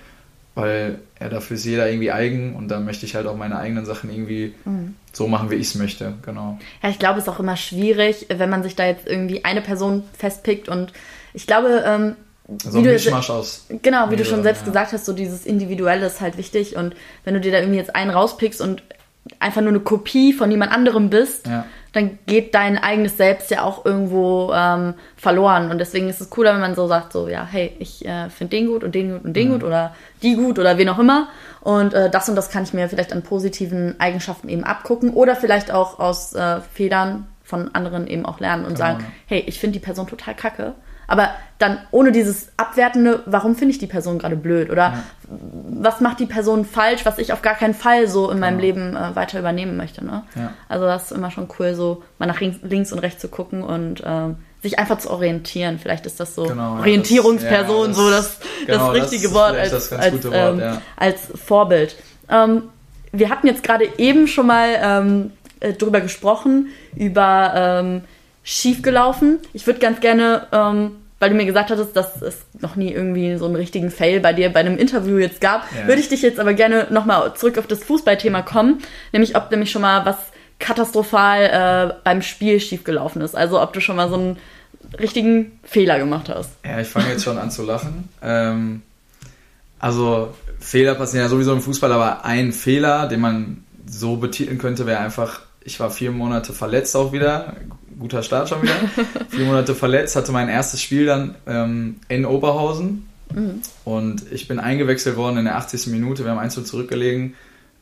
weil 0.55 0.99
ja, 1.19 1.27
dafür 1.27 1.57
ist 1.57 1.65
jeder 1.65 1.89
irgendwie 1.89 2.11
eigen 2.11 2.55
und 2.55 2.69
da 2.69 2.79
möchte 2.79 3.05
ich 3.05 3.15
halt 3.15 3.27
auch 3.27 3.35
meine 3.35 3.59
eigenen 3.59 3.85
Sachen 3.85 4.09
irgendwie 4.09 4.55
mhm. 4.63 4.95
so 5.11 5.27
machen, 5.27 5.51
wie 5.51 5.55
ich 5.55 5.67
es 5.67 5.75
möchte, 5.75 6.13
genau. 6.25 6.57
Ja, 6.81 6.89
ich 6.89 6.99
glaube, 6.99 7.19
es 7.19 7.25
ist 7.25 7.29
auch 7.29 7.41
immer 7.41 7.57
schwierig, 7.57 8.27
wenn 8.29 8.49
man 8.49 8.63
sich 8.63 8.77
da 8.77 8.85
jetzt 8.85 9.05
irgendwie 9.07 9.43
eine 9.43 9.61
Person 9.61 10.03
festpickt 10.17 10.69
und 10.69 10.93
ich 11.33 11.45
glaube, 11.45 11.83
ähm, 11.85 12.15
so 12.63 12.79
ein 12.79 12.85
Mischmasch 12.85 13.29
aus. 13.29 13.67
Genau, 13.83 14.09
wie 14.09 14.15
du 14.15 14.25
schon 14.25 14.41
selbst 14.41 14.61
ja. 14.61 14.67
gesagt 14.67 14.93
hast, 14.93 15.05
so 15.05 15.13
dieses 15.13 15.45
Individuelle 15.45 16.07
ist 16.07 16.21
halt 16.21 16.37
wichtig 16.37 16.77
und 16.77 16.95
wenn 17.25 17.33
du 17.33 17.41
dir 17.41 17.51
da 17.51 17.59
irgendwie 17.59 17.77
jetzt 17.77 17.93
einen 17.93 18.09
rauspickst 18.09 18.61
und 18.61 18.83
einfach 19.39 19.61
nur 19.61 19.69
eine 19.69 19.81
Kopie 19.81 20.31
von 20.31 20.49
jemand 20.49 20.71
anderem 20.71 21.09
bist, 21.09 21.45
ja 21.45 21.65
dann 21.93 22.19
geht 22.27 22.53
dein 22.53 22.77
eigenes 22.77 23.17
Selbst 23.17 23.49
ja 23.51 23.63
auch 23.63 23.85
irgendwo 23.85 24.51
ähm, 24.53 24.93
verloren. 25.15 25.71
Und 25.71 25.79
deswegen 25.79 26.09
ist 26.09 26.21
es 26.21 26.29
cooler, 26.29 26.53
wenn 26.53 26.61
man 26.61 26.75
so 26.75 26.87
sagt, 26.87 27.13
so, 27.13 27.27
ja, 27.27 27.47
hey, 27.49 27.75
ich 27.79 28.05
äh, 28.05 28.29
finde 28.29 28.57
den 28.57 28.67
gut 28.67 28.83
und 28.83 28.93
den 28.93 29.13
gut 29.13 29.25
und 29.25 29.33
den 29.33 29.47
mhm. 29.47 29.53
gut 29.53 29.63
oder 29.63 29.95
die 30.21 30.35
gut 30.35 30.59
oder 30.59 30.77
wen 30.77 30.89
auch 30.89 30.99
immer. 30.99 31.29
Und 31.61 31.93
äh, 31.93 32.09
das 32.09 32.29
und 32.29 32.35
das 32.35 32.49
kann 32.49 32.63
ich 32.63 32.73
mir 32.73 32.89
vielleicht 32.89 33.11
an 33.11 33.23
positiven 33.23 33.99
Eigenschaften 33.99 34.49
eben 34.49 34.63
abgucken 34.63 35.11
oder 35.11 35.35
vielleicht 35.35 35.71
auch 35.71 35.99
aus 35.99 36.33
äh, 36.33 36.61
Fehlern 36.73 37.27
von 37.43 37.73
anderen 37.73 38.05
eben 38.07 38.25
auch 38.25 38.39
lernen 38.39 38.63
und 38.63 38.75
genau. 38.75 38.85
sagen, 38.85 39.05
hey, 39.25 39.43
ich 39.47 39.59
finde 39.59 39.79
die 39.79 39.83
Person 39.83 40.05
total 40.07 40.35
kacke 40.35 40.75
aber 41.09 41.31
dann 41.57 41.79
ohne 41.91 42.11
dieses 42.11 42.49
abwertende, 42.55 43.23
warum 43.25 43.55
finde 43.55 43.73
ich 43.73 43.79
die 43.79 43.87
Person 43.87 44.19
gerade 44.19 44.37
blöd 44.37 44.69
oder 44.69 44.93
ja. 44.93 45.03
was 45.27 45.99
macht 45.99 46.19
die 46.19 46.25
Person 46.25 46.63
falsch, 46.63 47.03
was 47.03 47.17
ich 47.17 47.33
auf 47.33 47.41
gar 47.41 47.55
keinen 47.55 47.73
Fall 47.73 48.07
so 48.07 48.29
in 48.29 48.35
genau. 48.35 48.47
meinem 48.47 48.59
Leben 48.59 48.95
äh, 48.95 49.15
weiter 49.15 49.39
übernehmen 49.39 49.75
möchte. 49.75 50.05
Ne? 50.05 50.23
Ja. 50.35 50.53
Also 50.69 50.85
das 50.85 51.05
ist 51.05 51.11
immer 51.11 51.31
schon 51.31 51.49
cool, 51.59 51.73
so 51.73 52.03
mal 52.17 52.27
nach 52.27 52.39
links 52.39 52.93
und 52.93 52.99
rechts 52.99 53.19
zu 53.19 53.27
gucken 53.27 53.63
und 53.63 54.01
ähm, 54.05 54.37
sich 54.61 54.79
einfach 54.79 54.99
zu 54.99 55.09
orientieren. 55.09 55.79
Vielleicht 55.79 56.05
ist 56.05 56.19
das 56.19 56.35
so 56.35 56.43
genau, 56.43 56.77
Orientierungsperson, 56.77 57.89
das, 57.89 57.97
ja, 57.97 58.03
das, 58.03 58.05
so 58.05 58.09
das, 58.11 58.39
genau, 58.67 58.93
das 58.93 59.03
richtige 59.03 59.23
das 59.23 59.33
Wort, 59.33 59.55
als, 59.55 59.91
als, 59.91 60.23
Wort 60.23 60.33
ähm, 60.33 60.77
als, 60.95 61.19
Vorbild. 61.35 61.95
Ähm, 62.29 62.63
wir 63.11 63.29
hatten 63.29 63.47
jetzt 63.47 63.63
gerade 63.63 63.89
eben 63.97 64.27
schon 64.27 64.47
mal 64.47 64.69
ähm, 64.81 65.31
äh, 65.59 65.73
drüber 65.73 66.01
gesprochen, 66.01 66.67
über 66.95 67.53
ähm, 67.55 68.01
schiefgelaufen. 68.49 69.37
Ich 69.53 69.67
würde 69.67 69.79
ganz 69.79 69.99
gerne, 69.99 70.47
ähm, 70.51 70.95
weil 71.19 71.29
du 71.29 71.35
mir 71.35 71.45
gesagt 71.45 71.69
hattest, 71.69 71.95
dass 71.95 72.19
es 72.19 72.39
noch 72.59 72.75
nie 72.75 72.91
irgendwie 72.91 73.37
so 73.37 73.45
einen 73.45 73.55
richtigen 73.55 73.91
Fail 73.91 74.19
bei 74.21 74.33
dir 74.33 74.51
bei 74.51 74.61
einem 74.61 74.75
Interview 74.75 75.19
jetzt 75.19 75.39
gab, 75.39 75.67
ja. 75.71 75.87
würde 75.87 76.01
ich 76.01 76.09
dich 76.09 76.23
jetzt 76.23 76.39
aber 76.39 76.55
gerne 76.55 76.87
nochmal 76.89 77.35
zurück 77.35 77.59
auf 77.59 77.67
das 77.67 77.83
Fußballthema 77.83 78.41
kommen. 78.41 78.79
Nämlich, 79.11 79.35
ob 79.35 79.51
nämlich 79.51 79.69
schon 79.69 79.83
mal 79.83 80.03
was 80.03 80.17
katastrophal 80.57 81.91
äh, 81.91 81.93
beim 82.03 82.23
Spiel 82.23 82.59
schiefgelaufen 82.59 83.21
ist. 83.21 83.35
Also, 83.35 83.61
ob 83.61 83.71
du 83.73 83.81
schon 83.81 83.95
mal 83.95 84.09
so 84.09 84.15
einen 84.15 84.37
richtigen 84.99 85.59
Fehler 85.63 85.99
gemacht 85.99 86.27
hast. 86.29 86.49
Ja, 86.65 86.79
ich 86.79 86.87
fange 86.87 87.09
jetzt 87.11 87.23
schon 87.23 87.37
an 87.37 87.51
zu 87.51 87.61
lachen. 87.61 88.09
Ähm, 88.23 88.81
also, 89.77 90.33
Fehler 90.59 90.95
passieren 90.95 91.25
ja 91.25 91.29
sowieso 91.29 91.53
im 91.53 91.61
Fußball, 91.61 91.91
aber 91.91 92.25
ein 92.25 92.51
Fehler, 92.51 93.07
den 93.07 93.19
man 93.19 93.63
so 93.85 94.17
betiteln 94.17 94.57
könnte, 94.57 94.87
wäre 94.87 94.99
einfach, 94.99 95.41
ich 95.63 95.79
war 95.79 95.91
vier 95.91 96.09
Monate 96.09 96.51
verletzt 96.51 96.95
auch 96.95 97.13
wieder 97.13 97.53
guter 97.99 98.23
Start 98.23 98.49
schon 98.49 98.61
wieder. 98.61 98.75
Vier 99.29 99.45
Monate 99.45 99.75
verletzt, 99.75 100.15
hatte 100.15 100.31
mein 100.31 100.49
erstes 100.49 100.81
Spiel 100.81 101.05
dann 101.05 101.35
ähm, 101.47 101.99
in 102.07 102.25
Oberhausen. 102.25 103.07
Mhm. 103.33 103.61
Und 103.85 104.23
ich 104.31 104.47
bin 104.47 104.59
eingewechselt 104.59 105.15
worden 105.15 105.37
in 105.37 105.45
der 105.45 105.57
80. 105.57 105.87
Minute. 105.87 106.23
Wir 106.23 106.31
haben 106.31 106.39
1 106.39 106.63
zurückgelegen. 106.63 107.35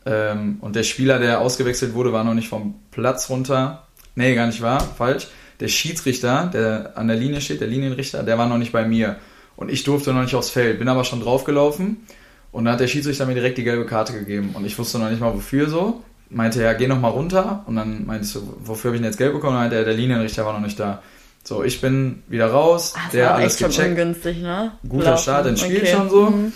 Ähm, 0.05 0.57
und 0.61 0.76
der 0.76 0.84
Spieler, 0.84 1.20
der 1.20 1.41
ausgewechselt 1.41 1.93
wurde, 1.93 2.13
war 2.13 2.24
noch 2.24 2.34
nicht 2.34 2.49
vom 2.49 2.76
Platz 2.91 3.30
runter. 3.30 3.88
Nee, 4.15 4.36
gar 4.36 4.47
nicht 4.47 4.61
wahr, 4.61 4.82
falsch. 4.82 5.28
Der 5.59 5.68
Schiedsrichter, 5.68 6.49
der 6.53 6.93
an 6.95 7.07
der 7.07 7.18
Linie 7.18 7.41
steht, 7.41 7.61
der 7.61 7.68
Linienrichter, 7.68 8.24
der 8.24 8.38
war 8.38 8.47
noch 8.47 8.57
nicht 8.57 8.72
bei 8.72 8.88
mir. 8.88 9.18
Und 9.55 9.72
ich 9.72 9.84
durfte 9.84 10.13
noch 10.13 10.22
nicht 10.22 10.36
aufs 10.36 10.49
Feld, 10.49 10.80
bin 10.80 10.88
aber 10.88 11.03
schon 11.03 11.20
draufgelaufen. 11.20 11.97
Und 12.51 12.65
dann 12.65 12.74
hat 12.74 12.80
der 12.80 12.88
Schiedsrichter 12.88 13.26
mir 13.26 13.34
direkt 13.34 13.57
die 13.57 13.63
gelbe 13.63 13.86
Karte 13.86 14.13
gegeben. 14.13 14.51
Und 14.53 14.65
ich 14.65 14.78
wusste 14.78 14.99
noch 14.99 15.09
nicht 15.09 15.20
mal 15.20 15.34
wofür 15.34 15.70
so. 15.70 16.03
Meinte 16.30 16.62
ja, 16.62 16.74
geh 16.74 16.88
noch 16.88 17.00
mal 17.00 17.10
runter. 17.10 17.64
Und 17.68 17.76
dann 17.76 18.06
meinte 18.06 18.26
ich 18.26 18.32
so, 18.32 18.58
wofür 18.60 18.90
habe 18.90 18.96
ich 18.96 19.02
denn 19.02 19.10
jetzt 19.10 19.18
gelb 19.18 19.34
bekommen? 19.34 19.56
Und 19.56 19.62
dann 19.62 19.70
meinte 19.70 19.78
er, 19.78 19.86
der 19.86 19.94
Linienrichter 19.94 20.46
war 20.46 20.54
noch 20.54 20.60
nicht 20.60 20.80
da. 20.80 21.02
So, 21.44 21.64
ich 21.64 21.80
bin 21.80 22.24
wieder 22.28 22.48
raus. 22.48 22.94
Ach, 22.98 23.10
der 23.12 23.36
alles 23.36 23.54
echt 23.54 23.70
gecheckt. 23.70 23.92
ungünstig, 23.92 24.40
ne? 24.40 24.74
Guter 24.88 25.12
Laufen. 25.12 25.24
Start 25.24 25.46
ins 25.48 25.62
Spiel 25.62 25.78
okay. 25.78 25.94
schon 25.94 26.10
so. 26.10 26.30
Mhm. 26.30 26.54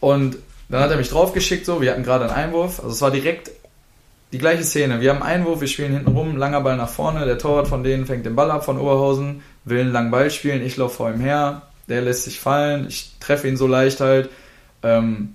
Und 0.00 0.36
dann 0.70 0.82
hat 0.82 0.90
er 0.90 0.96
mich 0.96 1.10
draufgeschickt, 1.10 1.66
so. 1.66 1.82
Wir 1.82 1.90
hatten 1.90 2.04
gerade 2.04 2.24
einen 2.24 2.32
Einwurf. 2.32 2.78
Also 2.78 2.92
es 2.92 3.02
war 3.02 3.10
direkt 3.10 3.50
die 4.32 4.38
gleiche 4.38 4.64
Szene. 4.64 5.00
Wir 5.00 5.10
haben 5.10 5.22
einen 5.22 5.42
Einwurf, 5.42 5.60
wir 5.60 5.68
spielen 5.68 5.92
hinten 5.92 6.12
rum, 6.16 6.36
langer 6.36 6.62
Ball 6.62 6.76
nach 6.76 6.88
vorne. 6.88 7.26
Der 7.26 7.36
Torwart 7.36 7.68
von 7.68 7.82
denen 7.82 8.06
fängt 8.06 8.24
den 8.24 8.36
Ball 8.36 8.50
ab 8.50 8.64
von 8.64 8.78
Oberhausen, 8.78 9.42
will 9.64 9.80
einen 9.80 9.92
langen 9.92 10.10
Ball 10.10 10.30
spielen. 10.30 10.64
Ich 10.64 10.76
laufe 10.76 10.96
vor 10.96 11.10
ihm 11.10 11.20
her. 11.20 11.62
Der 11.88 12.00
lässt 12.00 12.24
sich 12.24 12.40
fallen. 12.40 12.86
Ich 12.88 13.12
treffe 13.20 13.48
ihn 13.48 13.56
so 13.56 13.66
leicht 13.66 14.00
halt. 14.00 14.30
Ähm, 14.82 15.34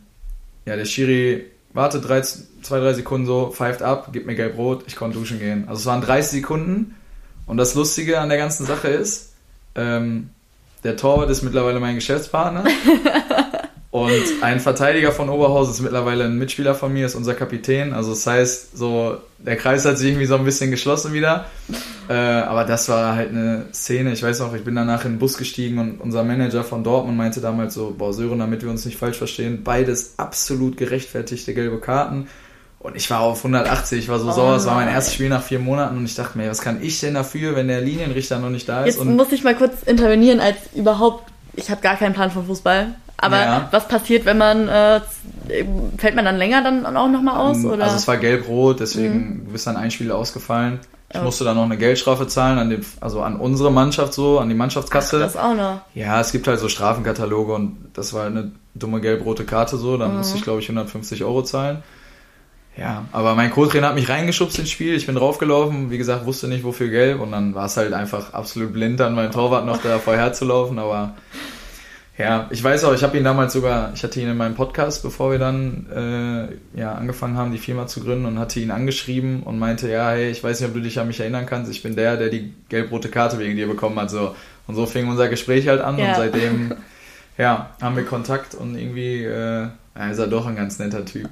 ja, 0.66 0.76
der 0.76 0.86
Schiri 0.86 1.46
wartet 1.76 2.08
drei, 2.08 2.22
zwei, 2.22 2.80
drei 2.80 2.94
Sekunden 2.94 3.28
so, 3.28 3.52
pfeift 3.52 3.82
ab, 3.82 4.12
gibt 4.14 4.26
mir 4.26 4.36
gelb-rot, 4.36 4.86
ich 4.88 4.96
konnte 4.96 5.20
duschen 5.20 5.40
gehen. 5.40 5.66
Also 5.68 5.82
es 5.82 5.86
waren 5.86 6.02
30 6.02 6.42
Sekunden. 6.42 6.96
Und 7.46 7.58
das 7.58 7.76
Lustige 7.76 8.20
an 8.20 8.30
der 8.30 8.38
ganzen 8.38 8.66
Sache 8.66 8.88
ist, 8.88 9.34
ähm, 9.76 10.30
der 10.84 10.98
Torwart 10.98 11.30
ist 11.30 11.44
mittlerweile 11.44 11.80
mein 11.80 11.96
Geschäftspartner. 11.96 12.64
und 13.96 14.44
ein 14.44 14.60
Verteidiger 14.60 15.14
von 15.14 15.30
Oberhausen 15.30 15.74
ist 15.74 15.80
mittlerweile 15.80 16.26
ein 16.26 16.38
Mitspieler 16.38 16.76
von 16.76 16.92
mir, 16.92 17.06
ist 17.06 17.16
unser 17.16 17.34
Kapitän. 17.34 17.94
Also 17.94 18.10
das 18.10 18.28
heißt, 18.28 18.78
so 18.78 19.20
der 19.38 19.56
Kreis 19.56 19.86
hat 19.86 19.98
sich 19.98 20.10
irgendwie 20.10 20.26
so 20.26 20.36
ein 20.36 20.44
bisschen 20.44 20.70
geschlossen 20.70 21.14
wieder. 21.14 21.46
Äh, 22.10 22.14
aber 22.14 22.66
das 22.66 22.90
war 22.90 23.16
halt 23.16 23.30
eine 23.30 23.68
Szene. 23.74 24.12
Ich 24.12 24.22
weiß 24.22 24.42
noch, 24.42 24.54
ich 24.54 24.66
bin 24.66 24.76
danach 24.76 25.06
in 25.06 25.14
den 25.14 25.20
Bus 25.20 25.38
gestiegen 25.38 25.80
und 25.80 26.02
unser 26.02 26.26
Manager 26.26 26.66
von 26.66 26.84
Dortmund 26.84 27.16
meinte 27.16 27.40
damals 27.40 27.74
so, 27.74 27.96
boah 27.98 28.12
Sören, 28.12 28.40
damit 28.40 28.64
wir 28.64 28.70
uns 28.70 28.84
nicht 28.84 28.98
falsch 28.98 29.18
verstehen, 29.18 29.64
beides 29.64 30.16
absolut 30.18 30.76
gerechtfertigte 30.76 31.54
gelbe 31.54 31.80
Karten. 31.80 32.28
Und 32.80 32.98
ich 32.98 33.10
war 33.10 33.22
auf 33.22 33.38
180, 33.38 34.00
ich 34.00 34.10
war 34.10 34.20
so 34.20 34.28
oh 34.28 34.32
sauer, 34.34 34.58
es 34.58 34.66
war 34.66 34.76
mein 34.76 34.90
erstes 34.90 35.14
Spiel 35.14 35.30
nach 35.30 35.42
vier 35.42 35.60
Monaten 35.60 35.96
und 35.96 36.04
ich 36.04 36.16
dachte 36.16 36.38
mir, 36.38 36.50
was 36.50 36.62
kann 36.62 36.84
ich 36.84 37.00
denn 37.00 37.14
dafür, 37.14 37.56
wenn 37.56 37.70
der 37.70 37.80
Linienrichter 37.80 38.40
noch 38.40 38.50
nicht 38.50 38.68
da 38.68 38.82
ist? 38.82 38.96
Jetzt 38.96 39.00
und 39.00 39.16
muss 39.16 39.32
ich 39.32 39.46
mal 39.46 39.56
kurz 39.56 39.84
intervenieren, 39.84 40.42
als 40.42 40.58
überhaupt, 40.76 41.32
ich 41.54 41.72
habe 41.72 41.80
gar 41.80 41.96
keinen 41.96 42.14
Plan 42.14 42.30
von 42.30 42.46
Fußball. 42.46 42.94
Aber 43.18 43.40
ja. 43.40 43.68
was 43.72 43.88
passiert, 43.88 44.26
wenn 44.26 44.38
man, 44.38 44.68
äh, 44.68 45.02
fällt 45.98 46.16
man 46.16 46.26
dann 46.26 46.38
länger 46.38 46.64
dann 46.64 46.86
auch 46.86 47.10
nochmal 47.10 47.38
aus? 47.38 47.58
Ähm, 47.58 47.72
oder? 47.72 47.86
Also 47.86 47.96
es 47.96 48.08
war 48.08 48.18
gelb-rot, 48.18 48.80
deswegen 48.80 49.46
mhm. 49.46 49.52
bist 49.52 49.68
dann 49.68 49.78
ein 49.78 49.92
Spiel 49.92 50.12
ausgefallen. 50.12 50.80
Ich 51.14 51.22
musste 51.22 51.46
dann 51.46 51.56
noch 51.56 51.64
eine 51.64 51.78
Geldstrafe 51.78 52.28
zahlen 52.28 52.58
an 52.58 52.70
den, 52.70 52.86
also 53.00 53.22
an 53.22 53.38
unsere 53.38 53.72
Mannschaft 53.72 54.14
so, 54.14 54.40
an 54.40 54.50
die 54.50 54.56
Mannschaftskasse. 54.56 55.18
Ach, 55.18 55.22
das 55.22 55.38
auch 55.38 55.54
noch. 55.54 55.82
Ja, 55.94 56.20
es 56.20 56.32
gibt 56.34 56.48
halt 56.48 56.60
so 56.60 56.68
Strafenkataloge 56.68 57.54
und 57.54 57.78
das 57.94 58.14
war 58.14 58.26
eine 58.26 58.52
dumme 58.74 59.00
gelb-rote 59.00 59.46
Karte 59.46 59.78
so, 59.78 59.98
dann 59.98 60.12
mhm. 60.12 60.18
musste 60.18 60.38
ich 60.38 60.44
glaube 60.44 60.60
ich 60.60 60.68
150 60.68 61.24
Euro 61.24 61.44
zahlen. 61.44 61.84
Ja, 62.78 63.06
aber 63.14 63.36
mein 63.36 63.52
Co-Trainer 63.52 63.88
hat 63.88 63.96
mich 63.96 64.10
reingeschubst 64.10 64.60
ins 64.60 64.70
Spiel, 64.70 64.96
ich 64.96 65.06
bin 65.06 65.16
draufgelaufen, 65.16 65.92
wie 65.92 65.98
gesagt, 65.98 66.26
wusste 66.26 66.50
nicht 66.50 66.66
wofür 66.66 66.90
gelb 66.90 67.22
und 67.22 67.32
dann 67.32 67.56
war 67.56 67.68
es 67.68 67.78
halt 67.78 67.94
einfach 67.94 68.34
absolut 68.34 68.74
blind, 68.74 69.00
dann 69.00 69.16
mein 69.16 69.32
Torwart 69.32 69.66
noch 69.66 69.82
da 69.82 69.98
vorher 70.00 70.34
zu 70.34 70.44
laufen, 70.44 70.78
aber 70.78 71.14
ja, 72.18 72.48
ich 72.50 72.64
weiß 72.64 72.86
auch, 72.86 72.94
ich 72.94 73.04
habe 73.04 73.18
ihn 73.18 73.26
damals 73.26 73.52
sogar, 73.52 73.92
ich 73.94 74.04
hatte 74.04 74.22
ihn 74.22 74.30
in 74.30 74.38
meinem 74.38 74.56
Podcast, 74.56 75.04
bevor 75.04 75.32
wir 75.32 75.40
dann 75.40 75.86
äh, 75.94 76.80
ja, 76.80 76.94
angefangen 76.94 77.38
haben, 77.38 77.52
die 77.52 77.58
Firma 77.58 77.88
zu 77.88 78.02
gründen 78.02 78.26
und 78.26 78.40
hatte 78.40 78.62
ihn 78.62 78.72
angeschrieben 78.72 79.44
und 79.44 79.60
meinte, 79.60 79.90
ja, 79.90 80.12
hey, 80.12 80.32
ich 80.32 80.42
weiß 80.42 80.60
nicht, 80.60 80.70
ob 80.70 80.76
du 80.76 80.82
dich 80.82 80.98
an 80.98 81.08
mich 81.08 81.20
erinnern 81.20 81.46
kannst, 81.46 81.70
ich 81.70 81.84
bin 81.84 81.96
der, 81.98 82.16
der 82.16 82.30
die 82.30 82.54
gelb-rote 82.70 83.10
Karte 83.10 83.38
wegen 83.38 83.58
dir 83.58 83.68
bekommen 83.68 84.00
hat. 84.00 84.12
So. 84.12 84.34
Und 84.66 84.76
so 84.76 84.86
fing 84.86 85.10
unser 85.10 85.28
Gespräch 85.28 85.68
halt 85.68 85.82
an 85.82 85.98
ja. 85.98 86.10
und 86.10 86.16
seitdem 86.16 86.76
ja, 87.38 87.72
haben 87.82 87.98
wir 87.98 88.06
Kontakt 88.06 88.56
und 88.56 88.78
irgendwie 88.78 89.26
äh, 89.26 89.68
ja, 89.98 90.10
ist 90.10 90.20
er 90.20 90.28
doch 90.28 90.46
ein 90.46 90.56
ganz 90.56 90.80
netter 90.80 91.04
Typ. 91.04 91.30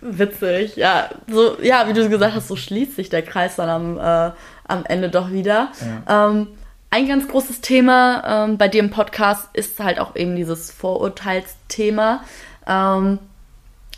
Witzig, 0.00 0.76
ja. 0.76 1.10
So, 1.28 1.56
ja, 1.60 1.88
wie 1.88 1.92
du 1.92 2.08
gesagt 2.08 2.34
hast, 2.34 2.46
so 2.46 2.54
schließt 2.54 2.94
sich 2.94 3.10
der 3.10 3.22
Kreis 3.22 3.56
dann 3.56 3.68
am, 3.68 3.98
äh, 3.98 4.32
am 4.68 4.84
Ende 4.84 5.08
doch 5.10 5.32
wieder. 5.32 5.72
Ja. 6.06 6.28
Ähm, 6.30 6.48
ein 6.90 7.08
ganz 7.08 7.28
großes 7.28 7.60
Thema 7.60 8.46
ähm, 8.46 8.58
bei 8.58 8.68
dir 8.68 8.80
im 8.80 8.90
Podcast 8.90 9.48
ist 9.52 9.78
halt 9.80 9.98
auch 9.98 10.16
eben 10.16 10.36
dieses 10.36 10.70
Vorurteilsthema. 10.70 12.24
Ähm, 12.66 13.18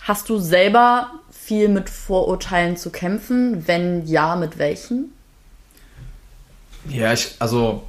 hast 0.01 0.29
du 0.29 0.39
selber 0.39 1.11
viel 1.31 1.69
mit 1.69 1.89
Vorurteilen 1.89 2.77
zu 2.77 2.91
kämpfen? 2.91 3.67
Wenn 3.69 4.07
ja, 4.07 4.35
mit 4.37 4.59
welchen? 4.59 5.13
Ja, 6.89 7.13
ich, 7.13 7.37
also 7.39 7.85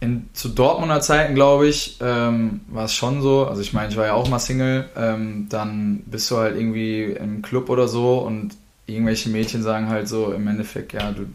in, 0.00 0.28
zu 0.32 0.48
Dortmunder 0.48 1.00
Zeiten, 1.00 1.34
glaube 1.34 1.68
ich, 1.68 1.98
ähm, 2.00 2.60
war 2.68 2.84
es 2.84 2.94
schon 2.94 3.22
so. 3.22 3.46
Also 3.46 3.60
ich 3.60 3.72
meine, 3.72 3.90
ich 3.90 3.96
war 3.96 4.06
ja 4.06 4.14
auch 4.14 4.28
mal 4.28 4.38
Single. 4.38 4.88
Ähm, 4.96 5.48
dann 5.50 6.02
bist 6.06 6.30
du 6.30 6.36
halt 6.36 6.56
irgendwie 6.56 7.04
im 7.04 7.42
Club 7.42 7.68
oder 7.68 7.88
so 7.88 8.18
und 8.18 8.54
irgendwelche 8.86 9.28
Mädchen 9.28 9.62
sagen 9.62 9.88
halt 9.88 10.08
so 10.08 10.32
im 10.32 10.46
Endeffekt, 10.46 10.92
ja, 10.92 11.10
du 11.12 11.26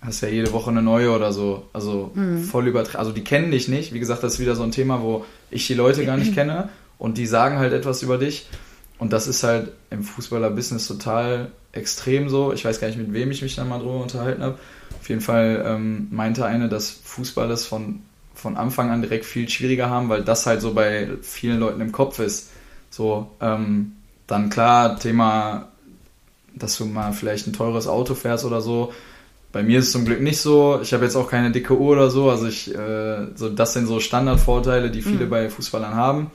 hast 0.00 0.20
ja 0.20 0.28
jede 0.28 0.52
Woche 0.52 0.70
eine 0.70 0.82
neue 0.82 1.10
oder 1.10 1.32
so. 1.32 1.66
Also 1.72 2.10
mhm. 2.14 2.42
voll 2.42 2.68
übertrieben. 2.68 2.98
Also 2.98 3.12
die 3.12 3.24
kennen 3.24 3.50
dich 3.50 3.68
nicht. 3.68 3.92
Wie 3.92 3.98
gesagt, 3.98 4.22
das 4.22 4.34
ist 4.34 4.40
wieder 4.40 4.54
so 4.54 4.62
ein 4.62 4.70
Thema, 4.70 5.02
wo 5.02 5.24
ich 5.50 5.66
die 5.66 5.74
Leute 5.74 6.04
gar 6.04 6.16
nicht 6.16 6.34
kenne 6.34 6.68
und 6.98 7.18
die 7.18 7.26
sagen 7.26 7.58
halt 7.58 7.72
etwas 7.72 8.02
über 8.02 8.18
dich. 8.18 8.48
Und 8.98 9.12
das 9.12 9.28
ist 9.28 9.44
halt 9.44 9.72
im 9.90 10.02
Fußballer-Business 10.02 10.88
total 10.88 11.52
extrem 11.72 12.28
so. 12.28 12.52
Ich 12.52 12.64
weiß 12.64 12.80
gar 12.80 12.88
nicht, 12.88 12.98
mit 12.98 13.12
wem 13.12 13.30
ich 13.30 13.42
mich 13.42 13.54
dann 13.54 13.68
mal 13.68 13.78
drüber 13.78 14.00
unterhalten 14.02 14.42
habe. 14.42 14.58
Auf 15.00 15.08
jeden 15.08 15.20
Fall 15.20 15.62
ähm, 15.66 16.08
meinte 16.10 16.44
eine, 16.44 16.68
dass 16.68 16.90
Fußball 16.90 17.48
das 17.48 17.64
von, 17.64 18.00
von 18.34 18.56
Anfang 18.56 18.90
an 18.90 19.02
direkt 19.02 19.24
viel 19.24 19.48
schwieriger 19.48 19.88
haben, 19.88 20.08
weil 20.08 20.24
das 20.24 20.46
halt 20.46 20.60
so 20.60 20.74
bei 20.74 21.08
vielen 21.22 21.60
Leuten 21.60 21.80
im 21.80 21.92
Kopf 21.92 22.18
ist. 22.18 22.50
So, 22.90 23.30
ähm, 23.40 23.92
dann 24.26 24.50
klar, 24.50 24.98
Thema, 24.98 25.68
dass 26.54 26.76
du 26.76 26.86
mal 26.86 27.12
vielleicht 27.12 27.46
ein 27.46 27.52
teures 27.52 27.86
Auto 27.86 28.14
fährst 28.14 28.44
oder 28.44 28.60
so, 28.60 28.92
bei 29.52 29.62
mir 29.62 29.78
ist 29.78 29.86
es 29.86 29.92
zum 29.92 30.04
Glück 30.04 30.20
nicht 30.20 30.40
so. 30.40 30.78
Ich 30.82 30.92
habe 30.92 31.04
jetzt 31.04 31.16
auch 31.16 31.30
keine 31.30 31.50
dicke 31.50 31.78
Uhr 31.78 31.92
oder 31.92 32.10
so. 32.10 32.30
Also 32.30 32.46
ich, 32.46 32.74
äh, 32.74 33.28
so 33.34 33.48
das 33.48 33.72
sind 33.72 33.86
so 33.86 33.98
Standardvorteile, 34.00 34.90
die 34.90 35.02
viele 35.02 35.26
mhm. 35.26 35.30
bei 35.30 35.48
Fußballern 35.48 35.94
haben. 35.94 36.30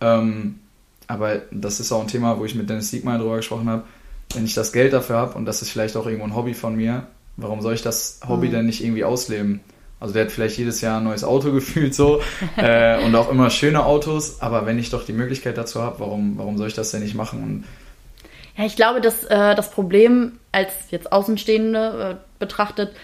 Ähm, 0.00 0.60
aber 1.06 1.42
das 1.50 1.80
ist 1.80 1.92
auch 1.92 2.00
ein 2.00 2.08
Thema, 2.08 2.38
wo 2.38 2.44
ich 2.44 2.54
mit 2.54 2.68
Dennis 2.68 2.90
Siegmeier 2.90 3.18
drüber 3.18 3.36
gesprochen 3.36 3.68
habe. 3.68 3.82
Wenn 4.34 4.44
ich 4.44 4.54
das 4.54 4.72
Geld 4.72 4.92
dafür 4.92 5.16
habe 5.16 5.34
und 5.38 5.44
das 5.44 5.62
ist 5.62 5.70
vielleicht 5.70 5.96
auch 5.96 6.06
irgendwo 6.06 6.24
ein 6.24 6.34
Hobby 6.34 6.54
von 6.54 6.76
mir, 6.76 7.06
warum 7.36 7.60
soll 7.60 7.74
ich 7.74 7.82
das 7.82 8.20
Hobby 8.26 8.48
mhm. 8.48 8.52
denn 8.52 8.66
nicht 8.66 8.82
irgendwie 8.82 9.04
ausleben? 9.04 9.60
Also 10.00 10.14
der 10.14 10.24
hat 10.24 10.32
vielleicht 10.32 10.58
jedes 10.58 10.80
Jahr 10.80 10.98
ein 10.98 11.04
neues 11.04 11.24
Auto 11.24 11.52
gefühlt 11.52 11.94
so 11.94 12.20
äh, 12.56 13.04
und 13.04 13.14
auch 13.14 13.30
immer 13.30 13.50
schöne 13.50 13.84
Autos. 13.84 14.40
Aber 14.40 14.66
wenn 14.66 14.78
ich 14.78 14.90
doch 14.90 15.04
die 15.04 15.12
Möglichkeit 15.12 15.58
dazu 15.58 15.82
habe, 15.82 16.00
warum, 16.00 16.38
warum 16.38 16.56
soll 16.56 16.68
ich 16.68 16.74
das 16.74 16.90
denn 16.90 17.02
nicht 17.02 17.14
machen? 17.14 17.42
Und 17.42 17.64
ja, 18.56 18.64
ich 18.64 18.76
glaube, 18.76 19.00
dass 19.00 19.24
äh, 19.24 19.54
das 19.54 19.70
Problem 19.70 20.38
als 20.52 20.72
jetzt 20.90 21.12
Außenstehende 21.12 22.18
äh, 22.18 22.38
betrachtet 22.38 22.94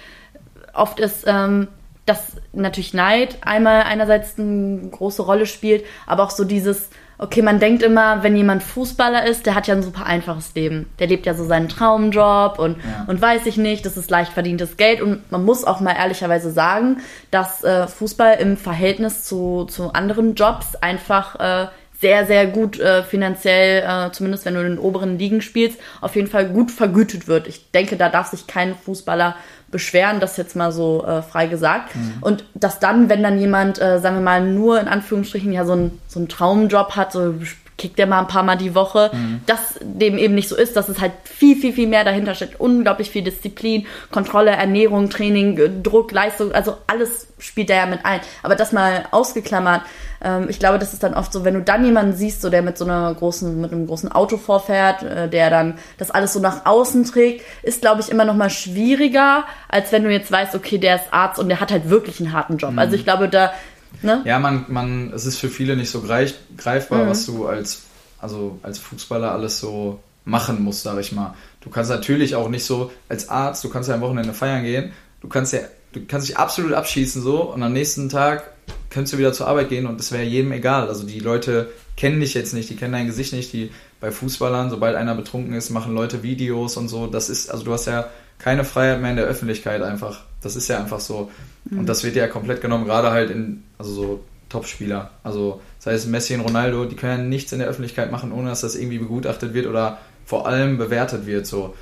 oft 0.75 1.01
ist, 1.01 1.25
ähm, 1.27 1.69
dass 2.07 2.33
natürlich 2.53 2.95
Neid 2.95 3.39
einmal 3.43 3.83
einerseits 3.83 4.39
eine 4.39 4.89
große 4.91 5.23
Rolle 5.23 5.47
spielt, 5.47 5.85
aber 6.07 6.25
auch 6.25 6.31
so 6.31 6.45
dieses, 6.45 6.89
okay, 7.19 7.43
man 7.43 7.61
denkt 7.61 7.83
immer, 7.83 8.25
wenn 8.25 8.37
jemand 8.37 8.65
Fußballer 8.65 9.25
ist, 9.27 9.47
der 9.47 9.55
hat 9.55 9.69
ja 9.69 9.75
ein 9.75 9.83
super 9.83 10.07
einfaches 10.07 10.55
Leben. 10.55 10.91
Der 10.99 11.07
lebt 11.07 11.27
ja 11.27 11.35
so 11.35 11.45
seinen 11.45 11.69
Traumjob 11.69 12.59
und, 12.59 12.79
ja. 12.79 13.05
und 13.07 13.23
weiß 13.23 13.47
ich 13.47 13.57
nicht, 13.57 13.87
das 13.87 13.97
ist 13.97 14.11
leicht 14.11 14.33
verdientes 14.33 14.77
Geld. 14.77 15.01
Und 15.01 15.31
man 15.31 15.45
muss 15.45 15.65
auch 15.65 15.79
mal 15.79 15.95
ehrlicherweise 15.95 16.51
sagen, 16.51 17.01
dass 17.31 17.63
äh, 17.63 17.87
Fußball 17.87 18.39
im 18.41 18.57
Verhältnis 18.57 19.23
zu, 19.23 19.67
zu 19.67 19.93
anderen 19.93 20.35
Jobs 20.35 20.75
einfach 20.75 21.39
äh, 21.39 21.69
sehr, 22.03 22.27
sehr 22.27 22.47
gut 22.49 22.79
äh, 22.81 23.05
finanziell, 23.05 23.85
äh, 23.87 24.13
zumindest 24.13 24.45
wenn 24.45 24.55
du 24.55 24.61
in 24.61 24.71
den 24.71 24.79
oberen 24.79 25.19
Ligen 25.19 25.41
spielst, 25.41 25.79
auf 26.01 26.17
jeden 26.17 26.27
Fall 26.27 26.49
gut 26.49 26.73
vergütet 26.73 27.29
wird. 27.29 27.47
Ich 27.47 27.71
denke, 27.71 27.97
da 27.97 28.09
darf 28.09 28.27
sich 28.27 28.49
kein 28.49 28.75
Fußballer 28.75 29.37
beschweren, 29.71 30.19
das 30.19 30.37
jetzt 30.37 30.57
mal 30.57 30.73
so 30.73 31.07
äh, 31.07 31.23
frei 31.23 31.47
gesagt. 31.47 31.95
Mhm. 31.95 32.15
Und 32.21 32.45
dass 32.55 32.81
dann, 32.81 33.09
wenn 33.09 33.23
dann 33.23 33.39
jemand, 33.39 33.81
äh, 33.81 34.01
sagen 34.01 34.17
wir 34.17 34.23
mal, 34.23 34.43
nur 34.43 34.81
in 34.81 34.89
Anführungsstrichen 34.89 35.53
ja 35.53 35.65
so, 35.65 35.75
ein, 35.75 35.99
so 36.09 36.19
einen 36.19 36.29
Traumjob 36.29 36.97
hat, 36.97 37.13
so 37.13 37.35
kickt 37.83 37.99
der 37.99 38.07
mal 38.07 38.21
ein 38.21 38.29
paar 38.29 38.45
Mal 38.45 38.55
die 38.55 38.77
Woche, 38.77 39.11
mhm. 39.13 39.41
dass 39.47 39.75
dem 39.83 40.17
eben 40.17 40.37
nicht 40.37 40.49
so 40.49 40.55
ist, 40.55 40.77
dass 40.77 40.89
es 40.89 41.01
halt 41.01 41.11
viel, 41.25 41.57
viel, 41.57 41.73
viel 41.73 41.89
mehr 41.89 42.05
dahinter 42.05 42.37
steckt. 42.37 42.61
Unglaublich 42.61 43.11
viel 43.11 43.23
Disziplin, 43.23 43.87
Kontrolle, 44.13 44.53
Ernährung, 44.53 45.11
Training, 45.11 45.83
Druck, 45.83 46.13
Leistung, 46.13 46.53
also 46.53 46.77
alles 46.87 47.27
spielt 47.39 47.71
da 47.71 47.75
ja 47.75 47.87
mit 47.87 48.05
ein. 48.05 48.21
Aber 48.45 48.55
das 48.55 48.71
mal 48.71 49.05
ausgeklammert, 49.11 49.83
ähm, 50.23 50.47
ich 50.49 50.61
glaube, 50.61 50.79
das 50.79 50.93
ist 50.93 51.03
dann 51.03 51.15
oft 51.15 51.33
so, 51.33 51.45
wenn 51.45 51.55
du 51.55 51.63
dann 51.63 51.85
jemanden 51.85 52.13
siehst, 52.13 52.41
so 52.41 52.51
der 52.51 52.63
mit 52.63 52.79
so 52.79 52.85
einer 52.85 53.13
großen, 53.13 53.61
mit 53.61 53.73
einem 53.73 53.89
großen 53.89 54.13
Auto 54.13 54.37
vorfährt, 54.37 55.03
äh, 55.03 55.29
der 55.29 55.51
dann 55.51 55.75
das 55.99 56.13
alles 56.13 56.33
so 56.33 56.39
nach 56.39 56.65
außen 56.65 57.05
trägt, 57.05 57.45
ist, 57.65 57.81
glaube 57.81 58.01
ich, 58.01 58.11
immer 58.11 58.25
noch 58.25 58.37
mal 58.37 58.51
schwieriger, 58.51 59.43
als 59.69 59.91
wenn 59.91 60.05
du 60.05 60.13
jetzt 60.13 60.31
weißt, 60.31 60.55
okay, 60.55 60.79
der 60.79 60.97
ist 60.97 61.07
Arzt 61.11 61.41
und 61.41 61.49
der 61.49 61.59
hat 61.59 61.73
halt 61.73 61.91
wirklich 61.91 62.21
einen 62.21 62.33
harten 62.33 62.59
Job. 62.59 62.71
Also 62.71 62.73
mhm. 62.73 62.79
Also 62.79 62.97
ich 62.97 63.05
glaube, 63.05 63.29
da 63.29 63.53
Ne? 64.01 64.23
Ja, 64.25 64.39
man, 64.39 64.65
man, 64.69 65.13
es 65.13 65.27
ist 65.27 65.39
für 65.39 65.49
viele 65.49 65.77
nicht 65.77 65.91
so 65.91 66.01
greif, 66.01 66.35
greifbar, 66.57 67.05
mhm. 67.05 67.11
was 67.11 67.27
du 67.27 67.47
als, 67.47 67.83
also 68.19 68.59
als 68.63 68.79
Fußballer 68.79 69.31
alles 69.31 69.61
so 69.61 70.01
machen 70.25 70.63
musst, 70.63 70.83
sag 70.83 70.99
ich 70.99 71.13
mal. 71.13 71.35
Du 71.61 71.71
kannst 71.71 71.91
natürlich 71.91 72.35
auch 72.35 72.49
nicht 72.49 72.65
so 72.65 72.91
als 73.09 73.29
Arzt, 73.29 73.63
du 73.65 73.69
kannst 73.69 73.89
ja 73.89 73.95
am 73.95 74.01
Wochenende 74.01 74.33
feiern 74.33 74.63
gehen, 74.63 74.93
du 75.21 75.29
kannst 75.29 75.53
ja, 75.53 75.61
du 75.93 76.05
kannst 76.07 76.29
dich 76.29 76.37
absolut 76.37 76.73
abschießen 76.73 77.23
so 77.23 77.43
und 77.53 77.63
am 77.63 77.73
nächsten 77.73 78.09
Tag 78.09 78.51
könntest 78.91 79.15
du 79.15 79.19
wieder 79.19 79.33
zur 79.33 79.49
Arbeit 79.49 79.69
gehen 79.69 79.87
und 79.87 79.99
es 80.01 80.13
wäre 80.13 80.23
jedem 80.23 80.53
egal. 80.53 80.89
Also 80.89 81.05
die 81.05 81.21
Leute 81.21 81.71
kennen 81.97 82.21
dich 82.21 82.35
jetzt 82.35 82.55
nicht, 82.55 82.71
die 82.71 82.77
kennen 82.77 82.93
dein 82.93 83.07
Gesicht 83.07 83.33
nicht, 83.33 83.53
die 83.53 83.71
bei 84.01 84.11
Fußballern, 84.11 84.71
sobald 84.71 84.97
einer 84.97 85.15
betrunken 85.15 85.55
ist, 85.55 85.71
machen 85.71 85.95
Leute 85.95 86.23
Videos 86.23 86.77
und 86.77 86.89
so. 86.89 87.07
Das 87.07 87.29
ist, 87.29 87.51
also 87.51 87.65
du 87.65 87.73
hast 87.73 87.87
ja 87.87 88.09
keine 88.43 88.65
Freiheit 88.65 89.01
mehr 89.01 89.11
in 89.11 89.17
der 89.17 89.27
Öffentlichkeit 89.27 89.83
einfach. 89.83 90.21
Das 90.43 90.57
ist 90.57 90.69
ja 90.69 90.79
einfach 90.79 91.01
so. 91.01 91.31
Mhm. 91.65 91.81
Und 91.81 91.89
das 91.89 92.03
wird 92.03 92.17
ja 92.17 92.27
komplett 92.27 92.61
genommen, 92.61 92.85
gerade 92.85 93.11
halt 93.11 93.31
in, 93.31 93.63
also 93.79 93.93
so 93.93 94.25
Top-Spieler. 94.49 95.11
Also 95.23 95.61
sei 95.79 95.93
es 95.93 96.07
Messi 96.07 96.35
und 96.35 96.41
Ronaldo, 96.41 96.85
die 96.85 96.97
können 96.97 97.19
ja 97.19 97.25
nichts 97.25 97.53
in 97.53 97.61
der 97.61 97.69
Öffentlichkeit 97.69 98.11
machen, 98.11 98.33
ohne 98.33 98.51
dass 98.51 98.61
das 98.61 98.75
irgendwie 98.75 98.99
begutachtet 98.99 99.55
wird 99.55 99.67
oder 99.67 99.99
vor 100.27 100.47
allem 100.47 100.77
bewertet 100.77 101.27
wird. 101.27 101.47
So. 101.47 101.75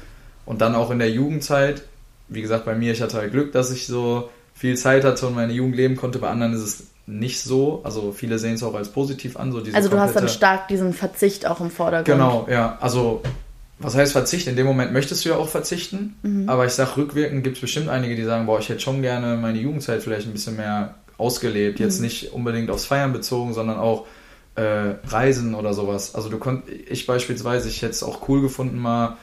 Und 0.45 0.61
dann 0.61 0.75
auch 0.75 0.91
in 0.91 0.99
der 0.99 1.11
Jugendzeit, 1.11 1.83
wie 2.29 2.43
gesagt, 2.43 2.67
bei 2.67 2.75
mir, 2.75 2.93
ich 2.93 3.01
hatte 3.01 3.17
halt 3.17 3.33
Glück, 3.33 3.53
dass 3.53 3.73
ich 3.73 3.87
so 3.87 4.29
viel 4.55 4.77
Zeit 4.77 5.05
hatte 5.05 5.27
und 5.27 5.35
meine 5.35 5.55
Jugend 5.55 5.77
leben 5.77 5.97
konnte. 5.97 6.19
Bei 6.19 6.29
anderen 6.29 6.53
ist 6.53 6.61
es 6.61 6.87
nicht 7.07 7.41
so. 7.41 7.81
Also 7.85 8.13
viele 8.13 8.39
sehen 8.39 8.55
es 8.55 8.63
auch 8.63 8.75
als 8.75 8.91
positiv 8.91 9.39
an. 9.39 9.51
So 9.51 9.63
also 9.73 9.89
du 9.89 9.99
hast 9.99 10.15
dann 10.15 10.29
stark 10.29 10.69
diesen 10.69 10.93
Verzicht 10.93 11.47
auch 11.47 11.61
im 11.61 11.71
Vordergrund. 11.71 12.07
Genau, 12.07 12.47
ja. 12.51 12.77
Also 12.81 13.23
was 13.81 13.97
heißt 13.97 14.13
Verzicht? 14.13 14.47
In 14.47 14.57
dem 14.57 14.67
Moment 14.67 14.93
möchtest 14.93 15.25
du 15.25 15.31
ja 15.31 15.37
auch 15.37 15.49
verzichten, 15.49 16.15
mhm. 16.23 16.49
aber 16.49 16.67
ich 16.67 16.73
sag 16.73 16.97
rückwirkend 16.97 17.43
gibt 17.43 17.57
es 17.57 17.61
bestimmt 17.63 17.89
einige, 17.89 18.15
die 18.15 18.25
sagen, 18.25 18.47
boah, 18.47 18.59
ich 18.59 18.69
hätte 18.69 18.81
schon 18.81 19.03
gerne 19.03 19.37
meine 19.37 19.59
Jugendzeit 19.59 20.03
vielleicht 20.03 20.27
ein 20.27 20.33
bisschen 20.33 20.57
mehr 20.57 20.97
ausgelebt. 21.17 21.79
Mhm. 21.79 21.85
Jetzt 21.85 22.01
nicht 22.01 22.33
unbedingt 22.33 22.71
aufs 22.71 22.85
Feiern 22.85 23.13
bezogen, 23.13 23.55
sondern 23.55 23.79
auch 23.79 24.07
äh, 24.55 24.95
Reisen 25.09 25.55
oder 25.55 25.73
sowas. 25.73 26.15
Also 26.15 26.29
du 26.29 26.39
konnt, 26.39 26.65
ich 26.69 27.07
beispielsweise, 27.07 27.69
ich 27.69 27.83
hätte 27.83 27.93
es 27.93 28.03
auch 28.03 28.29
cool 28.29 28.43
gefunden, 28.43 28.79
mal 28.79 29.17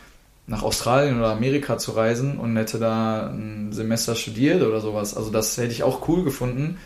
nach 0.47 0.63
Australien 0.63 1.17
oder 1.17 1.31
Amerika 1.31 1.77
zu 1.77 1.91
reisen 1.91 2.37
und 2.39 2.55
hätte 2.55 2.79
da 2.79 3.27
ein 3.27 3.73
Semester 3.73 4.15
studiert 4.15 4.63
oder 4.63 4.79
sowas. 4.79 5.15
Also 5.15 5.29
das 5.29 5.57
hätte 5.57 5.73
ich 5.73 5.83
auch 5.83 6.07
cool 6.07 6.23
gefunden, 6.23 6.77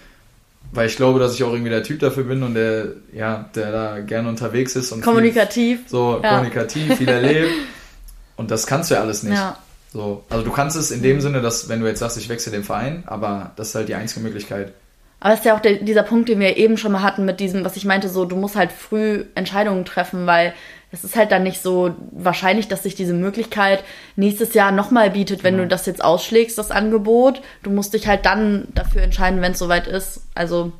weil 0.72 0.88
ich 0.88 0.96
glaube, 0.96 1.20
dass 1.20 1.36
ich 1.36 1.44
auch 1.44 1.52
irgendwie 1.52 1.70
der 1.70 1.84
Typ 1.84 2.00
dafür 2.00 2.24
bin 2.24 2.44
und 2.44 2.54
der, 2.54 2.88
ja, 3.14 3.50
der 3.56 3.72
da 3.72 4.00
gerne 4.00 4.30
unterwegs 4.30 4.76
ist 4.76 4.92
und 4.92 5.02
kommunikativ. 5.02 5.80
Viel, 5.82 5.90
so 5.90 6.20
ja. 6.24 6.36
kommunikativ, 6.36 6.98
viel 6.98 7.10
erlebt. 7.10 7.52
und 8.38 8.52
das 8.52 8.66
kannst 8.68 8.90
du 8.90 8.96
ja 8.96 9.02
alles 9.02 9.24
nicht. 9.24 9.38
Ja. 9.38 9.58
So, 9.94 10.24
also 10.30 10.46
du 10.46 10.52
kannst 10.52 10.78
es 10.78 10.90
in 10.92 11.02
dem 11.02 11.20
Sinne, 11.20 11.42
dass 11.42 11.68
wenn 11.68 11.82
du 11.82 11.88
jetzt 11.88 12.00
sagst, 12.00 12.18
ich 12.18 12.30
wechsle 12.30 12.54
den 12.54 12.64
Verein, 12.64 13.04
aber 13.08 13.52
das 13.58 13.70
ist 13.70 13.76
halt 13.76 13.90
die 13.90 13.96
einzige 13.96 14.22
Möglichkeit. 14.22 14.74
Aber 15.22 15.34
es 15.34 15.42
ist 15.42 15.46
ja 15.46 15.56
auch 15.56 15.60
der, 15.60 15.74
dieser 15.76 16.02
Punkt, 16.02 16.28
den 16.28 16.40
wir 16.40 16.58
eben 16.58 16.78
schon 16.78 16.92
mal 16.92 17.04
hatten 17.04 17.26
mit 17.26 17.40
diesem, 17.40 17.64
was 17.64 17.78
ich 17.78 17.86
meinte, 17.86 18.10
so, 18.10 18.26
du 18.26 18.36
musst 18.36 18.56
halt 18.56 18.72
früh 18.72 19.26
Entscheidungen 19.36 19.86
treffen, 19.86 20.26
weil 20.26 20.54
es 20.92 21.04
ist 21.04 21.16
halt 21.16 21.32
dann 21.32 21.44
nicht 21.44 21.62
so 21.62 21.96
wahrscheinlich, 22.12 22.68
dass 22.68 22.84
sich 22.84 22.96
diese 22.96 23.14
Möglichkeit 23.14 23.84
nächstes 24.16 24.56
Jahr 24.56 24.72
nochmal 24.72 25.12
bietet, 25.12 25.44
wenn 25.44 25.54
genau. 25.54 25.64
du 25.64 25.70
das 25.70 25.86
jetzt 25.86 26.04
ausschlägst, 26.04 26.58
das 26.58 26.72
Angebot. 26.72 27.42
Du 27.62 27.70
musst 27.70 27.94
dich 27.94 28.08
halt 28.08 28.26
dann 28.26 28.68
dafür 28.74 29.04
entscheiden, 29.04 29.42
wenn 29.42 29.54
es 29.54 29.60
soweit 29.60 29.88
ist. 29.88 30.24
Also, 30.34 30.74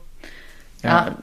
ja. 0.82 0.90
ja. 0.90 1.16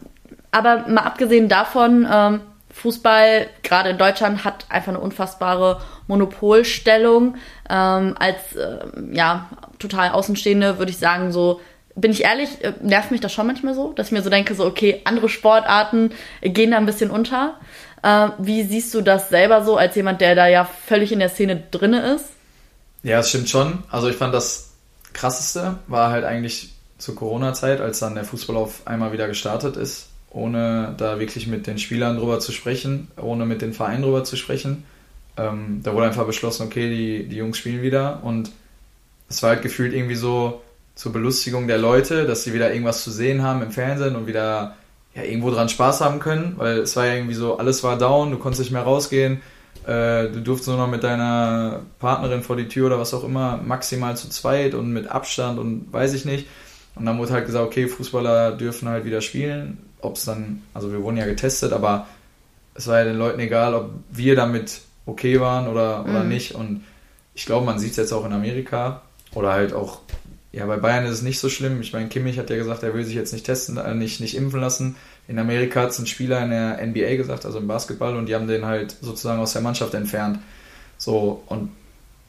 Aber 0.52 0.88
mal 0.88 1.02
abgesehen 1.02 1.48
davon, 1.48 2.08
ähm, 2.10 2.40
Fußball, 2.70 3.48
gerade 3.64 3.90
in 3.90 3.98
Deutschland, 3.98 4.44
hat 4.44 4.66
einfach 4.68 4.90
eine 4.90 5.00
unfassbare 5.00 5.82
Monopolstellung. 6.06 7.34
Ähm, 7.68 8.14
als 8.18 8.54
äh, 8.54 8.78
ja, 9.12 9.50
total 9.80 10.10
Außenstehende 10.10 10.78
würde 10.78 10.92
ich 10.92 10.98
sagen, 10.98 11.32
so 11.32 11.60
bin 12.00 12.12
ich 12.12 12.24
ehrlich, 12.24 12.62
äh, 12.62 12.72
nervt 12.82 13.10
mich 13.10 13.20
das 13.20 13.32
schon 13.32 13.46
manchmal 13.46 13.74
so, 13.74 13.92
dass 13.92 14.08
ich 14.08 14.12
mir 14.12 14.22
so 14.22 14.30
denke, 14.30 14.54
so, 14.54 14.64
okay, 14.64 15.00
andere 15.04 15.28
Sportarten 15.28 16.10
gehen 16.42 16.70
da 16.70 16.76
ein 16.76 16.86
bisschen 16.86 17.10
unter. 17.10 17.58
Äh, 18.02 18.28
wie 18.38 18.62
siehst 18.62 18.94
du 18.94 19.00
das 19.00 19.28
selber 19.28 19.64
so, 19.64 19.76
als 19.76 19.94
jemand, 19.96 20.20
der 20.20 20.34
da 20.34 20.46
ja 20.46 20.64
völlig 20.64 21.12
in 21.12 21.18
der 21.18 21.28
Szene 21.28 21.62
drinne 21.70 22.14
ist? 22.14 22.26
Ja, 23.02 23.20
es 23.20 23.28
stimmt 23.28 23.48
schon. 23.48 23.82
Also 23.90 24.08
ich 24.08 24.16
fand 24.16 24.34
das 24.34 24.70
krasseste 25.12 25.78
war 25.86 26.10
halt 26.10 26.24
eigentlich 26.24 26.74
zur 26.98 27.14
Corona-Zeit, 27.14 27.80
als 27.80 27.98
dann 28.00 28.14
der 28.14 28.24
Fußball 28.24 28.56
auf 28.56 28.86
einmal 28.86 29.12
wieder 29.12 29.28
gestartet 29.28 29.76
ist, 29.76 30.08
ohne 30.30 30.94
da 30.96 31.18
wirklich 31.18 31.46
mit 31.46 31.66
den 31.66 31.78
Spielern 31.78 32.18
drüber 32.18 32.40
zu 32.40 32.52
sprechen, 32.52 33.08
ohne 33.16 33.46
mit 33.46 33.62
den 33.62 33.72
Vereinen 33.72 34.02
drüber 34.02 34.24
zu 34.24 34.36
sprechen. 34.36 34.84
Ähm, 35.36 35.80
da 35.82 35.94
wurde 35.94 36.06
einfach 36.06 36.26
beschlossen, 36.26 36.66
okay, 36.66 36.90
die, 36.90 37.28
die 37.28 37.36
Jungs 37.36 37.58
spielen 37.58 37.82
wieder 37.82 38.22
und 38.24 38.50
es 39.28 39.42
war 39.42 39.50
halt 39.50 39.62
gefühlt 39.62 39.92
irgendwie 39.92 40.16
so 40.16 40.60
zur 40.98 41.12
Belustigung 41.12 41.68
der 41.68 41.78
Leute, 41.78 42.26
dass 42.26 42.42
sie 42.42 42.52
wieder 42.52 42.72
irgendwas 42.72 43.04
zu 43.04 43.12
sehen 43.12 43.44
haben 43.44 43.62
im 43.62 43.70
Fernsehen 43.70 44.16
und 44.16 44.26
wieder 44.26 44.74
ja, 45.14 45.22
irgendwo 45.22 45.52
dran 45.52 45.68
Spaß 45.68 46.00
haben 46.00 46.18
können, 46.18 46.54
weil 46.56 46.78
es 46.78 46.96
war 46.96 47.06
ja 47.06 47.14
irgendwie 47.14 47.36
so, 47.36 47.56
alles 47.56 47.84
war 47.84 47.96
down, 47.96 48.32
du 48.32 48.36
konntest 48.36 48.62
nicht 48.62 48.72
mehr 48.72 48.82
rausgehen, 48.82 49.40
äh, 49.86 50.24
du 50.24 50.40
durftest 50.40 50.66
nur 50.66 50.76
noch 50.76 50.88
mit 50.88 51.04
deiner 51.04 51.82
Partnerin 52.00 52.42
vor 52.42 52.56
die 52.56 52.66
Tür 52.66 52.86
oder 52.86 52.98
was 52.98 53.14
auch 53.14 53.22
immer, 53.22 53.58
maximal 53.58 54.16
zu 54.16 54.28
zweit 54.28 54.74
und 54.74 54.92
mit 54.92 55.06
Abstand 55.06 55.60
und 55.60 55.86
weiß 55.92 56.14
ich 56.14 56.24
nicht. 56.24 56.48
Und 56.96 57.06
dann 57.06 57.16
wurde 57.16 57.32
halt 57.32 57.46
gesagt, 57.46 57.64
okay, 57.64 57.86
Fußballer 57.86 58.56
dürfen 58.56 58.88
halt 58.88 59.04
wieder 59.04 59.20
spielen, 59.20 59.78
ob 60.00 60.16
es 60.16 60.24
dann, 60.24 60.64
also 60.74 60.90
wir 60.90 61.00
wurden 61.04 61.16
ja 61.16 61.26
getestet, 61.26 61.72
aber 61.72 62.08
es 62.74 62.88
war 62.88 62.98
ja 62.98 63.04
den 63.04 63.18
Leuten 63.18 63.38
egal, 63.38 63.74
ob 63.74 63.90
wir 64.10 64.34
damit 64.34 64.80
okay 65.06 65.38
waren 65.38 65.68
oder, 65.68 66.04
oder 66.08 66.24
mhm. 66.24 66.28
nicht. 66.28 66.56
Und 66.56 66.82
ich 67.34 67.46
glaube, 67.46 67.66
man 67.66 67.78
sieht 67.78 67.92
es 67.92 67.98
jetzt 67.98 68.12
auch 68.12 68.26
in 68.26 68.32
Amerika 68.32 69.02
oder 69.32 69.52
halt 69.52 69.72
auch 69.72 70.00
ja, 70.52 70.64
bei 70.66 70.76
Bayern 70.76 71.04
ist 71.04 71.12
es 71.12 71.22
nicht 71.22 71.40
so 71.40 71.48
schlimm. 71.50 71.80
Ich 71.80 71.92
meine, 71.92 72.08
Kimmich 72.08 72.38
hat 72.38 72.48
ja 72.48 72.56
gesagt, 72.56 72.82
er 72.82 72.94
will 72.94 73.04
sich 73.04 73.14
jetzt 73.14 73.32
nicht 73.32 73.44
testen, 73.44 73.76
äh, 73.76 73.94
nicht, 73.94 74.20
nicht 74.20 74.36
impfen 74.36 74.60
lassen. 74.60 74.96
In 75.26 75.38
Amerika 75.38 75.82
hat 75.82 75.90
es 75.90 75.98
ein 75.98 76.06
Spieler 76.06 76.42
in 76.42 76.50
der 76.50 76.84
NBA 76.86 77.16
gesagt, 77.16 77.44
also 77.44 77.58
im 77.58 77.68
Basketball, 77.68 78.16
und 78.16 78.26
die 78.26 78.34
haben 78.34 78.48
den 78.48 78.64
halt 78.64 78.96
sozusagen 79.02 79.40
aus 79.40 79.52
der 79.52 79.60
Mannschaft 79.60 79.92
entfernt. 79.92 80.38
So, 80.96 81.42
und 81.46 81.70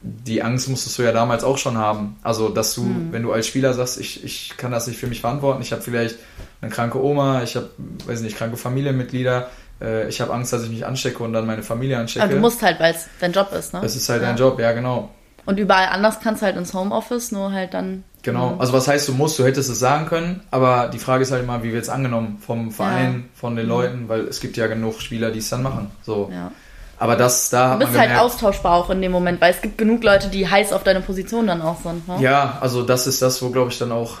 die 0.02 0.42
Angst 0.42 0.68
musstest 0.68 0.98
du 0.98 1.02
ja 1.02 1.12
damals 1.12 1.44
auch 1.44 1.56
schon 1.56 1.78
haben. 1.78 2.18
Also, 2.22 2.50
dass 2.50 2.74
du, 2.74 2.82
mhm. 2.82 3.12
wenn 3.12 3.22
du 3.22 3.32
als 3.32 3.46
Spieler 3.46 3.72
sagst, 3.72 3.98
ich, 3.98 4.22
ich 4.22 4.56
kann 4.56 4.70
das 4.70 4.86
nicht 4.86 4.98
für 4.98 5.06
mich 5.06 5.20
verantworten, 5.22 5.62
ich 5.62 5.72
habe 5.72 5.82
vielleicht 5.82 6.16
eine 6.60 6.70
kranke 6.70 7.02
Oma, 7.02 7.42
ich 7.42 7.56
habe, 7.56 7.70
weiß 8.06 8.20
nicht, 8.20 8.36
kranke 8.36 8.58
Familienmitglieder, 8.58 9.48
äh, 9.80 10.08
ich 10.08 10.20
habe 10.20 10.32
Angst, 10.32 10.52
dass 10.52 10.62
ich 10.64 10.70
mich 10.70 10.84
anstecke 10.86 11.22
und 11.22 11.32
dann 11.32 11.46
meine 11.46 11.62
Familie 11.62 11.98
anstecke. 11.98 12.24
Aber 12.24 12.34
du 12.34 12.40
musst 12.40 12.62
halt, 12.62 12.80
weil 12.80 12.94
es 12.94 13.08
dein 13.18 13.32
Job 13.32 13.50
ist, 13.52 13.72
ne? 13.72 13.80
Es 13.82 13.96
ist 13.96 14.08
halt 14.08 14.22
ja. 14.22 14.28
dein 14.28 14.36
Job, 14.36 14.58
ja, 14.58 14.72
genau. 14.72 15.10
Und 15.46 15.58
überall 15.58 15.88
anders 15.88 16.20
kannst 16.20 16.42
du 16.42 16.46
halt 16.46 16.56
ins 16.56 16.74
Homeoffice, 16.74 17.32
nur 17.32 17.52
halt 17.52 17.74
dann 17.74 18.04
Genau, 18.22 18.50
mhm. 18.50 18.60
also 18.60 18.72
was 18.72 18.86
heißt, 18.86 19.08
du 19.08 19.14
musst, 19.14 19.38
du 19.38 19.44
hättest 19.44 19.70
es 19.70 19.78
sagen 19.78 20.06
können, 20.06 20.40
aber 20.50 20.88
die 20.88 20.98
Frage 20.98 21.22
ist 21.22 21.32
halt 21.32 21.42
immer, 21.42 21.62
wie 21.62 21.72
wird 21.72 21.82
es 21.82 21.88
angenommen 21.88 22.38
vom 22.44 22.70
Verein, 22.70 23.14
ja. 23.14 23.40
von 23.40 23.56
den 23.56 23.66
mhm. 23.66 23.70
Leuten, 23.70 24.08
weil 24.08 24.20
es 24.22 24.40
gibt 24.40 24.56
ja 24.56 24.66
genug 24.66 25.00
Spieler, 25.00 25.30
die 25.30 25.38
es 25.38 25.48
dann 25.48 25.62
machen. 25.62 25.90
So. 26.02 26.30
Ja. 26.32 26.52
Aber 26.98 27.16
das, 27.16 27.48
da. 27.48 27.78
Du 27.78 27.86
bist 27.86 27.98
halt 27.98 28.18
austauschbar 28.18 28.74
auch 28.74 28.90
in 28.90 29.00
dem 29.00 29.10
Moment, 29.10 29.40
weil 29.40 29.52
es 29.52 29.62
gibt 29.62 29.78
genug 29.78 30.04
Leute, 30.04 30.28
die 30.28 30.48
heiß 30.48 30.74
auf 30.74 30.84
deine 30.84 31.00
Position 31.00 31.46
dann 31.46 31.62
auch 31.62 31.80
sind. 31.80 32.06
Ne? 32.06 32.18
Ja, 32.20 32.58
also 32.60 32.82
das 32.82 33.06
ist 33.06 33.22
das, 33.22 33.40
wo, 33.40 33.48
glaube 33.48 33.70
ich, 33.70 33.78
dann 33.78 33.90
auch 33.90 34.18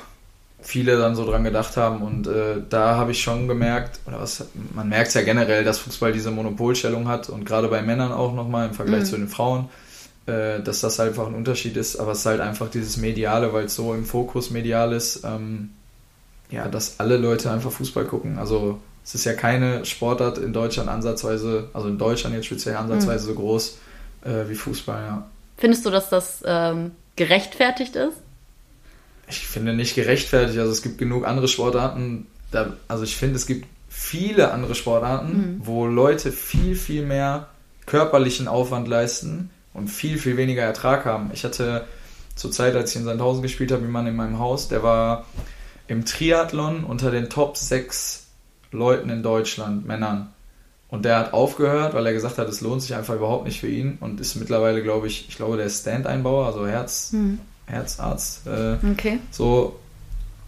viele 0.62 0.98
dann 0.98 1.14
so 1.14 1.26
dran 1.26 1.44
gedacht 1.44 1.76
haben. 1.76 2.00
Und 2.00 2.26
äh, 2.26 2.62
da 2.68 2.96
habe 2.96 3.12
ich 3.12 3.22
schon 3.22 3.48
gemerkt, 3.48 4.00
oder 4.06 4.20
was, 4.20 4.46
man 4.74 4.88
merkt 4.88 5.08
es 5.08 5.14
ja 5.14 5.22
generell, 5.22 5.62
dass 5.62 5.78
Fußball 5.78 6.12
diese 6.12 6.30
Monopolstellung 6.30 7.06
hat 7.06 7.28
und 7.28 7.44
gerade 7.44 7.68
bei 7.68 7.82
Männern 7.82 8.12
auch 8.12 8.32
nochmal 8.32 8.68
im 8.68 8.74
Vergleich 8.74 9.00
mhm. 9.00 9.06
zu 9.06 9.16
den 9.16 9.28
Frauen 9.28 9.68
äh, 10.26 10.60
dass 10.60 10.80
das 10.80 11.00
einfach 11.00 11.26
ein 11.26 11.34
Unterschied 11.34 11.76
ist, 11.76 11.96
aber 11.96 12.12
es 12.12 12.20
ist 12.20 12.26
halt 12.26 12.40
einfach 12.40 12.70
dieses 12.70 12.96
Mediale, 12.96 13.52
weil 13.52 13.64
es 13.64 13.74
so 13.74 13.94
im 13.94 14.04
Fokus 14.04 14.50
medial 14.50 14.92
ist, 14.92 15.24
ähm, 15.24 15.70
ja, 16.50 16.68
dass 16.68 16.98
alle 16.98 17.16
Leute 17.16 17.50
einfach 17.50 17.70
Fußball 17.70 18.04
gucken. 18.04 18.38
Also 18.38 18.80
es 19.04 19.14
ist 19.14 19.24
ja 19.24 19.32
keine 19.32 19.84
Sportart 19.84 20.38
in 20.38 20.52
Deutschland 20.52 20.88
ansatzweise, 20.88 21.68
also 21.72 21.88
in 21.88 21.98
Deutschland 21.98 22.34
jetzt 22.34 22.46
speziell 22.46 22.76
ansatzweise 22.76 23.24
mhm. 23.24 23.34
so 23.34 23.40
groß 23.40 23.78
äh, 24.24 24.48
wie 24.48 24.54
Fußball, 24.54 25.02
ja. 25.02 25.26
Findest 25.56 25.84
du, 25.84 25.90
dass 25.90 26.08
das 26.08 26.42
ähm, 26.44 26.92
gerechtfertigt 27.16 27.96
ist? 27.96 28.16
Ich 29.28 29.46
finde 29.46 29.74
nicht 29.74 29.94
gerechtfertigt. 29.94 30.58
Also 30.58 30.72
es 30.72 30.82
gibt 30.82 30.98
genug 30.98 31.26
andere 31.26 31.48
Sportarten. 31.48 32.26
Da, 32.50 32.74
also 32.88 33.04
ich 33.04 33.16
finde, 33.16 33.36
es 33.36 33.46
gibt 33.46 33.66
viele 33.88 34.52
andere 34.52 34.74
Sportarten, 34.74 35.56
mhm. 35.56 35.60
wo 35.64 35.86
Leute 35.86 36.32
viel, 36.32 36.74
viel 36.76 37.04
mehr 37.04 37.48
körperlichen 37.86 38.48
Aufwand 38.48 38.88
leisten 38.88 39.50
und 39.74 39.88
viel, 39.88 40.18
viel 40.18 40.36
weniger 40.36 40.62
Ertrag 40.62 41.04
haben. 41.04 41.30
Ich 41.32 41.44
hatte 41.44 41.86
zur 42.34 42.50
Zeit, 42.50 42.74
als 42.74 42.90
ich 42.90 42.96
in 42.96 43.04
Sandhausen 43.04 43.42
gespielt 43.42 43.72
habe, 43.72 43.82
jemanden 43.82 44.10
in 44.10 44.16
meinem 44.16 44.38
Haus, 44.38 44.68
der 44.68 44.82
war 44.82 45.26
im 45.88 46.04
Triathlon 46.04 46.84
unter 46.84 47.10
den 47.10 47.28
Top 47.28 47.56
6 47.56 48.26
Leuten 48.72 49.10
in 49.10 49.22
Deutschland, 49.22 49.86
Männern. 49.86 50.32
Und 50.88 51.04
der 51.04 51.18
hat 51.18 51.32
aufgehört, 51.32 51.94
weil 51.94 52.06
er 52.06 52.12
gesagt 52.12 52.38
hat, 52.38 52.48
es 52.48 52.60
lohnt 52.60 52.82
sich 52.82 52.94
einfach 52.94 53.14
überhaupt 53.14 53.44
nicht 53.44 53.60
für 53.60 53.68
ihn 53.68 53.98
und 54.00 54.20
ist 54.20 54.34
mittlerweile, 54.36 54.82
glaube 54.82 55.06
ich, 55.06 55.28
ich 55.28 55.36
glaube, 55.36 55.56
der 55.56 55.66
ist 55.66 55.82
Stand-Einbauer, 55.82 56.46
also 56.46 56.66
Herz, 56.66 57.10
hm. 57.12 57.38
Herzarzt. 57.66 58.46
Äh, 58.46 58.76
okay. 58.90 59.18
So. 59.30 59.78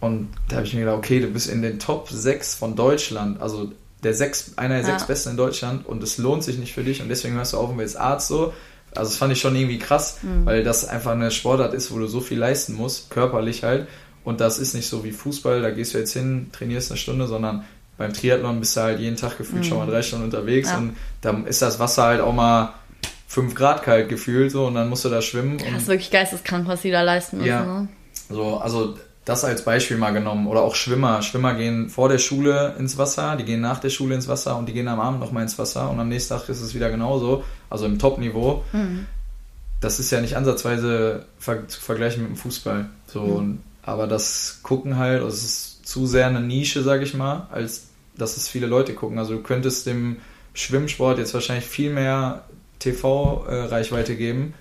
Und 0.01 0.29
da 0.49 0.57
habe 0.57 0.65
ich 0.65 0.73
mir 0.73 0.81
gedacht, 0.81 0.97
okay, 0.97 1.21
du 1.21 1.27
bist 1.27 1.49
in 1.49 1.61
den 1.61 1.79
Top 1.79 2.09
6 2.09 2.55
von 2.55 2.75
Deutschland, 2.75 3.41
also 3.41 3.71
der 4.03 4.13
sechs, 4.13 4.57
einer 4.57 4.75
der 4.75 4.83
ja. 4.83 4.89
sechs 4.91 5.07
Besten 5.07 5.29
in 5.31 5.37
Deutschland 5.37 5.85
und 5.85 6.03
es 6.03 6.17
lohnt 6.17 6.43
sich 6.43 6.57
nicht 6.57 6.73
für 6.73 6.83
dich 6.83 7.01
und 7.01 7.09
deswegen 7.09 7.35
hörst 7.35 7.53
du 7.53 7.57
auf 7.57 7.69
und 7.69 7.77
willst 7.77 7.97
Arzt 7.97 8.27
so. 8.27 8.53
Also 8.95 9.11
das 9.11 9.17
fand 9.17 9.33
ich 9.33 9.41
schon 9.41 9.55
irgendwie 9.55 9.79
krass, 9.79 10.17
mhm. 10.21 10.45
weil 10.45 10.63
das 10.63 10.85
einfach 10.85 11.11
eine 11.11 11.31
Sportart 11.31 11.73
ist, 11.73 11.91
wo 11.91 11.99
du 11.99 12.07
so 12.07 12.21
viel 12.21 12.37
leisten 12.37 12.75
musst, 12.75 13.09
körperlich 13.09 13.63
halt. 13.63 13.87
Und 14.23 14.39
das 14.39 14.57
ist 14.57 14.73
nicht 14.73 14.87
so 14.87 15.03
wie 15.03 15.11
Fußball, 15.11 15.61
da 15.61 15.71
gehst 15.71 15.93
du 15.93 15.97
jetzt 15.97 16.13
hin, 16.13 16.49
trainierst 16.51 16.91
eine 16.91 16.97
Stunde, 16.97 17.27
sondern 17.27 17.65
beim 17.97 18.13
Triathlon 18.13 18.59
bist 18.59 18.75
du 18.75 18.81
halt 18.81 18.99
jeden 18.99 19.17
Tag 19.17 19.37
gefühlt 19.37 19.63
mhm. 19.63 19.67
schon 19.67 19.77
mal 19.77 19.87
drei 19.87 20.01
Stunden 20.01 20.25
unterwegs 20.25 20.69
ja. 20.69 20.77
und 20.77 20.95
da 21.21 21.37
ist 21.45 21.61
das 21.61 21.79
Wasser 21.79 22.03
halt 22.03 22.21
auch 22.21 22.33
mal 22.33 22.73
fünf 23.27 23.55
Grad 23.55 23.83
kalt 23.83 24.09
gefühlt 24.09 24.51
so 24.51 24.67
und 24.67 24.75
dann 24.75 24.89
musst 24.89 25.05
du 25.05 25.09
da 25.09 25.21
schwimmen. 25.21 25.57
Das 25.57 25.83
ist 25.83 25.87
wirklich 25.87 26.11
geisteskrank, 26.11 26.67
was 26.67 26.81
die 26.81 26.91
da 26.91 27.01
leisten 27.01 27.37
müssen. 27.37 27.49
Ja. 27.49 27.65
Ne? 27.65 27.87
So, 28.29 28.57
also 28.57 28.95
das 29.25 29.45
als 29.45 29.63
Beispiel 29.63 29.97
mal 29.97 30.11
genommen. 30.11 30.47
Oder 30.47 30.61
auch 30.61 30.75
Schwimmer. 30.75 31.21
Schwimmer 31.21 31.53
gehen 31.53 31.89
vor 31.89 32.09
der 32.09 32.17
Schule 32.17 32.75
ins 32.77 32.97
Wasser, 32.97 33.35
die 33.35 33.45
gehen 33.45 33.61
nach 33.61 33.79
der 33.79 33.89
Schule 33.89 34.15
ins 34.15 34.27
Wasser 34.27 34.57
und 34.57 34.67
die 34.67 34.73
gehen 34.73 34.87
am 34.87 34.99
Abend 34.99 35.19
nochmal 35.19 35.43
ins 35.43 35.57
Wasser 35.57 35.89
und 35.89 35.99
am 35.99 36.09
nächsten 36.09 36.33
Tag 36.33 36.49
ist 36.49 36.61
es 36.61 36.73
wieder 36.75 36.89
genauso. 36.89 37.43
Also 37.69 37.85
im 37.85 37.99
Top-Niveau. 37.99 38.63
Mhm. 38.73 39.05
Das 39.79 39.99
ist 39.99 40.11
ja 40.11 40.21
nicht 40.21 40.37
ansatzweise 40.37 41.25
zu 41.39 41.81
vergleichen 41.81 42.23
mit 42.23 42.31
dem 42.31 42.37
Fußball. 42.37 42.89
So, 43.07 43.21
mhm. 43.21 43.35
und, 43.35 43.63
aber 43.83 44.07
das 44.07 44.59
gucken 44.63 44.97
halt, 44.97 45.21
also 45.21 45.35
es 45.35 45.43
ist 45.43 45.87
zu 45.87 46.05
sehr 46.05 46.27
eine 46.27 46.41
Nische, 46.41 46.83
sag 46.83 47.01
ich 47.01 47.13
mal, 47.13 47.47
als 47.51 47.87
dass 48.15 48.37
es 48.37 48.47
viele 48.47 48.67
Leute 48.67 48.93
gucken. 48.93 49.19
Also 49.19 49.35
du 49.35 49.41
könntest 49.41 49.85
dem 49.85 50.17
Schwimmsport 50.53 51.17
jetzt 51.17 51.33
wahrscheinlich 51.33 51.65
viel 51.65 51.91
mehr 51.91 52.43
TV-Reichweite 52.79 54.15
geben, 54.15 54.53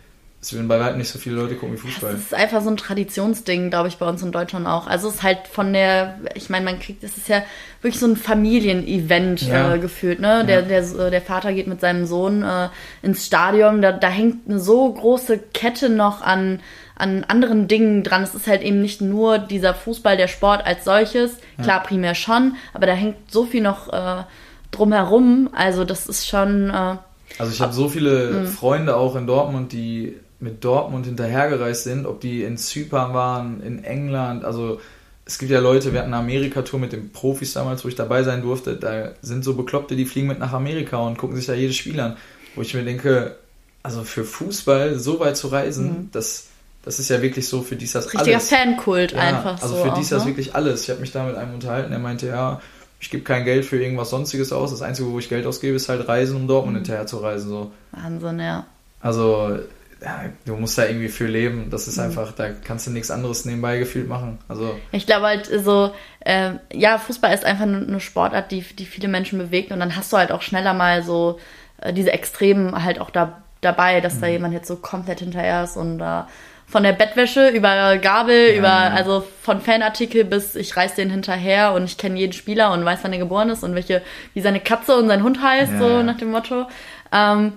es 0.43 0.53
würden 0.53 0.67
bei 0.67 0.81
weitem 0.81 0.99
nicht 0.99 1.09
so 1.09 1.21
viele 1.21 1.37
Leute 1.37 1.55
gucken 1.55 1.77
wie 1.77 1.79
Fußball. 1.79 2.15
Das 2.15 2.21
ist 2.21 2.35
einfach 2.35 2.63
so 2.63 2.69
ein 2.69 2.77
Traditionsding, 2.77 3.71
glaube 3.71 3.87
ich, 3.87 3.99
bei 3.99 4.09
uns 4.09 4.25
in 4.25 4.33
Deutschland 4.33 4.67
auch. 4.67 4.89
Also 4.89 5.07
es 5.09 5.15
ist 5.15 5.23
halt 5.23 5.47
von 5.47 5.73
der, 5.73 6.19
ich 6.35 6.51
meine, 6.51 6.65
man 6.65 6.81
kriegt, 6.81 7.05
es 7.05 7.17
ist 7.17 7.29
ja 7.29 7.45
wirklich 7.81 8.01
so 8.01 8.07
ein 8.07 8.17
Familienevent 8.17 9.43
ja. 9.43 9.75
äh, 9.75 9.79
gefühlt, 9.79 10.19
ne? 10.19 10.39
Ja. 10.39 10.43
Der, 10.43 10.63
der, 10.63 11.11
der 11.11 11.23
Vater 11.23 11.53
geht 11.53 11.69
mit 11.69 11.81
seinem 11.81 12.07
Sohn 12.07 12.43
äh, 12.43 12.71
ins 13.03 13.25
Stadion, 13.25 13.83
da, 13.83 13.93
da 13.93 14.09
hängt 14.09 14.49
eine 14.49 14.59
so 14.59 14.93
große 14.93 15.39
Kette 15.39 15.89
noch 15.89 16.23
an, 16.23 16.59
an 16.97 17.23
anderen 17.23 17.69
Dingen 17.69 18.03
dran. 18.03 18.25
Es 18.25 18.35
ist 18.35 18.49
halt 18.49 18.63
eben 18.63 18.83
nicht 18.83 19.01
nur 19.01 19.39
dieser 19.39 19.75
Fußball, 19.75 20.17
der 20.17 20.27
Sport 20.27 20.67
als 20.67 20.85
solches, 20.85 21.37
ja. 21.57 21.63
klar, 21.63 21.83
primär 21.85 22.17
schon, 22.17 22.57
aber 22.75 22.87
da 22.87 22.95
hängt 22.95 23.31
so 23.31 23.45
viel 23.45 23.63
noch 23.63 23.93
äh, 23.93 24.25
drumherum. 24.73 25.51
Also 25.53 25.85
das 25.85 26.09
ist 26.09 26.27
schon. 26.27 26.71
Äh, 26.71 26.97
also 27.39 27.53
ich 27.53 27.61
habe 27.61 27.73
so 27.73 27.89
viele 27.89 28.31
mh. 28.31 28.47
Freunde 28.51 28.97
auch 28.97 29.15
in 29.15 29.29
Dortmund, 29.29 29.71
die 29.71 30.17
mit 30.43 30.65
Dortmund 30.65 31.07
hinterhergereist 31.07 31.85
sind, 31.85 32.05
ob 32.05 32.21
die 32.21 32.43
in 32.43 32.59
Zypern 32.59 33.15
waren, 33.15 33.63
in 33.63 33.85
England, 33.85 34.45
also 34.45 34.81
es 35.25 35.39
gibt 35.39 35.53
ja 35.53 35.61
Leute, 35.61 35.93
wir 35.93 36.01
hatten 36.01 36.13
eine 36.13 36.23
Amerika-Tour 36.23 36.81
mit 36.81 36.93
den 36.93 37.13
Profis 37.13 37.53
damals, 37.53 37.85
wo 37.85 37.89
ich 37.89 37.95
dabei 37.95 38.25
sein 38.25 38.43
durfte, 38.43 38.77
da 38.77 39.13
sind 39.23 39.45
so 39.45 39.55
Bekloppte, 39.55 39.95
die 39.95 40.05
fliegen 40.05 40.27
mit 40.27 40.41
nach 40.41 40.53
Amerika 40.53 40.99
und 40.99 41.17
gucken 41.17 41.37
sich 41.37 41.47
da 41.47 41.55
jedes 41.55 41.77
Spiel 41.77 42.01
an, 42.01 42.17
wo 42.57 42.63
ich 42.63 42.75
mir 42.75 42.85
denke, 42.85 43.37
also 43.85 44.03
für 44.03 44.25
Fußball 44.25 44.99
so 44.99 45.21
weit 45.21 45.37
zu 45.37 45.47
reisen, 45.47 45.87
mhm. 45.87 46.09
das, 46.13 46.49
das 46.85 46.99
ist 46.99 47.09
ja 47.09 47.23
wirklich 47.23 47.47
so, 47.47 47.63
für 47.63 47.77
die 47.77 47.85
ist 47.85 47.95
das 47.95 48.07
Richtiger 48.07 48.23
alles. 48.23 48.51
Richtiger 48.51 48.65
Fankult 48.65 49.13
ja, 49.13 49.19
einfach 49.19 49.63
also 49.63 49.69
so. 49.69 49.75
Also 49.75 49.89
für 49.89 49.95
die 49.95 50.03
ist 50.03 50.13
das 50.13 50.25
ne? 50.25 50.31
wirklich 50.31 50.55
alles. 50.57 50.83
Ich 50.83 50.91
habe 50.91 51.01
mich 51.01 51.13
da 51.13 51.25
mit 51.25 51.37
einem 51.37 51.55
unterhalten, 51.55 51.91
der 51.91 52.01
meinte, 52.01 52.27
ja, 52.27 52.61
ich 52.99 53.11
gebe 53.11 53.23
kein 53.23 53.45
Geld 53.45 53.65
für 53.65 53.81
irgendwas 53.81 54.11
Sonstiges 54.11 54.53
aus. 54.53 54.73
Das 54.73 54.83
Einzige, 54.83 55.11
wo 55.11 55.19
ich 55.21 55.29
Geld 55.29 55.47
ausgebe, 55.47 55.77
ist 55.77 55.89
halt 55.89 56.07
Reisen, 56.09 56.37
um 56.37 56.49
Dortmund 56.49 56.75
mhm. 56.75 56.79
hinterher 56.79 57.07
zu 57.07 57.19
reisen. 57.19 57.49
So. 57.49 57.73
Wahnsinn, 57.93 58.41
ja. 58.41 58.67
Also 59.01 59.59
ja, 60.03 60.25
du 60.45 60.57
musst 60.57 60.79
da 60.79 60.87
irgendwie 60.87 61.09
für 61.09 61.27
leben. 61.27 61.69
Das 61.71 61.89
ist 61.89 61.97
mhm. 61.97 62.05
einfach, 62.05 62.33
da 62.33 62.49
kannst 62.51 62.87
du 62.87 62.91
nichts 62.91 63.11
anderes 63.11 63.45
nebenbei 63.45 63.79
gefühlt 63.79 64.09
machen. 64.09 64.39
Also 64.49 64.79
ich 64.91 65.07
glaube 65.07 65.27
halt 65.27 65.47
so, 65.47 65.93
äh, 66.21 66.53
ja, 66.73 66.99
Fußball 66.99 67.33
ist 67.33 67.45
einfach 67.45 67.65
eine 67.65 68.01
Sportart, 68.01 68.51
die, 68.51 68.63
die 68.63 68.87
viele 68.87 69.09
Menschen 69.09 69.39
bewegt 69.39 69.73
und 69.73 69.81
dann 69.81 69.97
hast 69.97 70.13
du 70.13 70.17
halt 70.17 70.33
auch 70.33 70.43
schneller 70.43 70.75
mal 70.75 71.03
so 71.03 71.39
äh, 71.81 71.93
diese 71.93 72.13
Extremen 72.13 72.85
halt 72.85 73.01
auch 73.01 73.11
da, 73.11 73.43
dabei, 73.61 74.01
dass 74.01 74.17
mhm. 74.17 74.21
da 74.21 74.27
jemand 74.29 74.55
jetzt 74.55 74.69
so 74.69 74.77
komplett 74.77 75.21
hinterher 75.21 75.65
ist 75.65 75.77
und 75.77 75.99
da 75.99 76.23
äh, 76.23 76.53
von 76.73 76.85
der 76.85 76.93
Bettwäsche 76.93 77.51
über 77.51 77.99
Gabel, 77.99 78.53
ja. 78.53 78.59
über 78.59 78.73
also 78.73 79.23
von 79.43 79.61
Fanartikel 79.61 80.25
bis 80.25 80.55
ich 80.55 80.75
reiß 80.75 80.95
den 80.95 81.11
hinterher 81.11 81.75
und 81.75 81.85
ich 81.85 81.99
kenne 81.99 82.19
jeden 82.19 82.33
Spieler 82.33 82.73
und 82.73 82.83
weiß, 82.83 83.01
wann 83.03 83.13
er 83.13 83.19
geboren 83.19 83.51
ist 83.51 83.63
und 83.63 83.75
welche, 83.75 84.01
wie 84.33 84.41
seine 84.41 84.59
Katze 84.59 84.97
und 84.97 85.07
sein 85.07 85.23
Hund 85.23 85.43
heißt, 85.43 85.73
ja. 85.73 85.79
so 85.79 86.03
nach 86.03 86.17
dem 86.17 86.31
Motto. 86.31 86.67
Ähm, 87.13 87.53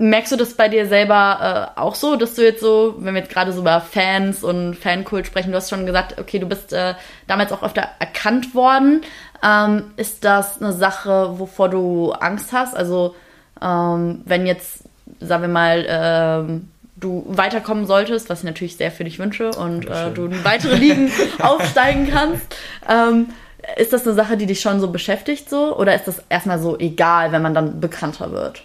Merkst 0.00 0.30
du 0.30 0.36
das 0.36 0.54
bei 0.54 0.68
dir 0.68 0.86
selber 0.86 1.74
äh, 1.76 1.80
auch 1.80 1.96
so, 1.96 2.14
dass 2.14 2.34
du 2.34 2.44
jetzt 2.44 2.60
so, 2.60 2.94
wenn 2.98 3.14
wir 3.14 3.22
jetzt 3.22 3.32
gerade 3.32 3.52
so 3.52 3.60
über 3.60 3.80
Fans 3.80 4.44
und 4.44 4.76
Fankult 4.76 5.26
sprechen, 5.26 5.50
du 5.50 5.56
hast 5.56 5.70
schon 5.70 5.86
gesagt, 5.86 6.20
okay, 6.20 6.38
du 6.38 6.46
bist 6.46 6.72
äh, 6.72 6.94
damals 7.26 7.50
auch 7.50 7.64
öfter 7.64 7.88
erkannt 7.98 8.54
worden. 8.54 9.02
Ähm, 9.42 9.90
ist 9.96 10.24
das 10.24 10.62
eine 10.62 10.72
Sache, 10.72 11.38
wovor 11.38 11.68
du 11.68 12.12
Angst 12.12 12.52
hast? 12.52 12.76
Also 12.76 13.16
ähm, 13.60 14.22
wenn 14.24 14.46
jetzt, 14.46 14.84
sagen 15.20 15.42
wir 15.42 15.48
mal, 15.48 15.84
ähm, 15.88 16.68
du 16.94 17.24
weiterkommen 17.28 17.86
solltest, 17.86 18.28
was 18.28 18.40
ich 18.40 18.44
natürlich 18.44 18.76
sehr 18.76 18.90
für 18.90 19.04
dich 19.04 19.18
wünsche 19.18 19.50
und 19.50 19.88
äh, 19.88 20.10
du 20.12 20.26
in 20.26 20.44
weitere 20.44 20.76
Ligen 20.76 21.10
aufsteigen 21.40 22.08
kannst. 22.10 22.56
Ähm, 22.88 23.30
ist 23.76 23.92
das 23.92 24.06
eine 24.06 24.14
Sache, 24.14 24.36
die 24.36 24.46
dich 24.46 24.60
schon 24.60 24.80
so 24.80 24.90
beschäftigt 24.90 25.50
so? 25.50 25.76
Oder 25.76 25.94
ist 25.94 26.06
das 26.06 26.22
erstmal 26.28 26.58
so 26.58 26.78
egal, 26.78 27.32
wenn 27.32 27.42
man 27.42 27.54
dann 27.54 27.80
bekannter 27.80 28.32
wird? 28.32 28.62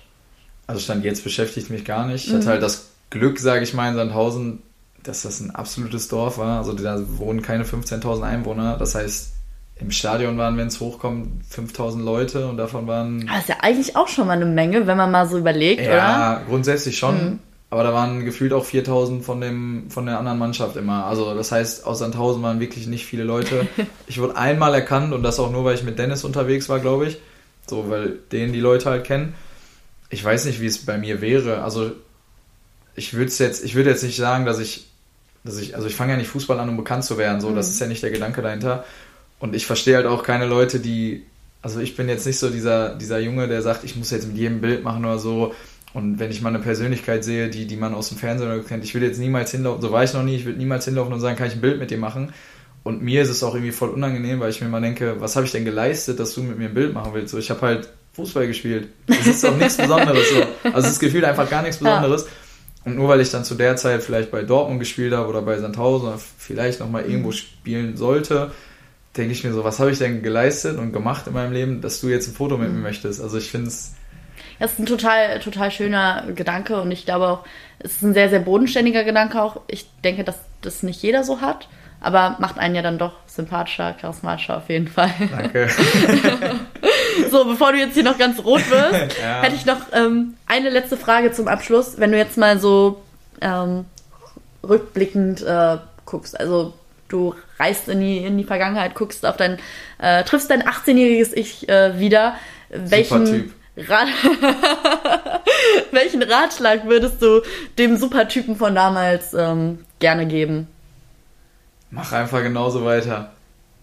Also 0.68 0.82
Stand 0.82 1.04
jetzt 1.04 1.24
beschäftigt 1.24 1.70
mich 1.70 1.86
gar 1.86 2.08
nicht. 2.08 2.28
Ich 2.28 2.34
mhm. 2.34 2.38
hatte 2.38 2.50
halt 2.50 2.64
das 2.64 2.90
Glück, 3.10 3.40
sage 3.40 3.64
ich 3.64 3.74
mal, 3.74 3.90
in 3.90 3.96
Sandhausen, 3.96 4.64
dass 5.04 5.24
das 5.24 5.40
ein 5.40 5.52
absolutes 5.52 6.08
Dorf 6.08 6.38
war. 6.38 6.60
Also 6.60 6.74
da 6.74 7.00
wohnen 7.18 7.42
keine 7.42 7.64
15.000 7.64 8.24
Einwohner. 8.24 8.78
Das 8.78 8.96
heißt, 8.96 9.34
im 9.76 9.92
Stadion 9.92 10.38
waren, 10.38 10.58
wenn 10.58 10.68
es 10.68 10.80
hochkommt, 10.80 11.46
5000 11.50 12.04
Leute 12.04 12.48
und 12.48 12.58
davon 12.58 12.88
waren. 12.88 13.28
Das 13.28 13.40
ist 13.40 13.50
ja 13.50 13.58
eigentlich 13.62 13.96
auch 13.96 14.08
schon 14.08 14.28
mal 14.28 14.34
eine 14.34 14.46
Menge, 14.46 14.88
wenn 14.88 14.98
man 14.98 15.12
mal 15.12 15.28
so 15.28 15.38
überlegt, 15.38 15.82
ja, 15.82 15.88
oder? 15.88 15.98
Ja, 15.98 16.42
grundsätzlich 16.48 16.98
schon. 16.98 17.16
Mhm. 17.16 17.40
Aber 17.70 17.84
da 17.84 17.92
waren 17.92 18.24
gefühlt 18.24 18.54
auch 18.54 18.66
4000 18.66 19.26
von, 19.26 19.42
dem, 19.42 19.90
von 19.90 20.06
der 20.06 20.20
anderen 20.20 20.38
Mannschaft 20.38 20.78
immer. 20.78 21.06
Also 21.06 21.34
das 21.34 21.52
heißt, 21.52 21.88
aus 21.88 22.00
Sandhausen 22.00 22.44
waren 22.44 22.60
wirklich 22.60 22.86
nicht 22.88 23.06
viele 23.06 23.24
Leute. 23.24 23.68
Ich 24.08 24.20
wurde 24.20 24.38
einmal 24.38 24.76
erkannt 24.76 25.12
und 25.12 25.24
das 25.24 25.40
auch 25.40 25.52
nur, 25.52 25.66
weil 25.66 25.74
ich 25.74 25.84
mit 25.84 25.98
Dennis 25.98 26.24
unterwegs 26.24 26.70
war, 26.70 26.80
glaube 26.80 27.08
ich. 27.08 27.18
So, 27.66 27.90
weil 27.90 28.20
den 28.32 28.54
die 28.54 28.60
Leute 28.60 28.92
halt 28.92 29.06
kennen 29.06 29.34
ich 30.14 30.24
weiß 30.24 30.46
nicht, 30.46 30.62
wie 30.62 30.68
es 30.68 30.86
bei 30.86 30.98
mir 30.98 31.22
wäre. 31.22 31.64
Also 31.64 31.92
ich 32.96 33.16
würde 33.16 33.32
jetzt, 33.32 33.66
ich 33.66 33.74
würde 33.74 33.90
jetzt 33.90 34.04
nicht 34.04 34.16
sagen, 34.16 34.46
dass 34.46 34.60
ich, 34.60 34.88
dass 35.44 35.58
ich, 35.58 35.76
also 35.76 35.88
ich 35.88 35.96
fange 35.96 36.12
ja 36.14 36.18
nicht 36.18 36.28
Fußball 36.28 36.60
an, 36.60 36.70
um 36.70 36.78
bekannt 36.78 37.04
zu 37.04 37.18
werden. 37.18 37.42
So, 37.42 37.50
mhm. 37.50 37.56
das 37.56 37.70
ist 37.70 37.82
ja 37.82 37.88
nicht 37.88 38.04
der 38.04 38.12
Gedanke 38.12 38.44
dahinter. 38.44 38.86
Und 39.40 39.56
ich 39.56 39.66
verstehe 39.66 39.96
halt 39.96 40.06
auch 40.06 40.24
keine 40.24 40.46
Leute, 40.46 40.80
die, 40.80 41.26
also 41.64 41.80
ich 41.80 41.96
bin 41.96 42.08
jetzt 42.10 42.28
nicht 42.28 42.38
so 42.38 42.52
dieser, 42.52 42.96
dieser 42.96 43.20
Junge, 43.20 43.48
der 43.48 43.64
sagt, 43.64 43.84
ich 43.84 43.96
muss 43.96 44.12
jetzt 44.12 44.28
mit 44.28 44.38
jedem 44.38 44.62
Bild 44.62 44.84
machen 44.84 45.04
oder 45.04 45.18
so. 45.18 45.56
Und 45.96 46.20
wenn 46.20 46.30
ich 46.30 46.42
mal 46.42 46.50
eine 46.50 46.60
Persönlichkeit 46.60 47.24
sehe, 47.24 47.50
die, 47.50 47.66
die 47.66 47.76
man 47.76 47.96
aus 47.96 48.10
dem 48.10 48.20
Fernsehen 48.20 48.66
kennt, 48.68 48.84
ich 48.84 48.94
will 48.94 49.04
jetzt 49.04 49.18
niemals 49.18 49.52
hinlaufen, 49.52 49.82
so 49.82 49.92
war 49.92 50.04
ich 50.04 50.14
noch 50.14 50.24
nie, 50.24 50.36
ich 50.36 50.46
würde 50.46 50.60
niemals 50.60 50.86
hinlaufen 50.86 51.14
und 51.14 51.22
sagen, 51.22 51.38
kann 51.38 51.48
ich 51.48 51.54
ein 51.54 51.62
Bild 51.62 51.80
mit 51.80 51.90
dir 51.90 51.98
machen? 51.98 52.34
Und 52.84 53.02
mir 53.02 53.22
ist 53.22 53.30
es 53.30 53.44
auch 53.44 53.54
irgendwie 53.56 53.72
voll 53.72 53.90
unangenehm, 53.90 54.40
weil 54.42 54.50
ich 54.50 54.62
mir 54.62 54.68
mal 54.68 54.82
denke, 54.82 55.16
was 55.20 55.36
habe 55.36 55.46
ich 55.46 55.54
denn 55.54 55.64
geleistet, 55.64 56.20
dass 56.20 56.34
du 56.34 56.44
mit 56.44 56.58
mir 56.58 56.68
ein 56.68 56.74
Bild 56.74 56.94
machen 56.94 57.14
willst? 57.14 57.32
So, 57.32 57.38
ich 57.38 57.50
habe 57.50 57.62
halt 57.62 57.90
Fußball 58.14 58.46
gespielt. 58.46 58.90
Das 59.08 59.26
ist 59.26 59.44
doch 59.44 59.56
nichts 59.56 59.78
Besonderes. 59.78 60.30
So. 60.30 60.44
Also 60.72 60.90
es 60.90 61.00
gefühlt 61.00 61.24
einfach 61.24 61.50
gar 61.50 61.62
nichts 61.62 61.78
Besonderes. 61.78 62.24
Ja. 62.24 62.30
Und 62.86 62.98
nur 62.98 63.08
weil 63.08 63.22
ich 63.22 63.32
dann 63.32 63.46
zu 63.46 63.56
der 63.56 63.78
Zeit 63.78 64.04
vielleicht 64.04 64.32
bei 64.32 64.44
Dortmund 64.44 64.80
gespielt 64.80 65.14
habe 65.14 65.30
oder 65.30 65.42
bei 65.42 65.58
Sandhausen 65.58 66.10
oder 66.10 66.20
vielleicht 66.38 66.82
nochmal 66.82 67.06
irgendwo 67.06 67.30
mhm. 67.30 67.34
spielen 67.34 67.98
sollte, 67.98 68.52
denke 69.16 69.32
ich 69.32 69.44
mir 69.44 69.54
so, 69.54 69.64
was 69.64 69.80
habe 69.80 69.92
ich 69.92 70.00
denn 70.00 70.22
geleistet 70.22 70.78
und 70.78 70.92
gemacht 70.92 71.28
in 71.28 71.34
meinem 71.34 71.54
Leben, 71.54 71.82
dass 71.82 72.02
du 72.02 72.10
jetzt 72.10 72.28
ein 72.28 72.34
Foto 72.34 72.58
mit 72.58 72.70
mir 72.70 72.78
mhm. 72.78 72.84
möchtest. 72.84 73.22
Also 73.22 73.38
ich 73.38 73.50
finde 73.50 73.70
es. 73.70 73.94
Das 74.60 74.74
ist 74.74 74.80
ein 74.80 74.86
total, 74.86 75.40
total 75.40 75.72
schöner 75.72 76.28
Gedanke 76.36 76.82
und 76.82 76.92
ich 76.92 77.06
glaube 77.06 77.28
auch, 77.28 77.46
es 77.80 77.94
ist 77.94 78.02
ein 78.02 78.14
sehr, 78.14 78.30
sehr 78.30 78.40
bodenständiger 78.40 79.04
Gedanke 79.04 79.42
auch. 79.42 79.62
Ich 79.68 79.88
denke, 80.04 80.24
dass 80.24 80.36
das 80.62 80.84
nicht 80.84 81.02
jeder 81.02 81.24
so 81.24 81.42
hat, 81.42 81.68
aber 82.04 82.36
macht 82.40 82.60
einen 82.60 82.76
ja 82.76 82.82
dann 82.82 82.98
doch 82.98 83.14
sympathischer, 83.26 83.94
charismatischer 83.94 84.58
auf 84.58 84.70
jeden 84.70 84.88
Fall. 84.88 85.12
Danke. 85.32 85.70
So, 87.30 87.46
bevor 87.46 87.72
du 87.72 87.80
jetzt 87.80 87.94
hier 87.94 88.04
noch 88.04 88.18
ganz 88.18 88.44
rot 88.44 88.70
wirst, 88.70 89.18
ja. 89.22 89.42
hätte 89.42 89.56
ich 89.56 89.66
noch 89.66 89.78
ähm, 89.92 90.36
eine 90.46 90.70
letzte 90.70 90.98
Frage 90.98 91.32
zum 91.32 91.48
Abschluss. 91.48 92.00
Wenn 92.00 92.12
du 92.12 92.18
jetzt 92.18 92.38
mal 92.38 92.60
so 92.60 93.04
ähm, 93.42 93.86
rückblickend 94.68 95.42
äh, 95.42 95.78
guckst, 96.06 96.40
also 96.40 96.74
du 97.10 97.36
reist 97.60 97.88
in 97.88 98.02
die, 98.02 98.18
in 98.18 98.38
die 98.38 98.44
Vergangenheit, 98.44 98.96
guckst 98.96 99.26
auf 99.26 99.38
dein, 99.38 99.60
äh, 100.00 100.24
triffst 100.24 100.50
dein 100.50 100.64
18-jähriges 100.64 101.34
Ich 101.34 101.70
äh, 101.70 102.00
wieder. 102.00 102.36
Welchen 102.70 103.54
Rat 103.76 104.08
Welchen 105.92 106.22
Ratschlag 106.22 106.86
würdest 106.86 107.22
du 107.22 107.42
dem 107.78 107.98
Supertypen 107.98 108.56
von 108.56 108.76
damals 108.76 109.34
ähm, 109.34 109.80
gerne 110.00 110.28
geben? 110.28 110.68
Mach 111.94 112.12
einfach 112.12 112.42
genauso 112.42 112.84
weiter. 112.84 113.08
Ja. 113.08 113.32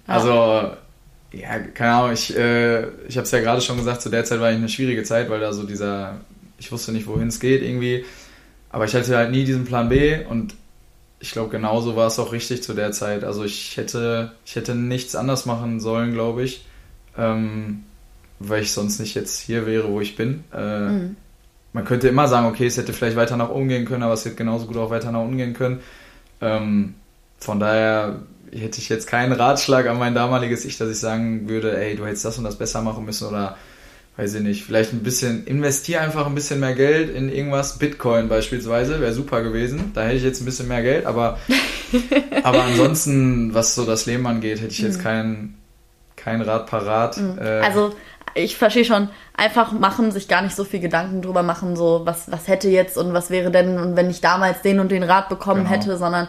Also 0.07 0.73
Ja, 1.33 1.59
keine 1.61 1.93
Ahnung, 1.93 2.13
ich, 2.13 2.37
äh, 2.37 2.89
ich 3.07 3.17
habe 3.17 3.25
es 3.25 3.31
ja 3.31 3.41
gerade 3.41 3.61
schon 3.61 3.77
gesagt, 3.77 4.03
zu 4.03 4.09
der 4.11 4.25
Zeit 4.25 4.41
war 4.41 4.49
eigentlich 4.49 4.59
eine 4.59 4.69
schwierige 4.69 5.05
Zeit, 5.05 5.31
weil 5.31 5.41
da 5.41 5.53
so 5.53 5.63
dieser, 5.63 6.21
ich 6.59 6.73
wusste 6.73 6.91
nicht, 6.93 7.07
wohin 7.07 7.29
es 7.29 7.39
geht 7.39 7.63
irgendwie. 7.63 8.05
Aber 8.71 8.85
ich 8.85 8.95
hatte 8.95 9.17
halt 9.17 9.31
nie 9.31 9.45
diesen 9.45 9.65
Plan 9.65 9.89
B 9.89 10.25
und 10.25 10.55
ich 11.21 11.33
glaube, 11.33 11.51
genauso 11.51 11.97
war 11.97 12.07
es 12.09 12.19
auch 12.19 12.33
richtig 12.33 12.63
zu 12.63 12.75
der 12.75 12.93
Zeit. 12.93 13.25
Also 13.25 13.45
ich 13.45 13.77
hätte, 13.77 14.33
ich 14.45 14.57
hätte 14.57 14.75
nichts 14.75 15.15
anders 15.15 15.47
machen 15.47 15.79
sollen, 15.81 16.13
glaube 16.15 16.43
ich, 16.43 16.65
ähm, 17.17 17.85
weil 18.41 18.63
ich 18.63 18.73
sonst 18.73 18.99
nicht 19.01 19.15
jetzt 19.15 19.41
hier 19.41 19.67
wäre, 19.67 19.89
wo 19.89 20.01
ich 20.01 20.17
bin. 20.17 20.45
Äh, 20.53 20.89
mhm. 20.89 21.17
Man 21.73 21.85
könnte 21.85 22.09
immer 22.09 22.27
sagen, 22.27 22.47
okay, 22.49 22.67
es 22.67 22.77
hätte 22.77 22.93
vielleicht 22.93 23.17
weiter 23.17 23.37
nach 23.37 23.51
oben 23.51 23.69
gehen 23.69 23.85
können, 23.85 24.03
aber 24.03 24.15
es 24.15 24.25
hätte 24.25 24.37
genauso 24.37 24.67
gut 24.67 24.77
auch 24.77 24.91
weiter 24.91 25.13
nach 25.13 25.21
unten 25.21 25.37
gehen 25.37 25.55
können. 25.55 25.81
Ähm, 26.41 26.95
von 27.41 27.59
daher 27.59 28.21
hätte 28.53 28.79
ich 28.79 28.89
jetzt 28.89 29.07
keinen 29.07 29.33
Ratschlag 29.33 29.87
an 29.87 29.99
mein 29.99 30.15
damaliges 30.15 30.65
Ich, 30.65 30.77
dass 30.79 30.91
ich 30.91 30.99
sagen 30.99 31.49
würde, 31.49 31.77
ey, 31.77 31.97
du 31.97 32.07
hättest 32.07 32.25
das 32.25 32.39
und 32.39 32.45
das 32.45 32.57
besser 32.57 32.83
machen 32.83 33.05
müssen 33.05 33.29
oder 33.29 33.57
weiß 34.17 34.35
ich 34.35 34.43
nicht, 34.43 34.65
vielleicht 34.65 34.93
ein 34.93 35.03
bisschen, 35.03 35.47
investier 35.47 36.03
einfach 36.03 36.27
ein 36.27 36.35
bisschen 36.35 36.61
mehr 36.61 36.75
Geld 36.75 37.15
in 37.15 37.33
irgendwas, 37.33 37.79
Bitcoin 37.79 38.29
beispielsweise, 38.29 39.01
wäre 39.01 39.15
super 39.15 39.43
gewesen. 39.43 39.93
Da 39.95 40.03
hätte 40.03 40.17
ich 40.17 40.23
jetzt 40.23 40.43
ein 40.43 40.45
bisschen 40.45 40.69
mehr 40.69 40.83
Geld, 40.83 41.07
aber, 41.07 41.39
aber 42.43 42.65
ansonsten, 42.65 43.55
was 43.55 43.75
so 43.75 43.87
das 43.87 44.07
Leben 44.07 44.27
angeht, 44.27 44.61
hätte 44.61 44.73
ich 44.73 44.81
jetzt 44.81 44.99
mhm. 44.99 45.03
keinen 45.03 45.55
kein 46.17 46.43
Rat 46.43 46.67
parat. 46.67 47.17
Mhm. 47.17 47.39
Äh, 47.39 47.61
also 47.61 47.95
ich 48.35 48.57
verstehe 48.57 48.85
schon, 48.85 49.09
einfach 49.35 49.73
machen, 49.73 50.13
sich 50.13 50.29
gar 50.29 50.43
nicht 50.43 50.55
so 50.55 50.65
viel 50.65 50.81
Gedanken 50.81 51.23
drüber 51.23 51.43
machen, 51.43 51.75
so 51.75 52.03
was, 52.05 52.31
was 52.31 52.47
hätte 52.47 52.69
jetzt 52.69 52.99
und 52.99 53.15
was 53.15 53.31
wäre 53.31 53.51
denn 53.51 53.97
wenn 53.97 54.11
ich 54.11 54.21
damals 54.21 54.61
den 54.61 54.81
und 54.81 54.91
den 54.91 55.03
Rat 55.03 55.29
bekommen 55.29 55.65
genau. 55.65 55.71
hätte, 55.71 55.97
sondern 55.97 56.29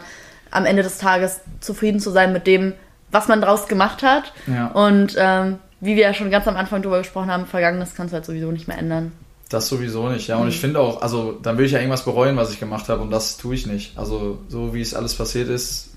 am 0.52 0.66
Ende 0.66 0.82
des 0.82 0.98
Tages 0.98 1.40
zufrieden 1.60 1.98
zu 1.98 2.10
sein 2.10 2.32
mit 2.32 2.46
dem, 2.46 2.74
was 3.10 3.26
man 3.26 3.40
draus 3.40 3.66
gemacht 3.66 4.02
hat. 4.02 4.32
Ja. 4.46 4.68
Und 4.68 5.16
ähm, 5.18 5.58
wie 5.80 5.96
wir 5.96 6.02
ja 6.02 6.14
schon 6.14 6.30
ganz 6.30 6.46
am 6.46 6.56
Anfang 6.56 6.82
drüber 6.82 6.98
gesprochen 6.98 7.30
haben, 7.30 7.46
Vergangenes 7.46 7.94
kannst 7.96 8.12
du 8.12 8.16
halt 8.16 8.24
sowieso 8.24 8.52
nicht 8.52 8.68
mehr 8.68 8.78
ändern. 8.78 9.12
Das 9.48 9.68
sowieso 9.68 10.08
nicht, 10.08 10.28
ja. 10.28 10.36
Und 10.36 10.44
mhm. 10.44 10.48
ich 10.48 10.60
finde 10.60 10.80
auch, 10.80 11.02
also 11.02 11.32
dann 11.42 11.58
will 11.58 11.66
ich 11.66 11.72
ja 11.72 11.78
irgendwas 11.78 12.04
bereuen, 12.04 12.36
was 12.36 12.52
ich 12.52 12.60
gemacht 12.60 12.88
habe 12.88 13.02
und 13.02 13.10
das 13.10 13.36
tue 13.36 13.54
ich 13.54 13.66
nicht. 13.66 13.98
Also 13.98 14.38
so 14.48 14.72
wie 14.72 14.80
es 14.80 14.94
alles 14.94 15.14
passiert 15.14 15.48
ist, 15.48 15.90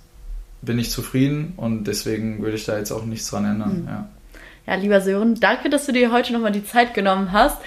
bin 0.61 0.79
ich 0.79 0.89
zufrieden 0.89 1.53
und 1.55 1.85
deswegen 1.85 2.41
würde 2.41 2.55
ich 2.55 2.65
da 2.65 2.77
jetzt 2.77 2.91
auch 2.91 3.05
nichts 3.05 3.29
dran 3.29 3.45
ändern, 3.45 3.81
mhm. 3.81 3.87
ja. 3.87 4.09
Ja, 4.67 4.73
lieber 4.73 4.99
Sören, 4.99 5.39
danke, 5.39 5.69
dass 5.69 5.85
du 5.85 5.91
dir 5.91 6.11
heute 6.11 6.33
nochmal 6.33 6.51
die 6.51 6.65
Zeit 6.65 6.95
genommen 6.95 7.31
hast 7.31 7.57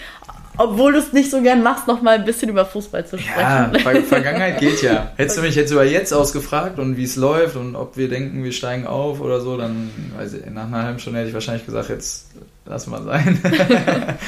obwohl 0.58 0.92
du 0.92 0.98
es 0.98 1.12
nicht 1.12 1.30
so 1.30 1.40
gern 1.40 1.62
machst, 1.62 1.86
noch 1.86 2.02
mal 2.02 2.16
ein 2.16 2.24
bisschen 2.24 2.50
über 2.50 2.66
Fußball 2.66 3.06
zu 3.06 3.18
sprechen. 3.18 3.40
Ja, 3.40 3.70
Ver 3.78 4.02
Vergangenheit 4.02 4.58
geht 4.58 4.82
ja. 4.82 5.12
Hättest 5.16 5.38
du 5.38 5.42
mich 5.42 5.54
jetzt 5.54 5.70
über 5.70 5.84
jetzt 5.84 6.12
ausgefragt 6.12 6.78
und 6.78 6.96
wie 6.96 7.04
es 7.04 7.16
läuft 7.16 7.56
und 7.56 7.76
ob 7.76 7.96
wir 7.96 8.08
denken, 8.08 8.44
wir 8.44 8.52
steigen 8.52 8.86
auf 8.86 9.20
oder 9.20 9.40
so, 9.40 9.56
dann 9.56 9.90
weiß 10.18 10.34
ich, 10.34 10.50
nach 10.50 10.66
einer 10.66 10.82
halben 10.82 10.98
Stunde 10.98 11.20
hätte 11.20 11.28
ich 11.28 11.34
wahrscheinlich 11.34 11.64
gesagt, 11.64 11.88
jetzt 11.88 12.26
lass 12.66 12.86
mal 12.86 13.02
sein. 13.02 13.40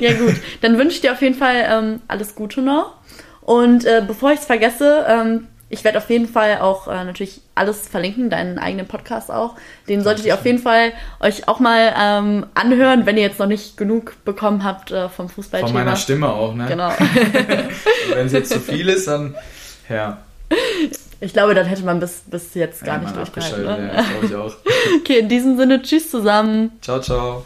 ja 0.00 0.12
gut, 0.12 0.34
dann 0.60 0.78
wünsche 0.78 0.96
ich 0.96 1.00
dir 1.00 1.12
auf 1.12 1.22
jeden 1.22 1.36
Fall 1.36 1.66
ähm, 1.68 2.00
alles 2.08 2.34
Gute 2.34 2.62
noch. 2.62 2.94
Und 3.40 3.84
äh, 3.84 4.02
bevor 4.06 4.32
ich 4.32 4.40
es 4.40 4.46
vergesse, 4.46 5.04
ähm, 5.08 5.48
ich 5.70 5.84
werde 5.84 5.98
auf 5.98 6.10
jeden 6.10 6.26
Fall 6.26 6.58
auch 6.58 6.88
äh, 6.88 7.04
natürlich 7.04 7.40
alles 7.54 7.86
verlinken, 7.86 8.28
deinen 8.28 8.58
eigenen 8.58 8.86
Podcast 8.86 9.30
auch. 9.30 9.54
Den 9.88 10.02
solltet 10.02 10.26
ihr 10.26 10.34
auf 10.34 10.44
jeden 10.44 10.58
Fall 10.58 10.92
euch 11.20 11.46
auch 11.46 11.60
mal 11.60 11.94
ähm, 11.96 12.46
anhören, 12.54 13.06
wenn 13.06 13.16
ihr 13.16 13.22
jetzt 13.22 13.38
noch 13.38 13.46
nicht 13.46 13.76
genug 13.76 14.16
bekommen 14.24 14.64
habt 14.64 14.90
äh, 14.90 15.08
vom 15.08 15.28
Fußballthema. 15.28 15.68
Von 15.68 15.84
meiner 15.84 15.96
Stimme 15.96 16.28
auch, 16.28 16.54
ne? 16.54 16.66
Genau. 16.66 16.90
wenn 18.14 18.26
es 18.26 18.32
jetzt 18.32 18.52
zu 18.52 18.58
viel 18.58 18.88
ist, 18.88 19.06
dann 19.06 19.36
ja. 19.88 20.18
Ich 21.20 21.32
glaube, 21.32 21.54
dann 21.54 21.66
hätte 21.66 21.84
man 21.84 22.00
bis, 22.00 22.22
bis 22.26 22.54
jetzt 22.54 22.82
gar 22.84 22.96
ja, 22.96 23.02
nicht 23.02 23.16
durchgehalten. 23.16 23.62
Ne? 23.62 23.92
Ja, 23.94 24.02
glaube 24.02 24.26
ich 24.26 24.34
auch. 24.34 24.56
okay, 25.00 25.20
in 25.20 25.28
diesem 25.28 25.56
Sinne, 25.56 25.82
tschüss 25.82 26.10
zusammen. 26.10 26.72
Ciao, 26.80 27.00
ciao. 27.00 27.44